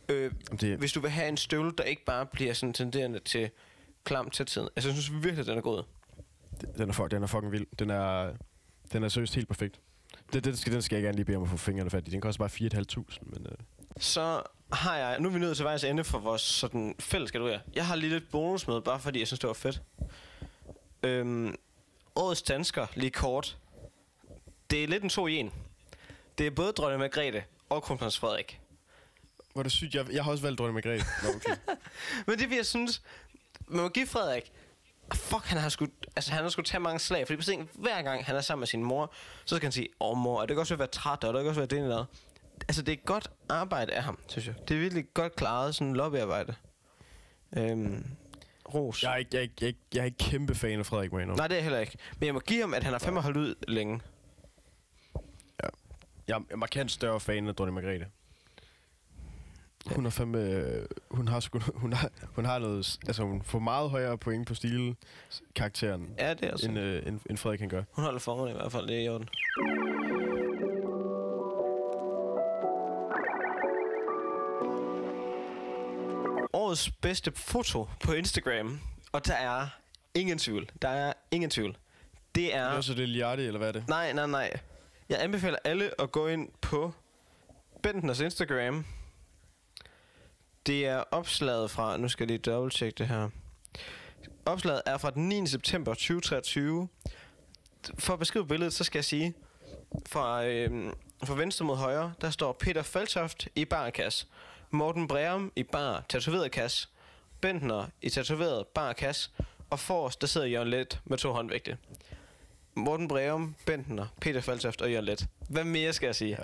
øh, 0.09 0.31
det, 0.61 0.77
hvis 0.77 0.93
du 0.93 0.99
vil 0.99 1.09
have 1.09 1.27
en 1.29 1.37
støvle, 1.37 1.71
der 1.77 1.83
ikke 1.83 2.05
bare 2.05 2.25
bliver 2.25 2.53
sådan 2.53 2.73
tenderende 2.73 3.19
til 3.19 3.49
klam 4.03 4.29
til 4.29 4.45
tiden. 4.45 4.69
Altså 4.75 4.89
jeg 4.89 4.97
synes 4.97 5.23
virkelig, 5.23 5.45
den 5.45 5.57
er 5.57 5.61
god. 5.61 5.83
Den 6.77 6.89
er, 6.89 6.93
fuck, 6.93 7.11
den 7.11 7.23
er 7.23 7.27
fucking 7.27 7.51
vild. 7.51 7.65
Den 7.79 7.89
er, 7.89 8.33
den 8.93 9.03
er 9.03 9.09
seriøst 9.09 9.35
helt 9.35 9.47
perfekt. 9.47 9.79
Det, 10.33 10.43
det 10.45 10.59
skal, 10.59 10.73
den 10.73 10.81
skal 10.81 10.95
jeg 10.95 11.03
gerne 11.03 11.15
lige 11.15 11.25
bede 11.25 11.37
om 11.37 11.43
at 11.43 11.49
få 11.49 11.57
fingrene 11.57 11.89
fat 11.89 12.07
i. 12.07 12.11
Den 12.11 12.21
koster 12.21 12.47
bare 12.47 12.81
4.500, 12.99 13.19
men... 13.21 13.47
Øh, 13.51 13.57
Så 13.99 14.41
har 14.71 14.97
jeg, 14.97 15.19
nu 15.19 15.29
er 15.29 15.33
vi 15.33 15.39
nødt 15.39 15.57
til 15.57 15.65
vejs 15.65 15.83
ende 15.83 16.03
for 16.03 16.19
vores 16.19 16.41
sådan 16.41 16.95
fælles 16.99 17.31
kategorier. 17.31 17.59
Jeg 17.73 17.87
har 17.87 17.95
lige 17.95 18.09
lidt 18.09 18.31
bonus 18.31 18.67
med, 18.67 18.81
bare 18.81 18.99
fordi 18.99 19.19
jeg 19.19 19.27
synes, 19.27 19.39
det 19.39 19.47
var 19.47 19.53
fedt. 19.53 19.81
Øhm, 21.03 21.55
årets 22.15 22.41
dansker, 22.41 22.87
lige 22.95 23.11
kort. 23.11 23.57
Det 24.69 24.83
er 24.83 24.87
lidt 24.87 25.03
en 25.03 25.09
to 25.09 25.27
i 25.27 25.35
en. 25.35 25.53
Det 26.37 26.47
er 26.47 26.51
både 26.51 26.71
dronning 26.71 26.99
Margrethe 26.99 27.43
og 27.69 27.83
kronprins 27.83 28.19
Frederik. 28.19 28.59
hvor 29.53 29.61
er 29.61 29.63
det 29.63 29.71
sygt. 29.71 29.95
Jeg, 29.95 30.05
jeg 30.13 30.23
har 30.23 30.31
også 30.31 30.43
valgt 30.43 30.59
dronning 30.59 30.73
Margrethe. 30.73 31.05
Nå, 31.23 31.29
okay. 31.35 31.55
Men 32.27 32.39
det 32.39 32.51
er 32.51 32.55
jeg 32.55 32.65
synes, 32.65 33.01
man 33.67 33.81
må 33.81 33.89
give 33.89 34.07
Frederik, 34.07 34.51
fuck, 35.13 35.45
han 35.45 35.57
har 35.57 35.69
sgu, 35.69 35.87
altså 36.15 36.31
han 36.31 36.43
har 36.43 36.49
sgu 36.49 36.61
tage 36.61 36.81
mange 36.81 36.99
slag, 36.99 37.27
fordi 37.27 37.37
på 37.37 37.43
sådan, 37.43 37.69
hver 37.73 38.01
gang 38.01 38.25
han 38.25 38.35
er 38.35 38.41
sammen 38.41 38.61
med 38.61 38.67
sin 38.67 38.83
mor, 38.83 39.13
så 39.45 39.55
skal 39.55 39.65
han 39.65 39.71
sige, 39.71 39.87
åh 39.99 40.11
oh, 40.11 40.17
mor, 40.17 40.41
og 40.41 40.47
det 40.47 40.55
kan 40.55 40.59
også 40.59 40.75
være 40.75 40.87
træt, 40.87 41.23
og 41.23 41.33
det 41.33 41.41
kan 41.41 41.49
også 41.49 41.59
være 41.59 41.67
det 41.67 41.79
eller 41.79 41.95
andet. 41.95 42.07
Altså 42.67 42.81
det 42.81 42.91
er 42.91 42.95
godt 43.05 43.31
arbejde 43.49 43.93
af 43.93 44.03
ham, 44.03 44.19
synes 44.27 44.47
jeg. 44.47 44.55
Det 44.67 44.75
er 44.75 44.79
virkelig 44.79 45.05
godt 45.13 45.35
klaret, 45.35 45.75
sådan 45.75 45.93
lobbyarbejde. 45.93 46.55
Øhm, 47.57 48.05
ros. 48.73 49.03
jeg, 49.03 49.11
er 49.13 49.15
ikke, 49.15 49.29
jeg, 49.33 49.39
er 49.39 49.41
ikke, 49.43 49.53
jeg, 49.61 49.65
er 49.65 49.67
ikke, 49.67 49.79
jeg 49.93 49.99
er 50.01 50.05
ikke 50.05 50.17
kæmpe 50.17 50.55
fan 50.55 50.79
af 50.79 50.85
Frederik 50.85 51.13
Mano. 51.13 51.35
Nej, 51.35 51.47
det 51.47 51.53
er 51.53 51.57
jeg 51.57 51.63
heller 51.63 51.79
ikke. 51.79 51.97
Men 52.19 52.25
jeg 52.25 52.33
må 52.33 52.39
give 52.39 52.61
ham, 52.61 52.73
at 52.73 52.83
han 52.83 52.93
har 52.93 52.99
fandme 52.99 53.21
holdt 53.21 53.37
ud 53.37 53.55
længe. 53.67 54.01
Jeg 56.27 56.41
er 56.49 56.55
markant 56.55 56.91
større 56.91 57.19
fan 57.19 57.47
af 57.47 57.55
dronning 57.55 57.75
Margrethe. 57.75 58.05
Hun 59.95 60.03
har 60.05 60.09
fandme... 60.09 60.37
øh, 60.41 60.85
Hun 61.11 61.27
har, 61.27 61.39
sgu, 61.39 61.59
hun 61.83 61.93
har, 61.93 62.09
hun 62.35 62.45
har 62.45 62.59
noget... 62.59 62.97
Altså, 63.07 63.23
hun 63.23 63.41
får 63.43 63.59
meget 63.59 63.89
højere 63.89 64.17
point 64.17 64.47
på 64.47 64.55
stil-karakteren, 64.55 66.15
Ja, 66.19 66.33
det 66.33 66.43
er 66.43 66.67
end, 66.67 66.79
øh, 66.79 67.07
end, 67.07 67.19
end 67.29 67.37
Frederik 67.37 67.59
kan 67.59 67.69
gøre. 67.69 67.83
Hun 67.91 68.03
holder 68.03 68.19
formerne 68.19 68.51
i 68.51 68.53
hvert 68.53 68.71
fald, 68.71 68.87
det 68.87 68.95
er 68.95 68.99
i 69.01 69.09
orden. 69.09 69.29
Årets 76.67 76.91
bedste 76.91 77.31
foto 77.35 77.89
på 78.03 78.13
Instagram, 78.13 78.79
og 79.11 79.25
der 79.27 79.33
er 79.33 79.67
ingen 80.13 80.37
tvivl. 80.37 80.69
Der 80.81 80.87
er 80.87 81.13
ingen 81.31 81.49
tvivl. 81.49 81.77
Det 82.35 82.55
Er 82.55 82.59
er... 82.63 82.67
det 82.67 82.77
også 82.77 82.93
det 82.93 83.09
Liardi, 83.09 83.41
eller 83.45 83.57
hvad 83.57 83.67
er 83.67 83.71
det? 83.71 83.87
Nej, 83.87 84.13
nej, 84.13 84.27
nej. 84.27 84.59
Jeg 85.09 85.23
anbefaler 85.23 85.57
alle 85.63 86.01
at 86.01 86.11
gå 86.11 86.27
ind 86.27 86.49
på 86.61 86.93
Bentners 87.83 88.19
Instagram. 88.19 88.85
Det 90.65 90.85
er 90.85 91.03
opslaget 91.11 91.71
fra... 91.71 91.97
Nu 91.97 92.07
skal 92.09 92.23
jeg 92.23 92.27
lige 92.27 92.51
dobbelt 92.51 92.97
det 92.97 93.07
her. 93.07 93.29
Opslaget 94.45 94.81
er 94.85 94.97
fra 94.97 95.11
den 95.11 95.29
9. 95.29 95.47
september 95.47 95.93
2023. 95.93 96.87
For 97.99 98.13
at 98.13 98.19
beskrive 98.19 98.47
billedet, 98.47 98.73
så 98.73 98.83
skal 98.83 98.97
jeg 98.99 99.05
sige... 99.05 99.33
Fra, 100.07 100.45
øh, 100.45 100.93
fra 101.23 101.35
venstre 101.35 101.65
mod 101.65 101.77
højre, 101.77 102.13
der 102.21 102.29
står 102.29 102.53
Peter 102.53 102.81
Faltoft 102.83 103.47
i 103.55 103.65
barkasse. 103.65 104.27
Morten 104.71 105.07
Breum 105.07 105.51
i 105.55 105.63
bar 105.63 106.03
tatoveret 106.09 106.51
kasse. 106.51 106.87
Bentner 107.41 107.85
i 108.01 108.09
tatoveret 108.09 108.67
bar 108.67 108.93
kasse. 108.93 109.29
Og 109.69 109.79
forrest, 109.79 110.21
der 110.21 110.27
sidder 110.27 110.47
Jørgen 110.47 110.67
Let 110.69 110.99
med 111.05 111.17
to 111.17 111.33
håndvægte. 111.33 111.77
Morten 112.75 113.07
Breum, 113.07 113.55
Bentner, 113.65 114.07
Peter 114.21 114.41
Faltoft 114.41 114.81
og 114.81 114.91
Jørgen 114.91 115.05
Let. 115.05 115.27
Hvad 115.49 115.63
mere 115.63 115.93
skal 115.93 116.07
jeg 116.07 116.15
sige? 116.15 116.29
Ja. 116.31 116.43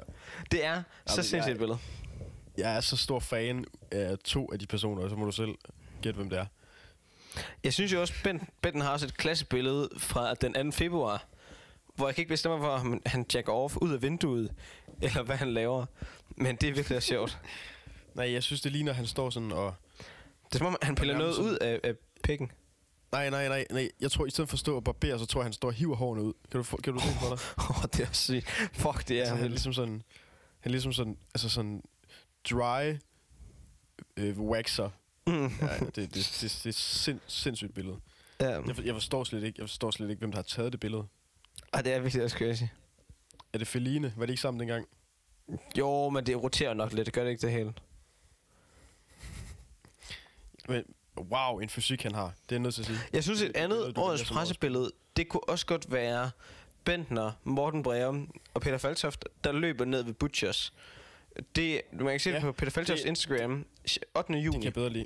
Det 0.51 0.65
er 0.65 0.83
så 1.05 1.13
jeg- 1.17 1.25
sindssygt 1.25 1.53
et 1.53 1.57
billede. 1.59 1.79
Jeg 2.57 2.75
er 2.75 2.81
så 2.81 2.97
stor 2.97 3.19
fan 3.19 3.65
af 3.91 4.17
to 4.23 4.51
af 4.53 4.59
de 4.59 4.65
personer, 4.67 5.09
så 5.09 5.15
må 5.15 5.25
du 5.25 5.31
selv 5.31 5.55
gætte, 6.01 6.17
hvem 6.17 6.29
det 6.29 6.39
er. 6.39 6.45
Jeg 7.63 7.73
synes 7.73 7.93
jo 7.93 8.01
også, 8.01 8.13
Bent, 8.23 8.43
Benten 8.61 8.81
har 8.81 8.91
også 8.91 9.05
et 9.05 9.17
klassebillede 9.17 9.89
fra 9.97 10.33
den 10.33 10.71
2. 10.71 10.77
februar, 10.77 11.25
hvor 11.95 12.07
jeg 12.07 12.15
kan 12.15 12.21
ikke 12.21 12.29
bestemme 12.29 12.57
mig 12.57 12.65
for, 12.65 12.71
om 12.71 13.01
han 13.05 13.25
jacker 13.33 13.53
off 13.53 13.77
ud 13.77 13.93
af 13.93 14.01
vinduet, 14.01 14.51
eller 15.01 15.23
hvad 15.23 15.35
han 15.35 15.53
laver. 15.53 15.85
Men 16.37 16.55
det 16.55 16.69
er 16.69 16.73
virkelig 16.73 17.03
sjovt. 17.03 17.37
Nej, 18.15 18.31
jeg 18.31 18.43
synes, 18.43 18.61
det 18.61 18.71
ligner, 18.71 18.91
at 18.91 18.95
han 18.95 19.05
står 19.07 19.29
sådan 19.29 19.51
og... 19.51 19.73
Det 20.45 20.53
er 20.53 20.57
som 20.57 20.67
om, 20.67 20.77
han 20.81 20.95
piller 20.95 21.17
noget 21.17 21.37
ud 21.37 21.57
af, 21.61 21.79
af 21.83 21.93
pikken. 22.23 22.51
Nej, 23.11 23.29
nej, 23.29 23.47
nej, 23.47 23.65
nej. 23.71 23.89
Jeg 24.01 24.11
tror, 24.11 24.25
i 24.25 24.29
stedet 24.29 24.49
for 24.49 24.55
at 24.55 24.59
stå 24.59 24.75
og 24.75 24.83
barbere, 24.83 25.19
så 25.19 25.25
tror 25.25 25.41
jeg, 25.41 25.45
han 25.45 25.53
står 25.53 25.67
og 25.67 25.73
hiver 25.73 25.95
hårene 25.95 26.23
ud. 26.23 26.33
Kan 26.51 26.63
du, 26.63 26.77
kan 26.77 26.93
du 26.93 26.99
se 26.99 27.07
det 27.07 27.15
for 27.15 27.27
dig? 27.35 27.37
Åh, 27.69 27.77
oh, 27.83 27.83
det 27.93 27.99
er 27.99 28.11
sygt. 28.13 28.49
Fuck, 28.73 29.07
det 29.07 29.17
er 29.17 29.21
Ja, 29.21 29.25
han 29.27 29.33
er 29.37 29.41
vildt. 29.41 29.51
ligesom 29.51 29.73
sådan... 29.73 30.03
Han 30.59 30.69
er 30.69 30.71
ligesom 30.71 30.93
sådan... 30.93 31.17
Altså 31.33 31.49
sådan... 31.49 31.83
Dry... 32.51 32.93
Øh, 34.17 34.39
waxer. 34.39 34.89
Mm. 35.27 35.33
Ja, 35.61 35.79
det, 35.79 35.95
det, 35.95 36.13
det, 36.15 36.59
det, 36.63 36.65
er 36.65 36.71
sind, 36.71 37.19
sindssygt 37.27 37.73
billede. 37.73 37.97
Ja, 38.41 38.49
Jeg, 38.49 38.75
for- 38.75 38.83
jeg, 38.83 38.93
forstår 38.93 39.23
slet 39.23 39.43
ikke, 39.43 39.59
jeg 39.61 39.69
forstår 39.69 39.91
slet 39.91 40.09
ikke, 40.09 40.19
hvem 40.19 40.31
der 40.31 40.37
har 40.37 40.43
taget 40.43 40.71
det 40.71 40.79
billede. 40.79 41.03
og 41.73 41.85
det 41.85 41.93
er 41.93 41.99
virkelig 41.99 42.23
også 42.23 42.37
crazy. 42.37 42.63
Er 43.53 43.57
det 43.57 43.67
Feline? 43.67 44.13
Var 44.17 44.25
det 44.25 44.31
ikke 44.33 44.41
sammen 44.41 44.59
dengang? 44.59 44.85
Jo, 45.77 46.09
men 46.09 46.25
det 46.25 46.43
roterer 46.43 46.73
nok 46.73 46.93
lidt. 46.93 47.05
Det 47.05 47.13
gør 47.13 47.23
det 47.23 47.31
ikke 47.31 47.41
det 47.41 47.51
hele. 47.51 47.73
Men, 50.69 50.83
wow, 51.17 51.59
en 51.59 51.69
fysik 51.69 52.03
han 52.03 52.15
har. 52.15 52.33
Det 52.49 52.55
er 52.55 52.59
nødt 52.59 52.73
til 52.75 52.81
at 52.81 52.85
sige. 52.87 52.99
Jeg 53.13 53.23
synes, 53.23 53.41
et 53.41 53.47
Det- 53.47 53.55
det 53.55 53.61
andet 53.61 53.95
du 53.95 54.01
årets 54.01 54.23
pressebillede, 54.31 54.91
det 55.17 55.29
kunne 55.29 55.49
også 55.49 55.65
godt 55.65 55.91
være 55.91 56.31
Bentner, 56.83 57.31
Morten 57.43 57.83
Breum 57.83 58.31
og 58.53 58.61
Peter 58.61 58.77
Faltoft, 58.77 59.25
der 59.43 59.51
løber 59.51 59.85
ned 59.85 60.03
ved 60.03 60.13
Butchers. 60.13 60.73
Det, 61.55 61.81
du 61.99 62.05
kan 62.07 62.19
se 62.19 62.29
ja, 62.29 62.35
det 62.35 62.41
på 62.43 62.51
Peter 62.51 62.71
Faltofts 62.71 63.01
det- 63.01 63.09
Instagram, 63.09 63.65
8. 64.15 64.33
Det 64.33 64.39
juni. 64.45 64.57
kan 64.57 64.63
jeg 64.63 64.73
bedre 64.73 64.89
lide. 64.89 65.05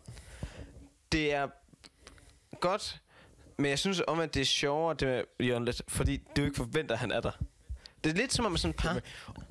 Det 1.11 1.33
er 1.33 1.47
godt, 2.59 3.01
men 3.57 3.69
jeg 3.69 3.79
synes 3.79 4.01
om, 4.07 4.19
at 4.19 4.33
det 4.33 4.41
er 4.41 4.45
sjovere, 4.45 4.93
det 4.99 5.25
med 5.39 5.47
Jørgen 5.47 5.65
lidt, 5.65 5.81
fordi 5.87 6.17
du 6.35 6.43
ikke 6.43 6.55
forventer, 6.57 6.95
at 6.95 6.99
han 6.99 7.11
er 7.11 7.19
der. 7.21 7.31
Det 8.03 8.09
er 8.11 8.15
lidt 8.15 8.33
som 8.33 8.45
om 8.45 8.57
sådan 8.57 8.69
et 8.69 8.75
par... 8.75 8.89
Okay. 8.91 9.01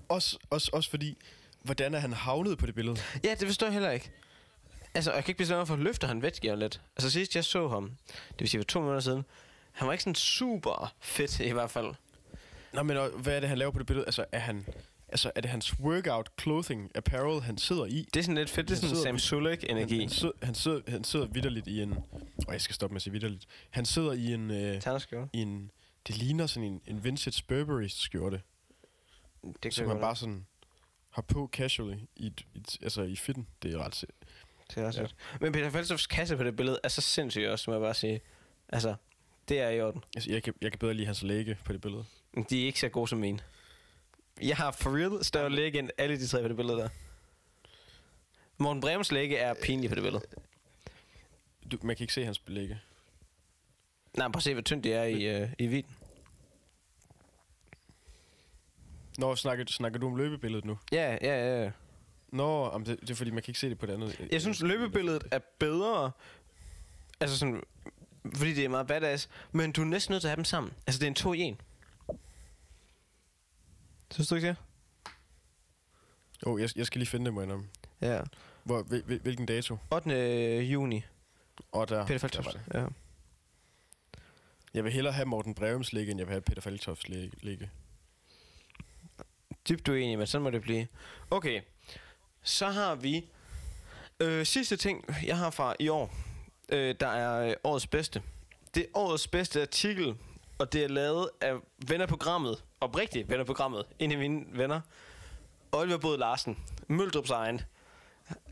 Også, 0.08 0.38
også, 0.50 0.70
også 0.72 0.90
fordi, 0.90 1.18
hvordan 1.62 1.94
er 1.94 1.98
han 1.98 2.12
havnet 2.12 2.58
på 2.58 2.66
det 2.66 2.74
billede? 2.74 2.96
Ja, 3.24 3.34
det 3.34 3.48
forstår 3.48 3.66
jeg 3.66 3.72
heller 3.72 3.90
ikke. 3.90 4.10
Altså, 4.96 5.12
jeg 5.12 5.24
kan 5.24 5.30
ikke 5.30 5.38
bestemme 5.38 5.60
mig 5.60 5.68
for, 5.68 5.76
løfter 5.76 6.08
han 6.08 6.24
Jørgen 6.44 6.58
lidt. 6.58 6.80
Altså 6.96 7.10
sidst 7.10 7.36
jeg 7.36 7.44
så 7.44 7.68
ham, 7.68 7.92
det 8.28 8.40
vil 8.40 8.48
sige 8.48 8.60
for 8.60 8.64
to 8.64 8.80
måneder 8.80 9.00
siden, 9.00 9.24
han 9.72 9.86
var 9.86 9.92
ikke 9.92 10.04
sådan 10.04 10.14
super 10.14 10.94
fedt 11.00 11.40
i 11.40 11.50
hvert 11.50 11.70
fald. 11.70 11.94
Nå, 12.72 12.82
men 12.82 12.96
og, 12.96 13.08
hvad 13.08 13.36
er 13.36 13.40
det, 13.40 13.48
han 13.48 13.58
laver 13.58 13.70
på 13.70 13.78
det 13.78 13.86
billede? 13.86 14.06
Altså, 14.06 14.24
er, 14.32 14.38
han, 14.38 14.66
altså, 15.08 15.32
er 15.34 15.40
det 15.40 15.50
hans 15.50 15.80
workout 15.80 16.30
clothing 16.40 16.90
apparel, 16.94 17.42
han 17.42 17.58
sidder 17.58 17.84
i? 17.84 18.08
Det 18.14 18.20
er 18.20 18.24
sådan 18.24 18.36
lidt 18.36 18.50
fedt, 18.50 18.68
det 18.68 18.74
er 18.74 18.88
sådan 18.88 18.96
Sam 18.96 19.18
Sulek-energi. 19.18 19.94
Han, 19.94 20.00
han, 20.00 20.10
sidder, 20.10 20.34
han, 20.42 20.54
sidder, 20.54 20.80
han 20.88 21.04
sidder 21.04 21.26
vidderligt 21.26 21.66
i 21.66 21.82
en... 21.82 21.94
Og 22.46 22.52
jeg 22.52 22.60
skal 22.60 22.74
stoppe 22.74 22.94
med 22.94 22.98
at 22.98 23.02
sige 23.02 23.12
vidderligt. 23.12 23.46
Han 23.70 23.86
sidder 23.86 24.12
i 24.12 24.32
en... 24.32 24.50
Øh, 24.50 24.80
Ternerskjorte. 24.80 25.28
i 25.32 25.38
en 25.42 25.70
det 26.06 26.16
ligner 26.16 26.46
sådan 26.46 26.68
en, 26.68 26.82
en 26.86 27.04
vintage 27.04 27.44
Burberry 27.48 27.86
skjorte, 27.88 28.42
Det 29.62 29.74
som 29.74 29.88
han 29.88 30.00
bare 30.00 30.16
sådan 30.16 30.46
har 31.10 31.22
på 31.22 31.48
casually 31.52 31.96
i, 32.16 32.32
i, 32.54 32.62
altså 32.82 33.02
i 33.02 33.16
fitten. 33.16 33.46
Det 33.62 33.74
er 33.74 33.78
ret 33.78 34.04
Det 34.74 34.82
er 34.82 34.86
også 34.86 35.00
Ja. 35.00 35.06
Men 35.40 35.52
Peter 35.52 35.70
Falstofs 35.70 36.06
kasse 36.06 36.36
på 36.36 36.44
det 36.44 36.56
billede 36.56 36.78
er 36.84 36.88
så 36.88 37.00
sindssyg 37.00 37.46
også, 37.48 37.70
må 37.70 37.74
jeg 37.74 37.80
bare 37.80 37.94
sige. 37.94 38.20
Altså, 38.68 38.94
det 39.48 39.60
er 39.60 39.68
i 39.68 39.80
orden. 39.80 40.04
altså, 40.14 40.30
jeg, 40.30 40.42
kan, 40.42 40.54
jeg 40.62 40.72
kan 40.72 40.78
bedre 40.78 40.94
lide 40.94 41.06
hans 41.06 41.22
læge 41.22 41.58
på 41.64 41.72
det 41.72 41.80
billede. 41.80 42.04
De 42.50 42.62
er 42.62 42.66
ikke 42.66 42.80
så 42.80 42.88
gode 42.88 43.08
som 43.08 43.18
mine. 43.18 43.38
Jeg 44.42 44.56
har 44.56 44.70
for 44.70 44.96
real 44.96 45.24
større 45.24 45.50
læge 45.50 45.78
end 45.78 45.90
alle 45.98 46.18
de 46.20 46.26
tre 46.26 46.42
på 46.42 46.48
det 46.48 46.56
billede 46.56 46.78
der. 46.78 46.88
Morten 48.58 48.80
Brems 48.80 49.12
læge 49.12 49.36
er 49.36 49.54
pinlig 49.62 49.88
på 49.90 49.94
det 49.94 50.02
billede. 50.02 50.22
Du, 51.72 51.78
man 51.82 51.96
kan 51.96 52.04
ikke 52.04 52.14
se 52.14 52.24
hans 52.24 52.38
belægge. 52.38 52.80
Nej, 54.16 54.28
prøv 54.28 54.38
at 54.38 54.42
se, 54.42 54.52
hvor 54.52 54.62
tyndt 54.62 54.84
det 54.84 54.94
er 54.94 55.02
i, 55.02 55.24
øh, 55.24 55.48
i 55.58 55.66
viden. 55.66 55.96
Nå, 59.18 59.36
snakker, 59.36 59.64
snakker 59.68 59.98
du 59.98 60.06
om 60.06 60.16
løbebilledet 60.16 60.64
nu? 60.64 60.78
Ja, 60.92 61.18
ja, 61.22 61.62
ja. 61.62 61.70
Nå, 62.36 62.64
om 62.64 62.84
det, 62.84 63.00
det 63.00 63.10
er 63.10 63.14
fordi, 63.14 63.30
man 63.30 63.42
kan 63.42 63.50
ikke 63.50 63.60
se 63.60 63.68
det 63.68 63.78
på 63.78 63.86
det 63.86 63.92
andet. 63.92 64.28
Jeg 64.32 64.40
synes, 64.40 64.62
løbebilledet 64.62 65.24
er 65.30 65.38
bedre. 65.58 66.10
Altså 67.20 67.38
sådan, 67.38 67.62
fordi 68.34 68.54
det 68.54 68.64
er 68.64 68.68
meget 68.68 68.86
badass. 68.86 69.28
Men 69.52 69.72
du 69.72 69.80
er 69.80 69.84
næsten 69.84 70.12
nødt 70.12 70.20
til 70.20 70.28
at 70.28 70.30
have 70.30 70.36
dem 70.36 70.44
sammen. 70.44 70.72
Altså, 70.86 70.98
det 70.98 71.06
er 71.06 71.08
en 71.08 71.14
to 71.14 71.32
i 71.32 71.38
en. 71.38 71.60
Synes 74.10 74.28
du 74.28 74.34
ikke 74.34 74.48
det? 74.48 74.56
Oh, 76.46 76.60
jeg, 76.60 76.70
jeg 76.76 76.86
skal 76.86 76.98
lige 76.98 77.08
finde 77.08 77.24
det, 77.24 77.34
må 77.34 77.40
jeg 77.40 77.46
indrømme. 77.46 77.68
Ja. 78.00 78.22
Hvor, 78.64 78.82
hvil, 78.82 79.02
hvil, 79.02 79.20
hvilken 79.20 79.46
dato? 79.46 79.78
8. 79.90 80.60
juni. 80.60 81.04
Og 81.72 81.88
der, 81.88 82.06
Peter 82.06 82.28
det. 82.28 82.60
Ja. 82.74 82.86
Jeg 84.74 84.84
vil 84.84 84.92
hellere 84.92 85.12
have 85.12 85.26
Morten 85.26 85.54
Brevums 85.54 85.92
ligge, 85.92 86.10
end 86.10 86.20
jeg 86.20 86.26
vil 86.26 86.32
have 86.32 86.40
Peter 86.42 86.60
Faltofts 86.60 87.08
ligge. 87.08 87.36
ligge. 87.42 87.70
Dybt 89.68 89.88
uenig, 89.88 90.18
men 90.18 90.26
sådan 90.26 90.42
må 90.42 90.50
det 90.50 90.62
blive. 90.62 90.86
Okay. 91.30 91.60
Så 92.46 92.68
har 92.68 92.94
vi 92.94 93.28
øh, 94.20 94.46
sidste 94.46 94.76
ting, 94.76 95.04
jeg 95.26 95.38
har 95.38 95.50
fra 95.50 95.74
i 95.78 95.88
år. 95.88 96.14
Øh, 96.68 96.94
der 97.00 97.08
er 97.08 97.48
øh, 97.48 97.54
årets 97.64 97.86
bedste. 97.86 98.22
Det 98.74 98.82
er 98.82 98.86
årets 98.94 99.28
bedste 99.28 99.62
artikel, 99.62 100.14
og 100.58 100.72
det 100.72 100.84
er 100.84 100.88
lavet 100.88 101.30
af 101.40 101.54
vennerprogrammet. 101.88 102.64
Oprigtigt 102.80 103.28
vennerprogrammet. 103.28 103.84
En 103.98 104.12
af 104.12 104.18
mine 104.18 104.44
venner. 104.52 104.80
Oliver 105.72 105.98
Bod 105.98 106.18
Larsen. 106.18 106.58
Møldrups 106.88 107.30
egen. 107.30 107.60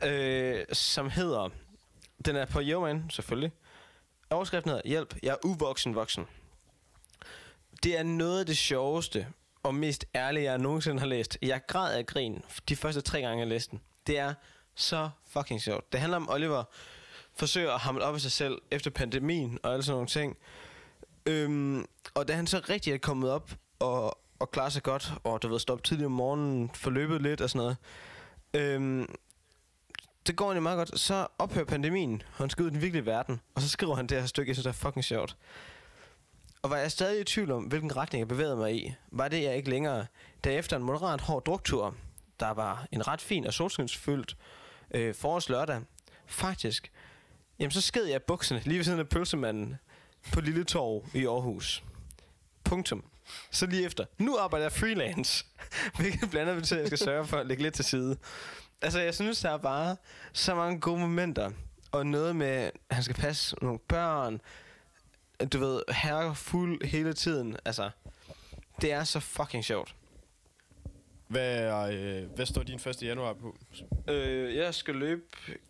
Øh, 0.04 0.64
som 0.72 1.10
hedder... 1.10 1.48
Den 2.24 2.36
er 2.36 2.44
på 2.44 2.60
Yeoman, 2.62 3.10
selvfølgelig. 3.10 3.52
Overskriften 4.30 4.70
hedder 4.70 4.88
Hjælp, 4.88 5.16
jeg 5.22 5.30
er 5.30 5.46
uvoksen 5.46 5.94
voksen. 5.94 6.24
Det 7.82 7.98
er 7.98 8.02
noget 8.02 8.40
af 8.40 8.46
det 8.46 8.56
sjoveste 8.56 9.26
og 9.64 9.74
mest 9.74 10.04
ærlige, 10.14 10.44
jeg 10.44 10.58
nogensinde 10.58 11.00
har 11.00 11.06
læst. 11.06 11.38
Jeg 11.42 11.60
græd 11.66 11.98
af 11.98 12.06
grin 12.06 12.42
de 12.68 12.76
første 12.76 13.00
tre 13.00 13.20
gange, 13.20 13.38
jeg 13.38 13.48
læste 13.48 13.70
den. 13.70 13.80
Det 14.06 14.18
er 14.18 14.34
så 14.74 15.10
fucking 15.28 15.62
sjovt. 15.62 15.92
Det 15.92 16.00
handler 16.00 16.16
om 16.16 16.30
Oliver 16.30 16.64
forsøger 17.36 17.72
at 17.72 17.80
hamle 17.80 18.04
op 18.04 18.16
i 18.16 18.18
sig 18.18 18.32
selv 18.32 18.58
efter 18.70 18.90
pandemien 18.90 19.58
og 19.62 19.72
alle 19.72 19.82
sådan 19.82 19.94
nogle 19.94 20.08
ting. 20.08 20.36
Øhm, 21.26 21.84
og 22.14 22.28
da 22.28 22.32
han 22.32 22.46
så 22.46 22.60
rigtig 22.68 22.92
er 22.92 22.98
kommet 22.98 23.30
op 23.30 23.50
og, 23.78 24.18
og 24.38 24.50
klarer 24.50 24.68
sig 24.68 24.82
godt, 24.82 25.12
og 25.24 25.42
du 25.42 25.48
ved, 25.48 25.58
stoppe 25.58 25.82
tidligt 25.82 26.06
om 26.06 26.12
morgenen, 26.12 26.70
forløbet 26.74 27.22
lidt 27.22 27.40
og 27.40 27.50
sådan 27.50 27.58
noget, 27.58 27.76
øhm, 28.54 29.14
det 30.26 30.36
går 30.36 30.44
egentlig 30.44 30.62
meget 30.62 30.76
godt. 30.76 31.00
Så 31.00 31.26
ophører 31.38 31.64
pandemien, 31.64 32.22
og 32.32 32.38
han 32.38 32.50
skal 32.50 32.62
ud 32.62 32.70
i 32.70 32.72
den 32.72 32.80
virkelige 32.80 33.06
verden, 33.06 33.40
og 33.54 33.62
så 33.62 33.68
skriver 33.68 33.94
han 33.94 34.06
det 34.06 34.20
her 34.20 34.26
stykke, 34.26 34.50
jeg 34.50 34.56
synes, 34.56 34.64
det 34.64 34.70
er 34.70 34.88
fucking 34.88 35.04
sjovt. 35.04 35.36
Og 36.64 36.70
var 36.70 36.76
jeg 36.76 36.90
stadig 36.90 37.20
i 37.20 37.24
tvivl 37.24 37.50
om, 37.50 37.64
hvilken 37.64 37.96
retning 37.96 38.20
jeg 38.20 38.28
bevægede 38.28 38.56
mig 38.56 38.74
i, 38.74 38.94
var 39.10 39.28
det 39.28 39.42
jeg 39.42 39.56
ikke 39.56 39.70
længere, 39.70 40.06
da 40.44 40.50
efter 40.50 40.76
en 40.76 40.82
moderat 40.82 41.20
hård 41.20 41.44
druktur, 41.44 41.96
der 42.40 42.50
var 42.50 42.86
en 42.92 43.08
ret 43.08 43.20
fin 43.20 43.46
og 43.46 43.54
solskinsfyldt 43.54 44.36
øh, 44.90 45.14
forårslørdag, 45.14 45.80
faktisk, 46.26 46.92
jamen 47.58 47.70
så 47.70 47.80
sked 47.80 48.04
jeg 48.04 48.22
bukserne 48.22 48.62
lige 48.64 48.76
ved 48.76 48.84
siden 48.84 48.98
af 49.00 49.08
pølsemanden 49.08 49.76
på 50.32 50.40
Lille 50.40 50.64
Torv 50.64 51.06
i 51.14 51.26
Aarhus. 51.26 51.84
Punktum. 52.64 53.04
Så 53.50 53.66
lige 53.66 53.84
efter. 53.84 54.04
Nu 54.18 54.36
arbejder 54.36 54.64
jeg 54.64 54.72
freelance, 54.72 55.46
hvilket 55.98 56.30
blandt 56.30 56.50
andet 56.50 56.62
betyder, 56.62 56.78
at 56.78 56.82
jeg 56.82 56.98
skal 56.98 57.06
sørge 57.06 57.26
for 57.26 57.36
at 57.36 57.46
lægge 57.46 57.62
lidt 57.62 57.74
til 57.74 57.84
side. 57.84 58.16
Altså, 58.82 59.00
jeg 59.00 59.14
synes, 59.14 59.40
der 59.40 59.50
er 59.50 59.58
bare 59.58 59.96
så 60.32 60.54
mange 60.54 60.80
gode 60.80 61.00
momenter. 61.00 61.50
Og 61.92 62.06
noget 62.06 62.36
med, 62.36 62.46
at 62.46 62.72
han 62.90 63.02
skal 63.02 63.16
passe 63.16 63.56
nogle 63.62 63.78
børn. 63.78 64.40
Du 65.52 65.58
ved, 65.58 65.82
herre 65.88 66.34
fuld 66.34 66.84
hele 66.84 67.12
tiden. 67.12 67.56
Altså, 67.64 67.90
det 68.80 68.92
er 68.92 69.04
så 69.04 69.20
fucking 69.20 69.64
sjovt. 69.64 69.94
Hvad, 71.26 71.58
er, 71.58 71.80
øh, 71.80 72.30
hvad 72.30 72.46
står 72.46 72.62
din 72.62 72.80
1. 72.86 73.02
januar 73.02 73.32
på? 73.32 73.56
Øh, 74.08 74.56
jeg 74.56 74.74
skal 74.74 74.94
løbe 74.94 75.22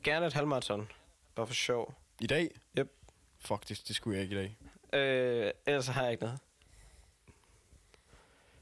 gerne 0.03 0.27
et 0.27 0.33
halvmarathon. 0.33 0.89
Bare 1.35 1.47
for 1.47 1.55
sjov. 1.55 1.95
I 2.21 2.27
dag? 2.27 2.51
Yep. 2.79 2.93
Fuck, 3.39 3.69
det, 3.69 3.83
det 3.89 3.97
skulle 3.97 4.17
jeg 4.17 4.23
ikke 4.23 4.35
i 4.35 4.39
dag. 4.39 4.57
Øh, 5.01 5.51
ellers 5.67 5.87
har 5.87 6.03
jeg 6.03 6.13
ikke 6.13 6.25
noget. 6.25 6.39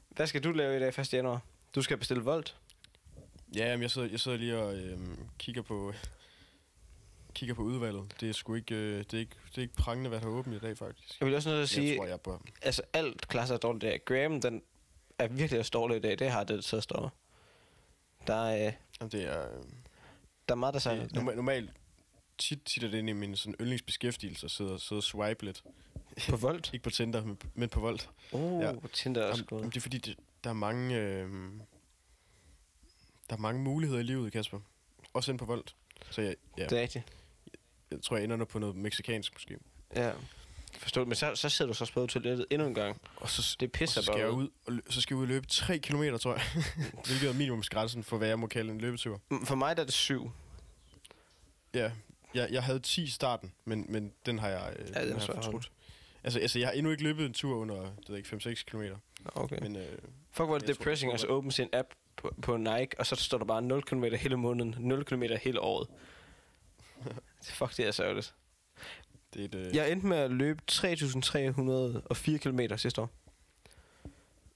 Hvad 0.09 0.27
skal 0.27 0.43
du 0.43 0.51
lave 0.51 0.77
i 0.77 0.79
dag 0.79 0.99
1. 0.99 1.13
januar? 1.13 1.41
Du 1.75 1.81
skal 1.81 1.97
bestille 1.97 2.23
Volt. 2.23 2.55
Ja, 3.55 3.75
men 3.75 3.81
jeg 3.81 3.91
sidder, 3.91 4.07
jeg 4.07 4.19
sidder 4.19 4.37
lige 4.37 4.57
og 4.57 4.75
øh, 4.75 4.99
kigger 5.39 5.61
på 5.61 5.93
kigger 7.33 7.55
på 7.55 7.61
udvalget. 7.61 8.15
Det 8.19 8.29
er 8.29 8.33
sgu 8.33 8.55
ikke, 8.55 8.75
øh, 8.75 8.97
det 8.97 9.13
er 9.13 9.17
ikke, 9.19 9.35
det 9.49 9.57
er 9.57 9.61
ikke 9.61 9.73
prangende, 9.75 10.09
hvad 10.09 10.19
der 10.19 10.25
er 10.25 10.29
åbent 10.31 10.55
i 10.55 10.59
dag, 10.59 10.77
faktisk. 10.77 11.19
Jeg 11.19 11.27
vil 11.27 11.35
også 11.35 11.49
nødt 11.49 11.69
til 11.69 11.79
at 11.79 11.83
jeg 11.83 11.89
sige, 11.89 11.97
tror, 11.97 12.05
jeg 12.05 12.21
bør. 12.21 12.37
altså 12.61 12.81
alt 12.93 13.27
klasser 13.27 13.55
er 13.55 13.59
dårligt 13.59 13.83
i 13.83 13.87
dag. 13.87 14.05
Graham, 14.05 14.41
den 14.41 14.61
er 15.19 15.27
virkelig 15.27 15.59
også 15.59 15.71
dårlig 15.73 15.97
i 15.97 15.99
dag. 15.99 16.19
Det 16.19 16.29
har 16.31 16.43
det, 16.43 16.63
så 16.63 16.81
står. 16.81 17.11
Der 18.27 18.33
er, 18.35 18.67
øh, 18.67 18.73
Jamen, 18.99 19.11
det 19.11 19.23
er, 19.23 19.41
øh, 19.57 19.63
der 20.49 20.53
er 20.53 20.55
meget, 20.55 20.73
der 20.73 20.79
siger. 20.79 21.07
norma- 21.07 21.35
normalt 21.35 21.69
tit, 22.37 22.59
tit 22.65 22.83
er 22.83 22.87
det 22.87 22.97
inde 22.97 23.09
i 23.09 23.13
min 23.13 23.35
sådan 23.35 23.55
yndlingsbeskæftigelse 23.61 24.45
at 24.45 24.51
sidde, 24.51 24.79
sidde 24.79 24.99
og 24.99 25.03
swipe 25.03 25.45
lidt. 25.45 25.63
På 26.29 26.35
Volt? 26.35 26.69
Ikke 26.73 26.83
på 26.83 26.89
Tinder, 26.89 27.25
men, 27.25 27.37
men 27.53 27.69
på 27.69 27.79
Volt. 27.79 28.09
Uh, 28.31 28.63
Ja. 28.63 28.73
Tinder 28.93 29.21
er 29.21 29.25
også 29.31 29.45
godt. 29.45 29.65
det 29.65 29.77
er 29.77 29.81
fordi, 29.81 29.97
det, 29.97 30.15
der 30.43 30.49
er 30.49 30.53
mange... 30.53 30.95
Øh, 30.95 31.29
der 33.29 33.35
er 33.35 33.39
mange 33.39 33.61
muligheder 33.61 33.99
i 33.99 34.03
livet, 34.03 34.31
Kasper. 34.33 34.59
Også 35.13 35.31
ind 35.31 35.39
på 35.39 35.45
Volt. 35.45 35.75
Så 36.09 36.21
jeg, 36.21 36.35
ja, 36.57 36.63
Det 36.65 36.77
er 36.77 36.81
rigtigt. 36.81 37.05
Jeg 37.93 38.01
tror, 38.03 38.17
jeg 38.17 38.23
ender 38.23 38.45
på 38.45 38.59
noget 38.59 38.75
meksikansk 38.75 39.33
måske. 39.35 39.57
Ja. 39.95 40.11
Forstået. 40.77 41.07
Men 41.07 41.15
så, 41.15 41.35
så 41.35 41.49
sidder 41.49 41.71
du 41.73 41.75
så 41.85 41.91
på 41.93 42.05
toilettet 42.07 42.45
endnu 42.51 42.67
en 42.67 42.73
gang. 42.73 43.01
Og 43.15 43.29
så, 43.29 43.55
Det 43.59 43.71
pisser 43.71 43.99
og 44.01 44.03
så 44.03 44.11
skal 44.11 44.13
bare 44.13 44.21
jeg 44.27 44.31
ud. 44.31 44.49
og 44.67 44.73
lø- 44.73 44.91
så 44.91 45.01
skal 45.01 45.13
jeg 45.15 45.17
ud 45.17 45.23
og 45.23 45.27
løbe 45.27 45.47
3 45.47 45.77
km, 45.79 46.03
tror 46.21 46.33
jeg. 46.33 46.41
Hvilket 47.07 47.29
er 47.29 47.33
minimumsgrænsen 47.33 48.03
for, 48.03 48.17
hvad 48.17 48.27
jeg 48.27 48.39
må 48.39 48.47
kalde 48.47 48.71
en 48.71 48.81
løbetur. 48.81 49.21
Mm, 49.31 49.45
For 49.45 49.55
mig 49.55 49.75
der 49.77 49.81
er 49.81 49.85
det 49.85 49.93
syv. 49.93 50.31
Ja, 51.73 51.91
jeg, 52.33 52.47
jeg 52.51 52.63
havde 52.63 52.79
10 52.79 53.03
i 53.03 53.07
starten, 53.07 53.51
men, 53.65 53.85
men 53.89 54.13
den 54.25 54.39
har 54.39 54.49
jeg, 54.49 54.73
øh, 54.79 54.85
den 54.87 54.93
ja, 54.95 55.01
den 55.01 55.09
er 55.09 55.19
har 55.19 55.27
jeg 55.33 55.35
fortrudt. 55.43 55.71
Altså, 56.23 56.39
altså, 56.39 56.59
jeg 56.59 56.67
har 56.67 56.73
endnu 56.73 56.91
ikke 56.91 57.03
løbet 57.03 57.25
en 57.25 57.33
tur 57.33 57.55
under, 57.57 57.75
det 57.81 58.09
ved 58.09 58.17
ikke, 58.17 58.29
5-6 58.49 58.63
km. 58.63 58.81
Okay. 59.25 59.57
Men 59.61 59.75
øh, 59.75 59.97
Fuck, 60.31 60.47
hvor 60.47 60.55
er 60.55 60.59
det 60.59 60.67
depressing 60.67 61.13
at 61.13 61.19
tror, 61.19 61.29
åbne 61.29 61.51
sin 61.51 61.69
app 61.73 61.87
på, 62.15 62.35
på 62.41 62.57
Nike, 62.57 62.99
og 62.99 63.05
så 63.05 63.15
står 63.15 63.37
der 63.37 63.45
bare 63.45 63.61
0 63.61 63.83
km 63.83 64.03
hele 64.03 64.37
måneden, 64.37 64.75
0 64.79 65.05
km 65.05 65.23
hele 65.41 65.59
året. 65.61 65.87
Fuck, 67.51 67.77
det 67.77 67.87
er 67.87 67.91
sørgeligt. 67.91 68.33
det 69.33 69.41
er 69.41 69.45
et... 69.45 69.55
Øh, 69.55 69.75
Jeg 69.75 69.91
endte 69.91 70.07
med 70.07 70.17
at 70.17 70.31
løbe 70.31 70.61
3.304 70.71 72.37
km 72.37 72.59
sidste 72.77 73.01
år. 73.01 73.09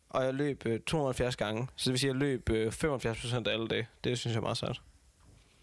Og 0.10 0.24
jeg 0.26 0.34
løb 0.34 0.66
øh, 0.66 0.80
270 0.80 1.36
gange, 1.36 1.68
så 1.76 1.86
det 1.90 1.92
vil 1.92 2.00
sige, 2.00 2.10
at 2.10 2.14
jeg 2.16 2.20
løb 2.20 2.50
øh, 2.50 2.68
75% 2.68 3.36
af 3.36 3.54
alle 3.54 3.68
dage. 3.68 3.88
Det 4.04 4.18
synes 4.20 4.34
jeg 4.34 4.40
er 4.40 4.42
meget 4.44 4.58
sejt. 4.58 4.82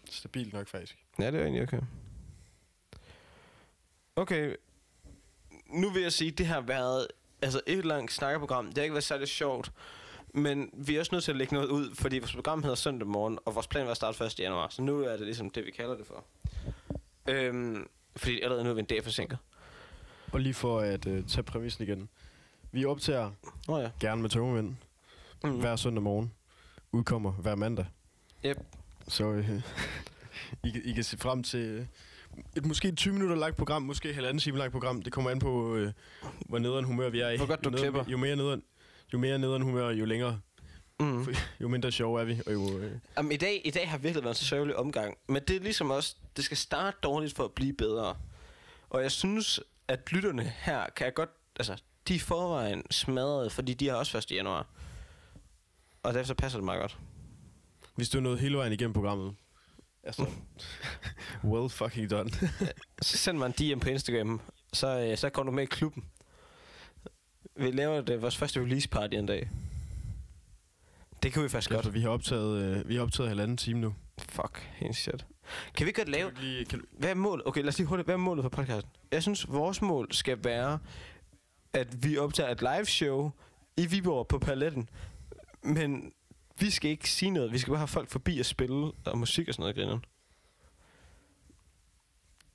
stabilt 0.09 0.53
nok, 0.53 0.67
faktisk. 0.67 0.97
Ja, 1.19 1.31
det 1.31 1.39
er 1.39 1.43
egentlig 1.43 1.63
okay. 1.63 1.81
Okay. 4.15 4.55
Nu 5.69 5.89
vil 5.89 6.01
jeg 6.01 6.13
sige, 6.13 6.31
at 6.31 6.37
det 6.37 6.45
har 6.45 6.61
været 6.61 7.07
altså 7.41 7.61
et 7.67 7.85
langt 7.85 8.11
snakkeprogram. 8.13 8.65
Det 8.67 8.77
har 8.77 8.83
ikke 8.83 8.93
været 8.93 9.03
særlig 9.03 9.27
sjovt. 9.27 9.71
Men 10.33 10.69
vi 10.73 10.95
er 10.95 10.99
også 10.99 11.15
nødt 11.15 11.23
til 11.23 11.31
at 11.31 11.37
lægge 11.37 11.53
noget 11.53 11.67
ud, 11.67 11.95
fordi 11.95 12.19
vores 12.19 12.33
program 12.33 12.63
hedder 12.63 12.75
søndag 12.75 13.07
morgen, 13.07 13.39
og 13.45 13.55
vores 13.55 13.67
plan 13.67 13.85
var 13.85 13.91
at 13.91 13.97
starte 13.97 14.25
1. 14.25 14.39
januar. 14.39 14.69
Så 14.69 14.81
nu 14.81 14.99
er 15.01 15.11
det 15.11 15.21
ligesom 15.21 15.49
det, 15.49 15.65
vi 15.65 15.71
kalder 15.71 15.97
det 15.97 16.07
for. 16.07 16.25
Øhm, 17.29 17.87
fordi 18.15 18.41
allerede 18.41 18.63
nu 18.63 18.69
er 18.69 18.73
vi 18.73 18.79
en 18.79 18.85
dag 18.85 19.03
forsinket. 19.03 19.37
Og 20.31 20.39
lige 20.39 20.53
for 20.53 20.79
at 20.79 21.07
øh, 21.07 21.23
tage 21.27 21.43
præmissen 21.43 21.83
igen. 21.83 22.09
Vi 22.71 22.85
optager 22.85 23.31
Nå 23.67 23.77
ja. 23.77 23.89
gerne 23.99 24.21
med 24.21 24.29
togmænd 24.29 24.75
Mm. 25.43 25.59
hver 25.59 25.75
søndag 25.75 26.03
morgen. 26.03 26.31
Udkommer 26.91 27.31
hver 27.31 27.55
mandag. 27.55 27.85
Yep. 28.45 28.57
Så 29.07 29.31
øh, 29.31 29.49
I, 30.63 30.69
kan- 30.69 30.81
I 30.85 30.91
kan 30.93 31.03
se 31.03 31.17
frem 31.17 31.43
til 31.43 31.59
øh, 31.59 31.85
et 32.55 32.65
måske 32.65 32.91
20 32.91 33.13
minutter 33.13 33.35
langt 33.35 33.57
program, 33.57 33.81
måske 33.81 34.13
halvanden 34.13 34.39
time 34.39 34.57
langt 34.57 34.71
program. 34.71 35.01
Det 35.01 35.13
kommer 35.13 35.31
an 35.31 35.39
på, 35.39 35.75
øh, 35.75 35.91
hvor 36.45 36.59
nederen 36.59 36.85
humør 36.85 37.09
vi 37.09 37.19
er 37.19 37.29
i. 37.29 37.37
Hvor 37.37 37.45
godt 37.45 37.63
du 37.63 37.69
nederen- 37.69 37.83
klipper. 37.83 38.03
Jo 38.11 38.17
mere 38.17 38.35
nederen, 38.35 38.63
jo 39.13 39.17
mere 39.17 39.39
nederen 39.39 39.61
humør, 39.61 39.89
jo 39.89 40.05
længere, 40.05 40.39
Mm. 40.99 41.27
jo 41.61 41.67
mindre 41.67 41.91
sjov 41.91 42.15
er 42.15 42.23
vi. 42.23 42.41
Og 42.45 42.53
jo, 42.53 42.77
øh, 42.77 42.91
Jamen, 43.17 43.31
i, 43.31 43.37
dag, 43.37 43.61
I 43.65 43.71
dag 43.71 43.89
har 43.89 43.97
virkelig 43.97 44.23
været 44.23 44.39
en 44.39 44.45
sørgelig 44.45 44.75
omgang. 44.75 45.17
Men 45.27 45.41
det 45.47 45.55
er 45.55 45.59
ligesom 45.59 45.91
også, 45.91 46.15
det 46.37 46.45
skal 46.45 46.57
starte 46.57 46.97
dårligt 47.03 47.35
for 47.35 47.43
at 47.43 47.51
blive 47.51 47.73
bedre. 47.73 48.15
Og 48.89 49.01
jeg 49.01 49.11
synes, 49.11 49.59
at 49.87 50.11
lytterne 50.11 50.53
her 50.57 50.85
kan 50.95 51.05
jeg 51.05 51.13
godt, 51.13 51.29
altså, 51.59 51.81
de 52.07 52.13
er 52.13 52.17
i 52.17 52.19
forvejen 52.19 52.91
smadret, 52.91 53.51
fordi 53.51 53.73
de 53.73 53.87
har 53.87 53.95
også 53.95 54.17
1. 54.17 54.31
januar. 54.31 54.67
Og 56.03 56.13
derfor 56.13 56.27
så 56.27 56.33
passer 56.33 56.59
det 56.59 56.65
meget 56.65 56.81
godt. 56.81 56.97
hvis 57.95 58.09
du 58.09 58.17
er 58.17 58.21
nået 58.21 58.39
hele 58.39 58.57
vejen 58.57 58.73
igennem 58.73 58.93
programmet, 58.93 59.35
altså, 60.03 60.25
well 61.51 61.69
fucking 61.69 62.09
done. 62.09 62.29
Så 63.01 63.17
send 63.17 63.37
mig 63.37 63.45
en 63.45 63.51
DM 63.75 63.79
på 63.79 63.89
Instagram, 63.89 64.41
så, 64.73 64.99
øh, 64.99 65.17
så 65.17 65.29
kommer 65.29 65.51
du 65.51 65.55
med 65.55 65.63
i 65.63 65.65
klubben. 65.65 66.03
Vi 67.55 67.71
laver 67.71 68.01
det 68.01 68.21
vores 68.21 68.37
første 68.37 68.61
release 68.61 68.89
party 68.89 69.13
en 69.15 69.25
dag. 69.25 69.49
Det 71.25 71.33
kan 71.33 71.43
vi 71.43 71.49
faktisk 71.49 71.69
godt. 71.69 71.93
vi 71.93 72.01
har 72.01 72.09
optaget, 72.09 72.77
øh, 72.77 72.89
vi 72.89 72.95
har 72.95 73.01
optaget 73.01 73.29
halvanden 73.29 73.57
time 73.57 73.79
nu. 73.79 73.95
Fuck, 74.17 74.69
helt 74.73 74.95
shit. 74.95 75.25
Kan 75.77 75.87
vi 75.87 75.91
godt 75.91 76.09
lave... 76.09 76.31
Kan 76.31 76.43
lige, 76.43 76.65
kan 76.65 76.79
du, 76.79 76.85
Hvad 76.91 77.09
er 77.09 77.13
målet? 77.13 77.47
Okay, 77.47 77.61
lad 77.61 77.67
os 77.67 77.77
lige 77.77 77.87
hurtigt. 77.87 78.07
Hvad 78.07 78.15
er 78.15 78.19
målet 78.19 78.43
for 78.43 78.49
podcasten? 78.49 78.91
Jeg 79.11 79.21
synes, 79.21 79.51
vores 79.51 79.81
mål 79.81 80.13
skal 80.13 80.43
være, 80.43 80.79
at 81.73 82.03
vi 82.03 82.17
optager 82.17 82.49
et 82.49 82.61
live 82.61 82.85
show 82.85 83.31
i 83.77 83.85
Viborg 83.85 84.27
på 84.27 84.39
Paletten. 84.39 84.89
Men 85.63 86.11
vi 86.59 86.69
skal 86.69 86.91
ikke 86.91 87.09
sige 87.09 87.31
noget. 87.31 87.51
Vi 87.51 87.57
skal 87.57 87.71
bare 87.71 87.77
have 87.77 87.87
folk 87.87 88.09
forbi 88.09 88.39
og 88.39 88.45
spille 88.45 88.91
og 89.05 89.17
musik 89.17 89.47
og 89.47 89.53
sådan 89.53 89.61
noget. 89.61 89.75
Griner. 89.75 89.99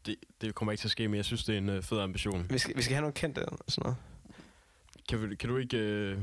det, 0.06 0.16
det 0.40 0.54
kommer 0.54 0.72
ikke 0.72 0.82
til 0.82 0.88
at 0.88 0.92
ske, 0.92 1.08
men 1.08 1.16
jeg 1.16 1.24
synes, 1.24 1.44
det 1.44 1.54
er 1.54 1.58
en 1.58 1.68
øh, 1.68 1.82
fed 1.82 2.00
ambition. 2.00 2.46
Vi 2.50 2.58
skal, 2.58 2.76
vi 2.76 2.82
skal 2.82 2.94
have 2.94 3.02
nogle 3.02 3.14
kendte 3.14 3.48
og 3.48 3.58
sådan 3.68 3.82
noget. 3.82 3.96
Kan, 5.08 5.30
vi, 5.30 5.36
kan 5.36 5.48
du 5.48 5.56
ikke, 5.56 5.76
øh, 5.76 6.18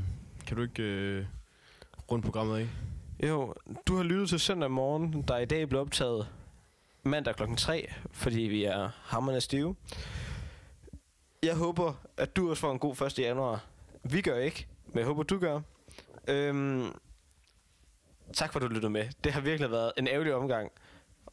kan 0.46 0.56
du 0.56 0.62
ikke 0.62 0.82
øh, 0.82 1.24
rundt 2.10 2.24
programmet 2.24 2.60
ikke? 2.60 2.72
Jo, 3.28 3.54
du 3.86 3.96
har 3.96 4.02
lyttet 4.02 4.28
til 4.28 4.40
søndag 4.40 4.70
morgen, 4.70 5.24
der 5.28 5.38
i 5.38 5.44
dag 5.44 5.68
blev 5.68 5.80
optaget 5.80 6.28
mandag 7.02 7.36
klokken 7.36 7.56
3, 7.56 7.92
fordi 8.12 8.40
vi 8.40 8.64
er 8.64 8.90
hammerne 9.04 9.40
stive. 9.40 9.76
Jeg 11.42 11.56
håber, 11.56 11.92
at 12.16 12.36
du 12.36 12.50
også 12.50 12.60
får 12.60 12.72
en 12.72 12.78
god 12.78 13.02
1. 13.02 13.18
januar. 13.18 13.64
Vi 14.02 14.20
gør 14.20 14.38
ikke, 14.38 14.66
men 14.86 14.98
jeg 14.98 15.06
håber, 15.06 15.22
du 15.22 15.38
gør. 15.38 15.60
Øhm, 16.28 16.86
tak 18.32 18.52
for, 18.52 18.60
at 18.60 18.62
du 18.62 18.68
lyttede 18.68 18.90
med. 18.90 19.08
Det 19.24 19.32
har 19.32 19.40
virkelig 19.40 19.70
været 19.70 19.92
en 19.96 20.08
ærgerlig 20.08 20.34
omgang, 20.34 20.70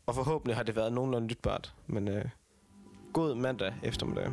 og 0.05 0.15
forhåbentlig 0.15 0.55
har 0.55 0.63
det 0.63 0.75
været 0.75 0.93
nogenlunde 0.93 1.27
lytbart. 1.27 1.73
Men 1.87 2.07
øh, 2.07 2.25
god 3.13 3.35
mandag 3.35 3.73
eftermiddag. 3.83 4.31